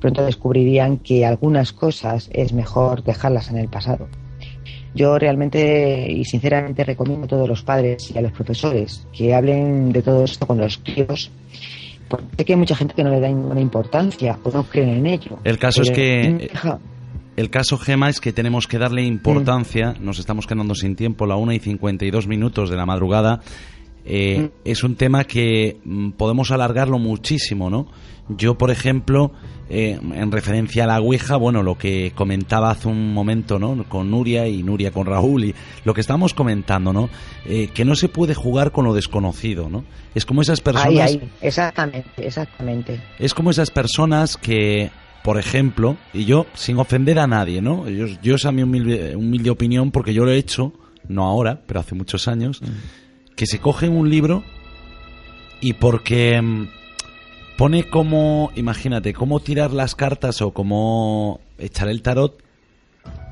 Pronto 0.00 0.24
descubrirían 0.24 0.98
que 0.98 1.24
algunas 1.24 1.72
cosas 1.72 2.28
es 2.32 2.52
mejor 2.52 3.04
dejarlas 3.04 3.50
en 3.50 3.58
el 3.58 3.68
pasado. 3.68 4.08
Yo 4.94 5.18
realmente 5.18 6.10
y 6.10 6.24
sinceramente 6.24 6.84
recomiendo 6.84 7.24
a 7.24 7.28
todos 7.28 7.48
los 7.48 7.62
padres 7.62 8.10
y 8.14 8.18
a 8.18 8.22
los 8.22 8.32
profesores 8.32 9.06
que 9.12 9.34
hablen 9.34 9.92
de 9.92 10.02
todo 10.02 10.24
esto 10.24 10.46
con 10.46 10.58
los 10.58 10.78
críos 10.78 11.30
porque 12.08 12.26
sé 12.36 12.44
que 12.44 12.52
hay 12.52 12.58
mucha 12.58 12.76
gente 12.76 12.94
que 12.94 13.02
no 13.02 13.10
le 13.10 13.20
da 13.20 13.28
ninguna 13.28 13.60
importancia 13.60 14.38
o 14.42 14.50
no 14.50 14.64
creen 14.64 14.90
en 14.90 15.06
ello. 15.06 15.38
El 15.42 15.58
caso 15.58 15.82
es 15.82 15.90
que 15.90 16.50
el 17.36 17.50
caso, 17.50 17.78
Gema, 17.78 18.08
es 18.08 18.20
que 18.20 18.32
tenemos 18.32 18.68
que 18.68 18.78
darle 18.78 19.02
importancia. 19.02 19.94
Nos 20.00 20.18
estamos 20.18 20.46
quedando 20.46 20.74
sin 20.74 20.94
tiempo, 20.94 21.26
la 21.26 21.36
1 21.36 21.52
y 21.52 21.58
52 21.58 22.28
minutos 22.28 22.70
de 22.70 22.76
la 22.76 22.86
madrugada. 22.86 23.40
Eh, 24.04 24.38
mm. 24.38 24.50
Es 24.64 24.84
un 24.84 24.94
tema 24.94 25.24
que 25.24 25.78
mm, 25.84 26.10
podemos 26.10 26.52
alargarlo 26.52 26.98
muchísimo, 26.98 27.70
¿no? 27.70 27.88
Yo, 28.28 28.56
por 28.56 28.70
ejemplo, 28.70 29.32
eh, 29.68 29.98
en 29.98 30.30
referencia 30.30 30.84
a 30.84 30.86
la 30.86 31.00
Ouija, 31.00 31.36
bueno, 31.36 31.62
lo 31.62 31.78
que 31.78 32.12
comentaba 32.14 32.70
hace 32.70 32.88
un 32.88 33.14
momento, 33.14 33.58
¿no? 33.58 33.84
Con 33.88 34.10
Nuria 34.10 34.46
y 34.46 34.62
Nuria 34.62 34.90
con 34.90 35.06
Raúl 35.06 35.44
y 35.44 35.54
lo 35.84 35.94
que 35.94 36.02
estamos 36.02 36.34
comentando, 36.34 36.92
¿no? 36.92 37.08
Eh, 37.46 37.68
que 37.72 37.84
no 37.84 37.94
se 37.94 38.08
puede 38.08 38.34
jugar 38.34 38.72
con 38.72 38.84
lo 38.84 38.94
desconocido, 38.94 39.68
¿no? 39.68 39.84
Es 40.14 40.26
como 40.26 40.42
esas 40.42 40.60
personas... 40.60 41.18
exactamente, 41.40 42.26
exactamente. 42.26 43.00
Es 43.18 43.32
como 43.32 43.50
esas 43.50 43.70
personas 43.70 44.36
que 44.36 44.90
por 45.22 45.38
ejemplo, 45.38 45.96
y 46.12 46.26
yo, 46.26 46.44
sin 46.52 46.78
ofender 46.78 47.18
a 47.18 47.26
nadie, 47.26 47.62
¿no? 47.62 47.88
Yo, 47.88 48.06
yo 48.22 48.34
esa 48.34 48.52
mi 48.52 48.62
humilde, 48.62 49.16
humilde 49.16 49.48
opinión, 49.48 49.90
porque 49.90 50.12
yo 50.12 50.26
lo 50.26 50.30
he 50.30 50.36
hecho, 50.36 50.74
no 51.08 51.24
ahora, 51.24 51.62
pero 51.66 51.80
hace 51.80 51.94
muchos 51.94 52.28
años, 52.28 52.60
mm. 52.60 53.34
que 53.34 53.46
se 53.46 53.58
cogen 53.58 53.92
un 53.92 54.10
libro 54.10 54.44
y 55.62 55.72
porque 55.72 56.42
mm, 56.42 56.68
pone 57.56 57.88
como, 57.88 58.50
imagínate, 58.54 59.12
cómo 59.12 59.40
tirar 59.40 59.72
las 59.72 59.94
cartas 59.94 60.42
o 60.42 60.52
cómo 60.52 61.40
echar 61.58 61.88
el 61.88 62.02
tarot, 62.02 62.42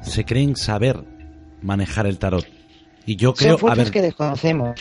se 0.03 0.25
creen 0.25 0.57
saber 0.57 1.05
manejar 1.63 2.07
el 2.07 2.19
tarot. 2.19 2.47
Y 3.07 3.17
yo 3.17 3.35
creo, 3.35 3.59
a 3.69 3.75
ver, 3.75 3.91
que 3.91 4.03
desconocemos. 4.03 4.79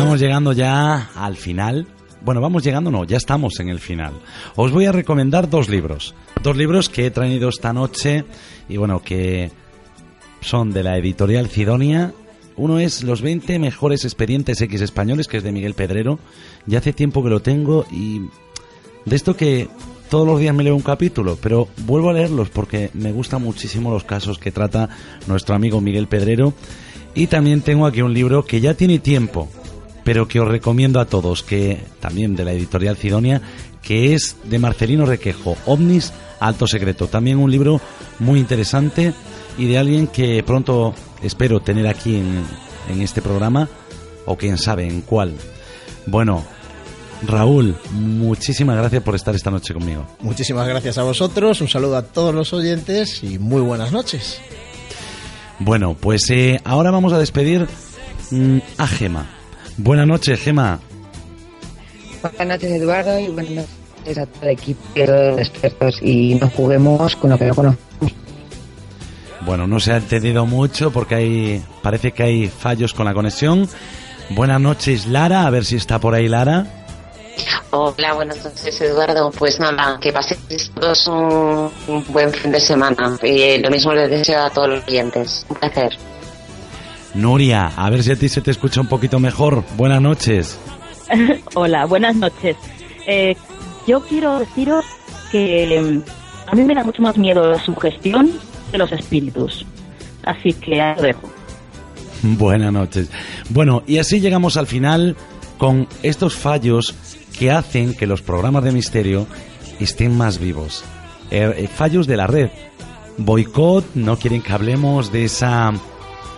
vamos 0.00 0.20
llegando 0.20 0.52
ya 0.52 1.10
al 1.14 1.36
final. 1.36 1.86
Bueno, 2.22 2.40
vamos 2.40 2.64
llegando, 2.64 2.90
no, 2.90 3.04
ya 3.04 3.16
estamos 3.16 3.60
en 3.60 3.68
el 3.68 3.78
final. 3.78 4.14
Os 4.56 4.72
voy 4.72 4.86
a 4.86 4.92
recomendar 4.92 5.48
dos 5.48 5.68
libros. 5.68 6.14
Dos 6.42 6.56
libros 6.56 6.88
que 6.88 7.06
he 7.06 7.10
traído 7.10 7.48
esta 7.48 7.72
noche 7.72 8.24
y 8.68 8.76
bueno, 8.76 9.02
que 9.02 9.50
son 10.40 10.72
de 10.72 10.82
la 10.82 10.96
editorial 10.98 11.48
Cidonia. 11.48 12.12
Uno 12.56 12.78
es 12.78 13.04
Los 13.04 13.20
20 13.20 13.58
mejores 13.58 14.04
expedientes 14.04 14.60
X 14.60 14.80
españoles, 14.80 15.28
que 15.28 15.36
es 15.36 15.42
de 15.42 15.52
Miguel 15.52 15.74
Pedrero. 15.74 16.18
Ya 16.66 16.78
hace 16.78 16.92
tiempo 16.92 17.22
que 17.22 17.30
lo 17.30 17.40
tengo 17.40 17.86
y 17.90 18.22
de 19.04 19.16
esto 19.16 19.36
que 19.36 19.68
todos 20.08 20.26
los 20.26 20.40
días 20.40 20.54
me 20.54 20.64
leo 20.64 20.74
un 20.74 20.82
capítulo, 20.82 21.38
pero 21.40 21.68
vuelvo 21.84 22.10
a 22.10 22.12
leerlos 22.12 22.48
porque 22.48 22.90
me 22.94 23.12
gustan 23.12 23.42
muchísimo 23.42 23.90
los 23.90 24.04
casos 24.04 24.38
que 24.38 24.52
trata 24.52 24.88
nuestro 25.26 25.54
amigo 25.54 25.80
Miguel 25.80 26.06
Pedrero. 26.06 26.54
Y 27.14 27.28
también 27.28 27.62
tengo 27.62 27.86
aquí 27.86 28.02
un 28.02 28.12
libro 28.12 28.44
que 28.44 28.60
ya 28.60 28.74
tiene 28.74 28.98
tiempo, 28.98 29.48
pero 30.06 30.28
que 30.28 30.38
os 30.38 30.46
recomiendo 30.46 31.00
a 31.00 31.06
todos, 31.06 31.42
que 31.42 31.82
también 31.98 32.36
de 32.36 32.44
la 32.44 32.52
editorial 32.52 32.96
Cidonia, 32.96 33.42
que 33.82 34.14
es 34.14 34.36
de 34.44 34.60
Marcelino 34.60 35.04
Requejo, 35.04 35.56
OVNIS 35.66 36.12
Alto 36.38 36.68
Secreto. 36.68 37.08
También 37.08 37.38
un 37.38 37.50
libro 37.50 37.80
muy 38.20 38.38
interesante 38.38 39.12
y 39.58 39.66
de 39.66 39.78
alguien 39.78 40.06
que 40.06 40.44
pronto 40.44 40.94
espero 41.22 41.58
tener 41.58 41.88
aquí 41.88 42.14
en, 42.14 42.44
en 42.88 43.02
este 43.02 43.20
programa, 43.20 43.68
o 44.26 44.36
quién 44.36 44.58
sabe 44.58 44.86
en 44.86 45.00
cuál. 45.00 45.34
Bueno, 46.06 46.44
Raúl, 47.26 47.74
muchísimas 47.90 48.76
gracias 48.76 49.02
por 49.02 49.16
estar 49.16 49.34
esta 49.34 49.50
noche 49.50 49.74
conmigo. 49.74 50.06
Muchísimas 50.20 50.68
gracias 50.68 50.98
a 50.98 51.02
vosotros, 51.02 51.60
un 51.60 51.68
saludo 51.68 51.96
a 51.96 52.02
todos 52.02 52.32
los 52.32 52.52
oyentes 52.52 53.24
y 53.24 53.40
muy 53.40 53.60
buenas 53.60 53.90
noches. 53.90 54.40
Bueno, 55.58 55.96
pues 55.98 56.30
eh, 56.30 56.60
ahora 56.62 56.92
vamos 56.92 57.12
a 57.12 57.18
despedir 57.18 57.66
mm, 58.30 58.58
a 58.78 58.86
Gema. 58.86 59.35
Buenas 59.78 60.06
noches, 60.06 60.40
Gema. 60.40 60.80
Buenas 62.22 62.46
noches, 62.46 62.72
Eduardo, 62.72 63.18
y 63.18 63.28
buenas 63.28 63.66
noches 63.98 64.18
a 64.18 64.26
todo 64.26 64.42
el 64.42 64.48
equipo 64.50 64.82
de 64.94 65.42
expertos. 65.42 65.98
Y 66.02 66.34
nos 66.36 66.52
juguemos 66.52 67.16
con 67.16 67.30
lo 67.30 67.38
que 67.38 67.44
no 67.46 67.54
conocemos. 67.54 67.86
Bueno, 69.46 69.68
no 69.68 69.78
se 69.78 69.92
ha 69.92 69.98
entendido 69.98 70.44
mucho 70.44 70.90
porque 70.90 71.14
hay, 71.14 71.64
parece 71.80 72.10
que 72.10 72.22
hay 72.24 72.48
fallos 72.48 72.92
con 72.94 73.06
la 73.06 73.14
conexión. 73.14 73.68
Buenas 74.30 74.60
noches, 74.60 75.06
Lara. 75.06 75.46
A 75.46 75.50
ver 75.50 75.64
si 75.64 75.76
está 75.76 76.00
por 76.00 76.14
ahí, 76.14 76.26
Lara. 76.26 76.66
Hola, 77.70 78.14
buenas 78.14 78.44
noches, 78.44 78.80
Eduardo. 78.80 79.30
Pues 79.30 79.60
nada, 79.60 79.98
que 80.00 80.12
paséis 80.12 80.72
todos 80.74 81.06
un, 81.06 81.70
buen 82.08 82.32
fin 82.32 82.50
de 82.50 82.60
semana. 82.60 83.16
Y 83.22 83.58
lo 83.58 83.70
mismo 83.70 83.92
les 83.92 84.10
deseo 84.10 84.42
a 84.42 84.50
todos 84.50 84.68
los 84.68 84.84
clientes. 84.84 85.46
Un 85.48 85.56
placer. 85.56 85.96
Nuria, 87.16 87.72
a 87.74 87.88
ver 87.88 88.02
si 88.02 88.12
a 88.12 88.16
ti 88.16 88.28
se 88.28 88.42
te 88.42 88.50
escucha 88.50 88.80
un 88.80 88.88
poquito 88.88 89.18
mejor. 89.18 89.64
Buenas 89.76 90.02
noches. 90.02 90.58
Hola, 91.54 91.86
buenas 91.86 92.14
noches. 92.14 92.56
Eh, 93.06 93.34
yo 93.86 94.00
quiero 94.02 94.38
deciros 94.38 94.84
que 95.32 95.80
mm, 95.80 96.50
a 96.50 96.54
mí 96.54 96.64
me 96.64 96.74
da 96.74 96.84
mucho 96.84 97.00
más 97.00 97.16
miedo 97.16 97.50
la 97.50 97.58
sugestión 97.58 98.30
que 98.70 98.76
los 98.76 98.92
espíritus. 98.92 99.64
Así 100.24 100.52
que 100.52 100.76
lo 100.96 101.02
dejo. 101.02 101.30
Buenas 102.22 102.72
noches. 102.72 103.10
Bueno, 103.48 103.82
y 103.86 103.96
así 103.96 104.20
llegamos 104.20 104.58
al 104.58 104.66
final 104.66 105.16
con 105.56 105.88
estos 106.02 106.36
fallos 106.36 106.94
que 107.38 107.50
hacen 107.50 107.94
que 107.94 108.06
los 108.06 108.20
programas 108.20 108.62
de 108.62 108.72
misterio 108.72 109.26
estén 109.80 110.16
más 110.16 110.38
vivos. 110.38 110.84
Eh, 111.30 111.54
eh, 111.56 111.66
fallos 111.66 112.06
de 112.06 112.16
la 112.18 112.26
red. 112.26 112.50
Boicot, 113.16 113.94
no 113.94 114.18
quieren 114.18 114.42
que 114.42 114.52
hablemos 114.52 115.10
de 115.10 115.24
esa 115.24 115.72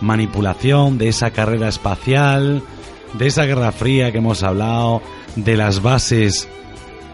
manipulación, 0.01 0.97
de 0.97 1.09
esa 1.09 1.31
carrera 1.31 1.67
espacial, 1.67 2.63
de 3.13 3.27
esa 3.27 3.45
guerra 3.45 3.71
fría 3.71 4.11
que 4.11 4.19
hemos 4.19 4.43
hablado, 4.43 5.01
de 5.35 5.57
las 5.57 5.81
bases, 5.81 6.47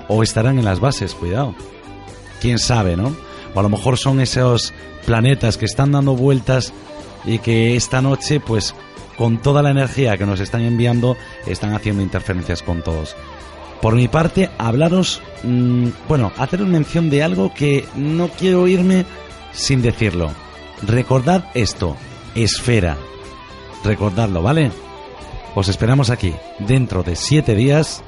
o 0.08 0.24
estarán 0.24 0.60
en 0.60 0.66
las 0.66 0.80
bases, 0.80 1.14
cuidado. 1.14 1.56
Quién 2.42 2.60
sabe, 2.60 2.96
¿no? 2.96 3.16
O 3.54 3.60
a 3.60 3.64
lo 3.64 3.70
mejor 3.70 3.98
son 3.98 4.20
esos 4.20 4.74
planetas 5.06 5.58
que 5.58 5.66
están 5.66 5.92
dando 5.92 6.16
vueltas 6.16 6.74
y 7.26 7.40
que 7.40 7.76
esta 7.76 8.02
noche, 8.02 8.40
pues, 8.40 8.76
con 9.18 9.42
toda 9.42 9.62
la 9.62 9.72
energía 9.72 10.18
que 10.18 10.26
nos 10.26 10.40
están 10.40 10.62
enviando, 10.62 11.16
están 11.48 11.74
haciendo 11.74 12.04
interferencias 12.04 12.62
con 12.62 12.84
todos. 12.84 13.16
Por 13.82 13.96
mi 13.96 14.08
parte, 14.08 14.50
hablaros, 14.58 15.22
mm, 15.44 15.90
bueno, 16.08 16.32
haceros 16.38 16.68
mención 16.68 17.10
de 17.10 17.24
algo 17.24 17.54
que 17.54 17.86
no 17.96 18.30
quiero 18.30 18.68
irme 18.68 19.06
sin 19.54 19.82
decirlo. 19.82 20.32
Recordad 20.82 21.46
esto, 21.54 21.96
Esfera. 22.36 22.98
Recordadlo, 23.84 24.42
¿vale? 24.42 24.72
Os 25.56 25.70
esperamos 25.70 26.10
aquí 26.10 26.34
dentro 26.60 27.02
de 27.02 27.16
siete 27.16 27.56
días. 27.56 28.04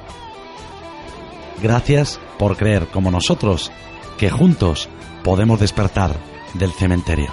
Gracias 1.62 2.20
por 2.38 2.56
creer 2.56 2.86
como 2.88 3.10
nosotros 3.10 3.72
que 4.18 4.30
juntos 4.30 4.88
podemos 5.24 5.58
despertar 5.58 6.14
del 6.54 6.72
cementerio. 6.72 7.32